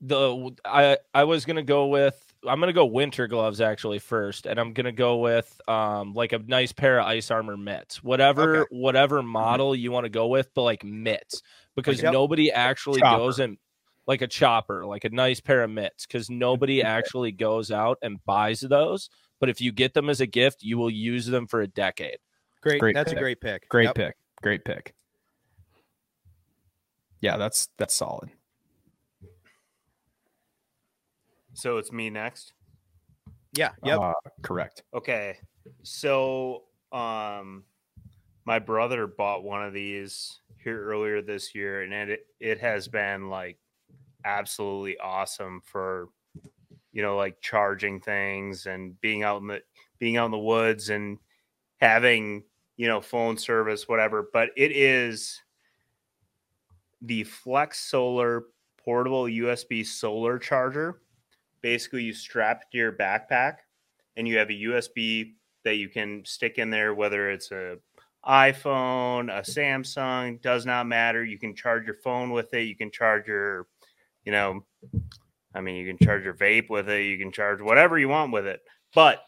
The 0.01 0.55
I 0.65 0.99
I 1.15 1.25
was 1.25 1.45
gonna 1.45 1.63
go 1.63 1.87
with 1.87 2.23
I'm 2.47 2.61
gonna 2.61 2.73
go 2.73 2.87
winter 2.87 3.27
gloves 3.27 3.61
actually 3.61 3.99
first, 3.99 4.47
and 4.47 4.59
I'm 4.61 4.73
gonna 4.73 4.93
go 4.93 5.19
with 5.19 5.61
um 5.69 6.13
like 6.15 6.33
a 6.33 6.39
nice 6.39 6.73
pair 6.73 6.99
of 7.01 7.07
ice 7.07 7.31
armor 7.31 7.57
mitts, 7.57 8.03
whatever 8.03 8.63
Okay. 8.63 8.69
whatever 8.71 9.23
model 9.23 9.75
you 9.75 9.91
want 9.91 10.05
to 10.05 10.11
go 10.11 10.27
with, 10.29 10.53
but 10.55 10.63
like 10.63 10.85
mitts 10.85 11.43
because 11.75 12.03
Yep. 12.03 12.13
nobody 12.13 12.53
actually 12.53 13.01
Chopper. 13.01 13.19
goes 13.19 13.39
and 13.39 13.59
like 14.07 14.23
a 14.23 14.29
chopper, 14.29 14.87
like 14.87 15.05
a 15.05 15.11
nice 15.11 15.41
pair 15.41 15.63
of 15.65 15.71
mitts, 15.71 16.07
because 16.07 16.31
nobody 16.31 16.83
actually 16.83 17.33
goes 17.33 17.71
out 17.71 17.99
and 18.03 18.25
buys 18.25 18.61
those. 18.61 19.09
But 19.41 19.49
if 19.49 19.61
you 19.61 19.73
get 19.73 19.95
them 19.95 20.09
as 20.09 20.21
a 20.21 20.27
gift, 20.27 20.63
you 20.63 20.79
will 20.79 20.91
use 20.91 21.27
them 21.27 21.47
for 21.47 21.61
a 21.61 21.67
decade. 21.67 22.19
Great. 22.63 22.81
Great 22.81 22.95
that's 22.95 23.11
pick. 23.11 23.19
a 23.19 23.21
great 23.21 23.41
pick. 23.41 23.69
Great 23.69 23.85
Yep. 23.85 23.95
pick. 23.97 24.17
Great 24.43 24.65
pick. 24.65 24.95
Yeah, 27.21 27.37
that's 27.37 27.69
that's 27.79 27.95
solid. 27.95 28.31
So 31.57 31.79
it's 31.79 31.91
me 31.91 32.11
next. 32.11 32.53
Yeah. 33.55 33.71
Yep. 33.83 33.99
Uh, 33.99 34.13
correct. 34.43 34.83
Okay. 34.93 35.39
So 35.83 36.65
um 36.93 37.65
my 38.45 38.59
brother 38.59 39.07
bought 39.07 39.43
one 39.43 39.65
of 39.65 39.73
these 39.73 40.41
here 40.63 40.85
earlier 40.85 41.23
this 41.23 41.55
year 41.55 41.83
and 41.83 41.93
it 41.93 42.27
it 42.41 42.61
has 42.61 42.89
been 42.89 43.29
like 43.31 43.59
absolutely 44.25 44.99
awesome 44.99 45.63
for 45.65 46.11
you 46.93 47.03
know 47.03 47.17
like 47.17 47.41
charging 47.41 48.01
things 48.01 48.67
and 48.67 49.01
being 49.01 49.23
out 49.23 49.41
in 49.41 49.47
the 49.47 49.63
being 49.99 50.17
out 50.17 50.27
in 50.27 50.31
the 50.33 50.39
woods 50.39 50.91
and 50.91 51.19
having 51.79 52.45
you 52.77 52.87
know 52.87 53.01
phone 53.01 53.39
service 53.39 53.89
whatever 53.89 54.29
but 54.33 54.51
it 54.57 54.73
is 54.73 55.41
the 57.03 57.25
flex 57.25 57.81
solar 57.81 58.45
portable 58.77 59.25
usb 59.25 59.87
solar 59.87 60.39
charger 60.39 61.01
basically 61.63 62.03
you 62.03 62.13
strap 62.13 62.71
to 62.71 62.79
your 62.79 62.93
backpack 62.93 63.57
and 64.17 64.27
you 64.27 64.39
have 64.39 64.51
a 64.51 64.53
USB 64.53 65.35
that 65.65 65.77
you 65.77 65.89
can 65.89 66.25
stick 66.25 66.59
in 66.59 66.71
there, 66.71 66.95
whether 66.95 67.31
it's 67.31 67.51
a 67.51 67.79
iPhone, 68.27 69.31
a 69.31 69.43
Samsung, 69.43 70.41
does 70.43 70.67
not 70.67 70.87
matter. 70.87 71.25
You 71.25 71.39
can 71.39 71.55
charge 71.55 71.87
your 71.87 71.95
phone 71.95 72.31
with 72.31 72.53
it. 72.55 72.63
You 72.63 72.77
can 72.77 72.91
charge 72.91 73.29
your, 73.29 73.67
you 74.25 74.33
know, 74.33 74.65
I 75.55 75.61
mean, 75.61 75.77
you 75.77 75.87
can 75.87 76.05
charge 76.05 76.25
your 76.25 76.35
vape 76.35 76.69
with 76.69 76.89
it. 76.89 77.05
You 77.05 77.19
can 77.19 77.31
charge 77.31 77.61
whatever 77.61 77.99
you 77.99 78.09
want 78.09 78.33
with 78.33 78.47
it. 78.47 78.61
But 78.95 79.21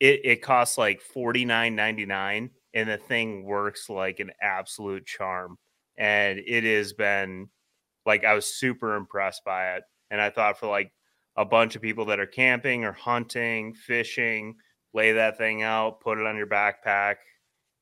it, 0.00 0.20
it 0.24 0.42
costs 0.42 0.76
like 0.76 1.00
forty 1.00 1.44
nine 1.44 1.74
ninety 1.76 2.04
nine, 2.04 2.50
and 2.74 2.88
the 2.88 2.98
thing 2.98 3.44
works 3.44 3.88
like 3.88 4.20
an 4.20 4.32
absolute 4.42 5.06
charm. 5.06 5.56
And 5.96 6.38
it 6.38 6.64
has 6.64 6.92
been 6.92 7.48
like 8.04 8.24
I 8.24 8.34
was 8.34 8.46
super 8.46 8.96
impressed 8.96 9.44
by 9.44 9.76
it. 9.76 9.84
And 10.10 10.20
I 10.20 10.30
thought 10.30 10.58
for 10.58 10.66
like 10.66 10.92
a 11.36 11.44
bunch 11.44 11.76
of 11.76 11.82
people 11.82 12.04
that 12.06 12.18
are 12.20 12.26
camping 12.26 12.84
or 12.84 12.92
hunting, 12.92 13.74
fishing, 13.74 14.56
lay 14.94 15.12
that 15.12 15.36
thing 15.38 15.62
out, 15.62 16.00
put 16.00 16.18
it 16.18 16.26
on 16.26 16.36
your 16.36 16.46
backpack. 16.46 17.16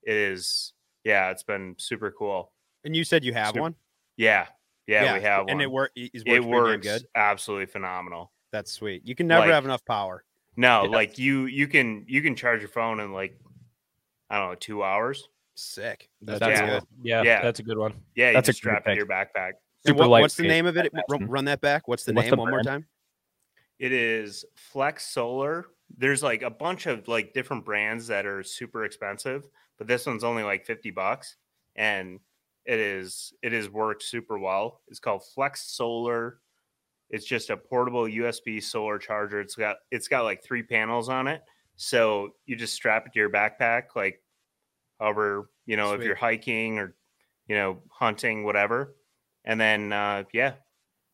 It 0.02 0.14
is, 0.16 0.72
yeah, 1.04 1.30
it's 1.30 1.42
been 1.44 1.74
super 1.78 2.10
cool. 2.10 2.52
And 2.84 2.94
you 2.96 3.04
said 3.04 3.24
you 3.24 3.32
have 3.32 3.48
Super- 3.48 3.60
one. 3.60 3.74
Yeah, 4.16 4.46
yeah, 4.86 5.14
we 5.14 5.22
have 5.22 5.42
one. 5.44 5.50
and 5.50 5.62
it 5.62 5.70
work. 5.70 5.92
Is 5.96 6.22
it 6.26 6.44
works. 6.44 6.46
works 6.76 6.86
Good. 6.86 7.06
absolutely 7.14 7.66
phenomenal. 7.66 8.32
That's 8.52 8.70
sweet. 8.70 9.06
You 9.06 9.14
can 9.14 9.26
never 9.26 9.46
Like- 9.46 9.54
have 9.54 9.64
enough 9.64 9.84
power. 9.84 10.24
No, 10.56 10.84
Yeah. 10.84 10.90
like 10.90 11.18
you, 11.18 11.46
you 11.46 11.66
can 11.66 12.04
you 12.06 12.22
can 12.22 12.36
charge 12.36 12.60
your 12.60 12.68
phone 12.68 13.00
in 13.00 13.12
like 13.12 13.38
I 14.30 14.38
don't 14.38 14.50
know 14.50 14.54
two 14.56 14.82
hours. 14.84 15.28
Sick. 15.56 16.08
That's, 16.20 16.40
That's 16.40 16.60
Yeah. 16.60 16.66
good. 16.66 16.82
Yeah, 17.02 17.22
Yeah. 17.22 17.42
that's 17.42 17.60
a 17.60 17.62
good 17.62 17.78
one. 17.78 17.94
Yeah, 18.14 18.28
you 18.28 18.34
That's 18.34 18.48
a 18.48 18.52
just 18.52 18.62
great 18.62 18.72
strap 18.80 18.86
it 18.86 18.90
to 18.90 18.96
your 18.96 19.06
backpack. 19.06 19.52
Super 19.86 20.08
what- 20.08 20.20
what's 20.22 20.34
the 20.36 20.42
name 20.44 20.66
of 20.66 20.76
it? 20.76 20.92
Run, 21.08 21.26
run 21.28 21.44
that 21.46 21.60
back. 21.60 21.88
What's 21.88 22.04
the 22.04 22.12
What's 22.12 22.26
name? 22.26 22.36
the 22.36 22.40
one 22.42 22.50
more 22.50 22.62
time. 22.62 22.86
It 23.78 23.92
is 23.92 24.44
Flex 24.54 25.06
Solar. 25.06 25.66
There's 25.96 26.22
like 26.22 26.42
a 26.42 26.50
bunch 26.50 26.86
of 26.86 27.06
like 27.08 27.34
different 27.34 27.64
brands 27.64 28.06
that 28.08 28.26
are 28.26 28.42
super 28.42 28.84
expensive, 28.84 29.48
but 29.78 29.86
this 29.86 30.06
one's 30.06 30.24
only 30.24 30.42
like 30.42 30.64
50 30.64 30.90
bucks 30.90 31.36
and 31.76 32.20
it 32.64 32.80
is 32.80 33.32
it 33.42 33.52
has 33.52 33.68
worked 33.68 34.02
super 34.02 34.38
well. 34.38 34.80
It's 34.88 35.00
called 35.00 35.22
Flex 35.34 35.72
Solar. 35.72 36.38
It's 37.10 37.26
just 37.26 37.50
a 37.50 37.56
portable 37.56 38.04
USB 38.04 38.62
solar 38.62 38.98
charger. 38.98 39.40
It's 39.40 39.54
got 39.54 39.76
it's 39.90 40.08
got 40.08 40.22
like 40.22 40.42
three 40.42 40.62
panels 40.62 41.08
on 41.08 41.28
it. 41.28 41.42
So 41.76 42.30
you 42.46 42.56
just 42.56 42.74
strap 42.74 43.06
it 43.06 43.12
to 43.12 43.18
your 43.18 43.30
backpack 43.30 43.94
like 43.94 44.22
however, 44.98 45.50
you 45.66 45.76
know, 45.76 45.92
if 45.94 46.02
you're 46.02 46.14
hiking 46.14 46.78
or 46.78 46.94
you 47.46 47.56
know, 47.56 47.82
hunting 47.90 48.44
whatever. 48.44 48.96
And 49.44 49.60
then 49.60 49.92
uh 49.92 50.24
yeah, 50.32 50.54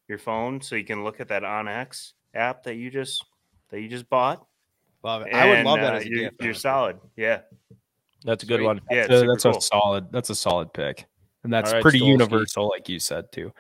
your 0.09 0.19
phone 0.19 0.61
so 0.61 0.77
you 0.77 0.85
can 0.85 1.03
look 1.03 1.21
at 1.21 1.29
that 1.29 1.43
onX 1.43 2.13
app 2.35 2.65
that 2.65 2.77
you 2.77 2.91
just 2.91 3.25
that 3.71 3.81
you 3.81 3.89
just 3.89 4.09
bought. 4.09 4.47
Love 5.03 5.23
it. 5.23 5.35
I 5.35 5.47
would 5.47 5.65
love 5.65 5.81
that 5.81 5.95
uh, 5.95 5.97
as 5.99 6.05
a 6.05 6.09
you're, 6.09 6.19
gift. 6.31 6.43
You're 6.43 6.55
solid. 6.55 6.99
Yeah. 7.17 7.41
That's 8.25 8.43
a 8.43 8.47
good 8.47 8.59
Sweet. 8.59 8.67
one. 8.67 8.81
Yeah. 8.91 9.07
So 9.07 9.21
super 9.21 9.33
that's 9.33 9.43
cool. 9.45 9.57
a 9.57 9.63
solid. 9.63 10.13
That's 10.13 10.31
a 10.31 10.35
solid 10.35 10.73
pick, 10.75 11.07
and 11.43 11.53
that's 11.53 11.71
All 11.71 11.77
right, 11.77 11.83
pretty 11.83 12.01
universal, 12.01 12.69
like 12.69 12.89
you 12.89 12.99
said 12.99 13.33
too. 13.33 13.53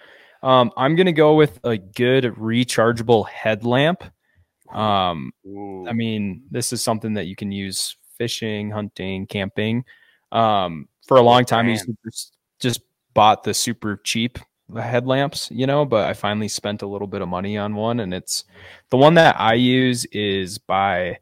Um, 0.43 0.73
I'm 0.77 0.97
gonna 0.97 1.12
go 1.12 1.35
with 1.35 1.59
a 1.64 1.79
good 1.79 2.25
rechargeable 2.25 3.29
headlamp. 3.29 4.05
Um, 4.71 5.33
Ooh. 5.47 5.87
I 5.89 5.93
mean, 5.93 6.43
this 6.51 6.73
is 6.73 6.83
something 6.83 7.14
that 7.14 7.27
you 7.27 7.37
can 7.37 7.51
use 7.53 7.97
fishing, 8.18 8.71
hunting, 8.71 9.27
camping. 9.27 9.85
Um, 10.31 10.89
for 11.07 11.16
a 11.16 11.23
long 11.23 11.45
time, 11.45 11.66
I 11.66 11.71
used 11.71 11.87
to 11.87 11.97
just, 12.05 12.37
just 12.61 12.81
bought 13.14 13.43
the 13.43 13.53
super 13.53 14.01
cheap 14.05 14.39
headlamps, 14.75 15.51
you 15.51 15.66
know, 15.66 15.85
but 15.85 16.07
I 16.09 16.14
finally 16.14 16.49
spent 16.49 16.83
a 16.83 16.87
little 16.87 17.07
bit 17.07 17.23
of 17.23 17.29
money 17.29 17.57
on 17.57 17.75
one, 17.75 18.01
and 18.01 18.12
it's 18.12 18.45
the 18.91 18.97
one 18.97 19.14
that 19.14 19.41
I 19.41 19.55
use 19.55 20.05
is 20.07 20.59
by 20.59 21.18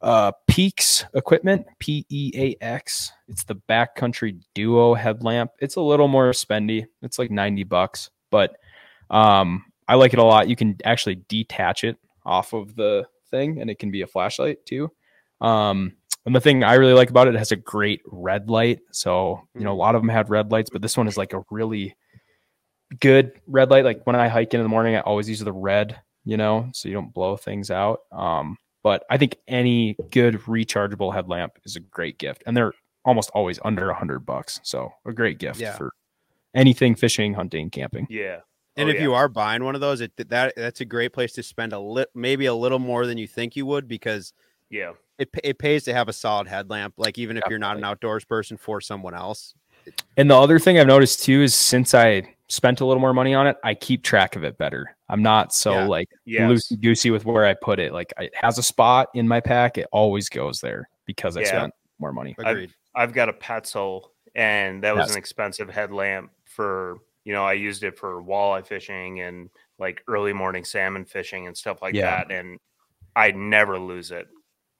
uh 0.00 0.32
PEAX 0.46 1.04
Equipment, 1.14 1.66
P 1.78 2.06
E 2.08 2.30
A 2.34 2.64
X. 2.64 3.12
It's 3.26 3.44
the 3.44 3.56
Backcountry 3.68 4.40
Duo 4.54 4.94
headlamp. 4.94 5.52
It's 5.60 5.76
a 5.76 5.80
little 5.80 6.08
more 6.08 6.30
spendy. 6.30 6.86
It's 7.02 7.18
like 7.18 7.30
90 7.30 7.64
bucks, 7.64 8.10
but 8.30 8.56
um 9.10 9.64
I 9.88 9.94
like 9.94 10.12
it 10.12 10.18
a 10.18 10.24
lot. 10.24 10.48
You 10.48 10.56
can 10.56 10.76
actually 10.84 11.16
detach 11.28 11.82
it 11.82 11.96
off 12.24 12.52
of 12.52 12.76
the 12.76 13.08
thing 13.30 13.60
and 13.60 13.70
it 13.70 13.78
can 13.78 13.90
be 13.90 14.02
a 14.02 14.06
flashlight 14.06 14.64
too. 14.66 14.90
Um 15.40 15.94
and 16.26 16.36
the 16.36 16.40
thing 16.40 16.62
I 16.62 16.74
really 16.74 16.92
like 16.92 17.10
about 17.10 17.26
it, 17.26 17.34
it 17.34 17.38
has 17.38 17.52
a 17.52 17.56
great 17.56 18.02
red 18.04 18.50
light. 18.50 18.80
So, 18.92 19.48
you 19.54 19.62
know, 19.62 19.72
a 19.72 19.74
lot 19.74 19.94
of 19.94 20.02
them 20.02 20.10
had 20.10 20.28
red 20.28 20.52
lights, 20.52 20.68
but 20.70 20.82
this 20.82 20.96
one 20.96 21.08
is 21.08 21.16
like 21.16 21.32
a 21.32 21.42
really 21.50 21.96
good 23.00 23.32
red 23.46 23.70
light. 23.70 23.84
Like 23.84 24.06
when 24.06 24.16
I 24.16 24.28
hike 24.28 24.54
in 24.54 24.62
the 24.62 24.68
morning, 24.68 24.94
I 24.96 25.00
always 25.00 25.28
use 25.28 25.40
the 25.40 25.52
red, 25.52 26.00
you 26.24 26.36
know, 26.36 26.68
so 26.72 26.88
you 26.88 26.94
don't 26.94 27.12
blow 27.12 27.36
things 27.36 27.70
out. 27.70 28.00
Um, 28.12 28.56
but 28.82 29.04
I 29.10 29.18
think 29.18 29.36
any 29.46 29.96
good 30.10 30.34
rechargeable 30.42 31.12
headlamp 31.12 31.52
is 31.64 31.76
a 31.76 31.80
great 31.80 32.18
gift. 32.18 32.42
And 32.46 32.56
they're 32.56 32.72
almost 33.04 33.30
always 33.34 33.58
under 33.64 33.90
a 33.90 33.94
hundred 33.94 34.20
bucks. 34.20 34.60
So 34.62 34.92
a 35.06 35.12
great 35.12 35.38
gift 35.38 35.60
Yeah. 35.60 35.76
for 35.76 35.92
anything 36.54 36.94
fishing, 36.94 37.34
hunting, 37.34 37.70
camping. 37.70 38.06
yeah. 38.10 38.40
And 38.76 38.88
Oh, 38.88 38.90
if 38.90 38.96
yeah. 38.96 39.02
you 39.02 39.14
are 39.14 39.28
buying 39.28 39.64
one 39.64 39.74
of 39.74 39.80
those, 39.80 40.00
it 40.00 40.12
that 40.28 40.54
that's 40.56 40.80
a 40.80 40.84
great 40.84 41.12
place 41.12 41.32
to 41.32 41.42
spend 41.42 41.72
a 41.72 41.78
lit, 41.80 42.10
maybe 42.14 42.46
a 42.46 42.54
little 42.54 42.78
more 42.78 43.06
than 43.06 43.18
you 43.18 43.26
think 43.26 43.56
you 43.56 43.66
would, 43.66 43.88
because 43.88 44.32
Yeah. 44.70 44.92
it 45.18 45.30
it 45.42 45.58
pays 45.58 45.82
to 45.84 45.92
have 45.94 46.08
a 46.08 46.12
solid 46.12 46.46
headlamp. 46.46 46.94
Like 46.96 47.18
even 47.18 47.36
if 47.36 47.42
you're 47.50 47.58
not 47.58 47.76
an 47.76 47.82
outdoors 47.84 48.24
person, 48.24 48.56
for 48.56 48.80
someone 48.80 49.14
else. 49.14 49.54
And 50.16 50.30
the 50.30 50.36
other 50.38 50.58
thing 50.60 50.78
I've 50.78 50.86
noticed 50.86 51.24
too 51.24 51.42
is 51.42 51.54
since 51.56 51.92
I 51.92 52.34
spent 52.48 52.80
a 52.80 52.86
little 52.86 53.00
more 53.00 53.12
money 53.12 53.34
on 53.34 53.46
it, 53.46 53.56
I 53.62 53.74
keep 53.74 54.02
track 54.02 54.34
of 54.36 54.42
it 54.44 54.56
better. 54.58 54.96
I'm 55.08 55.22
not 55.22 55.52
so 55.52 55.72
Yeah. 55.72 55.86
like 55.86 56.08
Yes. 56.24 56.50
loosey 56.50 56.80
goosey 56.80 57.10
with 57.10 57.24
where 57.26 57.44
I 57.44 57.54
put 57.54 57.78
it. 57.78 57.92
Like 57.92 58.12
it 58.18 58.34
has 58.34 58.58
a 58.58 58.62
spot 58.62 59.08
in 59.14 59.28
my 59.28 59.40
pack, 59.40 59.76
it 59.78 59.86
always 59.92 60.28
goes 60.28 60.60
there 60.60 60.88
because 61.06 61.36
I 61.36 61.40
Yeah. 61.40 61.46
spent 61.46 61.74
more 61.98 62.12
money. 62.12 62.34
Agreed. 62.38 62.72
I've 62.94 63.12
got 63.12 63.28
a 63.28 63.32
Petzl, 63.32 64.10
and 64.34 64.82
that 64.82 64.94
was 64.96 65.08
Yes. 65.08 65.12
an 65.12 65.18
expensive 65.18 65.68
headlamp 65.70 66.32
for 66.44 66.98
you 67.24 67.32
know 67.34 67.44
I 67.44 67.52
used 67.52 67.84
it 67.84 67.98
for 67.98 68.22
walleye 68.22 68.66
fishing 68.66 69.20
and 69.20 69.50
like 69.78 70.02
early 70.08 70.32
morning 70.32 70.64
salmon 70.64 71.04
fishing 71.04 71.46
and 71.46 71.56
stuff 71.56 71.82
like 71.82 71.94
Yeah. 71.94 72.24
that, 72.24 72.32
and 72.32 72.58
I 73.14 73.32
never 73.32 73.78
lose 73.78 74.10
it 74.10 74.26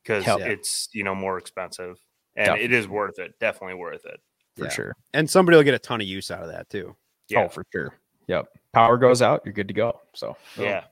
because 0.02 0.26
yeah. 0.26 0.38
it's 0.38 0.88
you 0.92 1.04
know 1.04 1.14
more 1.14 1.36
expensive, 1.38 1.98
and 2.34 2.58
it 2.60 2.72
is 2.72 2.88
worth 2.88 3.18
it. 3.18 3.38
Definitely 3.38 3.74
worth 3.74 4.06
it. 4.06 4.20
for 4.56 4.64
Yeah. 4.64 4.70
sure. 4.70 4.96
And 5.14 5.30
somebody 5.30 5.56
will 5.56 5.62
get 5.62 5.74
a 5.74 5.78
ton 5.78 6.00
of 6.00 6.06
use 6.08 6.32
out 6.32 6.42
of 6.42 6.48
that 6.48 6.68
too. 6.68 6.96
Yeah. 7.28 7.44
Oh, 7.44 7.48
for 7.48 7.64
sure. 7.72 7.94
Yep. 8.26 8.46
Power 8.72 8.96
goes 8.98 9.22
out, 9.22 9.42
you're 9.44 9.54
good 9.54 9.68
to 9.68 9.74
go. 9.74 10.00
So 10.14 10.36
Yeah, 10.58 10.84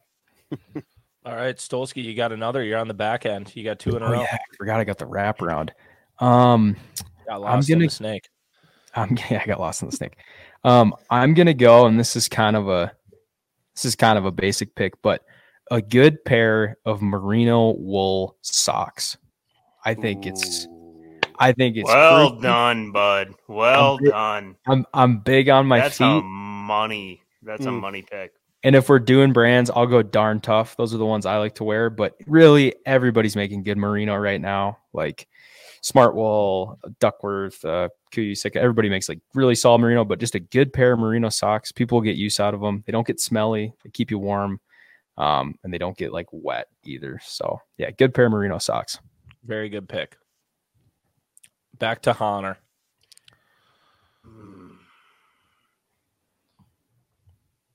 All 1.25 1.35
right, 1.35 1.57
Stolski, 1.57 2.03
you 2.05 2.15
got 2.15 2.33
another. 2.33 2.63
You're 2.63 2.79
on 2.79 2.89
the 2.89 2.95
back 2.95 3.27
end. 3.27 3.55
You 3.57 3.65
got 3.65 3.79
two 3.79 3.97
in 3.97 4.03
a 4.03 4.07
Oh, 4.07 4.13
row. 4.13 4.21
yeah, 4.21 4.29
I 4.33 4.39
forgot 4.57 4.79
I 4.81 4.85
got 4.85 4.99
the 4.99 5.07
wraparound. 5.07 5.71
Um 6.19 6.77
Got 7.29 7.41
lost 7.41 7.69
I'm 7.69 7.75
gonna- 7.75 7.87
the 7.87 7.91
snake. 7.91 8.29
I'm 8.95 9.17
yeah, 9.31 9.41
I 9.43 9.47
got 9.47 9.61
lost 9.61 9.83
in 9.83 9.91
the 9.91 9.97
snake. 9.97 10.17
Um, 10.65 10.95
I'm 11.11 11.35
gonna 11.35 11.53
go, 11.55 11.87
and 11.87 11.99
this 12.01 12.17
is 12.17 12.29
kind 12.29 12.57
of 12.57 12.69
a 12.69 12.93
this 13.75 13.85
is 13.85 13.95
kind 13.97 14.17
of 14.19 14.25
a 14.25 14.31
basic 14.33 14.75
pick, 14.75 15.01
but 15.03 15.23
a 15.71 15.83
good 15.83 16.25
pair 16.25 16.79
of 16.87 17.03
merino 17.03 17.73
wool 17.73 18.37
socks. 18.41 19.19
I 19.85 19.93
think 19.95 20.27
it's 20.27 20.67
Ooh. 20.67 20.76
I 21.39 21.53
think 21.53 21.77
it's 21.77 21.89
well 21.89 22.29
freaky. 22.31 22.43
done, 22.43 22.93
bud. 22.93 23.35
Well 23.49 23.99
bit- 23.99 24.11
done. 24.11 24.57
I'm 24.67 24.87
I'm 24.95 25.19
big 25.19 25.49
on 25.49 25.67
my 25.67 25.81
That's 25.81 25.99
feet, 25.99 26.05
a 26.05 26.21
money. 26.23 27.23
That's 27.43 27.65
a 27.67 27.69
Mm. 27.71 27.81
money 27.81 28.03
pick. 28.03 28.33
and 28.65 28.75
if 28.75 28.89
we're 28.89 28.99
doing 28.99 29.33
brands, 29.33 29.71
I'll 29.71 29.87
go 29.87 30.03
darn 30.03 30.41
tough. 30.41 30.77
Those 30.77 30.93
are 30.93 30.99
the 30.99 31.07
ones 31.07 31.25
I 31.27 31.37
like 31.39 31.55
to 31.57 31.65
wear. 31.65 31.89
But 31.91 32.15
really, 32.27 32.75
everybody's 32.85 33.37
making 33.37 33.63
good 33.63 33.79
merino 33.79 34.17
right 34.17 34.41
now, 34.41 34.79
like 34.93 35.29
Smartwool, 35.83 36.77
Duckworth, 36.99 37.65
uh, 37.65 37.89
KUIU 38.13 38.37
Sitka. 38.37 38.61
Everybody 38.61 38.89
makes 38.89 39.09
like 39.09 39.21
really 39.35 39.55
solid 39.55 39.79
merino, 39.81 40.05
but 40.05 40.19
just 40.19 40.35
a 40.35 40.41
good 40.41 40.73
pair 40.73 40.93
of 40.93 40.99
merino 40.99 41.29
socks. 41.29 41.71
People 41.73 42.01
get 42.01 42.17
use 42.17 42.41
out 42.41 42.55
of 42.55 42.61
them. 42.61 42.83
They 42.87 42.93
don't 42.93 43.07
get 43.07 43.21
smelly. 43.21 43.73
They 43.85 43.91
keep 43.91 44.11
you 44.11 44.19
warm, 44.19 44.61
um, 45.17 45.55
and 45.63 45.73
they 45.73 45.79
don't 45.79 45.97
get 45.97 46.13
like 46.13 46.27
wet 46.33 46.67
either. 46.85 47.21
So 47.23 47.61
yeah, 47.79 47.91
good 47.93 48.15
pair 48.15 48.27
of 48.27 48.33
merino 48.33 48.59
socks. 48.59 48.99
Very 49.45 49.69
good 49.69 49.89
pick. 49.89 50.17
Back 51.79 52.03
to 52.03 52.13
Hahner. 52.13 52.57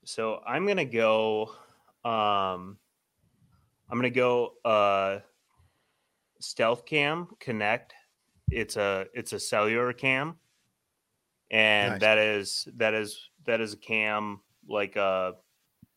So 0.03 0.41
I'm 0.45 0.67
gonna 0.67 0.85
go. 0.85 1.51
Um, 2.03 2.77
I'm 3.89 3.97
gonna 3.97 4.09
go. 4.09 4.53
Uh, 4.65 5.19
Stealth 6.39 6.85
Cam 6.85 7.27
Connect. 7.39 7.93
It's 8.49 8.75
a 8.75 9.05
it's 9.13 9.31
a 9.33 9.39
cellular 9.39 9.93
cam, 9.93 10.35
and 11.49 11.93
Nice. 11.93 12.01
that 12.01 12.17
is 12.17 12.67
that 12.75 12.93
is 12.93 13.29
that 13.45 13.61
is 13.61 13.73
a 13.73 13.77
cam 13.77 14.41
like 14.67 14.95
a, 14.95 15.35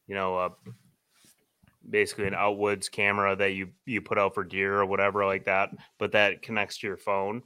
you 0.06 0.14
know, 0.14 0.38
a 0.38 0.50
basically 1.88 2.26
an 2.26 2.34
outwoods 2.34 2.88
camera 2.88 3.34
that 3.36 3.52
you 3.52 3.70
you 3.84 4.00
put 4.00 4.18
out 4.18 4.34
for 4.34 4.44
deer 4.44 4.78
or 4.78 4.86
whatever 4.86 5.26
like 5.26 5.44
that, 5.46 5.70
but 5.98 6.12
that 6.12 6.42
connects 6.42 6.78
to 6.78 6.86
your 6.86 6.96
phone, 6.96 7.42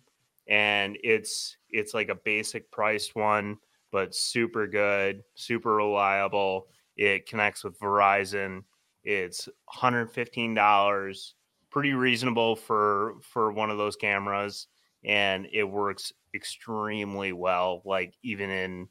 and 0.48 0.96
it's 1.02 1.56
it's 1.70 1.94
like 1.94 2.08
a 2.08 2.14
basic 2.14 2.70
priced 2.70 3.14
one, 3.14 3.58
but 3.92 4.14
super 4.14 4.66
good, 4.66 5.22
super 5.34 5.76
reliable. 5.76 6.68
It 6.96 7.26
connects 7.26 7.64
with 7.64 7.78
Verizon. 7.78 8.64
It's 9.04 9.48
$115, 9.72 11.32
pretty 11.70 11.92
reasonable 11.92 12.56
for 12.56 13.14
for 13.22 13.52
one 13.52 13.70
of 13.70 13.78
those 13.78 13.96
cameras 13.96 14.68
and 15.04 15.46
it 15.52 15.64
works 15.64 16.12
extremely 16.34 17.32
well 17.32 17.82
like 17.84 18.14
even 18.22 18.50
in 18.50 18.88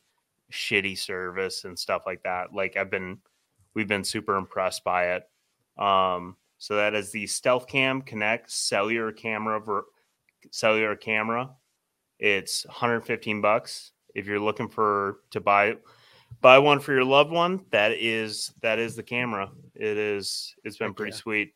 shitty 0.51 0.97
service 0.97 1.66
and 1.66 1.78
stuff 1.78 2.03
like 2.05 2.24
that. 2.24 2.53
Like 2.53 2.78
I've 2.78 2.89
been 2.89 3.18
we've 3.74 3.88
been 3.88 4.03
super 4.03 4.38
impressed 4.38 4.84
by 4.84 5.16
it. 5.16 5.24
Um 5.78 6.38
so 6.60 6.76
that 6.76 6.95
is 6.95 7.12
the 7.12 7.28
Stealth 7.28 7.68
Cam 7.68 8.01
Connect 8.01 8.51
cellular 8.51 9.12
camera 9.12 9.62
cellular 10.51 10.95
camera. 10.95 11.49
It's 12.19 12.65
115 12.65 13.41
bucks. 13.41 13.91
If 14.15 14.25
you're 14.25 14.39
looking 14.39 14.67
for 14.67 15.19
to 15.31 15.39
buy 15.39 15.75
buy 16.41 16.57
one 16.59 16.79
for 16.79 16.93
your 16.93 17.03
loved 17.03 17.31
one, 17.31 17.65
that 17.71 17.91
is 17.93 18.51
that 18.61 18.79
is 18.79 18.95
the 18.95 19.03
camera. 19.03 19.49
It 19.75 19.97
is 19.97 20.55
it's 20.63 20.77
been 20.77 20.93
pretty 20.93 21.11
yeah. 21.11 21.17
sweet. 21.17 21.53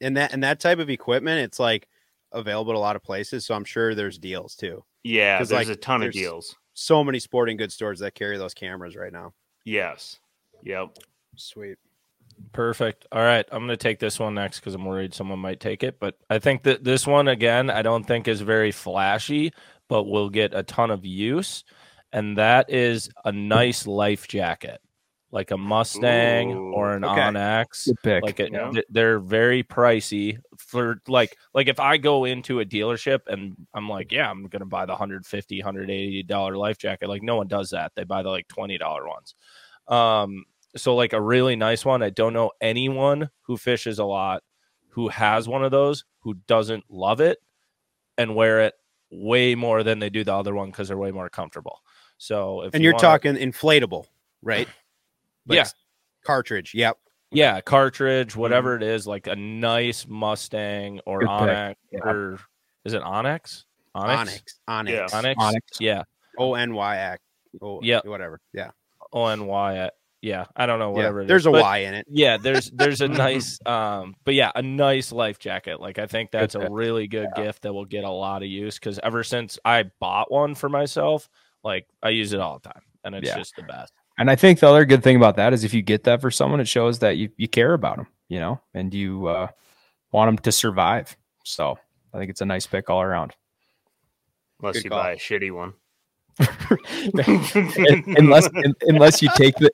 And 0.00 0.16
that 0.16 0.32
and 0.32 0.42
that 0.42 0.60
type 0.60 0.78
of 0.78 0.90
equipment, 0.90 1.40
it's 1.40 1.58
like 1.58 1.88
available 2.32 2.72
at 2.72 2.76
a 2.76 2.80
lot 2.80 2.96
of 2.96 3.02
places. 3.02 3.46
So 3.46 3.54
I'm 3.54 3.64
sure 3.64 3.94
there's 3.94 4.18
deals 4.18 4.54
too. 4.54 4.84
Yeah, 5.04 5.38
there's 5.38 5.52
like, 5.52 5.68
a 5.68 5.76
ton 5.76 6.00
there's- 6.00 6.14
of 6.14 6.20
deals. 6.20 6.56
So 6.74 7.04
many 7.04 7.18
sporting 7.18 7.58
goods 7.58 7.74
stores 7.74 7.98
that 7.98 8.14
carry 8.14 8.38
those 8.38 8.54
cameras 8.54 8.96
right 8.96 9.12
now. 9.12 9.34
Yes. 9.66 10.18
Yep. 10.62 10.96
Sweet. 11.36 11.76
Perfect. 12.52 13.06
All 13.12 13.22
right, 13.22 13.46
I'm 13.52 13.60
going 13.60 13.68
to 13.70 13.76
take 13.76 13.98
this 13.98 14.18
one 14.18 14.34
next 14.34 14.60
because 14.60 14.74
I'm 14.74 14.84
worried 14.84 15.14
someone 15.14 15.38
might 15.38 15.60
take 15.60 15.82
it. 15.82 15.98
But 16.00 16.16
I 16.28 16.38
think 16.38 16.62
that 16.64 16.84
this 16.84 17.06
one 17.06 17.28
again, 17.28 17.70
I 17.70 17.82
don't 17.82 18.04
think 18.04 18.28
is 18.28 18.40
very 18.40 18.72
flashy, 18.72 19.52
but 19.88 20.04
will 20.04 20.28
get 20.30 20.54
a 20.54 20.62
ton 20.62 20.90
of 20.90 21.04
use, 21.04 21.64
and 22.12 22.36
that 22.38 22.70
is 22.70 23.10
a 23.24 23.32
nice 23.32 23.86
life 23.86 24.28
jacket, 24.28 24.80
like 25.30 25.50
a 25.50 25.56
Mustang 25.56 26.52
or 26.52 26.92
an 26.94 27.04
Ooh, 27.04 27.08
okay. 27.08 27.20
Onyx. 27.22 27.88
Pick. 28.02 28.22
Like 28.22 28.40
it, 28.40 28.52
Yeah. 28.52 28.70
th- 28.70 28.86
they're 28.90 29.18
very 29.18 29.62
pricey 29.62 30.38
for 30.58 31.00
like 31.08 31.36
like 31.54 31.68
if 31.68 31.80
I 31.80 31.96
go 31.96 32.24
into 32.24 32.60
a 32.60 32.64
dealership 32.64 33.20
and 33.28 33.56
I'm 33.74 33.88
like, 33.88 34.12
yeah, 34.12 34.30
I'm 34.30 34.46
gonna 34.48 34.66
buy 34.66 34.84
the 34.86 34.92
150 34.92 35.58
180 35.62 36.22
dollar 36.24 36.56
life 36.56 36.78
jacket. 36.78 37.08
Like 37.08 37.22
no 37.22 37.36
one 37.36 37.48
does 37.48 37.70
that. 37.70 37.92
They 37.94 38.04
buy 38.04 38.22
the 38.22 38.28
like 38.30 38.48
twenty 38.48 38.78
dollar 38.78 39.06
ones. 39.08 39.34
Um, 39.88 40.44
so 40.76 40.94
like 40.94 41.12
a 41.12 41.20
really 41.20 41.56
nice 41.56 41.84
one. 41.84 42.02
I 42.02 42.10
don't 42.10 42.32
know 42.32 42.50
anyone 42.60 43.30
who 43.42 43.56
fishes 43.56 43.98
a 43.98 44.04
lot 44.04 44.42
who 44.88 45.08
has 45.08 45.48
one 45.48 45.64
of 45.64 45.70
those 45.70 46.04
who 46.20 46.34
doesn't 46.46 46.84
love 46.88 47.20
it 47.20 47.38
and 48.18 48.34
wear 48.34 48.60
it 48.60 48.74
way 49.10 49.54
more 49.54 49.82
than 49.82 49.98
they 49.98 50.10
do 50.10 50.22
the 50.24 50.34
other 50.34 50.54
one 50.54 50.70
because 50.70 50.88
they're 50.88 50.98
way 50.98 51.10
more 51.10 51.28
comfortable. 51.28 51.80
So 52.18 52.62
if 52.62 52.74
And 52.74 52.82
you 52.82 52.88
you're 52.88 52.94
wanna- 52.94 53.02
talking 53.02 53.34
inflatable, 53.36 54.06
right? 54.42 54.68
Like 55.46 55.56
Yeah. 55.56 55.66
Cartridge. 56.24 56.72
Yep. 56.74 56.98
Yeah, 57.32 57.60
cartridge, 57.62 58.28
Mm-hmm. 58.32 58.40
whatever 58.40 58.76
it 58.76 58.82
is, 58.84 59.06
like 59.08 59.26
a 59.26 59.34
nice 59.34 60.06
Mustang 60.06 61.00
or 61.06 61.20
Good. 61.20 61.28
Onyx, 61.28 61.80
Yeah. 61.90 61.98
or 62.04 62.38
is 62.84 62.92
it 62.92 63.02
Onyx? 63.02 63.64
Onyx, 63.94 64.18
Onyx. 64.20 64.58
Onyx. 64.68 64.92
Yeah. 65.12 65.18
Onyx, 65.18 65.42
Onyx. 65.42 65.80
yeah, 65.80 66.02
O 66.38 66.54
N 66.54 66.74
Y 66.74 66.96
X. 66.98 67.22
Oh, 67.60 67.80
Yeah. 67.82 68.00
Whatever. 68.04 68.40
Yeah. 68.52 68.70
O 69.12 69.26
N 69.26 69.46
Y. 69.46 69.90
Yeah, 70.22 70.44
I 70.54 70.66
don't 70.66 70.78
know 70.78 70.90
whatever. 70.92 71.22
it 71.22 71.26
There's 71.26 71.42
is, 71.42 71.46
a 71.46 71.50
but 71.50 71.62
Y 71.62 71.78
in 71.78 71.94
it. 71.94 72.06
Yeah, 72.08 72.36
there's 72.36 72.70
there's 72.70 73.00
a 73.00 73.08
nice, 73.26 73.58
um, 73.66 74.14
but 74.24 74.34
yeah, 74.34 74.52
a 74.54 74.62
nice 74.62 75.10
life 75.10 75.38
jacket. 75.40 75.80
Like 75.80 75.98
I 75.98 76.06
think 76.06 76.30
that's 76.30 76.54
a 76.54 76.60
pick. 76.60 76.68
really 76.70 77.08
good 77.08 77.28
gift 77.34 77.62
that 77.62 77.72
will 77.72 77.84
get 77.84 78.04
a 78.04 78.10
lot 78.10 78.42
of 78.42 78.48
use 78.48 78.78
because 78.78 79.00
ever 79.02 79.24
since 79.24 79.58
I 79.64 79.84
bought 80.00 80.30
one 80.30 80.54
for 80.54 80.68
myself, 80.68 81.28
like 81.64 81.86
I 82.02 82.10
use 82.10 82.32
it 82.32 82.40
all 82.40 82.60
the 82.60 82.68
time, 82.68 82.82
and 83.04 83.16
it's 83.16 83.26
Yeah. 83.28 83.36
just 83.36 83.56
the 83.56 83.62
best. 83.64 83.92
And 84.16 84.30
I 84.30 84.36
think 84.36 84.60
the 84.60 84.68
other 84.68 84.84
good 84.84 85.02
thing 85.02 85.16
about 85.16 85.36
that 85.36 85.52
is 85.52 85.64
if 85.64 85.74
you 85.74 85.82
get 85.82 86.04
that 86.04 86.20
for 86.20 86.30
someone, 86.30 86.60
it 86.60 86.68
shows 86.68 87.00
that 87.00 87.16
you, 87.16 87.30
you 87.36 87.48
care 87.48 87.72
about 87.72 87.96
them, 87.96 88.06
you 88.28 88.38
know, 88.38 88.60
and 88.74 88.94
you 88.94 89.26
uh, 89.26 89.48
want 90.12 90.28
them 90.28 90.38
to 90.38 90.52
survive. 90.52 91.16
So 91.44 91.78
I 92.14 92.18
think 92.18 92.30
it's 92.30 92.42
a 92.42 92.46
nice 92.46 92.66
pick 92.66 92.90
all 92.90 93.02
around. 93.02 93.34
Unless 94.60 94.74
Good 94.76 94.84
you 94.84 94.90
call. 94.90 95.02
buy 95.02 95.12
a 95.12 95.16
shitty 95.16 95.50
one. 95.50 95.72
Un- 96.40 98.04
unless 98.16 98.48
unless 98.82 99.22
you 99.22 99.28
take 99.36 99.54
the 99.56 99.70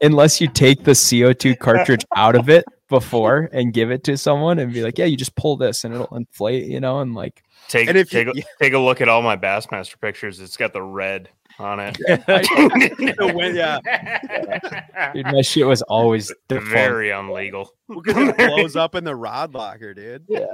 unless 0.00 0.40
you 0.40 0.48
take 0.48 0.84
the 0.84 0.92
CO2 0.92 1.58
cartridge 1.58 2.04
out 2.16 2.34
of 2.34 2.48
it 2.48 2.64
before 2.88 3.48
and 3.52 3.72
give 3.72 3.90
it 3.90 4.04
to 4.04 4.16
someone 4.16 4.58
and 4.58 4.72
be 4.72 4.82
like, 4.82 4.98
yeah, 4.98 5.04
you 5.04 5.16
just 5.16 5.34
pull 5.36 5.56
this 5.56 5.84
and 5.84 5.94
it'll 5.94 6.14
inflate, 6.16 6.66
you 6.66 6.80
know, 6.80 7.00
and 7.00 7.14
like 7.14 7.42
Take 7.68 7.88
And 7.88 7.96
if 7.96 8.10
take, 8.10 8.26
you- 8.26 8.42
a, 8.42 8.62
take 8.62 8.72
a 8.74 8.78
look 8.78 9.00
at 9.00 9.08
all 9.08 9.22
my 9.22 9.36
Bassmaster 9.36 9.98
pictures. 10.00 10.40
It's 10.40 10.56
got 10.56 10.72
the 10.72 10.82
red 10.82 11.28
on 11.58 11.80
it. 11.80 11.96
yeah. 13.54 15.12
dude, 15.12 15.26
my 15.26 15.42
shit 15.42 15.66
was 15.66 15.82
always 15.82 16.32
defunct. 16.48 16.70
Very 16.70 17.10
illegal. 17.10 17.70
Because 17.88 18.16
it 18.28 18.36
blows 18.36 18.76
up 18.76 18.94
in 18.94 19.04
the 19.04 19.14
rod 19.14 19.54
locker, 19.54 19.94
dude. 19.94 20.24
yeah, 20.28 20.46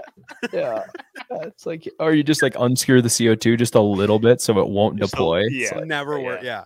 yeah. 0.53 0.85
It's 1.31 1.67
like, 1.67 1.89
or 2.01 2.13
you 2.13 2.23
just 2.23 2.43
like 2.43 2.55
unscrew 2.59 3.03
the 3.03 3.09
CO2 3.09 3.59
just 3.59 3.75
a 3.75 3.81
little 3.81 4.19
bit 4.19 4.41
so 4.41 4.59
it 4.59 4.69
won't 4.69 4.99
Just 4.99 5.13
deploy. 5.13 5.43
It's 5.45 5.55
yeah. 5.55 5.77
like, 5.77 5.87
Never 5.87 6.21
work. 6.21 6.43
Yeah. 6.43 6.65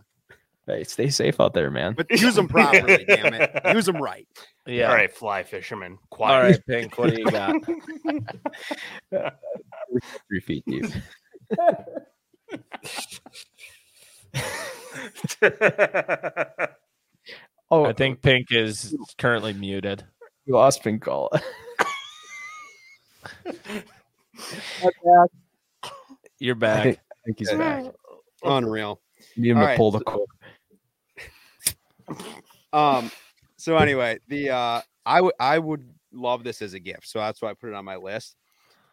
hey, 0.66 0.84
stay 0.84 1.10
safe 1.10 1.40
out 1.40 1.52
there, 1.54 1.70
man. 1.70 1.94
But 1.94 2.10
use 2.10 2.34
them 2.34 2.48
properly, 2.48 3.04
damn 3.06 3.34
it. 3.34 3.50
Use 3.74 3.86
them 3.86 3.96
right. 3.96 4.26
Yeah. 4.66 4.88
All 4.88 4.94
right, 4.94 5.12
fly 5.12 5.42
fisherman. 5.42 5.92
All 5.92 6.16
Quiet. 6.16 6.42
right, 6.42 6.66
Pink. 6.66 6.98
What 6.98 7.14
do 7.14 7.20
you 7.20 7.30
got? 7.30 7.56
Three 10.28 10.40
feet 10.40 10.64
deep. 10.66 10.86
Oh, 17.70 17.86
I 17.86 17.92
think 17.94 18.20
Pink 18.20 18.48
is 18.50 18.94
currently 19.16 19.54
muted. 19.54 20.04
we 20.46 20.52
lost 20.52 20.82
pink 20.82 21.02
call. 21.02 21.30
You're 26.38 26.56
I 26.56 26.58
back. 26.58 26.82
think, 26.82 26.98
I 26.98 27.14
think 27.24 27.38
he's 27.38 27.50
back. 27.52 27.84
Unreal. 28.44 29.00
Need 29.36 29.50
him 29.50 29.56
All 29.58 29.62
to 29.62 29.66
right, 29.68 29.76
pull 29.76 29.90
the 29.90 29.98
so- 29.98 30.04
cord. 30.04 30.28
Um. 32.74 33.10
So 33.58 33.76
anyway, 33.76 34.18
the 34.28 34.48
uh, 34.50 34.80
I 35.04 35.20
would 35.20 35.34
I 35.38 35.58
would 35.58 35.86
love 36.10 36.42
this 36.42 36.62
as 36.62 36.72
a 36.72 36.80
gift, 36.80 37.06
so 37.06 37.18
that's 37.18 37.42
why 37.42 37.50
I 37.50 37.54
put 37.54 37.68
it 37.68 37.74
on 37.74 37.84
my 37.84 37.96
list. 37.96 38.34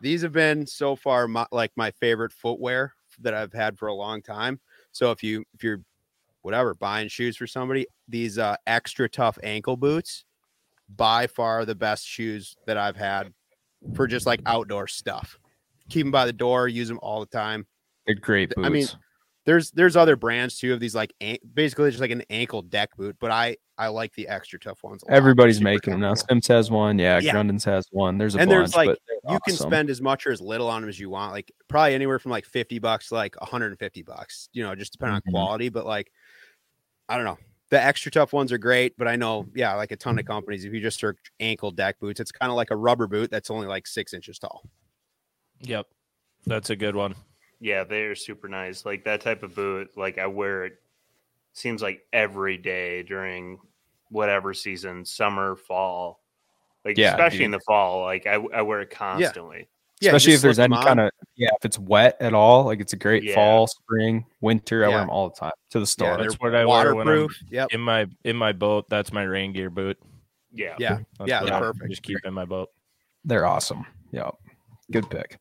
These 0.02 0.22
have 0.22 0.34
been 0.34 0.68
so 0.68 0.98
far 0.98 1.28
my, 1.30 1.46
like 1.54 1.72
my 1.78 1.92
favorite 1.92 2.34
footwear 2.34 2.94
that 3.22 3.34
I've 3.34 3.54
had 3.54 3.78
for 3.80 3.88
a 3.88 3.94
long 3.94 4.22
time. 4.22 4.60
So 4.92 5.12
if 5.12 5.24
you 5.24 5.44
if 5.54 5.64
you're 5.64 5.82
whatever 6.42 6.74
buying 6.74 7.08
shoes 7.08 7.38
for 7.38 7.48
somebody, 7.48 7.86
these 8.08 8.38
uh, 8.38 8.56
XTRATUF 8.68 9.38
ankle 9.44 9.78
boots, 9.78 10.26
by 10.96 11.28
far 11.28 11.66
the 11.66 11.76
best 11.76 12.08
shoes 12.08 12.56
that 12.66 12.78
I've 12.78 12.96
had 12.96 13.34
for 13.96 14.08
just 14.08 14.26
like 14.26 14.42
outdoor 14.46 14.88
stuff. 14.88 15.40
Keep 15.90 16.06
them 16.06 16.12
by 16.12 16.26
the 16.26 16.34
door, 16.34 16.68
use 16.68 16.88
them 16.88 17.00
all 17.02 17.20
the 17.20 17.26
time 17.26 17.66
They're 18.06 18.16
great 18.16 18.50
boots. 18.56 18.66
I 18.66 18.70
mean, 18.70 18.88
there's 19.50 19.72
there's 19.72 19.96
other 19.96 20.16
brands 20.16 20.60
too 20.60 20.74
of 20.74 20.80
these 20.80 20.94
like 20.94 21.12
an- 21.22 21.40
basically 21.56 21.90
just 21.90 22.00
like 22.02 22.12
an 22.12 22.22
ankle 22.30 22.62
deck 22.62 22.96
boot, 22.96 23.16
but 23.20 23.32
I 23.32 23.58
I 23.80 23.88
like 23.88 24.14
the 24.14 24.28
XTRATUF 24.30 24.84
ones. 24.84 25.02
a 25.02 25.08
lot. 25.10 25.16
Everybody's 25.18 25.60
making 25.60 25.92
them 25.94 26.02
now. 26.02 26.10
comfortable. 26.10 26.28
Simms 26.36 26.48
has 26.48 26.70
one. 26.70 27.00
Yeah, 27.00 27.18
Yeah. 27.20 27.34
Grundéns 27.34 27.66
has 27.66 27.88
one. 27.92 28.18
There's 28.20 28.36
a 28.36 28.40
And 28.40 28.50
bunch, 28.50 28.58
there's, 28.60 28.76
like, 28.76 28.88
but 28.90 29.00
they're 29.08 29.34
You 29.34 29.40
can 29.48 29.56
spend 29.56 29.90
as 29.90 30.02
much 30.02 30.28
or 30.28 30.32
as 30.32 30.40
little 30.42 30.68
on 30.68 30.82
them 30.82 30.90
as 30.90 31.00
you 31.00 31.10
want. 31.10 31.32
Like 31.32 31.52
probably 31.68 31.96
anywhere 31.96 32.20
from 32.20 32.30
like 32.32 32.46
50 32.46 32.78
bucks 32.80 33.08
to 33.10 33.16
like 33.16 33.40
150 33.42 34.02
bucks, 34.04 34.50
you 34.54 34.62
know, 34.64 34.76
just 34.76 34.92
depending 34.92 35.16
Mhm. 35.22 35.28
on 35.28 35.32
quality. 35.34 35.70
But 35.70 35.86
like, 35.88 36.12
I 37.08 37.16
don't 37.16 37.26
know. 37.26 37.38
The 37.70 37.78
XTRATUF 37.78 38.34
ones 38.34 38.52
are 38.52 38.58
great, 38.58 38.98
but 38.98 39.08
I 39.08 39.16
know, 39.16 39.48
yeah, 39.56 39.74
like 39.76 39.92
a 39.92 39.96
ton 39.96 40.20
of 40.20 40.26
companies, 40.26 40.66
if 40.66 40.74
you 40.74 40.82
just 40.82 41.00
search 41.00 41.18
ankle 41.40 41.72
deck 41.72 42.00
boots, 42.00 42.20
it's 42.20 42.32
kind 42.32 42.52
of 42.52 42.56
like 42.58 42.72
a 42.72 42.76
rubber 42.76 43.08
boot 43.08 43.32
that's 43.32 43.50
only 43.50 43.66
like 43.68 43.88
six 43.88 44.14
inches 44.14 44.38
tall. 44.40 44.64
Yep. 45.62 45.88
That's 46.46 46.70
a 46.70 46.76
good 46.76 46.96
one. 46.96 47.16
Yeah, 47.60 47.84
they're 47.84 48.16
super 48.16 48.48
nice. 48.48 48.86
Like 48.86 49.04
that 49.06 49.22
type 49.22 49.44
of 49.44 49.56
boot, 49.56 49.92
like 49.98 50.18
I 50.18 50.28
wear 50.28 50.66
it 50.66 50.80
seems 51.54 51.82
like 51.82 52.06
every 52.14 52.58
day 52.58 53.04
during 53.04 53.60
whatever 54.10 54.54
season, 54.54 55.04
summer, 55.06 55.56
fall. 55.56 56.22
Like 56.86 56.98
Yeah, 56.98 57.10
especially 57.12 57.40
dude. 57.40 57.46
in 57.46 57.52
the 57.52 57.60
fall, 57.62 58.04
like 58.04 58.26
I, 58.26 58.36
I 58.36 58.62
wear 58.62 58.82
it 58.82 58.90
constantly. 58.90 59.68
Yeah, 60.02 60.12
Especially 60.12 60.32
just 60.32 60.38
if 60.40 60.42
there's 60.44 60.60
any 60.60 60.78
kind 60.78 61.02
of 61.02 61.12
yeah, 61.36 61.50
if 61.60 61.66
it's 61.66 61.78
wet 61.78 62.16
at 62.22 62.34
all, 62.34 62.64
like 62.64 62.80
it's 62.80 62.94
a 62.94 62.98
great 62.98 63.24
Yeah. 63.24 63.36
fall, 63.36 63.68
spring, 63.68 64.26
winter. 64.40 64.86
I 64.86 64.88
wear 64.88 65.00
them 65.00 65.10
all 65.10 65.30
the 65.30 65.36
time 65.36 65.52
to 65.72 65.80
the 65.82 65.86
store. 65.86 66.16
they're 66.16 66.24
That's 66.30 66.36
what 66.40 66.56
I 66.56 66.64
wear 66.66 66.96
when 66.96 67.06
I'm 67.06 67.14
waterproof. 67.16 67.44
Yep. 67.50 67.68
in 67.74 67.82
my 67.82 68.08
in 68.24 68.38
my 68.38 68.54
boat. 68.54 68.88
That's 68.90 69.12
my 69.12 69.24
rain 69.24 69.52
gear 69.52 69.70
boot. 69.70 69.98
Yeah. 70.54 70.76
Yeah. 70.80 71.00
That's 71.18 71.30
Yeah, 71.30 71.44
they're 71.44 71.60
perfect. 71.60 71.90
Just 71.90 72.04
keep 72.04 72.18
in 72.24 72.34
my 72.34 72.46
boat. 72.46 72.70
They're 73.26 73.46
awesome. 73.46 73.86
Yep, 74.12 74.36
good 74.92 75.10
pick. 75.10 75.38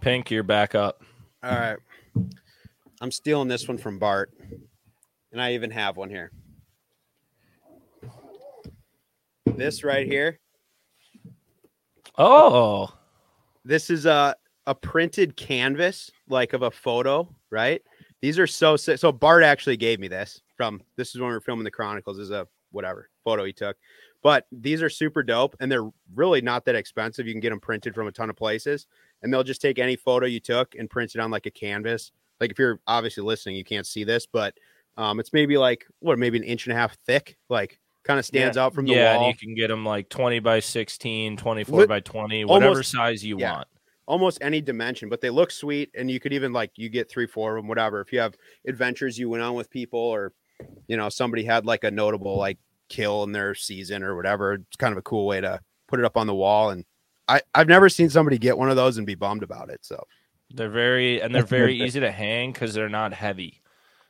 Pink, 0.00 0.30
you're 0.30 0.42
back 0.42 0.74
up. 0.74 1.02
All 1.42 1.50
right. 1.50 1.76
I'm 3.00 3.10
stealing 3.12 3.48
this 3.48 3.68
one 3.68 3.78
from 3.78 3.98
Bart. 3.98 4.32
And 5.30 5.40
I 5.40 5.54
even 5.54 5.70
have 5.70 5.96
one 5.96 6.10
here. 6.10 6.32
This 9.44 9.84
right 9.84 10.06
here. 10.06 10.38
Oh, 12.16 12.92
This 13.64 13.90
is 13.90 14.06
a 14.06 14.34
a 14.66 14.74
printed 14.74 15.34
canvas 15.36 16.10
like 16.28 16.52
of 16.52 16.62
a 16.62 16.70
photo, 16.70 17.26
right? 17.50 17.80
These 18.20 18.38
are 18.38 18.46
so 18.46 18.76
sick. 18.76 18.98
So 18.98 19.12
Bart 19.12 19.42
actually 19.42 19.76
gave 19.78 19.98
me 19.98 20.08
this 20.08 20.42
from 20.56 20.82
this 20.96 21.14
is 21.14 21.20
when 21.20 21.28
we 21.28 21.34
were 21.34 21.40
filming 21.40 21.64
the 21.64 21.70
Chronicles 21.70 22.18
is 22.18 22.30
a 22.30 22.46
whatever 22.72 23.08
photo 23.24 23.44
he 23.44 23.52
took. 23.52 23.76
But 24.22 24.46
these 24.52 24.82
are 24.82 24.90
super 24.90 25.22
dope 25.22 25.56
and 25.60 25.70
they're 25.70 25.88
really 26.14 26.40
not 26.40 26.64
that 26.64 26.74
expensive. 26.74 27.26
You 27.26 27.32
can 27.32 27.40
get 27.40 27.50
them 27.50 27.60
printed 27.60 27.94
from 27.94 28.08
a 28.08 28.12
ton 28.12 28.28
of 28.28 28.36
places 28.36 28.86
and 29.22 29.32
they'll 29.32 29.42
just 29.44 29.60
take 29.60 29.78
any 29.78 29.96
photo 29.96 30.26
you 30.26 30.40
took 30.40 30.74
and 30.74 30.88
print 30.88 31.14
it 31.14 31.20
on 31.20 31.30
like 31.30 31.46
a 31.46 31.50
canvas. 31.50 32.12
Like 32.40 32.50
if 32.50 32.58
you're 32.58 32.80
obviously 32.86 33.22
listening, 33.24 33.56
you 33.56 33.64
can't 33.64 33.86
see 33.86 34.04
this, 34.04 34.26
but 34.26 34.54
um, 34.96 35.20
it's 35.20 35.32
maybe 35.32 35.56
like 35.58 35.86
what, 36.00 36.18
maybe 36.18 36.38
an 36.38 36.44
inch 36.44 36.66
and 36.66 36.72
a 36.72 36.76
half 36.76 36.96
thick, 37.06 37.36
like 37.48 37.78
kind 38.04 38.18
of 38.18 38.24
stands 38.24 38.56
out 38.56 38.74
from 38.74 38.86
the 38.86 38.92
yeah, 38.92 39.16
wall. 39.16 39.26
and 39.26 39.34
you 39.34 39.38
can 39.46 39.54
get 39.54 39.68
them 39.68 39.84
like 39.84 40.08
20 40.08 40.38
by 40.40 40.60
16, 40.60 41.36
24 41.36 41.78
Lit- 41.80 41.88
by 41.88 42.00
20, 42.00 42.44
whatever 42.44 42.70
almost- 42.70 42.92
size 42.92 43.24
you 43.24 43.38
yeah. 43.38 43.52
want. 43.52 43.68
almost 44.06 44.38
any 44.40 44.60
dimension, 44.60 45.08
but 45.08 45.20
they 45.20 45.30
look 45.30 45.50
sweet. 45.50 45.90
And 45.96 46.10
you 46.10 46.18
could 46.20 46.32
even 46.32 46.52
like 46.52 46.70
you 46.76 46.88
get 46.88 47.10
three, 47.10 47.26
four 47.26 47.56
of 47.56 47.62
them, 47.62 47.68
whatever. 47.68 48.00
If 48.00 48.12
you 48.12 48.20
have 48.20 48.34
adventures 48.66 49.18
you 49.18 49.28
went 49.28 49.42
on 49.42 49.54
with 49.54 49.68
people, 49.70 50.00
or 50.00 50.32
you 50.86 50.96
know 50.96 51.08
somebody 51.08 51.44
had 51.44 51.66
like 51.66 51.84
a 51.84 51.90
notable 51.90 52.36
like 52.36 52.58
kill 52.88 53.22
in 53.24 53.32
their 53.32 53.54
season 53.54 54.02
or 54.02 54.16
whatever, 54.16 54.54
it's 54.54 54.76
kind 54.78 54.92
of 54.92 54.98
a 54.98 55.02
cool 55.02 55.26
way 55.26 55.40
to 55.40 55.60
put 55.88 55.98
it 55.98 56.04
up 56.06 56.16
on 56.16 56.26
the 56.26 56.34
wall. 56.34 56.70
And 56.70 56.84
I 57.28 57.40
I've 57.54 57.68
never 57.68 57.88
seen 57.88 58.10
somebody 58.10 58.38
get 58.38 58.56
one 58.58 58.70
of 58.70 58.76
those 58.76 58.96
and 58.98 59.06
be 59.06 59.14
bummed 59.14 59.42
about 59.42 59.70
it. 59.70 59.80
So 59.84 60.02
They're 60.50 60.68
very 60.70 61.20
and 61.20 61.34
they're 61.34 61.42
That's 61.42 61.52
a 61.52 61.54
good 61.54 61.58
very 61.60 61.80
easy 61.84 62.00
to 62.00 62.10
hang 62.10 62.52
because 62.52 62.74
they're 62.74 62.88
not 62.88 63.12
heavy. 63.12 63.60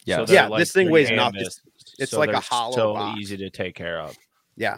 Yeah. 0.04 0.24
they're 0.24 0.48
Yeah, 0.50 0.58
this 0.58 0.72
thing 0.72 0.90
weighs 0.90 1.10
nothing. 1.10 1.34
canvas, 1.40 1.60
it's 1.98 2.12
so 2.12 2.18
like 2.18 2.30
a 2.32 2.40
hollow 2.40 2.74
So 2.76 2.94
box. 2.94 3.20
easy 3.20 3.36
to 3.38 3.50
take 3.50 3.74
care 3.74 4.00
of. 4.00 4.16
Yeah, 4.56 4.76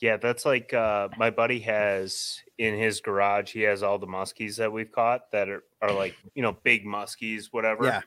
yeah, 0.00 0.16
that's 0.16 0.44
like 0.44 0.74
uh, 0.74 1.08
my 1.16 1.30
buddy 1.30 1.60
has 1.60 2.40
in 2.58 2.76
his 2.78 3.00
garage. 3.00 3.52
He 3.52 3.60
has 3.62 3.82
all 3.82 3.98
the 3.98 4.06
muskies 4.06 4.56
that 4.56 4.72
we've 4.72 4.90
caught 4.90 5.30
that 5.32 5.48
are, 5.48 5.62
are 5.80 5.92
like 5.92 6.16
you 6.34 6.42
know 6.42 6.56
big 6.64 6.84
muskies, 6.84 7.46
whatever. 7.52 7.84
Yeah. 7.84 8.00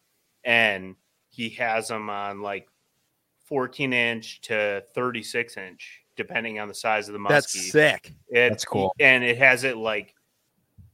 and 0.43 0.95
he 1.29 1.49
has 1.49 1.87
them 1.89 2.09
on 2.09 2.41
like 2.41 2.67
14 3.45 3.91
inch 3.93 4.41
to 4.41 4.83
36 4.93 5.57
inch, 5.57 6.01
depending 6.15 6.59
on 6.59 6.67
the 6.67 6.73
size 6.73 7.07
of 7.07 7.13
the 7.13 7.19
muskie. 7.19 7.29
that's 7.29 7.71
sick. 7.71 8.13
It- 8.29 8.49
That's 8.49 8.65
cool. 8.65 8.93
and 8.99 9.23
it 9.23 9.37
has 9.37 9.63
it 9.63 9.77
like 9.77 10.13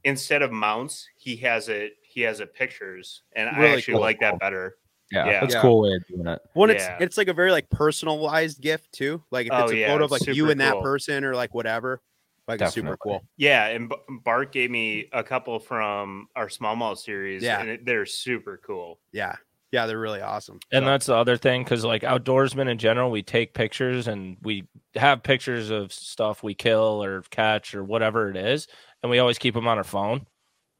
instead 0.04 0.42
of 0.42 0.50
mounts, 0.52 1.08
he 1.16 1.36
has 1.36 1.68
it. 1.68 1.92
He 2.02 2.20
has 2.22 2.40
it 2.40 2.54
pictures, 2.54 3.22
and 3.34 3.48
I 3.48 3.58
Really 3.58 3.76
actually 3.76 3.94
cool. 3.94 4.00
like 4.02 4.20
that 4.20 4.38
better. 4.38 4.76
Yeah, 5.10 5.26
Yeah. 5.26 5.40
that's 5.40 5.54
a 5.54 5.56
Yeah. 5.58 5.62
cool 5.62 5.80
way 5.82 5.92
of 5.94 6.06
doing 6.06 6.26
it. 6.26 6.40
When 6.54 6.70
Yeah. 6.70 6.76
it's 6.96 7.02
it's 7.02 7.18
like 7.18 7.28
a 7.28 7.32
very 7.34 7.52
like 7.52 7.68
personalized 7.70 8.60
gift 8.60 8.92
too. 8.92 9.22
Like 9.30 9.46
if 9.46 9.52
Oh, 9.52 9.62
it's 9.64 9.72
a 9.72 9.76
yeah, 9.76 9.88
photo 9.88 10.04
of 10.06 10.10
like 10.10 10.26
it's 10.26 10.36
you 10.36 10.50
and 10.50 10.60
that 10.60 10.72
cool. 10.72 10.82
person 10.82 11.24
or 11.24 11.34
like 11.34 11.54
whatever, 11.54 12.02
like 12.48 12.60
it's 12.60 12.72
super 12.74 12.96
cool. 12.96 13.22
Yeah, 13.36 13.66
and 13.68 13.88
B- 13.88 13.96
Bart 14.24 14.52
gave 14.52 14.70
me 14.70 15.08
a 15.12 15.22
couple 15.22 15.58
from 15.58 16.28
our 16.34 16.48
smallmouth 16.48 16.98
series. 16.98 17.42
Yeah. 17.42 17.60
and 17.60 17.68
it, 17.70 17.84
they're 17.84 18.06
super 18.06 18.60
cool. 18.64 19.00
Yeah, 19.12 19.36
yeah, 19.72 19.86
they're 19.86 19.98
really 19.98 20.20
awesome. 20.20 20.60
And 20.70 20.82
So- 20.84 20.86
that's 20.86 21.06
the 21.06 21.16
other 21.16 21.36
thing 21.36 21.64
because 21.64 21.84
like 21.84 22.02
outdoorsmen 22.02 22.68
in 22.70 22.78
general, 22.78 23.10
we 23.10 23.22
take 23.22 23.54
pictures 23.54 24.06
and 24.06 24.36
we 24.42 24.64
have 24.94 25.22
pictures 25.22 25.70
of 25.70 25.92
stuff 25.92 26.42
we 26.42 26.54
kill 26.54 27.02
or 27.02 27.22
catch 27.30 27.74
or 27.74 27.82
whatever 27.82 28.30
it 28.30 28.36
is, 28.36 28.68
and 29.02 29.10
we 29.10 29.18
always 29.18 29.38
keep 29.38 29.54
them 29.54 29.66
on 29.66 29.78
our 29.78 29.84
phone. 29.84 30.26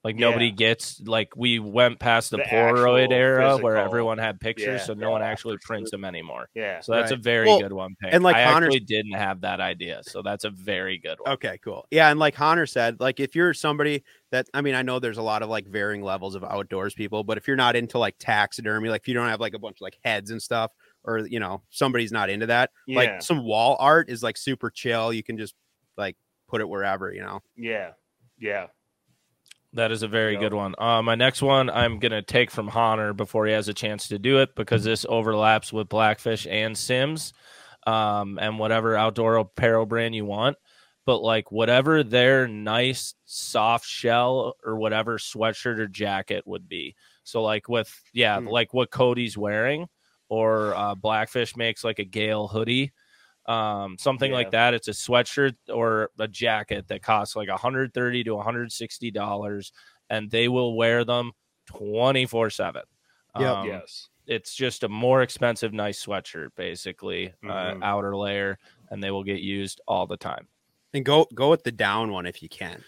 Like 0.04 0.16
nobody 0.16 0.50
gets 0.50 1.00
like 1.02 1.36
we 1.36 1.60
went 1.60 2.00
past 2.00 2.32
the, 2.32 2.38
The 2.38 2.42
Polaroid 2.42 3.04
actual 3.04 3.12
era 3.16 3.56
where 3.58 3.76
everyone 3.76 4.18
had 4.18 4.40
pictures, 4.40 4.80
Yeah. 4.80 4.84
so 4.84 4.94
no 4.94 5.10
one 5.12 5.22
actually 5.22 5.56
for 5.58 5.66
prints 5.66 5.92
them 5.92 6.04
anymore. 6.04 6.48
Yeah, 6.56 6.80
So 6.80 6.90
that's 6.92 7.12
Right. 7.12 7.20
a 7.20 7.22
very 7.22 7.46
Well, 7.46 7.60
good 7.60 7.72
one. 7.72 7.94
Pick. 8.00 8.12
and 8.12 8.24
like 8.24 8.34
I 8.34 8.44
Connor's- 8.52 8.74
actually 8.74 8.86
didn't 8.86 9.12
have 9.12 9.42
that 9.42 9.60
idea, 9.60 10.00
so 10.02 10.20
that's 10.20 10.44
a 10.44 10.50
very 10.50 10.98
good 10.98 11.18
one. 11.20 11.34
Okay, 11.34 11.56
cool. 11.62 11.86
Yeah, 11.92 12.10
and 12.10 12.18
like 12.18 12.34
Connor 12.34 12.66
said, 12.66 12.98
like 12.98 13.20
if 13.20 13.36
you're 13.36 13.54
somebody 13.54 14.02
that 14.32 14.48
I 14.52 14.60
mean, 14.60 14.74
I 14.74 14.82
know 14.82 14.98
there's 14.98 15.18
a 15.18 15.22
lot 15.22 15.42
of 15.42 15.48
like 15.48 15.68
varying 15.68 16.02
levels 16.02 16.34
of 16.34 16.42
outdoors 16.42 16.94
people, 16.94 17.22
but 17.22 17.38
if 17.38 17.46
you're 17.46 17.56
not 17.56 17.76
into 17.76 17.98
like 17.98 18.16
taxidermy, 18.18 18.88
like 18.88 19.02
if 19.02 19.08
you 19.08 19.14
don't 19.14 19.28
have 19.28 19.40
like 19.40 19.54
a 19.54 19.58
bunch 19.60 19.76
of 19.76 19.82
like 19.82 19.98
heads 20.04 20.32
and 20.32 20.42
stuff, 20.42 20.72
or 21.04 21.18
you 21.18 21.38
know, 21.38 21.62
somebody's 21.70 22.10
not 22.10 22.28
into 22.28 22.46
that, 22.46 22.70
yeah, 22.88 22.96
like 22.96 23.22
some 23.22 23.44
wall 23.44 23.76
art 23.78 24.10
is 24.10 24.20
like 24.20 24.36
super 24.36 24.68
chill. 24.68 25.12
You 25.12 25.22
can 25.22 25.38
just 25.38 25.54
like 25.96 26.16
put 26.48 26.60
it 26.60 26.68
wherever, 26.68 27.12
you 27.12 27.20
know. 27.22 27.40
yeah, 27.56 27.92
yeah. 28.40 28.66
That 29.74 29.90
is 29.90 30.02
a 30.02 30.08
very 30.08 30.36
good 30.36 30.52
one. 30.52 30.74
Uh, 30.76 31.00
my 31.02 31.14
next 31.14 31.40
one 31.40 31.70
I'm 31.70 31.98
gonna 31.98 32.20
take 32.22 32.50
from 32.50 32.68
Hahner 32.68 33.16
before 33.16 33.46
he 33.46 33.52
has 33.52 33.68
a 33.68 33.74
chance 33.74 34.08
to 34.08 34.18
do 34.18 34.38
it 34.40 34.54
because 34.54 34.84
this 34.84 35.06
overlaps 35.08 35.72
with 35.72 35.88
Blackfish 35.88 36.46
and 36.46 36.76
Simms, 36.76 37.32
um, 37.86 38.38
and 38.38 38.58
whatever 38.58 38.96
outdoor 38.96 39.36
apparel 39.36 39.86
brand 39.86 40.14
you 40.14 40.26
want. 40.26 40.58
But 41.06 41.22
like 41.22 41.50
whatever 41.50 42.04
their 42.04 42.46
nice 42.46 43.14
soft 43.24 43.86
shell 43.86 44.54
or 44.64 44.76
whatever 44.76 45.18
sweatshirt 45.18 45.78
or 45.78 45.88
jacket 45.88 46.46
would 46.46 46.68
be. 46.68 46.94
So 47.24 47.42
like 47.42 47.68
with 47.68 47.90
yeah, 48.12 48.38
Hmm. 48.40 48.48
like 48.48 48.74
what 48.74 48.90
Cody's 48.90 49.38
wearing, 49.38 49.88
or 50.28 50.74
uh, 50.76 50.94
Blackfish 50.94 51.56
makes 51.56 51.82
like 51.82 51.98
a 51.98 52.04
Gale 52.04 52.46
hoodie 52.46 52.92
um 53.46 53.96
something 53.98 54.30
Yeah. 54.30 54.32
like 54.32 54.50
that 54.50 54.72
it's 54.74 54.88
a 54.88 54.92
sweatshirt 54.92 55.56
or 55.68 56.10
a 56.20 56.28
jacket 56.28 56.86
that 56.88 57.02
costs 57.02 57.34
like 57.34 57.48
130 57.48 58.22
to 58.24 58.34
160 58.34 59.10
dollars 59.10 59.72
and 60.08 60.30
they 60.30 60.48
will 60.48 60.76
wear 60.76 61.04
them 61.04 61.32
24 61.66 62.50
7 62.50 62.82
Yep. 63.34 63.58
um, 63.58 63.62
yes, 63.62 64.08
it's 64.26 64.54
just 64.54 64.84
a 64.84 64.88
more 64.88 65.22
expensive 65.22 65.72
nice 65.72 66.04
sweatshirt 66.04 66.50
basically 66.56 67.34
Mhm. 67.42 67.48
uh, 67.48 67.74
outer 67.82 68.16
layer 68.16 68.58
and 68.90 69.02
they 69.02 69.10
will 69.10 69.24
get 69.24 69.40
used 69.40 69.80
all 69.88 70.06
the 70.06 70.16
time 70.16 70.48
And 70.94 71.04
go 71.04 71.26
go 71.34 71.50
with 71.50 71.64
the 71.64 71.72
down 71.72 72.12
one 72.12 72.24
if 72.26 72.42
you 72.42 72.48
can, 72.48 72.84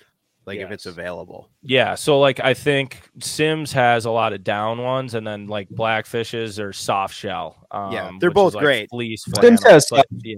like 0.47 0.59
if 0.59 0.71
it's 0.71 0.87
available. 0.87 1.49
yeah 1.63 1.95
so 1.95 2.21
like 2.21 2.39
i 2.41 2.53
think 2.55 3.01
Simms 3.21 3.73
has 3.73 4.05
a 4.05 4.11
lot 4.11 4.33
of 4.33 4.45
down 4.45 4.83
ones 4.83 5.15
and 5.15 5.27
then 5.27 5.47
like 5.47 5.69
blackfishes 5.71 6.63
or 6.63 6.73
soft 6.73 7.15
shell 7.15 7.57
um, 7.71 7.93
Yeah, 7.93 8.11
they're 8.21 8.31
both 8.31 8.55
like, 8.55 8.63
great. 8.65 8.91
fleece 8.91 9.25
Simms 9.41 9.63
has 9.65 9.87
but, 9.91 10.07
yeah 10.23 10.37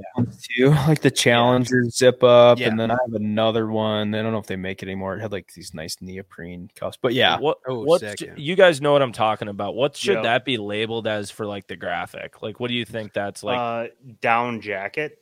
too, 0.56 0.70
like 0.70 1.00
the 1.02 1.10
Challenger 1.10 1.84
zip 1.90 2.22
up, 2.24 2.58
Yeah. 2.58 2.68
and 2.68 2.80
then 2.80 2.90
I 2.90 2.94
have 3.06 3.12
another 3.14 3.66
one. 3.66 4.14
I 4.14 4.22
don't 4.22 4.32
know 4.32 4.38
if 4.38 4.46
they 4.46 4.56
make 4.56 4.82
it 4.82 4.86
anymore. 4.86 5.16
It 5.16 5.20
had 5.20 5.32
like 5.32 5.52
these 5.52 5.74
nice 5.74 5.96
neoprene 6.00 6.70
cuffs, 6.74 6.96
but 7.00 7.12
yeah, 7.12 7.38
What 7.38 7.58
Oh, 7.66 7.80
what 7.84 8.00
sick, 8.00 8.20
yeah. 8.22 8.32
you 8.36 8.54
guys 8.56 8.80
know 8.80 8.92
what 8.92 9.02
I'm 9.02 9.12
talking 9.12 9.48
about? 9.48 9.74
What 9.74 9.96
should 9.96 10.14
Yeah. 10.16 10.22
that 10.22 10.44
be 10.46 10.56
labeled 10.56 11.06
as 11.06 11.30
for 11.30 11.44
like 11.44 11.66
the 11.66 11.76
graphic? 11.76 12.40
Like 12.42 12.58
what 12.58 12.68
do 12.68 12.74
you 12.74 12.84
think 12.86 13.12
that's 13.12 13.42
like? 13.42 13.58
uh, 13.58 13.86
down 14.22 14.60
jacket. 14.62 15.18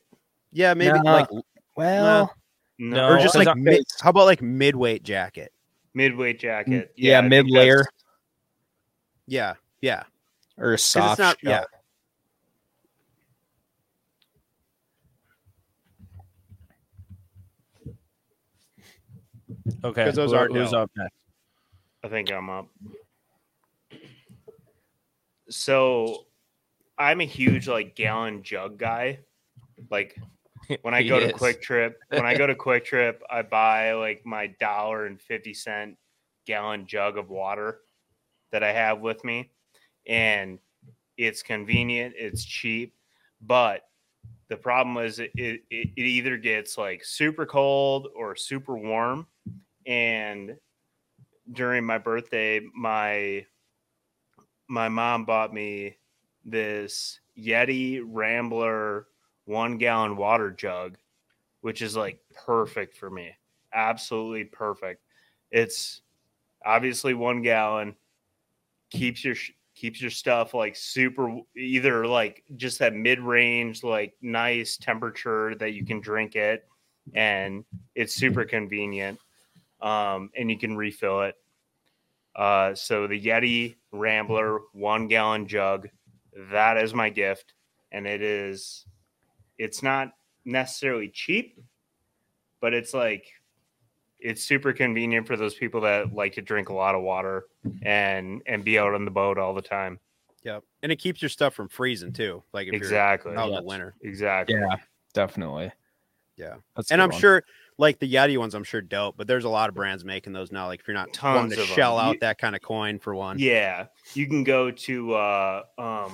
Yeah, 0.53 0.73
maybe 0.73 0.99
Nah. 1.01 1.13
like 1.13 1.27
well, 1.75 2.33
No, 2.77 3.07
or 3.09 3.19
just 3.19 3.35
like 3.35 3.55
mid, 3.57 3.83
how 4.01 4.09
about 4.09 4.25
like 4.25 4.41
midweight 4.41 5.03
jacket? 5.03 5.51
midweight 5.93 6.39
jacket. 6.39 6.89
Mm, 6.89 6.93
yeah, 6.97 7.19
I 7.19 7.21
think 7.21 7.29
mid 7.29 7.49
layer 7.49 7.77
that's- 7.77 7.93
Yeah, 9.27 9.53
yeah. 9.81 10.03
or 10.57 10.71
a 10.71 10.73
'Cause 10.73 10.83
soft. 10.83 11.11
it's 11.13 11.19
not, 11.19 11.39
shell. 11.39 11.51
yeah. 11.51 11.63
okay, 19.83 20.05
'cause 20.05 20.15
those 20.15 20.31
who- 20.31 20.37
aren't 20.37 20.55
who's 20.55 20.71
dope. 20.71 20.83
up 20.83 20.91
next? 20.97 21.15
I 22.03 22.07
think 22.09 22.31
I'm 22.31 22.49
up. 22.49 22.67
So 25.49 26.25
I'm 26.97 27.21
a 27.21 27.25
huge 27.25 27.67
like 27.67 27.95
gallon 27.95 28.43
jug 28.43 28.77
guy. 28.77 29.19
Like 29.89 30.17
when 30.81 30.93
I 30.93 31.03
go 31.03 31.19
to. 31.19 31.33
QuikTrip, 31.33 31.95
when 32.09 32.25
I 32.25 32.35
go 32.37 32.47
to 32.47 32.55
QuikTrip, 32.55 33.17
I 33.29 33.41
buy 33.41 33.93
like 33.93 34.25
my 34.25 34.47
dollar 34.59 35.05
and 35.05 35.21
fifty 35.21 35.53
cent 35.53 35.97
gallon 36.45 36.85
jug 36.87 37.17
of 37.17 37.29
water 37.29 37.81
that 38.51 38.63
I 38.63 38.71
have 38.71 38.99
with 39.01 39.23
me, 39.23 39.51
and 40.07 40.59
it's 41.17 41.41
convenient, 41.41 42.15
it's 42.17 42.43
cheap, 42.43 42.93
but 43.41 43.87
the 44.47 44.57
problem 44.57 45.03
is 45.03 45.19
it, 45.19 45.31
it, 45.35 45.61
it 45.69 45.89
either 45.97 46.37
gets 46.37 46.77
like 46.77 47.03
super 47.03 47.45
cold 47.45 48.09
or 48.15 48.35
super 48.35 48.77
warm, 48.77 49.27
and 49.85 50.55
during 51.51 51.83
my 51.83 51.97
birthday, 51.97 52.61
my 52.75 53.45
my 54.67 54.89
mom 54.89 55.25
bought 55.25 55.53
me 55.53 55.97
this 56.43 57.19
Yeti 57.37 58.01
Rambler 58.03 59.07
one 59.45 59.77
gallon 59.77 60.17
water 60.17 60.51
jug, 60.51 60.97
which 61.61 61.81
is 61.81 61.95
like 61.95 62.19
perfect 62.45 62.95
for 62.97 63.09
me. 63.09 63.31
Absolutely 63.73 64.45
perfect. 64.45 65.01
It's 65.51 66.01
obviously 66.65 67.13
one 67.13 67.41
gallon, 67.41 67.95
keeps 68.89 69.23
your 69.23 69.35
keeps 69.75 70.01
your 70.01 70.11
stuff 70.11 70.53
like 70.53 70.75
super 70.75 71.37
either 71.57 72.07
like 72.07 72.43
just 72.55 72.79
that 72.79 72.93
mid 72.93 73.19
range 73.19 73.83
like 73.83 74.13
nice 74.21 74.77
temperature 74.77 75.53
that 75.55 75.73
you 75.73 75.85
can 75.85 75.99
drink 75.99 76.35
it, 76.35 76.67
and 77.13 77.63
it's 77.93 78.13
super 78.13 78.45
convenient. 78.45 79.19
Um, 79.81 80.31
and 80.35 80.49
you 80.49 80.57
can 80.57 80.75
refill 80.75 81.21
it. 81.23 81.35
Uh, 82.35 82.73
so 82.73 83.07
the 83.07 83.21
Yeti 83.21 83.75
Rambler 83.91 84.59
one 84.71 85.07
gallon 85.07 85.47
jug, 85.47 85.89
that 86.51 86.77
is 86.77 86.93
my 86.93 87.09
gift, 87.09 87.53
and 87.91 88.07
it 88.07 88.21
is. 88.21 88.85
It's 89.57 89.81
not 89.83 90.11
necessarily 90.45 91.09
cheap, 91.09 91.59
but 92.61 92.73
it's 92.73 92.93
like 92.93 93.25
it's 94.19 94.43
super 94.43 94.73
convenient 94.73 95.27
for 95.27 95.35
those 95.37 95.53
people 95.55 95.81
that 95.81 96.13
like 96.13 96.33
to 96.33 96.41
drink 96.41 96.69
a 96.69 96.73
lot 96.73 96.95
of 96.95 97.01
water 97.01 97.45
and 97.83 98.41
and 98.45 98.63
be 98.63 98.79
out 98.79 98.93
on 98.93 99.05
the 99.05 99.11
boat 99.11 99.37
all 99.37 99.53
the 99.53 99.61
time. 99.61 99.99
Yep. 100.43 100.63
And 100.83 100.91
it 100.91 100.97
keeps 100.97 101.21
your 101.21 101.29
stuff 101.29 101.53
from 101.55 101.67
freezing 101.69 102.13
too. 102.13 102.43
Like 102.53 102.67
if 102.67 102.73
Exactly. 102.73 103.31
you're 103.31 103.39
out 103.41 103.49
in 103.49 103.55
the 103.55 103.63
winter. 103.63 103.95
Exactly. 104.01 104.55
Yeah, 104.55 104.75
definitely. 105.13 105.71
Yeah. 106.37 106.55
That's 106.75 106.91
and 106.91 107.01
I'm 107.01 107.09
one. 107.09 107.19
sure 107.19 107.43
like 107.77 107.99
the 107.99 108.11
Yeti 108.11 108.37
ones, 108.37 108.53
I'm 108.55 108.63
sure 108.63 108.81
dope, 108.81 109.15
but 109.17 109.25
there's 109.27 109.43
a 109.43 109.49
lot 109.49 109.69
of 109.69 109.75
brands 109.75 110.05
making 110.05 110.33
those 110.33 110.51
now. 110.51 110.67
Like 110.67 110.79
if 110.81 110.87
you're 110.87 110.93
not 110.95 111.11
Tons 111.13 111.35
wanting 111.35 111.57
to 111.57 111.63
of 111.63 111.69
'em. 111.69 111.75
shell 111.75 111.97
out 111.97 112.13
You- 112.15 112.19
that 112.21 112.37
kind 112.37 112.55
of 112.55 112.61
coin 112.61 112.99
for 112.99 113.15
one. 113.15 113.37
Yeah, 113.39 113.87
you 114.13 114.27
can 114.27 114.43
go 114.43 114.69
to 114.71 115.13
uh, 115.15 115.63
um, 115.77 116.13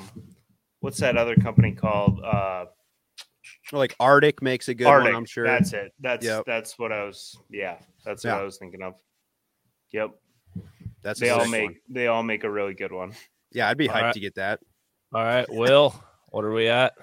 what's 0.80 0.97
that 0.99 1.18
other 1.18 1.35
company 1.35 1.72
called? 1.73 2.22
Uh, 2.23 2.65
Like 3.72 3.95
RTIC 3.99 4.41
makes 4.41 4.68
a 4.68 4.73
good 4.73 4.88
RTIC. 4.88 5.03
one, 5.06 5.15
I'm 5.15 5.26
sure. 5.26 5.45
That's 5.45 5.73
it. 5.73 5.93
That's 5.99 6.26
Yep. 6.26 6.43
that's 6.45 6.77
what 6.80 6.91
I 6.91 7.03
was. 7.06 7.38
Yeah, 7.49 7.77
that's 8.06 8.23
Yeah. 8.23 8.34
what 8.34 8.41
I 8.41 8.45
was 8.45 8.57
thinking 8.57 8.81
of. 8.84 8.95
Yep, 9.91 10.11
That's 11.02 11.19
they 11.19 11.30
all 11.30 11.48
make 11.48 11.64
one. 11.65 11.76
they 11.89 12.07
all 12.07 12.23
make 12.23 12.43
a 12.43 12.49
really 12.49 12.73
good 12.73 12.91
one. 12.91 13.14
Yeah, 13.52 13.69
I'd 13.69 13.77
be 13.77 13.89
All 13.89 13.95
hyped 13.95 14.02
right. 14.02 14.14
to 14.14 14.19
get 14.19 14.35
that. 14.35 14.60
All 15.14 15.23
right, 15.23 15.45
Will, 15.49 15.93
what 16.30 16.45
are 16.45 16.52
we 16.53 16.68
at? 16.68 16.93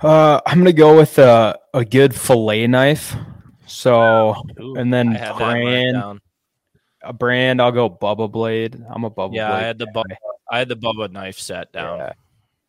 Uh, 0.00 0.40
I'm 0.46 0.58
gonna 0.58 0.72
go 0.72 0.96
with 0.96 1.18
a 1.18 1.58
a 1.74 1.84
good 1.84 2.14
fillet 2.14 2.66
knife. 2.68 3.14
So 3.66 4.36
Ooh, 4.60 4.76
and 4.76 4.92
then 4.94 5.08
I 5.08 5.18
had 5.18 5.28
that 5.34 5.38
marked 5.40 5.62
brand 5.62 6.20
a 7.02 7.12
brand. 7.12 7.60
I'll 7.62 7.72
go 7.72 7.88
Bubba 7.90 8.30
Blade. 8.30 8.80
I'm 8.88 9.04
a 9.04 9.10
Bubba 9.10 9.34
Yeah, 9.34 9.48
Blade. 9.50 9.56
I 9.58 9.62
had 9.62 9.78
the 9.78 9.86
guy. 9.86 9.92
Bubba, 9.92 10.16
I 10.50 10.58
had 10.58 10.68
the 10.68 10.76
Bubba 10.76 11.10
knife 11.10 11.38
set 11.38 11.72
down. 11.72 11.98
Yeah. 11.98 12.12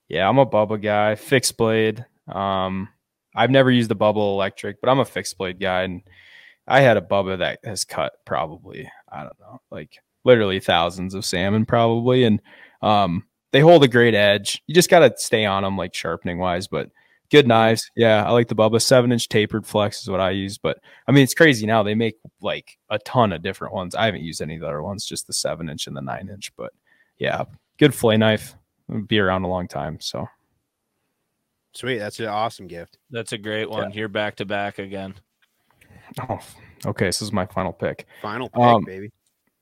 yeah, 0.10 0.30
I'm 0.30 0.38
a 0.40 0.46
Bubba 0.46 0.82
guy. 0.82 1.16
Fixed 1.16 1.58
blade. 1.58 2.06
Um, 2.28 2.90
I've 3.38 3.52
never 3.52 3.72
used 3.72 3.90
the 3.90 3.96
Bubba 3.96 4.18
electric, 4.18 4.82
but 4.82 4.90
I'm 4.90 5.00
a 5.00 5.06
fixed 5.06 5.38
blade 5.38 5.60
guy, 5.60 5.84
and 5.84 6.02
I 6.68 6.82
had 6.82 6.98
a 6.98 7.02
Bubba 7.02 7.38
that 7.38 7.60
has 7.64 7.86
cut 7.86 8.14
probably 8.26 8.90
I 9.10 9.22
don't 9.22 9.40
know, 9.40 9.62
like 9.72 10.00
literally 10.26 10.60
thousands 10.60 11.14
of 11.14 11.24
salmon 11.24 11.66
probably, 11.66 12.24
and 12.26 12.42
um, 12.82 13.26
they 13.52 13.62
hold 13.62 13.84
a 13.84 13.88
great 13.88 14.16
edge. 14.16 14.62
You 14.68 14.76
just 14.76 14.90
got 14.90 15.00
to 15.00 15.14
stay 15.18 15.46
on 15.46 15.64
them 15.64 15.78
like 15.78 15.94
sharpening 15.94 16.40
wise, 16.40 16.68
but 16.68 16.90
good 17.32 17.48
knives. 17.48 17.90
Yeah, 17.96 18.24
I 18.26 18.32
like 18.32 18.48
the 18.48 18.56
Bubba 18.56 18.82
seven 18.82 19.12
inch 19.12 19.30
tapered 19.30 19.66
flex 19.66 20.02
is 20.02 20.10
what 20.10 20.20
I 20.20 20.32
use, 20.32 20.58
but 20.58 20.80
I 21.08 21.12
mean 21.12 21.24
it's 21.24 21.34
crazy 21.34 21.66
now. 21.66 21.84
They 21.84 21.96
make 21.96 22.16
like 22.42 22.78
a 22.90 23.00
ton 23.00 23.34
of 23.34 23.44
different 23.44 23.74
ones. 23.74 23.96
I 23.96 24.06
haven't 24.06 24.24
used 24.24 24.42
any 24.42 24.56
of 24.56 24.62
the 24.62 24.68
other 24.68 24.84
ones, 24.84 25.06
just 25.06 25.28
the 25.28 25.34
seven 25.34 25.70
inch 25.70 25.88
and 25.88 25.96
the 25.96 26.02
nine 26.02 26.30
inch, 26.30 26.52
but 26.58 26.74
yeah, 27.18 27.46
good 27.78 27.94
flay 27.94 28.18
knife. 28.18 28.56
It'll 28.90 29.02
Be 29.02 29.20
around 29.20 29.44
a 29.44 29.50
long 29.50 29.68
time, 29.68 30.00
so. 30.00 30.28
Sweet. 31.78 32.00
That's 32.00 32.20
an 32.20 32.26
awesome 32.26 32.66
gift. 32.66 32.98
That's 33.12 33.34
a 33.34 33.38
great 33.38 33.70
one. 33.70 33.92
You're 33.92 34.08
back 34.08 34.38
to 34.38 34.46
back 34.46 34.80
again. 34.80 35.14
Oh, 36.28 36.40
okay. 36.88 37.06
This 37.06 37.22
is 37.22 37.32
my 37.32 37.46
final 37.46 37.72
pick. 37.72 38.08
Final 38.20 38.50
pick, 38.50 38.60
Um, 38.60 38.84
baby. 38.84 39.12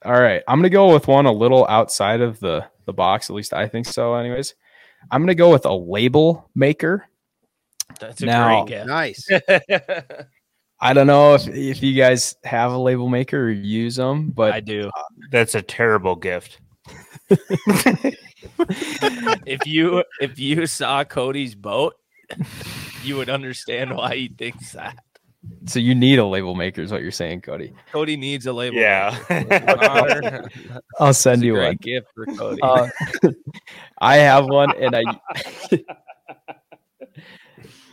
All 0.05 0.13
right, 0.13 0.41
I'm 0.47 0.59
gonna 0.59 0.69
go 0.69 0.93
with 0.93 1.09
one 1.09 1.25
a 1.25 1.31
little 1.31 1.67
outside 1.67 2.21
of 2.21 2.39
the 2.39 2.65
the 2.85 2.93
box. 2.93 3.29
At 3.29 3.35
least 3.35 3.53
I 3.53 3.67
think 3.67 3.85
so. 3.85 4.15
Anyways, 4.15 4.55
I'm 5.11 5.21
gonna 5.23 5.35
go 5.35 5.51
with 5.51 5.65
a 5.65 5.73
label 5.73 6.49
maker. 6.55 7.05
That's 7.99 8.21
a 8.21 8.27
Now- 8.27 8.63
great 8.63 8.77
gift. 8.77 8.87
Nice. 8.87 9.27
I 10.79 10.93
don't 10.93 11.07
know 11.07 11.33
if 11.33 11.49
if 11.49 11.83
you 11.83 11.95
guys 11.95 12.35
have 12.45 12.71
a 12.71 12.77
label 12.77 13.09
maker 13.09 13.47
or 13.47 13.51
use 13.51 13.97
them, 13.97 14.29
but 14.29 14.53
I 14.53 14.61
do. 14.61 14.89
That's 15.31 15.55
a 15.55 15.61
terrible 15.61 16.15
gift. 16.15 16.59
If 19.47 19.65
you 19.65 20.03
if 20.21 20.37
you 20.39 20.65
saw 20.67 21.03
Cody's 21.03 21.55
boat, 21.55 21.95
you 23.03 23.17
would 23.17 23.29
understand 23.29 23.95
why 23.95 24.15
he 24.15 24.27
thinks 24.27 24.71
that. 24.73 24.97
so 25.65 25.79
you 25.79 25.93
need 25.95 26.19
a 26.19 26.25
label 26.25 26.55
maker, 26.55 26.81
is 26.81 26.91
what 26.91 27.01
you're 27.01 27.11
saying, 27.11 27.41
Cody. 27.41 27.73
Cody 27.91 28.17
needs 28.17 28.45
a 28.47 28.53
label. 28.53 28.77
Yeah. 28.77 29.11
Hahner. 29.29 30.49
I'll 30.99 31.07
That's 31.07 31.19
send 31.19 31.43
a 31.43 31.45
you 31.45 31.53
great 31.53 31.67
one. 31.67 31.77
gift 31.81 32.07
for 32.15 32.25
Cody. 32.25 32.61
Uh, 32.61 32.87
I 33.99 34.17
have 34.17 34.45
one, 34.45 34.73
and 34.81 34.95
I 34.95 35.03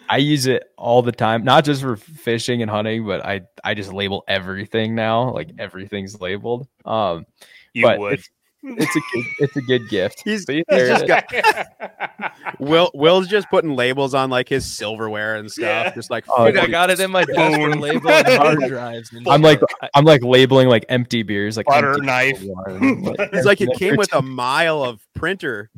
I 0.08 0.18
use 0.18 0.46
it 0.46 0.64
all 0.76 1.00
the 1.02 1.12
time, 1.12 1.42
not 1.44 1.64
just 1.64 1.80
for 1.80 1.96
fishing 1.96 2.60
and 2.60 2.70
hunting, 2.70 3.06
but 3.06 3.24
I 3.24 3.42
I 3.64 3.74
just 3.74 3.92
label 3.92 4.24
everything 4.28 4.94
now. 4.94 5.32
Like 5.32 5.50
everything's 5.58 6.20
labeled. 6.20 6.68
Um, 6.84 7.24
you 7.72 7.82
But 7.86 7.98
would. 7.98 8.12
it's 8.14 8.28
a 8.64 9.00
good, 9.12 9.24
it's 9.40 9.56
a 9.56 9.60
good 9.62 9.88
gift. 9.88 10.22
He's, 10.24 10.44
So 10.44 10.52
you 10.52 10.62
he's 10.70 10.88
just 10.88 11.06
got 11.06 11.24
Will 12.60 12.90
Will's 12.94 13.26
just 13.28 13.48
putting 13.50 13.74
labels 13.74 14.14
on 14.14 14.30
like 14.30 14.48
his 14.48 14.64
silverware 14.70 15.34
and 15.36 15.50
stuff. 15.50 15.62
Yeah. 15.86 15.94
Just 15.94 16.10
like 16.10 16.24
Oh, 16.28 16.46
Dude, 16.46 16.58
I 16.58 16.66
got 16.68 16.90
it 16.90 17.00
in 17.00 17.10
my 17.10 17.24
desk 17.24 17.38
for 17.58 17.70
Boom. 17.70 17.80
labeling 17.80 18.24
hard 18.24 18.58
drives. 18.68 19.12
and 19.12 19.26
I'm 19.28 19.42
like 19.42 19.58
shit. 19.60 19.90
I'm 19.94 20.04
like 20.04 20.22
labeling 20.22 20.68
like 20.68 20.84
empty 20.88 21.22
beers, 21.22 21.56
like 21.56 21.66
Butter 21.66 21.98
knife. 21.98 22.42
like- 22.42 23.30
It's 23.32 23.46
like 23.46 23.60
it 23.60 23.70
came 23.78 23.96
with 23.96 24.12
a 24.14 24.22
mile 24.22 24.82
of 24.84 25.00
printer 25.14 25.70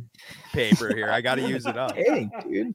paper 0.53 0.95
here. 0.95 1.11
I 1.11 1.21
got 1.21 1.37
to 1.37 1.43
use 1.49 1.67
it 1.67 1.77
up. 1.77 1.95
Dang, 1.97 2.31
dude. 2.49 2.75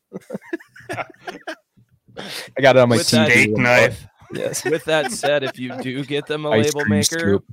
I 0.91 2.61
got 2.61 2.75
it 2.75 2.79
on 2.79 2.89
my 2.89 2.97
With 2.97 3.07
TV. 3.07 3.25
Steak 3.31 3.49
remote. 3.51 3.61
knife. 3.61 4.05
Yes. 4.31 4.63
With 4.69 4.85
that 4.85 5.11
said, 5.11 5.43
if 5.43 5.57
you 5.57 5.75
do 5.81 6.03
get 6.05 6.27
them 6.27 6.45
a 6.45 6.51
Ice 6.51 6.73
label 6.75 6.89
maker, 6.89 7.03
scoop. 7.19 7.45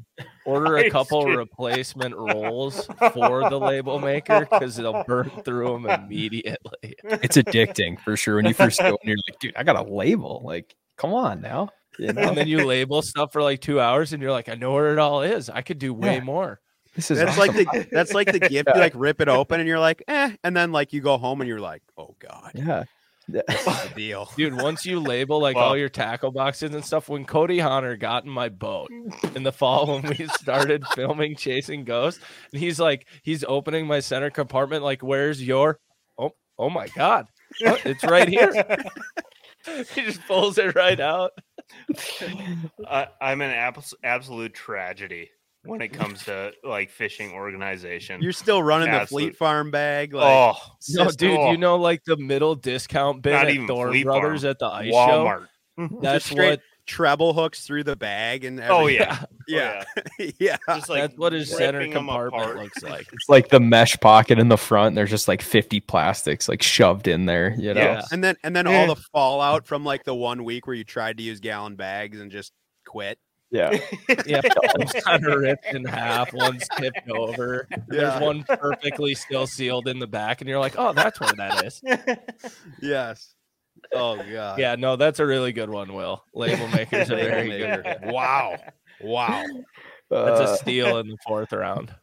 order 0.44 0.76
a 0.76 0.84
Ice 0.86 0.92
couple 0.92 1.22
cream. 1.24 1.36
replacement 1.38 2.14
rolls 2.16 2.86
for 3.12 3.48
the 3.48 3.58
label 3.58 3.98
maker 3.98 4.40
because 4.50 4.76
they'll 4.76 5.04
burn 5.04 5.30
through 5.44 5.72
them 5.72 5.86
immediately. 5.86 6.94
It's 7.04 7.36
addicting 7.36 7.98
for 8.00 8.16
sure. 8.16 8.36
When 8.36 8.46
you 8.46 8.54
first 8.54 8.78
go 8.80 8.88
and 8.88 8.98
you're 9.04 9.16
like, 9.28 9.38
dude, 9.40 9.56
I 9.56 9.62
got 9.62 9.76
a 9.76 9.82
label. 9.82 10.42
Like, 10.44 10.74
come 10.96 11.14
on 11.14 11.40
now. 11.40 11.70
You 11.98 12.12
know? 12.12 12.22
And 12.28 12.36
then 12.36 12.46
you 12.46 12.64
label 12.66 13.00
stuff 13.00 13.32
for 13.32 13.42
like 13.42 13.60
two 13.62 13.80
hours, 13.80 14.12
and 14.12 14.20
you're 14.22 14.30
like, 14.32 14.50
I 14.50 14.54
know 14.54 14.72
where 14.74 14.92
it 14.92 14.98
all 14.98 15.22
is. 15.22 15.48
I 15.48 15.62
could 15.62 15.78
do 15.78 15.94
way 15.94 16.16
Yeah. 16.16 16.20
more. 16.24 16.60
This 16.94 17.10
is 17.10 17.18
That's 17.18 17.38
awesome. 17.38 17.56
like 17.56 17.70
the 17.72 17.86
that's 17.92 18.14
like 18.14 18.32
the 18.32 18.38
gift. 18.40 18.68
You 18.74 18.80
like 18.80 18.92
rip 18.94 19.20
it 19.20 19.28
open 19.28 19.60
and 19.60 19.68
you're 19.68 19.78
like, 19.78 20.02
eh, 20.08 20.34
and 20.42 20.56
then 20.56 20.72
like 20.72 20.94
you 20.94 21.02
go 21.02 21.18
home 21.18 21.42
and 21.42 21.48
you're 21.48 21.60
like, 21.60 21.82
oh 21.98 22.14
god, 22.18 22.52
yeah. 22.54 22.84
This 23.28 23.42
is 23.48 23.64
the 23.64 23.92
deal. 23.94 24.30
Dude, 24.36 24.54
once 24.60 24.84
you 24.86 25.00
label 25.00 25.40
like 25.40 25.56
Well- 25.56 25.66
all 25.66 25.76
your 25.76 25.88
tackle 25.88 26.30
boxes 26.30 26.74
and 26.74 26.84
stuff, 26.84 27.08
when 27.08 27.24
Cody 27.24 27.58
Hahner 27.58 27.98
got 27.98 28.24
in 28.24 28.30
my 28.30 28.48
boat 28.48 28.90
in 29.34 29.42
the 29.42 29.52
fall 29.52 29.86
when 30.00 30.02
we 30.16 30.26
started 30.40 30.86
filming 30.94 31.36
Chasing 31.36 31.84
Ghosts, 31.84 32.20
and 32.52 32.60
he's 32.60 32.78
like, 32.78 33.06
he's 33.22 33.44
opening 33.46 33.86
my 33.86 34.00
center 34.00 34.30
compartment, 34.30 34.82
like, 34.84 35.02
where's 35.02 35.42
your 35.42 35.78
oh 36.18 36.30
oh 36.58 36.70
my 36.70 36.86
god. 36.88 37.26
Oh, 37.64 37.76
it's 37.84 38.04
right 38.04 38.28
here. 38.28 38.52
he 39.94 40.02
just 40.02 40.20
pulls 40.26 40.58
it 40.58 40.74
right 40.74 41.00
out. 41.00 41.32
I, 42.88 43.08
I'm 43.20 43.40
an 43.40 43.50
abs- 43.50 43.94
absolute 44.04 44.54
tragedy 44.54 45.30
when 45.66 45.80
it 45.80 45.88
comes 45.88 46.24
to 46.24 46.52
like 46.64 46.90
fishing 46.90 47.32
organization. 47.32 48.22
You're 48.22 48.32
still 48.32 48.62
running 48.62 48.90
the 48.92 49.06
Fleet 49.06 49.36
Farm 49.36 49.70
bag. 49.70 50.14
Like, 50.14 50.24
oh, 50.24 50.54
No, 50.90 51.04
system. 51.04 51.28
dude, 51.30 51.38
Oh. 51.38 51.50
you 51.52 51.58
know, 51.58 51.76
like 51.76 52.02
the 52.04 52.16
middle 52.16 52.54
discount 52.54 53.22
bin 53.22 53.32
Not 53.32 53.46
at 53.46 53.50
even 53.54 53.66
Thorne 53.66 53.90
Fleet 53.90 54.04
Brothers 54.04 54.42
Farm. 54.42 54.50
at 54.50 54.58
the 54.58 54.66
ice 54.66 54.92
show. 54.92 55.44
That's 56.00 56.32
what 56.32 56.60
treble 56.86 57.34
hooks 57.34 57.66
through 57.66 57.82
the 57.82 57.96
bag 57.96 58.44
and 58.44 58.60
Oh 58.60 58.82
everything. 58.86 59.08
yeah, 59.08 59.24
yeah, 59.48 59.84
Oh, 59.98 60.24
yeah. 60.38 60.56
Just 60.68 60.88
like 60.88 61.00
that's 61.02 61.18
what 61.18 61.32
his 61.32 61.50
center 61.54 61.86
compartment 61.90 62.42
apart. 62.44 62.56
looks 62.58 62.82
like. 62.82 63.08
It's 63.12 63.28
like 63.28 63.48
the 63.48 63.58
mesh 63.60 63.96
pocket 64.00 64.38
in 64.38 64.48
the 64.48 64.56
front. 64.56 64.94
There's 64.94 65.10
just 65.10 65.26
like 65.28 65.42
50 65.42 65.80
plastics 65.80 66.48
like 66.48 66.62
shoved 66.62 67.08
in 67.08 67.26
there, 67.26 67.54
you 67.58 67.74
know? 67.74 67.80
Yeah. 67.80 68.02
And 68.12 68.22
then 68.22 68.36
and 68.44 68.54
then 68.54 68.66
all 68.68 68.86
the 68.86 69.00
fallout 69.12 69.66
from 69.66 69.84
like 69.84 70.04
the 70.04 70.14
one 70.14 70.44
week 70.44 70.66
where 70.68 70.76
you 70.76 70.84
tried 70.84 71.16
to 71.18 71.24
use 71.24 71.40
gallon 71.40 71.74
bags 71.74 72.20
and 72.20 72.30
just 72.30 72.52
quit. 72.86 73.18
Yeah. 73.50 73.78
Yeah, 74.26 74.40
one's 74.76 74.92
kind 74.92 75.24
of 75.26 75.38
ripped 75.40 75.66
in 75.66 75.84
half, 75.84 76.32
one's 76.32 76.66
tipped 76.76 77.08
over. 77.08 77.68
There's 77.86 78.20
one 78.20 78.42
perfectly 78.42 79.14
still 79.14 79.46
sealed 79.46 79.86
in 79.88 79.98
the 80.00 80.06
back, 80.06 80.40
and 80.40 80.48
you're 80.50 80.58
like, 80.58 80.74
oh, 80.76 80.92
that's 80.92 81.20
where 81.20 81.32
that 81.36 81.64
is. 81.64 81.82
Yes. 82.82 83.34
Oh 83.94 84.16
god. 84.16 84.58
Yeah, 84.58 84.74
no, 84.74 84.96
that's 84.96 85.20
a 85.20 85.26
really 85.26 85.52
good 85.52 85.70
one, 85.70 85.94
Will. 85.94 86.24
Label 86.34 86.66
makers 86.68 87.10
are 87.10 87.16
very 87.16 87.48
good. 87.50 87.98
Wow. 88.04 88.58
Wow. 89.00 89.44
That's 90.10 90.40
Uh, 90.40 90.52
a 90.54 90.56
steal 90.56 90.98
in 90.98 91.08
the 91.08 91.16
fourth 91.26 91.52
round. 91.52 91.94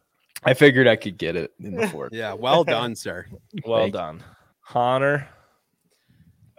I 0.44 0.54
figured 0.54 0.86
I 0.86 0.96
could 0.96 1.18
get 1.18 1.36
it 1.36 1.52
in 1.60 1.74
the 1.74 1.88
fourth. 1.88 2.12
Yeah. 2.14 2.32
Well 2.34 2.64
done, 2.76 2.94
sir. 2.94 3.26
Well 3.66 3.80
Thank 3.82 3.94
you. 3.94 3.98
done. 4.00 4.24
Hahner. 4.70 5.26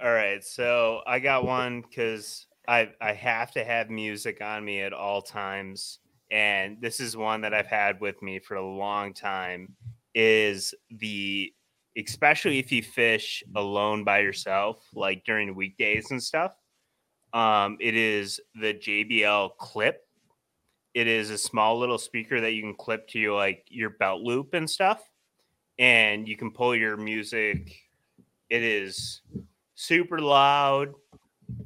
All 0.03 0.12
right, 0.12 0.44
so 0.44 1.02
I 1.07 1.20
got 1.20 1.45
one 1.45 1.82
because 1.82 2.45
I 2.68 2.92
I 3.02 3.14
have 3.14 3.52
to 3.52 3.64
have 3.64 3.90
music 3.90 4.42
on 4.42 4.64
me 4.64 4.82
at 4.82 4.94
all 4.94 5.22
times, 5.22 6.00
and 6.32 6.82
this 6.82 7.00
is 7.00 7.18
one 7.18 7.42
that 7.42 7.54
I've 7.54 7.68
had 7.68 8.00
with 8.00 8.22
me 8.22 8.40
for 8.40 8.56
a 8.56 8.66
long 8.66 9.14
time. 9.14 9.76
Is 10.14 10.74
the 10.90 11.54
especially 11.98 12.60
if 12.60 12.72
you 12.72 12.84
fish 12.84 13.44
alone 13.56 14.04
by 14.04 14.20
yourself, 14.20 14.86
like 14.94 15.24
during 15.26 15.56
weekdays 15.56 16.12
and 16.12 16.22
stuff. 16.22 16.54
Um, 17.34 17.78
it 17.80 17.96
is 17.96 18.40
the 18.60 18.74
JBL 18.74 19.58
Clip. 19.58 20.02
It 20.94 21.08
is 21.08 21.30
a 21.30 21.38
small 21.38 21.78
little 21.78 21.98
speaker 21.98 22.40
that 22.40 22.54
you 22.54 22.62
can 22.62 22.76
clip 22.76 23.08
to 23.10 23.20
your 23.20 23.36
like 23.36 23.66
your 23.70 23.92
belt 23.92 24.22
loop 24.22 24.54
and 24.54 24.70
stuff, 24.70 25.02
and 25.78 26.28
you 26.28 26.38
can 26.38 26.52
pull 26.52 26.76
your 26.76 26.96
music. 26.96 27.76
It 28.50 28.64
is 28.64 29.22
super 29.76 30.20
loud. 30.20 30.94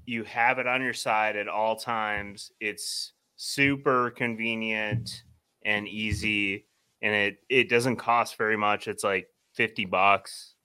You 0.06 0.24
have 0.24 0.60
it 0.60 0.68
on 0.68 0.82
your 0.82 0.94
side 0.94 1.36
at 1.36 1.48
all 1.48 1.76
times. 1.76 2.52
It's 2.60 3.14
super 3.36 4.12
convenient 4.12 5.24
and 5.64 5.88
easy, 5.88 6.66
and 7.02 7.14
it 7.14 7.38
it 7.50 7.70
doesn't 7.70 7.98
cost 7.98 8.38
very 8.38 8.58
much. 8.58 8.88
It's 8.88 9.04
like 9.04 9.30
fifty 9.54 9.86
bucks. 9.86 10.56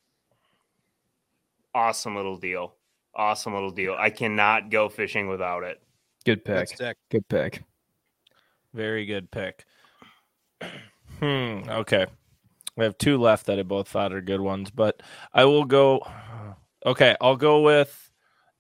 Awesome 1.74 2.16
little 2.16 2.36
deal. 2.36 2.74
Awesome 3.14 3.54
little 3.54 3.70
deal. 3.70 3.96
I 3.98 4.10
cannot 4.10 4.70
go 4.70 4.88
fishing 4.88 5.28
without 5.28 5.62
it. 5.62 5.80
Good 6.24 6.44
pick. 6.44 6.68
Sick. 6.68 6.96
Good 7.10 7.28
pick. 7.28 7.62
Very 8.72 9.06
good 9.06 9.30
pick. 9.30 9.64
Hmm. 11.20 11.62
Okay. 11.68 12.06
We 12.76 12.84
have 12.84 12.98
two 12.98 13.18
left 13.18 13.46
that 13.46 13.58
I 13.58 13.62
both 13.62 13.88
thought 13.88 14.12
are 14.12 14.20
good 14.20 14.40
ones, 14.40 14.70
but 14.70 15.00
I 15.32 15.44
will 15.44 15.64
go. 15.64 16.04
Okay, 16.84 17.16
I'll 17.20 17.36
go 17.36 17.60
with. 17.60 18.03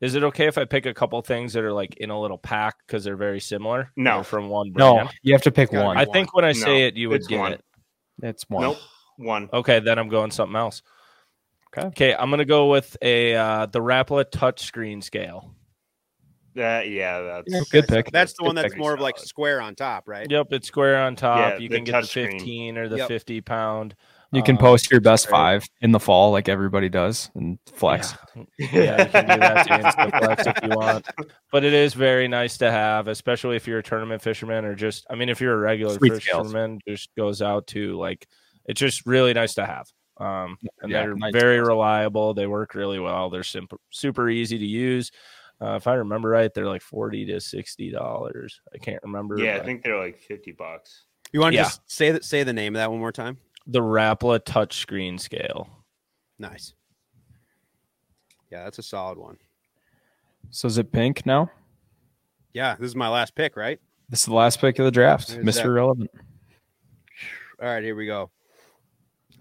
Is 0.04 0.14
it 0.14 0.22
okay 0.22 0.46
if 0.46 0.58
I 0.58 0.66
pick 0.66 0.84
a 0.84 0.92
couple 0.92 1.20
things 1.22 1.54
that 1.54 1.64
are 1.64 1.72
like 1.72 1.96
in 1.96 2.10
a 2.10 2.20
little 2.20 2.36
pack 2.36 2.74
because 2.86 3.04
they're 3.04 3.16
very 3.16 3.40
similar? 3.40 3.90
No. 3.96 4.16
They're 4.16 4.24
from 4.24 4.50
one 4.50 4.70
brand. 4.70 4.96
No, 5.06 5.10
you 5.22 5.32
have 5.32 5.40
to 5.42 5.50
pick 5.50 5.70
Gotta 5.70 5.82
one. 5.82 5.96
I 5.96 6.04
think 6.04 6.34
when 6.34 6.44
I 6.44 6.52
No, 6.52 6.58
say 6.58 6.82
it, 6.86 6.94
you 6.94 7.08
would 7.08 7.22
it's 7.22 7.26
get 7.26 7.38
one. 7.38 7.52
it. 7.52 7.64
it's 8.22 8.44
one. 8.50 8.62
Nope. 8.62 8.78
One. 9.16 9.48
Okay, 9.50 9.80
then 9.80 9.98
I'm 9.98 10.10
going 10.10 10.30
something 10.30 10.56
else. 10.56 10.82
Okay. 11.74 11.86
Okay, 11.86 12.14
I'm 12.14 12.28
gonna 12.28 12.44
go 12.44 12.70
with 12.70 12.98
a 13.00 13.34
uh 13.34 13.64
the 13.66 13.80
Rapala 13.80 14.26
touchscreen 14.26 15.02
scale. 15.02 15.54
That 16.54 16.90
yeah, 16.90 17.22
that's 17.22 17.50
Yeah, 17.50 17.60
good 17.70 17.88
pick. 17.88 18.10
That's 18.12 18.34
the 18.34 18.42
Good 18.42 18.46
one 18.46 18.54
that's 18.56 18.74
pick. 18.74 18.78
more 18.78 18.92
of 18.92 19.00
like 19.00 19.16
Solid. 19.16 19.28
square 19.28 19.60
on 19.62 19.74
top, 19.74 20.04
right? 20.06 20.30
Yep, 20.30 20.52
it's 20.52 20.68
square 20.68 20.98
on 21.02 21.16
top. 21.16 21.54
Yeah, 21.54 21.58
you 21.58 21.70
can 21.70 21.82
get 21.84 21.92
the 21.92 22.06
touchscreen. 22.06 22.38
15 22.40 22.76
or 22.78 22.88
the 22.90 22.98
Yep. 22.98 23.08
50 23.08 23.40
pound. 23.40 23.94
You 24.34 24.42
can 24.42 24.56
Um, 24.56 24.60
post 24.60 24.90
your 24.90 25.00
best 25.00 25.26
great. 25.28 25.36
five 25.36 25.64
in 25.80 25.92
the 25.92 26.00
fall, 26.00 26.32
like 26.32 26.48
everybody 26.48 26.88
does, 26.88 27.30
and 27.34 27.58
flex. 27.66 28.14
Yeah, 28.34 28.44
yeah 28.72 29.04
you 29.04 29.10
can 29.10 29.24
do 29.26 29.38
that 29.38 29.66
too, 29.66 29.72
Instaflex 29.74 30.56
if 30.56 30.62
you 30.70 30.76
want. 30.76 31.06
But 31.52 31.64
it 31.64 31.72
is 31.72 31.94
very 31.94 32.26
nice 32.26 32.58
to 32.58 32.70
have, 32.70 33.06
especially 33.08 33.54
if 33.56 33.66
you're 33.68 33.78
a 33.78 33.82
tournament 33.82 34.20
fisherman 34.22 34.64
or 34.64 34.74
just, 34.74 35.06
I 35.08 35.14
mean, 35.14 35.28
if 35.28 35.40
you're 35.40 35.54
a 35.54 35.56
regular 35.58 35.94
Sweet 35.98 36.20
scales. 36.20 36.48
fisherman, 36.48 36.80
just 36.88 37.14
goes 37.16 37.40
out 37.42 37.66
to 37.68 37.96
like, 37.96 38.26
it's 38.66 38.80
just 38.80 39.06
really 39.06 39.34
nice 39.34 39.54
to 39.54 39.64
have. 39.64 39.86
Um, 40.18 40.58
and 40.82 40.90
Yeah, 40.90 41.02
they're 41.04 41.14
nice 41.14 41.32
very 41.32 41.58
scales. 41.58 41.68
reliable. 41.68 42.34
They 42.34 42.46
work 42.48 42.74
really 42.74 42.98
well. 42.98 43.30
They're 43.30 43.42
simple, 43.44 43.78
super 43.90 44.28
easy 44.28 44.58
to 44.58 44.66
use. 44.66 45.10
Uh, 45.60 45.76
if 45.76 45.86
I 45.86 45.94
remember 45.94 46.28
right, 46.30 46.52
they're 46.52 46.66
like 46.66 46.82
forty 46.82 47.24
to 47.26 47.40
sixty 47.40 47.90
dollars. 47.92 48.60
I 48.74 48.78
can't 48.78 49.02
remember. 49.04 49.38
yeah. 49.38 49.56
I 49.56 49.60
think 49.64 49.82
they're 49.84 49.98
like 49.98 50.18
fifty 50.18 50.50
bucks. 50.50 51.04
You 51.32 51.38
want 51.40 51.52
to 51.52 51.58
Yeah. 51.58 51.62
just 51.64 51.80
say 51.90 52.10
that? 52.10 52.24
Say 52.24 52.42
the 52.42 52.52
name 52.52 52.74
of 52.74 52.80
that 52.80 52.90
one 52.90 52.98
more 52.98 53.12
time. 53.12 53.38
The 53.66 53.80
Rapala 53.80 54.40
touchscreen 54.40 55.18
scale. 55.18 55.68
Nice. 56.38 56.74
Yeah, 58.50 58.64
that's 58.64 58.78
a 58.78 58.82
solid 58.82 59.18
one. 59.18 59.38
So 60.50 60.66
is 60.66 60.78
it 60.78 60.92
pink 60.92 61.24
now? 61.26 61.50
Yeah, 62.52 62.76
this 62.78 62.86
is 62.86 62.96
my 62.96 63.08
last 63.08 63.34
pick, 63.34 63.56
right? 63.56 63.80
This 64.08 64.20
is 64.20 64.26
the 64.26 64.34
last 64.34 64.60
pick 64.60 64.78
of 64.78 64.84
the 64.84 64.90
draft. 64.90 65.32
Who's 65.32 65.44
Mr. 65.44 65.62
that? 65.62 65.70
Relevant. 65.70 66.10
All 67.60 67.68
right, 67.68 67.82
here 67.82 67.96
we 67.96 68.06
go. 68.06 68.30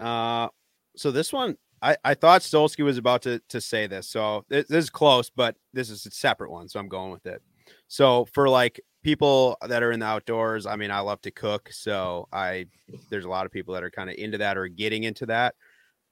Uh, 0.00 0.48
so 0.96 1.10
this 1.10 1.32
one, 1.32 1.56
I, 1.82 1.96
I 2.02 2.14
thought 2.14 2.40
Stolski 2.40 2.82
was 2.82 2.98
about 2.98 3.22
to, 3.22 3.40
to 3.50 3.60
say 3.60 3.86
this. 3.86 4.08
So 4.08 4.44
this, 4.48 4.66
this 4.68 4.84
is 4.84 4.90
close, 4.90 5.30
but 5.30 5.56
this 5.72 5.90
is 5.90 6.06
a 6.06 6.10
separate 6.10 6.50
one. 6.50 6.68
So 6.68 6.80
I'm 6.80 6.88
going 6.88 7.12
with 7.12 7.26
it. 7.26 7.42
So 7.88 8.24
for 8.32 8.48
like 8.48 8.80
people 9.04 9.56
that 9.68 9.82
are 9.82 9.92
in 9.92 10.00
the 10.00 10.06
outdoors, 10.06 10.66
I 10.66 10.74
mean, 10.74 10.90
I 10.90 10.98
love 11.00 11.20
to 11.22 11.30
cook. 11.30 11.68
So 11.70 12.26
I, 12.32 12.66
there's 13.10 13.26
a 13.26 13.28
lot 13.28 13.46
of 13.46 13.52
people 13.52 13.74
that 13.74 13.84
are 13.84 13.90
kind 13.90 14.10
of 14.10 14.16
into 14.16 14.38
that 14.38 14.58
or 14.58 14.66
getting 14.66 15.04
into 15.04 15.26
that. 15.26 15.54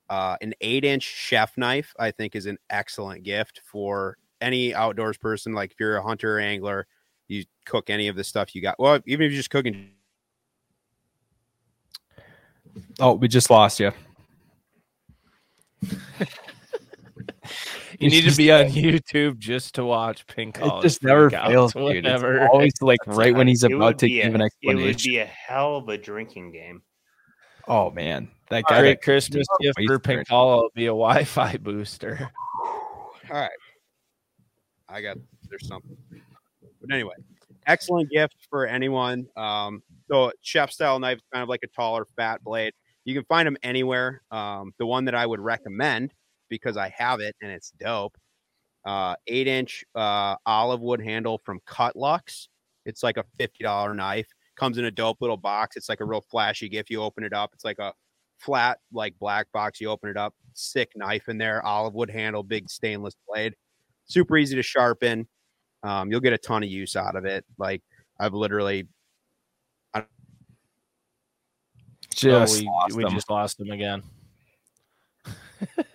Uh, 0.08 0.36
an 0.42 0.54
eight 0.60 0.84
inch 0.84 1.02
chef 1.02 1.56
knife, 1.56 1.94
I 1.98 2.10
think, 2.10 2.36
is 2.36 2.46
an 2.46 2.58
excellent 2.70 3.24
gift 3.24 3.62
for 3.64 4.18
any 4.40 4.74
outdoors 4.74 5.16
person. 5.16 5.54
Like 5.54 5.72
if 5.72 5.80
you're 5.80 5.96
a 5.96 6.02
hunter 6.02 6.36
or 6.36 6.40
angler, 6.40 6.86
you 7.26 7.44
cook 7.64 7.90
any 7.90 8.08
of 8.08 8.14
the 8.14 8.22
stuff 8.22 8.54
you 8.54 8.62
got. 8.62 8.78
Well, 8.78 9.00
even 9.06 9.26
if 9.26 9.32
you're 9.32 9.38
just 9.38 9.50
cooking 9.50 9.92
Oh, 13.00 13.14
we 13.14 13.28
just 13.28 13.50
lost 13.50 13.80
you. 13.80 13.92
You 17.98 18.08
need 18.08 18.28
to 18.28 18.36
be 18.36 18.50
on 18.50 18.66
YouTube 18.70 19.38
just 19.38 19.74
to 19.74 19.84
watch 19.84 20.26
Pink 20.26 20.58
It 20.60 20.82
just 20.82 21.02
never 21.02 21.28
fails, 21.28 21.72
dude. 21.74 22.06
It's 22.06 22.22
always 22.22 22.72
like 22.80 22.98
right 23.06 23.34
when 23.34 23.46
he's 23.46 23.62
about 23.62 23.98
to 23.98 24.06
be 24.06 24.20
a- 24.20 24.24
give 24.24 24.34
an 24.34 24.40
explanation. 24.42 24.82
It 24.82 24.86
would 24.86 25.02
be 25.02 25.18
a 25.18 25.26
hell 25.26 25.76
of 25.76 25.88
a 25.88 25.98
drinking 25.98 26.52
game. 26.52 26.82
Oh 27.68 27.90
man, 27.90 28.28
that 28.48 28.64
guy. 28.68 28.80
Great 28.80 29.02
Christmas 29.02 29.46
gift 29.60 29.78
for 29.86 29.98
Pinkalla 29.98 30.68
be 30.74 30.86
a 30.86 30.88
Wi-Fi 30.88 31.58
booster. 31.58 32.30
All 32.64 32.90
right. 33.30 33.50
I 34.88 35.00
got 35.00 35.16
there's 35.48 35.66
something. 35.68 35.96
But 36.80 36.92
anyway, 36.92 37.14
excellent 37.66 38.10
gift 38.10 38.36
for 38.50 38.66
anyone. 38.66 39.26
Um, 39.36 39.82
so 40.10 40.32
chef 40.42 40.72
style 40.72 40.98
knife 40.98 41.18
is 41.18 41.24
kind 41.32 41.42
of 41.42 41.48
like 41.48 41.62
a 41.62 41.68
taller, 41.68 42.06
fat 42.16 42.42
blade. 42.42 42.72
You 43.04 43.14
can 43.14 43.24
find 43.24 43.46
them 43.46 43.56
anywhere. 43.62 44.22
Um, 44.30 44.72
the 44.78 44.86
one 44.86 45.04
that 45.04 45.14
I 45.14 45.24
would 45.24 45.40
recommend 45.40 46.12
because 46.52 46.76
I 46.76 46.92
have 46.96 47.20
it 47.20 47.34
and 47.40 47.50
it's 47.50 47.72
dope. 47.80 48.16
Uh, 48.84 49.14
eight 49.26 49.48
inch 49.48 49.84
uh, 49.94 50.36
olive 50.44 50.80
wood 50.80 51.02
handle 51.02 51.40
from 51.44 51.60
Cutluxe. 51.66 52.48
It's 52.84 53.02
like 53.02 53.16
a 53.16 53.24
fifty 53.38 53.64
dollar 53.64 53.94
knife. 53.94 54.28
Comes 54.56 54.76
in 54.76 54.84
a 54.84 54.90
dope 54.90 55.18
little 55.20 55.36
box. 55.36 55.76
It's 55.76 55.88
like 55.88 56.00
a 56.00 56.04
real 56.04 56.20
flashy 56.30 56.68
gift. 56.68 56.90
You 56.90 57.02
open 57.02 57.24
it 57.24 57.32
up. 57.32 57.50
It's 57.54 57.64
like 57.64 57.78
a 57.78 57.92
flat, 58.38 58.78
like 58.92 59.14
black 59.18 59.46
box. 59.52 59.80
You 59.80 59.88
open 59.88 60.10
it 60.10 60.16
up. 60.16 60.34
Sick 60.52 60.92
knife 60.94 61.28
in 61.28 61.38
there. 61.38 61.64
Olive 61.64 61.94
wood 61.94 62.10
handle. 62.10 62.42
Big 62.42 62.68
stainless 62.68 63.14
blade. 63.26 63.54
Super 64.04 64.36
easy 64.36 64.56
to 64.56 64.62
sharpen. 64.62 65.26
Um, 65.82 66.10
you'll 66.10 66.20
get 66.20 66.32
a 66.32 66.38
ton 66.38 66.62
of 66.62 66.68
use 66.68 66.96
out 66.96 67.16
of 67.16 67.24
it. 67.24 67.44
Like 67.56 67.82
I've 68.20 68.34
literally 68.34 68.88
Just 72.14 72.56
oh, 72.56 72.60
we, 72.60 72.66
lost 72.66 72.96
we 72.96 73.04
just 73.04 73.30
lost 73.30 73.60
him 73.60 73.70
again. 73.70 74.02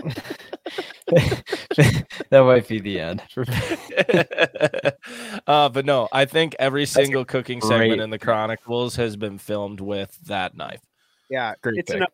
that 1.10 2.14
might 2.30 2.68
be 2.68 2.80
the 2.80 3.00
end. 3.00 3.22
uh, 5.46 5.68
but 5.68 5.84
no, 5.84 6.08
I 6.12 6.24
think 6.24 6.54
every 6.58 6.86
single 6.86 7.24
cooking 7.24 7.60
segment 7.60 8.00
in 8.00 8.10
the 8.10 8.18
Chronicles 8.18 8.96
has 8.96 9.16
been 9.16 9.38
filmed 9.38 9.80
with 9.80 10.16
that 10.26 10.56
knife. 10.56 10.80
yeah, 11.28 11.54
Great 11.62 11.78
it's 11.78 11.92
enough. 11.92 12.12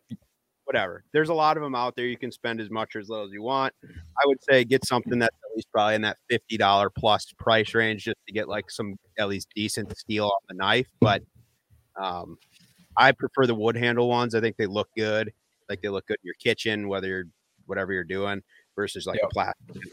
Whatever. 0.65 1.05
There's 1.13 1.29
a 1.29 1.33
lot 1.33 1.55
of 1.55 1.63
them 1.63 1.75
out 1.75 1.95
there. 1.95 2.05
You 2.05 2.17
can 2.17 2.31
spend 2.31 2.59
as 2.59 2.69
much 2.69 2.95
or 2.95 2.99
as 2.99 3.07
little 3.07 3.25
as 3.25 3.31
you 3.31 3.41
want. 3.41 3.73
I 3.85 4.25
would 4.25 4.43
say 4.43 4.65
get 4.65 4.85
something 4.85 5.17
that's 5.17 5.33
at 5.33 5.55
least 5.55 5.69
probably 5.71 5.95
in 5.95 6.01
that 6.01 6.17
fifty 6.29 6.57
dollar 6.57 6.89
plus 6.89 7.33
price 7.37 7.73
range 7.73 8.03
just 8.03 8.17
to 8.27 8.33
get 8.33 8.49
like 8.49 8.69
some 8.69 8.95
at 9.17 9.29
least 9.29 9.47
decent 9.55 9.95
steel 9.97 10.25
on 10.25 10.41
the 10.49 10.55
knife. 10.55 10.87
But 10.99 11.23
um, 11.95 12.37
I 12.97 13.13
prefer 13.13 13.45
the 13.45 13.55
wood 13.55 13.77
handle 13.77 14.09
ones. 14.09 14.35
I 14.35 14.41
think 14.41 14.57
they 14.57 14.65
look 14.65 14.89
good. 14.97 15.31
Like 15.69 15.81
they 15.81 15.89
look 15.89 16.07
good 16.07 16.17
in 16.23 16.25
your 16.25 16.35
kitchen, 16.35 16.87
whether 16.87 17.07
you're 17.07 17.27
whatever 17.67 17.93
you're 17.93 18.03
doing, 18.03 18.41
versus 18.75 19.05
like 19.05 19.19
Yep. 19.21 19.29
a 19.29 19.33
plastic. 19.33 19.83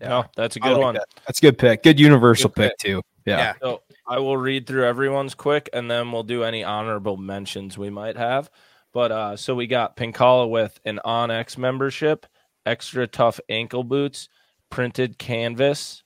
No, 0.00 0.24
that's 0.36 0.56
a 0.56 0.60
good 0.60 0.72
like 0.74 0.82
one. 0.82 0.94
that. 0.94 1.06
That's 1.26 1.38
a 1.38 1.42
good 1.42 1.58
pick. 1.58 1.82
Good 1.82 1.98
universal 1.98 2.50
Good 2.50 2.70
pick 2.70 2.78
too. 2.78 3.02
Yeah. 3.24 3.38
Yeah. 3.38 3.52
So 3.62 3.82
I 4.06 4.18
will 4.18 4.36
read 4.36 4.66
through 4.66 4.84
everyone's 4.84 5.34
quick, 5.34 5.70
and 5.72 5.90
then 5.90 6.12
we'll 6.12 6.22
do 6.22 6.44
any 6.44 6.62
honorable 6.62 7.16
mentions 7.16 7.78
we 7.78 7.90
might 7.90 8.16
have. 8.16 8.50
But 8.92 9.10
uh, 9.10 9.36
so 9.36 9.54
we 9.54 9.66
got 9.66 9.96
Pinkalla 9.96 10.48
with 10.48 10.78
an 10.84 11.00
onX 11.04 11.56
membership, 11.58 12.26
XTRATUF 12.66 13.40
ankle 13.48 13.84
boots, 13.84 14.28
printed 14.70 15.18
canvas, 15.18 16.02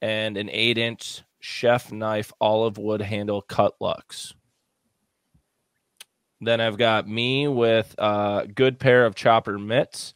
and 0.00 0.36
an 0.36 0.48
eight-inch 0.50 1.22
chef 1.40 1.90
knife 1.90 2.32
olive 2.40 2.78
wood 2.78 3.00
handle 3.02 3.42
Cutluxe. 3.42 4.34
Then 6.44 6.60
I've 6.60 6.76
got 6.76 7.06
me 7.06 7.46
with 7.46 7.94
a 7.98 8.48
good 8.52 8.80
pair 8.80 9.06
of 9.06 9.14
chopper 9.14 9.58
mitts, 9.60 10.12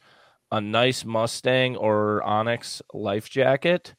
a 0.51 0.59
nice 0.59 1.05
Mustang 1.05 1.77
or 1.77 2.21
Onyx 2.21 2.81
life 2.93 3.29
jacket, 3.29 3.95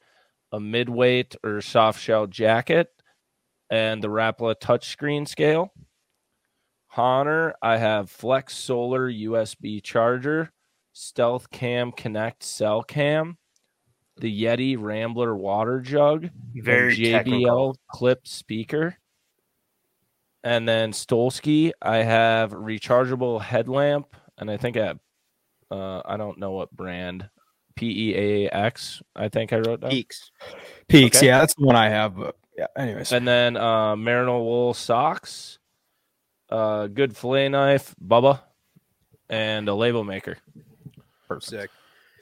a 0.53 0.61
midweight 0.61 1.37
or 1.43 1.63
soft 1.63 1.99
shell 2.03 2.27
jacket, 2.27 2.91
and 3.71 4.05
the 4.05 4.09
Rapala 4.09 4.57
touchscreen 4.57 5.27
scale. 5.27 5.73
Hahner, 6.95 7.53
I 7.63 7.79
have 7.79 8.11
Flex 8.11 8.55
Solar 8.55 9.11
USB 9.11 9.83
charger, 9.83 10.53
Stealth 10.93 11.51
Cam 11.51 11.93
Connect 11.93 12.43
cell 12.43 12.83
cam, 12.83 13.39
the 14.19 14.43
Yeti 14.45 14.77
Rambler 14.79 15.35
water 15.35 15.81
jug, 15.81 16.29
Very 16.55 16.95
JBL 16.95 17.13
technical. 17.13 17.77
clip 17.91 18.27
speaker. 18.27 18.99
And 20.45 20.69
then 20.69 20.93
Stolski, 20.93 21.73
I 21.83 21.99
have 21.99 22.53
rechargeable 22.53 23.41
headlamp, 23.41 24.15
and 24.39 24.51
I 24.51 24.57
think 24.57 24.77
I 24.77 24.87
have, 24.87 24.99
uh, 25.71 26.03
I 26.05 26.17
don't 26.17 26.39
know 26.39 26.53
what 26.53 26.71
brand, 26.71 27.29
P 27.75 28.11
E 28.11 28.17
A 28.17 28.49
X. 28.51 29.03
I 29.17 29.29
think 29.29 29.53
I 29.53 29.59
wrote 29.59 29.81
down. 29.81 29.91
PEAX. 29.91 30.31
PEAX. 30.89 31.17
Okay. 31.17 31.27
Yeah, 31.27 31.41
that's 31.41 31.55
the 31.55 31.65
one 31.65 31.77
I 31.77 31.89
have. 31.89 32.17
But 32.17 32.37
yeah. 32.57 32.67
Anyways. 32.77 33.13
And 33.13 33.27
then 33.27 33.57
uh, 33.57 33.97
merino 33.97 34.43
wool 34.43 34.75
socks, 34.75 35.59
uh, 36.51 36.87
good 36.87 37.17
fillet 37.17 37.49
knife, 37.49 37.95
Bubba, 38.03 38.41
and 39.29 39.69
a 39.69 39.75
label 39.75 40.05
maker. 40.05 40.39
Sick. 41.41 41.71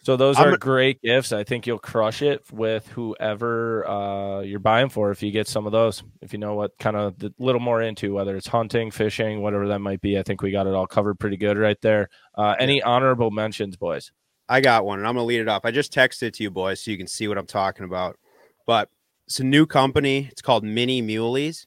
So 0.07 0.17
those 0.17 0.37
I'm- 0.37 0.55
are 0.55 0.57
great 0.57 1.03
gifts. 1.03 1.33
I 1.33 1.43
think 1.43 1.67
you'll 1.67 1.81
crush 1.81 2.23
it 2.23 2.45
with 2.53 2.87
whoever 2.87 3.85
uh, 3.89 4.41
you're 4.43 4.61
buying 4.61 4.89
for 4.89 5.11
if 5.11 5.21
you 5.21 5.33
get 5.33 5.49
some 5.49 5.67
of 5.67 5.73
those. 5.73 6.05
If 6.23 6.33
you 6.33 6.39
know 6.39 6.55
what 6.55 6.79
kind 6.79 6.97
of 6.97 7.19
the 7.19 7.35
little 7.41 7.61
more 7.61 7.83
into, 7.83 8.15
whether 8.15 8.37
it's 8.37 8.47
hunting, 8.47 8.93
fishing, 8.93 9.43
whatever 9.43 9.67
that 9.67 9.81
might 9.81 10.01
be. 10.01 10.17
I 10.17 10.23
think 10.23 10.43
we 10.43 10.53
got 10.53 10.69
it 10.69 10.75
all 10.75 10.87
covered 10.87 11.19
pretty 11.19 11.37
good 11.37 11.59
right 11.59 11.77
there. 11.83 12.09
Uh, 12.37 12.55
any 12.61 12.81
honorable 12.81 13.33
mentions, 13.33 13.77
boys? 13.77 14.13
I 14.49 14.61
got 14.61 14.85
one, 14.85 15.01
and 15.01 15.09
I'm 15.09 15.15
gonna 15.17 15.27
lead 15.27 15.41
it 15.41 15.49
off. 15.49 15.63
I 15.65 15.73
just 15.73 15.93
texted 15.93 16.23
it 16.23 16.35
to 16.35 16.45
you 16.45 16.53
boys 16.53 16.81
so 16.81 16.93
you 16.93 16.99
can 16.99 17.09
see 17.09 17.27
what 17.27 17.37
I'm 17.37 17.45
talking 17.45 17.85
about. 17.85 18.17
But 18.65 18.89
it's 19.27 19.41
a 19.41 19.45
new 19.45 19.67
company. 19.67 20.29
It's 20.31 20.41
called 20.41 20.63
Mini 20.63 21.03
Muleys. 21.03 21.67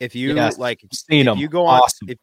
If 0.00 0.14
you 0.14 0.34
Yes, 0.34 0.56
like, 0.56 0.82
Seen 0.94 1.20
if 1.20 1.26
them. 1.26 1.36
you 1.36 1.48
go 1.48 1.66
on, 1.66 1.82
awesome. 1.82 2.08
if 2.08 2.18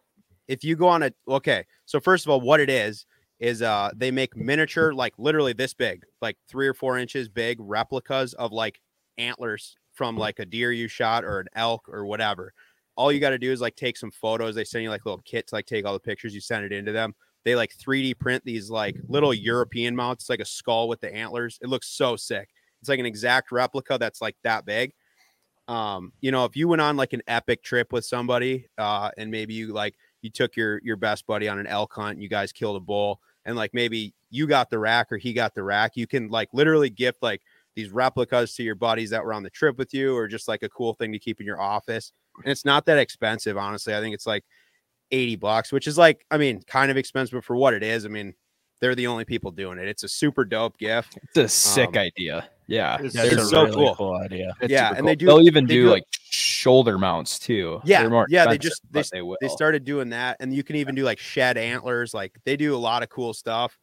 if 0.47 0.63
you 0.63 0.75
go 0.75 0.87
on 0.87 1.03
a 1.03 1.11
okay, 1.27 1.63
so 1.85 1.99
first 1.99 2.25
of 2.25 2.31
all, 2.31 2.41
what 2.41 2.59
it 2.59 2.71
is 2.71 3.05
is 3.43 3.61
uh 3.61 3.91
they 3.93 4.09
make 4.09 4.37
miniature, 4.37 4.93
like 4.93 5.13
literally 5.17 5.51
this 5.51 5.73
big, 5.73 6.03
like 6.21 6.37
three 6.47 6.65
or 6.65 6.73
four 6.73 6.97
inches 6.97 7.27
big 7.27 7.57
replicas 7.59 8.33
of 8.35 8.53
like 8.53 8.79
antlers 9.17 9.75
from 9.91 10.17
like 10.17 10.39
a 10.39 10.45
deer 10.45 10.71
you 10.71 10.87
shot 10.87 11.25
or 11.25 11.41
an 11.41 11.47
elk 11.53 11.89
or 11.89 12.05
whatever. 12.05 12.53
All 12.95 13.11
you 13.11 13.19
got 13.19 13.31
to 13.31 13.37
do 13.37 13.51
is 13.51 13.59
like 13.59 13.75
take 13.75 13.97
some 13.97 14.11
photos. 14.11 14.55
They 14.55 14.63
send 14.63 14.83
you 14.83 14.89
like 14.89 15.05
little 15.05 15.21
kits, 15.25 15.51
like 15.51 15.65
take 15.65 15.85
all 15.85 15.91
the 15.91 15.99
pictures. 15.99 16.33
You 16.33 16.39
send 16.39 16.63
it 16.63 16.71
into 16.71 16.93
them. 16.93 17.13
They 17.43 17.55
like 17.55 17.75
3D 17.77 18.17
print 18.17 18.45
these 18.45 18.69
like 18.69 18.95
little 19.09 19.33
European 19.33 19.93
mounts, 19.93 20.23
It's 20.23 20.29
like 20.29 20.39
a 20.39 20.45
skull 20.45 20.87
with 20.87 21.01
the 21.01 21.13
antlers. 21.13 21.59
It 21.61 21.67
looks 21.67 21.89
so 21.89 22.15
sick. 22.15 22.49
It's 22.79 22.87
like 22.87 22.99
an 22.99 23.05
exact 23.05 23.51
replica 23.51 23.97
that's 23.99 24.21
like 24.21 24.37
that 24.43 24.65
big. 24.65 24.93
Um, 25.67 26.13
you 26.21 26.31
know, 26.31 26.45
if 26.45 26.55
you 26.55 26.69
went 26.69 26.81
on 26.81 26.95
like 26.95 27.11
an 27.11 27.23
epic 27.27 27.61
trip 27.61 27.91
with 27.91 28.05
somebody, 28.05 28.67
uh, 28.77 29.09
and 29.17 29.29
maybe 29.29 29.53
you 29.53 29.73
like 29.73 29.95
you 30.21 30.29
took 30.29 30.55
your 30.55 30.79
your 30.83 30.95
best 30.95 31.27
buddy 31.27 31.49
on 31.49 31.59
an 31.59 31.67
elk 31.67 31.93
hunt, 31.93 32.13
and 32.13 32.23
you 32.23 32.29
guys 32.29 32.51
killed 32.51 32.77
a 32.77 32.79
bull, 32.79 33.19
and 33.45 33.55
like 33.55 33.73
maybe 33.73 34.13
you 34.29 34.47
got 34.47 34.69
the 34.69 34.79
rack 34.79 35.11
or 35.11 35.17
he 35.17 35.33
got 35.33 35.53
the 35.53 35.63
rack, 35.63 35.91
you 35.95 36.07
can 36.07 36.29
like 36.29 36.49
literally 36.53 36.89
gift 36.89 37.21
like 37.21 37.41
these 37.75 37.89
replicas 37.89 38.53
to 38.55 38.63
your 38.63 38.75
buddies 38.75 39.09
that 39.09 39.23
were 39.25 39.33
on 39.33 39.43
the 39.43 39.49
trip 39.49 39.77
with 39.77 39.93
you, 39.93 40.15
or 40.15 40.27
just 40.27 40.47
like 40.47 40.63
a 40.63 40.69
cool 40.69 40.93
thing 40.93 41.11
to 41.11 41.19
keep 41.19 41.39
in 41.39 41.45
your 41.45 41.59
office. 41.61 42.11
And 42.43 42.51
it's 42.51 42.65
not 42.65 42.85
that 42.85 42.97
expensive, 42.97 43.57
honestly. 43.57 43.95
I 43.95 43.99
think 43.99 44.13
it's 44.13 44.27
like 44.27 44.43
80 45.11 45.35
bucks, 45.37 45.71
which 45.71 45.87
is 45.87 45.97
like, 45.97 46.25
I 46.31 46.37
mean, 46.37 46.61
kind 46.67 46.89
of 46.91 46.97
expensive 46.97 47.33
but 47.37 47.43
for 47.45 47.55
what 47.55 47.73
it 47.73 47.83
is. 47.83 48.05
I 48.05 48.09
mean, 48.09 48.33
they're 48.79 48.95
the 48.95 49.07
only 49.07 49.25
people 49.25 49.51
doing 49.51 49.77
it. 49.79 49.87
It's 49.87 50.03
a 50.03 50.07
super 50.07 50.45
dope 50.45 50.77
gift. 50.77 51.17
It's 51.29 51.37
a 51.37 51.47
sick 51.47 51.89
um, 51.89 51.97
idea. 51.97 52.49
Yeah. 52.67 52.97
It's 53.01 53.13
That's 53.15 53.29
They're 53.29 53.39
a 53.39 53.45
so 53.45 53.63
really 53.65 53.93
cool. 53.95 54.13
idea. 54.15 54.53
It's 54.61 54.71
Yeah, 54.71 54.89
super 54.89 54.99
and 54.99 55.07
they 55.07 55.15
do- 55.15 55.25
They'll 55.27 55.41
even 55.41 55.65
they 55.65 55.73
do 55.75 55.83
do- 55.85 55.91
like 55.91 56.03
shoulder 56.63 56.97
mounts 56.97 57.37
too. 57.39 57.81
Yeah, 57.83 58.25
yeah, 58.29 58.45
they 58.45 58.57
just- 58.57 58.81
they- 58.91 59.01
they. 59.11 59.21
They 59.41 59.47
started 59.49 59.83
doing 59.83 60.09
that, 60.09 60.37
and 60.39 60.53
you 60.53 60.63
can 60.63 60.75
even 60.77 60.95
do 60.95 61.03
like 61.03 61.19
shed 61.19 61.57
antlers. 61.57 62.13
Like 62.13 62.37
they 62.45 62.55
do 62.57 62.75
a 62.75 62.77
lot 62.89 63.03
of 63.03 63.09
cool 63.09 63.33
stuff. 63.33 63.77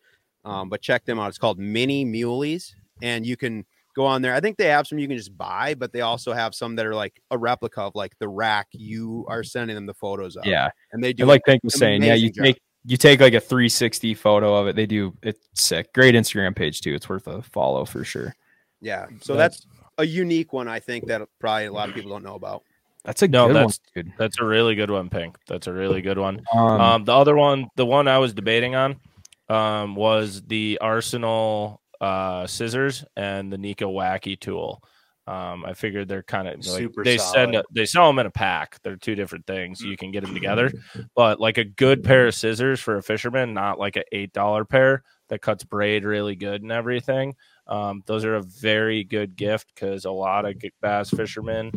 Um, 0.45 0.71
but 0.71 0.81
check 0.81 1.05
them 1.05 1.19
out. 1.21 1.29
It's 1.29 1.37
called 1.39 1.59
Mini 1.59 2.05
Muleys, 2.07 2.73
and 3.03 3.27
you 3.27 3.37
can 3.37 3.67
go 3.95 4.07
on 4.07 4.23
there. 4.23 4.35
I 4.35 4.41
think 4.41 4.57
they 4.57 4.69
have 4.69 4.87
some 4.87 4.99
you 4.99 5.07
can 5.07 5.19
just 5.19 5.37
buy, 5.37 5.75
but 5.75 5.93
they 5.93 6.01
also 6.01 6.33
have 6.33 6.55
some 6.55 6.77
that 6.77 6.87
are 6.87 6.95
like 6.95 7.21
a 7.31 7.37
replica 7.37 7.83
of 7.83 7.95
like 7.95 8.19
the 8.19 8.29
rack 8.29 8.69
you 8.73 9.27
are 9.29 9.43
sending 9.45 9.75
them 9.75 9.85
the 9.85 9.93
photos 9.93 10.37
of. 10.37 10.47
yeah. 10.47 10.71
and 10.93 11.05
they 11.05 11.13
do 11.13 11.25
And 11.25 11.29
like 11.29 11.45
Pink 11.45 11.63
was 11.63 11.75
saying, 11.75 12.03
yeah, 12.03 12.15
you 12.15 12.31
job. 12.31 12.45
take 12.47 12.61
you 12.87 12.97
take 12.97 13.21
like 13.21 13.35
a 13.35 13.41
360 13.41 14.15
photo 14.15 14.55
of 14.55 14.67
it. 14.69 14.77
They 14.77 14.87
do 14.87 15.13
it's 15.23 15.47
sick. 15.55 15.93
Great 15.93 16.15
Instagram 16.15 16.57
page 16.57 16.81
too. 16.81 16.95
It's 16.95 17.09
worth 17.11 17.27
a 17.27 17.43
follow 17.43 17.85
for 17.85 18.03
sure. 18.05 18.35
yeah. 18.81 19.07
So 19.21 19.35
That's- 19.35 19.61
that's 19.61 19.67
a 19.99 20.07
unique 20.07 20.55
one. 20.55 20.69
I 20.69 20.81
think 20.81 21.07
that 21.09 21.21
probably 21.39 21.67
a 21.67 21.73
lot 21.73 21.91
of 21.91 21.95
people 21.95 22.11
don't 22.11 22.25
know 22.25 22.37
about. 22.37 22.63
That's 23.05 23.23
a 23.23 23.29
No, 23.29 23.47
good 23.47 23.57
that's- 23.57 23.81
one, 23.95 24.05
dude. 24.05 24.13
That's 24.19 24.41
a 24.41 24.45
really 24.45 24.75
good 24.75 24.91
one, 24.91 25.09
Pink. 25.09 25.37
That's 25.47 25.67
a 25.67 25.73
really 25.73 26.03
good 26.03 26.19
one. 26.19 26.43
Um, 26.53 26.81
Um, 26.81 27.05
the 27.05 27.15
other 27.15 27.37
one, 27.37 27.69
the 27.77 27.87
one 27.87 28.09
I 28.09 28.19
was 28.19 28.35
debating 28.35 28.75
on, 28.75 29.01
um, 29.49 29.95
was 29.95 30.43
the 30.43 30.79
Arsenal 30.81 31.81
uh, 32.01 32.47
scissors 32.47 33.05
and 33.17 33.53
the 33.53 33.57
Neko 33.59 33.93
Wacky 33.93 34.39
tool. 34.39 34.83
Um, 35.27 35.65
I 35.65 35.75
figured 35.75 36.09
they're 36.09 36.23
kind 36.25 36.49
of 36.49 36.55
like 36.57 36.65
Super 36.65 37.05
they 37.05 37.19
send 37.19 37.55
a, 37.55 37.63
they 37.71 37.87
sell 37.87 38.07
them 38.09 38.19
in 38.19 38.27
a 38.27 38.31
pack. 38.31 38.79
They're 38.83 38.97
two 38.97 39.15
different 39.15 39.47
things. 39.47 39.81
You 39.81 39.97
can 39.97 40.11
get 40.11 40.25
them 40.25 40.35
together, 40.35 40.73
but 41.15 41.39
like 41.39 41.59
a 41.59 41.65
good 41.65 42.03
pair 42.03 42.27
of 42.27 42.35
scissors 42.35 42.81
for 42.81 42.97
a 42.97 43.03
fisherman, 43.03 43.55
not 43.55 43.79
like 43.79 43.97
an 43.97 44.03
eight 44.13 44.33
dollar 44.33 44.65
pair 44.65 45.03
that 45.29 45.41
cuts 45.43 45.63
braid 45.63 46.05
really 46.05 46.35
good 46.37 46.63
and 46.63 46.73
everything. 46.73 47.37
Um, 47.69 48.03
those 48.07 48.25
are 48.25 48.35
a 48.37 48.43
very 48.43 49.05
good 49.05 49.37
gift 49.37 49.73
because 49.75 50.05
a 50.05 50.11
lot 50.11 50.47
of 50.47 50.57
bass 50.81 51.11
fishermen 51.11 51.71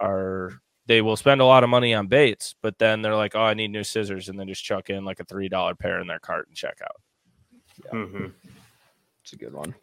are 0.00 0.54
they 0.86 1.02
will 1.02 1.16
spend 1.16 1.40
a 1.40 1.44
lot 1.44 1.64
of 1.64 1.70
money 1.70 1.94
on 1.94 2.06
baits, 2.06 2.54
but 2.62 2.78
then 2.78 3.02
they're 3.02 3.14
like, 3.16 3.34
"Oh, 3.34 3.40
I 3.42 3.54
need 3.54 3.68
new 3.72 3.84
scissors," 3.84 4.28
and 4.28 4.38
then 4.38 4.48
just 4.48 4.64
chuck 4.64 4.88
in 4.90 5.04
like 5.04 5.20
a 5.20 5.24
three 5.24 5.48
dollar 5.48 5.74
pair 5.74 6.00
in 6.00 6.06
their 6.06 6.18
cart 6.20 6.48
and 6.48 6.56
check 6.56 6.78
out. 6.82 7.00
Mhm. 7.92 8.32
it's 9.22 9.32
a 9.32 9.36
good 9.36 9.52
one. 9.52 9.74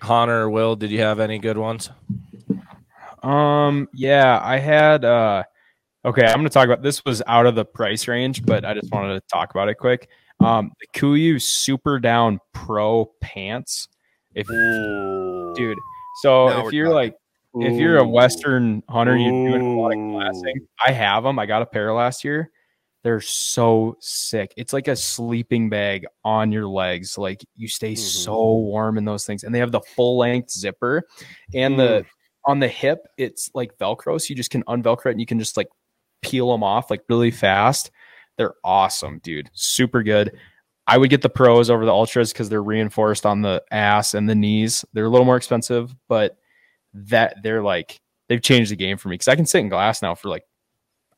Connor, 0.00 0.48
Will, 0.50 0.76
did 0.76 0.90
you 0.90 1.00
have 1.00 1.18
any 1.20 1.38
good 1.38 1.56
ones? 1.58 1.90
Um, 3.22 3.88
yeah, 3.94 4.40
I 4.42 4.58
had 4.58 5.04
uh 5.04 5.44
okay, 6.04 6.26
I'm 6.26 6.36
gonna 6.36 6.48
talk 6.50 6.66
about 6.66 6.82
this 6.82 7.04
was 7.04 7.22
out 7.26 7.46
of 7.46 7.54
the 7.54 7.64
price 7.64 8.08
range, 8.08 8.44
but 8.44 8.64
I 8.64 8.74
just 8.74 8.90
wanted 8.92 9.14
to 9.14 9.20
talk 9.32 9.50
about 9.52 9.68
it 9.68 9.76
quick. 9.76 10.08
Um 10.40 10.72
the 10.80 10.86
KUIU 10.98 11.40
Super 11.40 11.98
Down 12.00 12.40
Pro 12.52 13.06
pants. 13.20 13.88
If 14.34 14.50
Ooh. 14.50 15.52
dude, 15.54 15.78
so 16.22 16.48
Now 16.48 16.66
if 16.66 16.72
you're 16.72 16.86
talking. 16.86 16.94
like 16.96 17.14
if 17.54 17.74
you're 17.78 17.98
a 17.98 18.06
Western 18.08 18.82
hunter, 18.88 19.16
you're 19.16 19.30
doing 19.50 19.76
a 19.76 19.80
lot 19.80 19.92
of 19.92 19.98
Ooh. 19.98 20.12
glassing. 20.12 20.66
I 20.84 20.92
have 20.92 21.22
them. 21.24 21.38
I 21.38 21.46
got 21.46 21.62
a 21.62 21.66
pair 21.66 21.92
last 21.92 22.24
year. 22.24 22.50
They're 23.04 23.20
so 23.20 23.96
sick. 24.00 24.54
It's 24.56 24.72
like 24.72 24.86
a 24.88 24.94
sleeping 24.94 25.68
bag 25.68 26.06
on 26.24 26.52
your 26.52 26.66
legs. 26.68 27.18
Like 27.18 27.42
you 27.56 27.66
stay 27.68 27.94
Mhm. 27.94 27.98
so 27.98 28.34
warm 28.58 28.96
in 28.96 29.04
those 29.04 29.26
things. 29.26 29.42
And 29.42 29.54
they 29.54 29.58
have 29.58 29.72
the 29.72 29.80
full 29.80 30.18
length 30.18 30.50
zipper 30.50 31.02
and 31.52 31.78
the 31.78 32.06
on 32.44 32.58
the 32.58 32.68
hip, 32.68 33.06
it's 33.18 33.50
like 33.54 33.76
Velcro. 33.78 34.20
So 34.20 34.26
you 34.30 34.34
just 34.36 34.50
can 34.50 34.62
unvelcro 34.64 35.06
it 35.06 35.10
and 35.12 35.20
you 35.20 35.26
can 35.26 35.38
just 35.38 35.56
like 35.56 35.68
peel 36.22 36.50
them 36.50 36.62
off 36.64 36.90
like 36.90 37.02
really 37.08 37.30
fast. 37.30 37.90
They're 38.38 38.54
awesome, 38.64 39.20
dude. 39.22 39.50
Super 39.52 40.02
good. 40.02 40.38
I 40.86 40.98
would 40.98 41.10
get 41.10 41.22
the 41.22 41.28
pros 41.28 41.70
over 41.70 41.84
the 41.84 41.92
ultras 41.92 42.32
because 42.32 42.48
they're 42.48 42.62
reinforced 42.62 43.26
on 43.26 43.42
the 43.42 43.62
ass 43.70 44.14
and 44.14 44.28
the 44.28 44.34
knees. 44.34 44.84
They're 44.92 45.04
a 45.04 45.08
little 45.08 45.26
more 45.26 45.36
expensive, 45.36 45.94
but 46.08 46.36
that 46.94 47.36
they're 47.42 47.62
like 47.62 48.00
they've 48.28 48.42
changed 48.42 48.70
the 48.70 48.76
game 48.76 48.96
for 48.96 49.08
me 49.08 49.14
because 49.14 49.28
I 49.28 49.36
can 49.36 49.46
sit 49.46 49.60
in 49.60 49.68
glass 49.68 50.02
now 50.02 50.14
for 50.14 50.28
like 50.28 50.44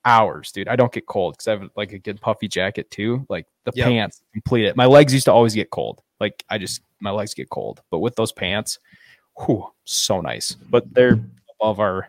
hours, 0.04 0.52
dude. 0.52 0.68
I 0.68 0.76
don't 0.76 0.92
get 0.92 1.06
cold 1.06 1.34
because 1.34 1.48
I 1.48 1.52
have 1.52 1.70
like 1.76 1.92
a 1.92 1.98
good 1.98 2.20
puffy 2.20 2.48
jacket 2.48 2.90
too. 2.90 3.26
Like 3.28 3.46
the 3.64 3.72
Yep. 3.74 3.86
pants 3.86 4.22
complete 4.32 4.66
it. 4.66 4.76
My 4.76 4.86
legs 4.86 5.12
used 5.12 5.24
to 5.26 5.32
always 5.32 5.54
get 5.54 5.70
cold. 5.70 6.02
Like 6.20 6.44
I 6.48 6.58
just 6.58 6.82
my 7.00 7.10
legs 7.10 7.34
get 7.34 7.50
cold, 7.50 7.82
but 7.90 7.98
with 7.98 8.14
those 8.16 8.32
pants, 8.32 8.78
whew, 9.44 9.70
so 9.84 10.20
nice. 10.20 10.52
But 10.70 10.92
they're 10.92 11.18
above 11.60 11.80
our 11.80 12.08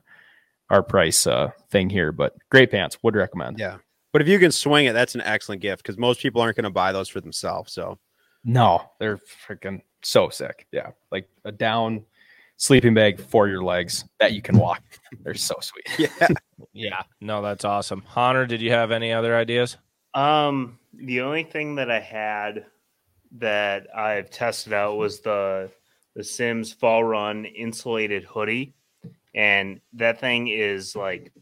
our 0.69 0.81
price 0.83 1.27
uh 1.27 1.51
thing 1.69 1.89
here. 1.89 2.11
But 2.11 2.35
great 2.49 2.71
pants, 2.71 2.97
would 3.03 3.15
recommend. 3.15 3.59
Yeah, 3.59 3.77
but 4.11 4.21
if 4.21 4.27
you 4.27 4.39
can 4.39 4.51
swing 4.51 4.85
it, 4.85 4.93
that's 4.93 5.15
an 5.15 5.21
excellent 5.21 5.61
gift 5.61 5.83
because 5.83 5.97
most 5.97 6.19
people 6.19 6.41
aren't 6.41 6.55
going 6.55 6.63
to 6.65 6.69
buy 6.69 6.91
those 6.91 7.09
for 7.09 7.21
themselves. 7.21 7.73
So 7.73 7.97
No, 8.43 8.89
they're 8.99 9.17
freaking 9.47 9.81
so 10.03 10.29
sick. 10.29 10.67
Yeah, 10.71 10.91
like 11.11 11.27
a 11.45 11.51
down 11.51 12.05
sleeping 12.57 12.93
bag 12.93 13.19
for 13.19 13.47
your 13.47 13.63
legs 13.63 14.05
that 14.19 14.33
you 14.33 14.41
can 14.41 14.57
walk. 14.57 14.81
They're 15.23 15.33
so 15.33 15.55
sweet. 15.61 15.87
yeah, 16.19 16.27
Yeah, 16.73 17.03
no, 17.21 17.41
that's 17.41 17.65
awesome. 17.65 18.01
Connor, 18.01 18.45
did 18.45 18.61
you 18.61 18.71
have 18.71 18.91
any 18.91 19.11
other 19.13 19.35
ideas? 19.35 19.77
Um, 20.13 20.79
the 20.93 21.21
only 21.21 21.43
thing 21.43 21.75
that 21.75 21.91
I 21.91 21.99
had 21.99 22.65
that 23.37 23.87
I've 23.95 24.29
tested 24.29 24.73
out 24.73 24.97
was 24.97 25.21
the 25.21 25.69
the 26.15 26.23
Simms 26.23 26.71
Fall 26.71 27.03
Run 27.03 27.43
insulated 27.45 28.23
hoodie, 28.23 28.73
and 29.33 29.81
that 29.93 30.21
thing 30.21 30.47
is 30.47 30.95
like 30.95 31.33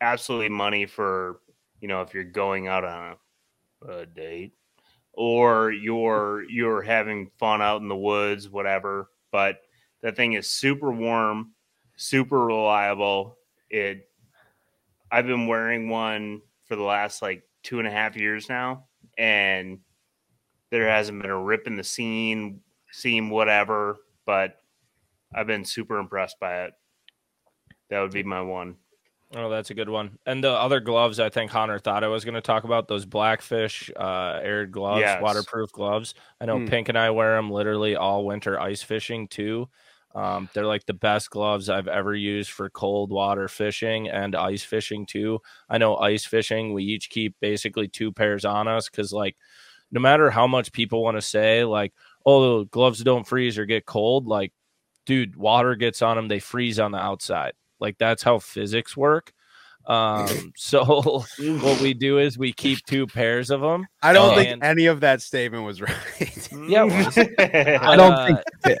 absolutely 0.00 0.48
money 0.48 0.86
for 0.86 1.40
you 1.80 1.88
know 1.88 2.02
if 2.02 2.12
you're 2.12 2.24
going 2.24 2.66
out 2.66 2.84
on 2.84 3.16
a, 3.82 3.92
a 3.92 4.06
date 4.06 4.52
or 5.12 5.70
you're 5.70 6.42
you're 6.48 6.82
having 6.82 7.30
fun 7.38 7.62
out 7.62 7.80
in 7.80 7.88
the 7.88 7.96
woods, 7.96 8.48
whatever. 8.48 9.08
But 9.30 9.62
that 10.06 10.14
thing 10.14 10.34
is 10.34 10.48
super 10.48 10.92
warm, 10.92 11.50
super 11.96 12.46
reliable. 12.46 13.36
It 13.68 14.08
I've 15.10 15.26
been 15.26 15.48
wearing 15.48 15.88
one 15.88 16.42
for 16.66 16.76
the 16.76 16.84
last 16.84 17.22
like 17.22 17.42
two 17.64 17.80
and 17.80 17.88
a 17.88 17.90
half 17.90 18.14
years 18.16 18.48
now, 18.48 18.84
and 19.18 19.80
there 20.70 20.88
hasn't 20.88 21.20
been 21.20 21.30
a 21.32 21.42
rip 21.42 21.66
in 21.66 21.74
the 21.74 21.82
seam, 21.82 22.60
seam, 22.92 23.30
whatever. 23.30 23.96
But 24.26 24.58
I've 25.34 25.48
been 25.48 25.64
super 25.64 25.98
impressed 25.98 26.38
by 26.38 26.66
it. 26.66 26.74
That 27.90 28.00
would 28.00 28.12
be 28.12 28.22
my 28.22 28.42
one. 28.42 28.76
Oh, 29.34 29.50
that's 29.50 29.70
a 29.70 29.74
good 29.74 29.88
one. 29.88 30.18
And 30.24 30.42
the 30.42 30.52
other 30.52 30.78
gloves, 30.78 31.18
I 31.18 31.30
think 31.30 31.50
Hahner 31.50 31.82
thought 31.82 32.04
I 32.04 32.08
was 32.08 32.24
going 32.24 32.36
to 32.36 32.40
talk 32.40 32.62
about 32.62 32.86
those 32.86 33.04
Blackfish 33.04 33.90
uh, 33.96 34.38
aired 34.40 34.70
gloves, 34.70 35.00
Yes. 35.00 35.20
waterproof 35.20 35.72
gloves. 35.72 36.14
I 36.40 36.44
know 36.46 36.58
Hmm. 36.60 36.66
Pink 36.66 36.88
and 36.88 36.96
I 36.96 37.10
wear 37.10 37.34
them 37.34 37.50
literally 37.50 37.96
all 37.96 38.24
winter 38.24 38.60
ice 38.60 38.82
fishing 38.82 39.26
too. 39.26 39.68
Um, 40.14 40.48
they're 40.54 40.64
like 40.66 40.86
the 40.86 40.94
best 40.94 41.28
gloves 41.30 41.68
I've 41.68 41.88
ever 41.88 42.14
used 42.14 42.50
for 42.50 42.70
cold 42.70 43.10
water 43.10 43.48
fishing 43.48 44.08
and 44.08 44.34
ice 44.34 44.62
fishing 44.62 45.04
too. 45.04 45.40
I 45.68 45.76
know 45.78 45.96
ice 45.98 46.24
fishing, 46.24 46.72
we 46.72 46.84
each 46.84 47.10
keep 47.10 47.34
basically 47.40 47.86
two 47.88 48.12
pairs 48.12 48.44
on 48.46 48.66
us 48.66 48.88
because, 48.88 49.12
like, 49.12 49.36
no 49.92 50.00
matter 50.00 50.30
how 50.30 50.46
much 50.46 50.72
people 50.72 51.02
want 51.02 51.16
to 51.18 51.22
say, 51.22 51.64
like, 51.64 51.92
oh, 52.24 52.60
the 52.60 52.64
gloves 52.66 53.04
don't 53.04 53.26
freeze 53.26 53.58
or 53.58 53.66
get 53.66 53.84
cold, 53.84 54.26
like, 54.26 54.52
dude, 55.04 55.36
water 55.36 55.74
gets 55.76 56.00
on 56.00 56.16
them, 56.16 56.28
they 56.28 56.38
freeze 56.40 56.78
on 56.80 56.92
the 56.92 56.98
outside. 56.98 57.52
Like, 57.78 57.98
that's 57.98 58.22
how 58.22 58.38
physics 58.38 58.96
work. 58.96 59.32
Um, 59.86 60.52
so 60.56 61.22
what 61.38 61.80
we 61.80 61.92
do 61.94 62.18
is 62.18 62.38
we 62.38 62.52
keep 62.54 62.78
two 62.86 63.06
pairs 63.06 63.50
of 63.50 63.60
them. 63.60 63.86
I 64.02 64.12
don't 64.14 64.32
Oh. 64.32 64.34
think 64.36 64.64
any 64.64 64.86
of 64.86 65.00
that 65.00 65.20
statement 65.20 65.64
was 65.64 65.80
right. 65.82 66.48
Yeah, 66.66 66.84
it 66.86 67.06
was. 67.06 67.18
I 67.38 67.96
don't 67.96 68.12
Uh, 68.12 68.42
think 68.64 68.78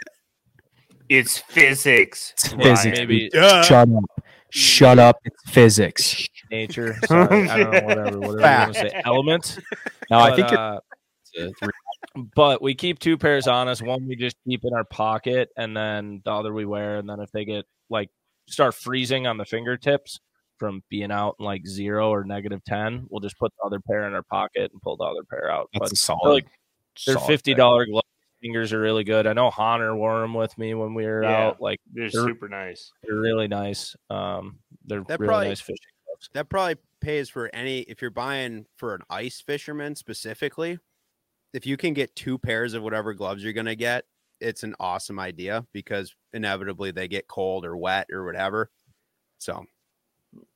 it's 1.08 1.38
physics. 1.38 2.32
It's 2.32 2.52
Ryan. 2.52 2.76
physics. 2.76 2.98
maybe 2.98 3.30
shut 3.32 3.72
up. 3.72 3.88
Shut 4.50 4.98
up. 4.98 5.16
It's 5.24 5.50
physics. 5.50 6.26
nature. 6.50 6.96
Sorry, 7.06 7.48
I 7.48 7.58
don't 7.58 7.72
know, 7.72 7.80
whatever, 7.82 8.18
whatever 8.20 8.36
you 8.38 8.42
want 8.42 8.74
to 8.74 8.80
say. 8.80 9.02
Element. 9.04 9.58
No, 10.08 10.20
I 10.20 10.36
think 10.36 10.52
uh, 10.52 10.78
it's 11.34 11.58
it's 11.60 11.72
but 12.36 12.62
we 12.62 12.76
keep 12.76 13.00
two 13.00 13.18
pairs 13.18 13.48
on 13.48 13.66
us. 13.66 13.82
One 13.82 14.06
we 14.06 14.14
just 14.14 14.36
keep 14.46 14.64
in 14.64 14.72
our 14.72 14.84
pocket, 14.84 15.48
and 15.56 15.76
then 15.76 16.22
the 16.24 16.30
other 16.30 16.52
we 16.52 16.64
wear. 16.64 16.98
And 16.98 17.08
then 17.10 17.18
if 17.18 17.30
they 17.32 17.44
get 17.44 17.64
like 17.90 18.08
start 18.48 18.74
freezing 18.74 19.26
on 19.26 19.36
the 19.36 19.44
fingertips 19.44 20.20
from 20.58 20.82
being 20.88 21.10
out 21.10 21.34
in 21.40 21.44
like 21.44 21.66
zero 21.66 22.10
or 22.10 22.22
negative 22.24 22.62
ten, 22.64 23.06
we'll 23.10 23.20
just 23.20 23.36
put 23.38 23.52
the 23.58 23.66
other 23.66 23.80
pair 23.80 24.06
in 24.06 24.14
our 24.14 24.22
pocket 24.22 24.70
and 24.72 24.80
pull 24.80 24.96
the 24.96 25.04
other 25.04 25.24
pair 25.28 25.50
out. 25.50 25.68
that's 25.72 25.90
a 25.90 25.94
but 25.94 25.98
solid. 25.98 26.32
like 26.32 26.46
they're 27.04 27.16
solid 27.16 27.26
fifty 27.26 27.52
dollar 27.52 27.84
gloves. 27.86 28.06
Fingers 28.42 28.72
are 28.72 28.80
really 28.80 29.04
good. 29.04 29.26
I 29.26 29.32
know 29.32 29.50
Hahner 29.50 29.96
wore 29.96 30.20
them 30.20 30.34
with 30.34 30.56
me 30.58 30.74
when 30.74 30.94
we 30.94 31.04
were 31.06 31.22
Yeah. 31.22 31.46
out. 31.48 31.60
Like 31.60 31.80
They're 31.90 32.10
They're- 32.10 32.22
super 32.26 32.48
nice. 32.48 32.92
they're 33.02 33.16
really 33.16 33.48
nice. 33.48 33.96
Um, 34.10 34.60
they're 34.84 35.02
That 35.04 35.18
really 35.20 35.28
probably- 35.28 35.48
nice 35.48 35.60
fishing 35.60 35.92
gloves. 36.06 36.28
that 36.34 36.48
probably 36.50 36.76
pays 37.00 37.28
for 37.30 37.48
any 37.54 37.80
if 37.82 38.02
you're 38.02 38.10
buying 38.10 38.66
for 38.76 38.94
an 38.94 39.02
ice 39.10 39.40
fisherman 39.40 39.94
specifically. 39.96 40.78
If 41.54 41.66
you 41.66 41.76
can 41.78 41.94
get 41.94 42.14
two 42.14 42.38
pairs 42.38 42.74
of 42.74 42.82
whatever 42.82 43.14
gloves 43.14 43.42
you're 43.42 43.52
gonna 43.54 43.74
get, 43.74 44.04
it's 44.40 44.62
an 44.62 44.74
awesome 44.78 45.18
idea 45.18 45.66
because 45.72 46.14
inevitably 46.34 46.90
they 46.90 47.08
get 47.08 47.26
cold 47.28 47.64
or 47.64 47.74
wet 47.76 48.08
or 48.12 48.24
whatever. 48.24 48.70
So 49.38 49.64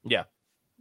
Yeah, 0.05 0.25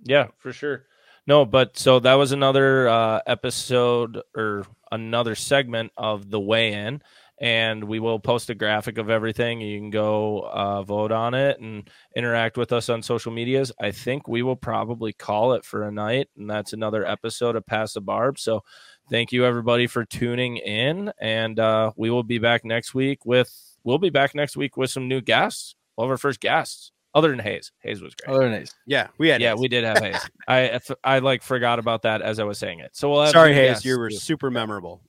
yeah, 0.04 0.28
for 0.38 0.52
sure. 0.52 0.86
No, 1.30 1.46
but 1.46 1.78
so 1.78 2.00
that 2.00 2.16
was 2.16 2.32
another 2.32 2.90
uh, 2.90 3.20
episode 3.28 4.20
or 4.36 4.66
another 4.92 5.36
segment 5.36 5.92
of 5.96 6.32
the 6.32 6.40
weigh 6.40 6.74
in. 6.74 7.04
And 7.40 7.84
we 7.84 8.00
will 8.00 8.20
post 8.20 8.50
a 8.50 8.56
graphic 8.56 8.98
of 8.98 9.12
everything. 9.12 9.62
You 9.62 9.78
can 9.78 9.92
go 9.92 10.50
uh, 10.52 10.82
vote 10.82 11.12
on 11.12 11.36
it 11.36 11.60
and 11.60 11.88
interact 12.16 12.58
with 12.58 12.74
us 12.74 12.90
on 12.90 13.04
social 13.04 13.32
medias. 13.32 13.72
I 13.80 13.92
think 13.92 14.28
we 14.28 14.42
will 14.42 14.56
probably 14.56 15.14
call 15.14 15.54
it 15.54 15.64
for 15.66 15.84
a 15.84 15.92
night. 15.92 16.30
And 16.36 16.50
that's 16.50 16.74
another 16.74 17.06
episode 17.06 17.56
of 17.56 17.64
Past 17.64 17.94
the 17.94 18.02
Barb. 18.02 18.40
So 18.40 18.64
thank 19.08 19.32
you, 19.32 19.46
everybody, 19.46 19.86
for 19.86 20.06
tuning 20.06 20.58
in. 20.58 21.14
And 21.22 21.60
uh, 21.60 21.92
we 21.96 22.10
will 22.10 22.24
be 22.24 22.40
back 22.40 22.66
next 22.66 22.96
week 22.96 23.24
with, 23.24 23.54
we'll 23.84 24.00
be 24.00 24.10
back 24.10 24.34
next 24.34 24.58
week 24.58 24.78
with 24.78 24.90
some 24.90 25.08
new 25.08 25.22
guests. 25.22 25.76
We'll 25.96 26.08
have 26.08 26.12
our 26.12 26.18
first 26.18 26.40
guests, 26.40 26.92
other 27.14 27.30
than 27.30 27.40
Hayes. 27.40 27.72
Hayes 27.80 28.02
was 28.02 28.14
great 28.16 28.34
Other 28.34 28.46
than 28.46 28.60
Hayes. 28.60 28.76
yeah, 28.86 29.08
we 29.18 29.30
had 29.30 29.42
yeah, 29.42 29.52
Hayes. 29.52 29.60
we 29.60 29.68
did 29.68 29.84
have 29.84 30.00
Hayes. 30.00 30.30
I 30.48 30.80
I 31.04 31.20
like 31.20 31.44
forgot 31.44 31.80
about 31.80 32.04
that 32.04 32.22
as 32.22 32.40
I 32.40 32.44
was 32.44 32.58
saying 32.58 32.80
it. 32.80 32.92
So 32.96 33.10
we'll 33.10 33.22
have 33.22 33.32
Sorry, 33.32 33.54
Hayes, 33.54 33.84
you 33.84 33.98
were 33.98 34.10
super 34.10 34.52
memorable. 34.52 35.02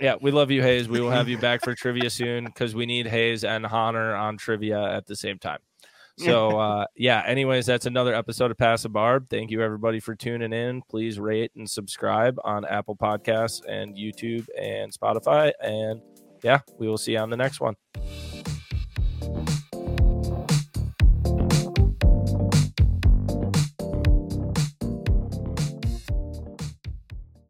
Yeah, 0.00 0.16
we 0.20 0.30
love 0.30 0.50
you, 0.50 0.62
Hayes. 0.62 0.88
We 0.88 1.00
will 1.00 1.10
have 1.10 1.28
you 1.28 1.38
back 1.38 1.62
for 1.64 1.74
trivia 1.74 2.10
soon 2.10 2.44
because 2.44 2.74
we 2.74 2.84
need 2.84 3.06
Hayes 3.06 3.42
and 3.44 3.64
Hahner 3.64 4.18
on 4.18 4.36
trivia 4.36 4.82
at 4.94 5.06
the 5.06 5.16
same 5.16 5.38
time. 5.38 5.60
So 6.18 6.50
uh 6.60 6.86
yeah, 6.96 7.22
anyways, 7.24 7.64
that's 7.66 7.86
another 7.86 8.14
episode 8.14 8.50
of 8.50 8.58
Past 8.58 8.84
a 8.84 8.88
Barb. 8.88 9.28
Thank 9.30 9.50
you 9.50 9.62
everybody 9.62 10.00
for 10.00 10.14
tuning 10.14 10.52
in. 10.52 10.82
Please 10.90 11.18
rate 11.18 11.52
and 11.56 11.68
subscribe 11.68 12.38
on 12.44 12.64
Apple 12.66 12.96
Podcasts 12.96 13.62
and 13.66 13.96
YouTube 13.96 14.46
and 14.60 14.92
Spotify. 14.92 15.52
And 15.62 16.02
yeah, 16.42 16.60
we 16.78 16.88
will 16.88 16.98
see 16.98 17.12
you 17.12 17.18
on 17.18 17.30
the 17.30 17.36
next 17.36 17.60
one. 17.60 17.76